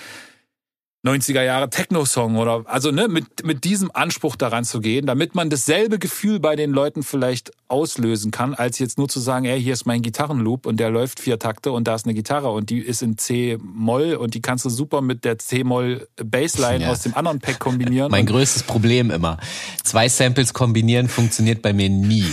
90er 1.04 1.42
Jahre 1.42 1.70
Techno-Song 1.70 2.38
oder 2.38 2.64
also 2.66 2.92
ne, 2.92 3.08
mit, 3.08 3.46
mit 3.46 3.64
diesem 3.64 3.90
Anspruch 3.94 4.36
daran 4.36 4.64
zu 4.64 4.80
gehen, 4.80 5.06
damit 5.06 5.34
man 5.34 5.50
dasselbe 5.50 5.98
Gefühl 5.98 6.40
bei 6.40 6.56
den 6.56 6.72
Leuten 6.72 7.04
vielleicht 7.04 7.52
auslösen 7.70 8.32
kann, 8.32 8.54
als 8.54 8.80
jetzt 8.80 8.98
nur 8.98 9.08
zu 9.08 9.20
sagen, 9.20 9.46
ey, 9.46 9.62
hier 9.62 9.74
ist 9.74 9.86
mein 9.86 10.02
Gitarrenloop 10.02 10.66
und 10.66 10.80
der 10.80 10.90
läuft 10.90 11.20
vier 11.20 11.40
Takte 11.40 11.72
und 11.72 11.88
da 11.88 11.96
ist 11.96 12.06
eine 12.06 12.14
Gitarre 12.14 12.50
und 12.52 12.70
die 12.70 12.80
ist 12.80 13.02
in 13.02 13.18
C-Moll 13.18 14.16
und 14.16 14.34
die 14.34 14.42
kannst 14.42 14.66
du 14.66 14.70
super 14.70 15.02
mit 15.02 15.24
der 15.24 15.38
C-Moll 15.38 16.08
Bassline 16.24 16.86
ja. 16.86 16.92
aus 16.92 17.02
dem 17.02 17.16
anderen 17.16 17.40
Pack 17.40 17.60
kombinieren. 17.60 18.12
mein 18.12 18.26
größtes 18.26 18.64
Problem 18.64 19.12
immer. 19.12 19.38
Zwei 19.84 20.10
Samples 20.10 20.54
kombinieren 20.54 21.08
funktioniert 21.08 21.62
bei 21.62 21.74
mir 21.74 21.90
nie. 21.90 22.26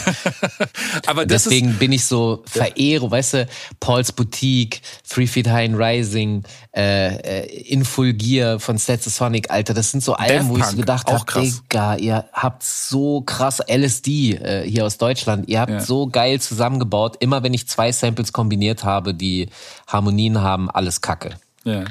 Aber 1.06 1.26
deswegen 1.26 1.70
ist, 1.70 1.78
bin 1.78 1.92
ich 1.92 2.06
so 2.06 2.42
verehre, 2.46 3.10
weißt 3.10 3.34
du, 3.34 3.46
Paul's 3.78 4.12
Boutique, 4.12 4.80
Three 5.08 5.26
Feet 5.26 5.48
High 5.48 5.70
and 5.70 5.78
Rising, 5.78 6.42
äh, 6.74 7.42
äh, 7.42 7.62
In 7.68 7.84
Full 7.84 8.14
Gear 8.14 8.58
von 8.58 8.78
Sonic, 8.78 9.50
Alter, 9.50 9.74
das 9.74 9.90
sind 9.90 10.02
so 10.02 10.14
Alben, 10.14 10.48
wo 10.48 10.56
ich 10.56 10.64
so 10.64 10.76
gedacht 10.76 11.10
habe, 11.10 11.24
Digga, 11.42 11.96
ihr 11.96 12.24
habt 12.32 12.62
so 12.62 13.20
krass 13.20 13.60
LSD 13.66 14.32
äh, 14.32 14.68
hier 14.68 14.86
aus 14.86 14.98
Deutschland, 14.98 15.25
ihr 15.46 15.60
habt 15.60 15.70
ja. 15.70 15.80
so 15.80 16.06
geil 16.06 16.40
zusammengebaut. 16.40 17.16
Immer 17.20 17.42
wenn 17.42 17.54
ich 17.54 17.68
zwei 17.68 17.92
Samples 17.92 18.32
kombiniert 18.32 18.84
habe, 18.84 19.14
die 19.14 19.48
Harmonien 19.86 20.40
haben, 20.40 20.70
alles 20.70 21.00
Kacke. 21.00 21.38
Ja. 21.64 21.84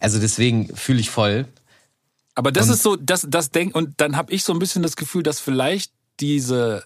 Also 0.00 0.18
deswegen 0.18 0.74
fühle 0.74 1.00
ich 1.00 1.10
voll. 1.10 1.46
Aber 2.34 2.52
das 2.52 2.68
und 2.68 2.74
ist 2.74 2.82
so, 2.82 2.96
das, 2.96 3.26
das 3.28 3.50
Denk, 3.50 3.74
und 3.74 4.00
dann 4.00 4.16
habe 4.16 4.32
ich 4.32 4.44
so 4.44 4.52
ein 4.52 4.58
bisschen 4.58 4.82
das 4.82 4.96
Gefühl, 4.96 5.22
dass 5.22 5.40
vielleicht 5.40 5.92
diese 6.20 6.84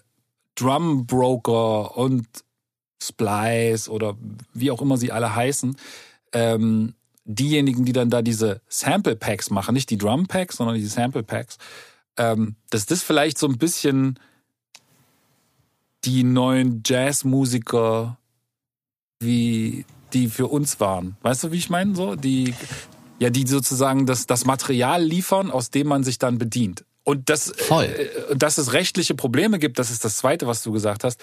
Drum 0.55 1.05
Broker 1.05 1.97
und 1.97 2.27
Splice 3.01 3.89
oder 3.89 4.15
wie 4.53 4.71
auch 4.71 4.81
immer 4.81 4.97
sie 4.97 5.11
alle 5.11 5.35
heißen, 5.35 5.77
ähm, 6.33 6.93
diejenigen, 7.25 7.85
die 7.85 7.93
dann 7.93 8.09
da 8.09 8.21
diese 8.21 8.61
Sample 8.67 9.15
Packs 9.15 9.49
machen, 9.49 9.73
nicht 9.73 9.89
die 9.89 9.97
Drum 9.97 10.27
Packs, 10.27 10.57
sondern 10.57 10.75
die 10.75 10.85
Sample 10.85 11.23
Packs, 11.23 11.57
ähm, 12.17 12.55
dass 12.69 12.85
das 12.85 13.03
vielleicht 13.03 13.37
so 13.37 13.47
ein 13.47 13.57
bisschen 13.57 14.19
die 16.05 16.23
neuen 16.23 16.83
Jazzmusiker 16.85 18.17
wie 19.19 19.85
die 20.13 20.27
für 20.27 20.47
uns 20.47 20.79
waren. 20.79 21.17
Weißt 21.21 21.43
du, 21.43 21.51
wie 21.51 21.57
ich 21.57 21.69
meine? 21.69 21.95
So, 21.95 22.15
die, 22.15 22.53
ja, 23.19 23.29
die 23.29 23.47
sozusagen 23.47 24.05
das, 24.05 24.27
das 24.27 24.45
Material 24.45 25.03
liefern, 25.03 25.51
aus 25.51 25.71
dem 25.71 25.87
man 25.87 26.03
sich 26.03 26.19
dann 26.19 26.37
bedient. 26.37 26.85
Und 27.03 27.29
das, 27.29 27.53
Voll. 27.55 27.85
Äh, 27.85 28.35
dass 28.35 28.57
es 28.57 28.73
rechtliche 28.73 29.13
Probleme 29.13 29.59
gibt, 29.59 29.77
das 29.77 29.91
ist 29.91 30.03
das 30.03 30.17
Zweite, 30.17 30.47
was 30.47 30.63
du 30.63 30.71
gesagt 30.71 31.03
hast. 31.03 31.21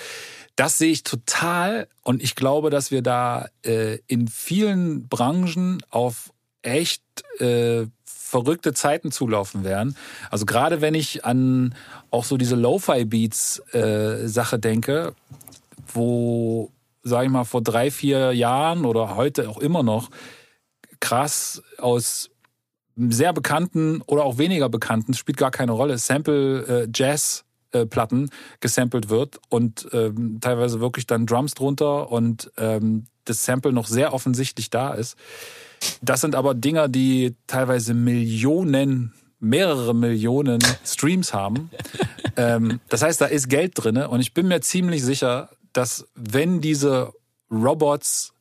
Das 0.56 0.78
sehe 0.78 0.92
ich 0.92 1.02
total 1.02 1.88
und 2.02 2.22
ich 2.22 2.34
glaube, 2.34 2.70
dass 2.70 2.90
wir 2.90 3.02
da 3.02 3.48
äh, 3.64 3.98
in 4.06 4.28
vielen 4.28 5.09
Branchen 5.09 5.82
auf 5.90 6.32
echt 6.62 7.02
äh, 7.38 7.86
verrückte 8.04 8.72
Zeiten 8.72 9.10
zulaufen 9.10 9.64
werden. 9.64 9.96
Also 10.30 10.46
gerade 10.46 10.80
wenn 10.80 10.94
ich 10.94 11.24
an 11.24 11.74
auch 12.12 12.24
so 12.24 12.36
diese 12.36 12.56
Lo-Fi-Beats 12.56 13.62
äh, 13.72 14.28
denke, 14.59 15.14
wo, 15.93 16.70
sag 17.02 17.24
ich 17.24 17.30
mal, 17.30 17.44
vor 17.44 17.62
drei, 17.62 17.90
vier 17.90 18.32
Jahren 18.32 18.84
oder 18.84 19.16
heute 19.16 19.48
auch 19.48 19.59
immer 19.59 19.82
noch 19.82 20.10
krass 21.01 21.62
aus 21.78 22.30
sehr 22.97 23.32
bekannten 23.32 24.02
oder 24.06 24.24
auch 24.24 24.36
weniger 24.36 24.68
bekannten, 24.68 25.14
spielt 25.14 25.39
gar 25.39 25.51
keine 25.51 25.72
Rolle, 25.72 25.97
Sample 25.97 26.84
äh, 26.84 26.89
äh, 27.72 27.86
gesampelt 28.60 29.09
wird 29.09 29.40
und 29.48 29.89
ähm, 29.93 30.39
teilweise 30.40 30.80
wirklich 30.80 31.06
dann 31.06 31.24
Drums 31.24 31.55
drunter 31.55 32.12
und 32.12 32.52
ähm, 32.59 33.06
das 33.24 33.44
Sample 33.44 33.72
noch 33.72 33.86
sehr 33.86 34.12
offensichtlich 34.12 34.68
da 34.68 34.93
ist. 34.93 35.16
Das 36.02 36.20
sind 36.20 36.34
aber 36.34 36.55
Dinger, 36.55 36.89
die 36.89 37.34
teilweise 37.47 37.94
Millionen, 37.94 39.14
mehrere 39.43 39.94
Millionen 39.94 40.60
Streams 40.85 41.35
haben. 41.35 41.70
ähm, 42.36 42.81
das 42.89 43.02
heißt, 43.02 43.20
da 43.20 43.27
ist 43.27 43.48
Geld 43.48 43.73
drinne 43.74 44.09
und 44.09 44.20
ich 44.20 44.32
bin 44.32 44.48
mir 44.48 44.60
ziemlich 44.60 45.02
sicher, 45.02 45.51
dass 45.73 46.06
wenn 46.14 46.60
diese 46.60 47.12
Robots, 47.51 48.32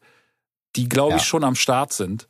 die 0.75 0.87
glaube 0.87 1.17
ich 1.17 1.23
schon 1.23 1.43
am 1.43 1.55
Start 1.55 1.91
sind, 1.91 2.27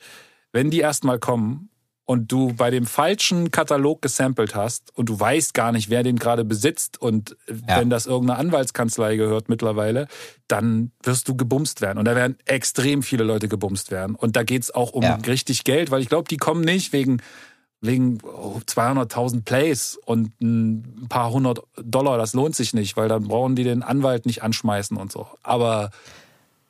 wenn 0.51 0.71
die 0.71 0.79
erstmal 0.79 1.19
kommen 1.19 1.69
und 2.05 2.31
du 2.31 2.53
bei 2.53 2.71
dem 2.71 2.85
falschen 2.85 3.51
Katalog 3.51 4.01
gesampelt 4.01 4.55
hast 4.55 4.95
und 4.97 5.07
du 5.09 5.19
weißt 5.19 5.53
gar 5.53 5.71
nicht, 5.71 5.89
wer 5.89 6.03
den 6.03 6.17
gerade 6.17 6.43
besitzt 6.43 7.01
und 7.01 7.37
ja. 7.47 7.79
wenn 7.79 7.89
das 7.89 8.05
irgendeine 8.05 8.39
Anwaltskanzlei 8.39 9.15
gehört 9.15 9.49
mittlerweile, 9.49 10.07
dann 10.47 10.91
wirst 11.03 11.27
du 11.27 11.37
gebumst 11.37 11.79
werden. 11.81 11.99
Und 11.99 12.05
da 12.05 12.15
werden 12.15 12.37
extrem 12.45 13.03
viele 13.03 13.23
Leute 13.23 13.47
gebumst 13.47 13.91
werden. 13.91 14.15
Und 14.15 14.35
da 14.35 14.43
geht's 14.43 14.71
auch 14.71 14.91
um 14.91 15.03
ja. 15.03 15.15
richtig 15.25 15.63
Geld, 15.63 15.91
weil 15.91 16.01
ich 16.01 16.09
glaube, 16.09 16.27
die 16.27 16.37
kommen 16.37 16.61
nicht 16.61 16.91
wegen 16.91 17.21
wegen 17.81 18.19
200.000 18.19 19.43
Plays 19.43 19.99
und 20.05 20.39
ein 20.39 21.07
paar 21.09 21.31
hundert 21.31 21.59
Dollar, 21.83 22.17
das 22.17 22.33
lohnt 22.33 22.55
sich 22.55 22.73
nicht, 22.73 22.95
weil 22.95 23.09
dann 23.09 23.27
brauchen 23.27 23.55
die 23.55 23.63
den 23.63 23.81
Anwalt 23.81 24.27
nicht 24.27 24.43
anschmeißen 24.43 24.97
und 24.97 25.11
so. 25.11 25.27
Aber 25.41 25.89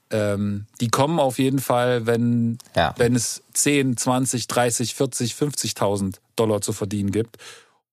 ähm, 0.09 0.67
die 0.79 0.89
kommen 0.89 1.19
auf 1.19 1.37
jeden 1.37 1.59
Fall, 1.59 2.05
wenn, 2.05 2.57
ja. 2.75 2.93
wenn 2.97 3.15
es 3.15 3.43
10, 3.53 3.97
20, 3.97 4.47
30, 4.47 4.95
40, 4.95 5.33
50.000 5.33 6.15
Dollar 6.37 6.61
zu 6.61 6.71
verdienen 6.71 7.11
gibt. 7.11 7.37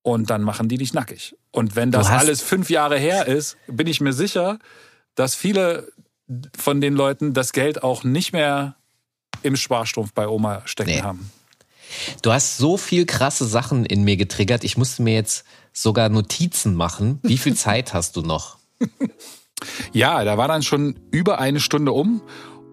Und 0.02 0.30
dann 0.30 0.42
machen 0.42 0.68
die 0.68 0.78
dich 0.78 0.94
nackig. 0.94 1.36
Und 1.50 1.76
wenn 1.76 1.90
das 1.90 2.06
alles 2.06 2.40
fünf 2.40 2.70
Jahre 2.70 2.98
her 2.98 3.26
ist, 3.26 3.56
bin 3.66 3.88
ich 3.88 4.00
mir 4.00 4.12
sicher, 4.12 4.58
dass 5.16 5.34
viele 5.34 5.88
von 6.56 6.80
den 6.80 6.94
Leuten 6.94 7.34
das 7.34 7.52
Geld 7.52 7.82
auch 7.82 8.04
nicht 8.04 8.32
mehr 8.32 8.76
im 9.42 9.56
Sparstrumpf 9.56 10.12
bei 10.12 10.28
Oma 10.28 10.62
stecken 10.66 10.90
nee. 10.90 11.02
haben. 11.02 11.30
Du 12.22 12.32
hast 12.32 12.58
so 12.58 12.76
viel 12.76 13.06
krasse 13.06 13.46
Sachen 13.46 13.84
in 13.84 14.04
mir 14.04 14.16
getriggert. 14.16 14.64
Ich 14.64 14.76
musste 14.76 15.02
mir 15.02 15.14
jetzt 15.14 15.44
sogar 15.72 16.08
Notizen 16.08 16.74
machen. 16.74 17.20
Wie 17.22 17.38
viel 17.38 17.54
Zeit 17.56 17.94
hast 17.94 18.16
du 18.16 18.22
noch? 18.22 18.58
Ja, 19.92 20.24
da 20.24 20.38
war 20.38 20.48
dann 20.48 20.62
schon 20.62 20.98
über 21.10 21.40
eine 21.40 21.60
Stunde 21.60 21.92
um 21.92 22.22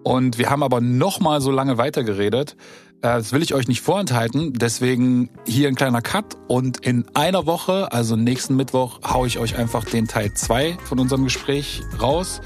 und 0.04 0.38
wir 0.38 0.50
haben 0.50 0.62
aber 0.62 0.80
noch 0.80 1.18
mal 1.20 1.40
so 1.40 1.50
lange 1.50 1.78
weitergeredet. 1.78 2.56
Äh, 3.02 3.18
das 3.18 3.32
will 3.32 3.42
ich 3.42 3.54
euch 3.54 3.68
nicht 3.68 3.80
vorenthalten, 3.80 4.52
deswegen 4.54 5.30
hier 5.46 5.68
ein 5.68 5.74
kleiner 5.74 6.02
Cut 6.02 6.36
und 6.48 6.78
in 6.86 7.04
einer 7.14 7.46
Woche, 7.46 7.92
also 7.92 8.16
nächsten 8.16 8.56
Mittwoch, 8.56 9.00
haue 9.06 9.26
ich 9.26 9.38
euch 9.38 9.56
einfach 9.56 9.84
den 9.84 10.08
Teil 10.08 10.32
2 10.32 10.78
von 10.84 10.98
unserem 10.98 11.24
Gespräch 11.24 11.82
raus. 12.00 12.40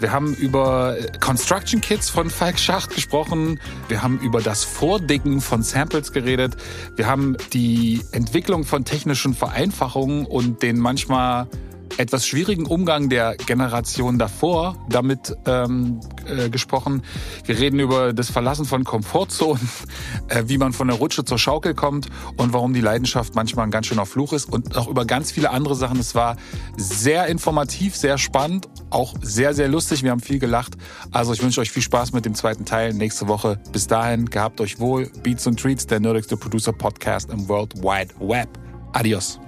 Wir 0.00 0.12
haben 0.12 0.34
über 0.34 0.96
Construction 1.20 1.82
Kits 1.82 2.08
von 2.08 2.30
Falk 2.30 2.58
Schacht 2.58 2.94
gesprochen. 2.94 3.60
Wir 3.88 4.02
haben 4.02 4.18
über 4.20 4.40
das 4.40 4.64
Vordicken 4.64 5.42
von 5.42 5.62
Samples 5.62 6.12
geredet. 6.12 6.56
Wir 6.96 7.06
haben 7.06 7.36
die 7.52 8.00
Entwicklung 8.12 8.64
von 8.64 8.86
technischen 8.86 9.34
Vereinfachungen 9.34 10.24
und 10.24 10.62
den 10.62 10.78
manchmal 10.78 11.48
etwas 11.96 12.26
schwierigen 12.26 12.66
Umgang 12.66 13.08
der 13.08 13.36
Generation 13.36 14.18
davor 14.18 14.76
damit 14.88 15.36
ähm, 15.46 16.00
äh, 16.26 16.48
gesprochen. 16.48 17.02
Wir 17.44 17.58
reden 17.58 17.78
über 17.80 18.12
das 18.12 18.30
Verlassen 18.30 18.64
von 18.64 18.84
Komfortzonen, 18.84 19.68
äh, 20.28 20.44
wie 20.46 20.58
man 20.58 20.72
von 20.72 20.88
der 20.88 20.96
Rutsche 20.96 21.24
zur 21.24 21.38
Schaukel 21.38 21.74
kommt 21.74 22.08
und 22.36 22.52
warum 22.52 22.72
die 22.74 22.80
Leidenschaft 22.80 23.34
manchmal 23.34 23.66
ein 23.66 23.70
ganz 23.70 23.86
schöner 23.86 24.06
Fluch 24.06 24.32
ist 24.32 24.52
und 24.52 24.76
auch 24.76 24.88
über 24.88 25.04
ganz 25.04 25.30
viele 25.32 25.50
andere 25.50 25.74
Sachen. 25.74 25.98
Es 25.98 26.14
war 26.14 26.36
sehr 26.76 27.26
informativ, 27.26 27.96
sehr 27.96 28.18
spannend, 28.18 28.68
auch 28.90 29.14
sehr, 29.22 29.54
sehr 29.54 29.68
lustig. 29.68 30.02
Wir 30.02 30.10
haben 30.10 30.20
viel 30.20 30.38
gelacht. 30.38 30.76
Also 31.10 31.32
ich 31.32 31.42
wünsche 31.42 31.60
euch 31.60 31.70
viel 31.70 31.82
Spaß 31.82 32.12
mit 32.12 32.24
dem 32.24 32.34
zweiten 32.34 32.64
Teil 32.64 32.94
nächste 32.94 33.28
Woche. 33.28 33.60
Bis 33.72 33.86
dahin, 33.86 34.26
gehabt 34.26 34.60
euch 34.60 34.78
wohl. 34.78 35.10
Beats 35.22 35.46
und 35.46 35.60
Treats, 35.60 35.86
der 35.86 36.00
nerdigste 36.00 36.36
Producer 36.36 36.72
Podcast 36.72 37.30
im 37.30 37.48
World 37.48 37.76
Wide 37.82 38.14
Web. 38.20 38.48
Adios. 38.92 39.38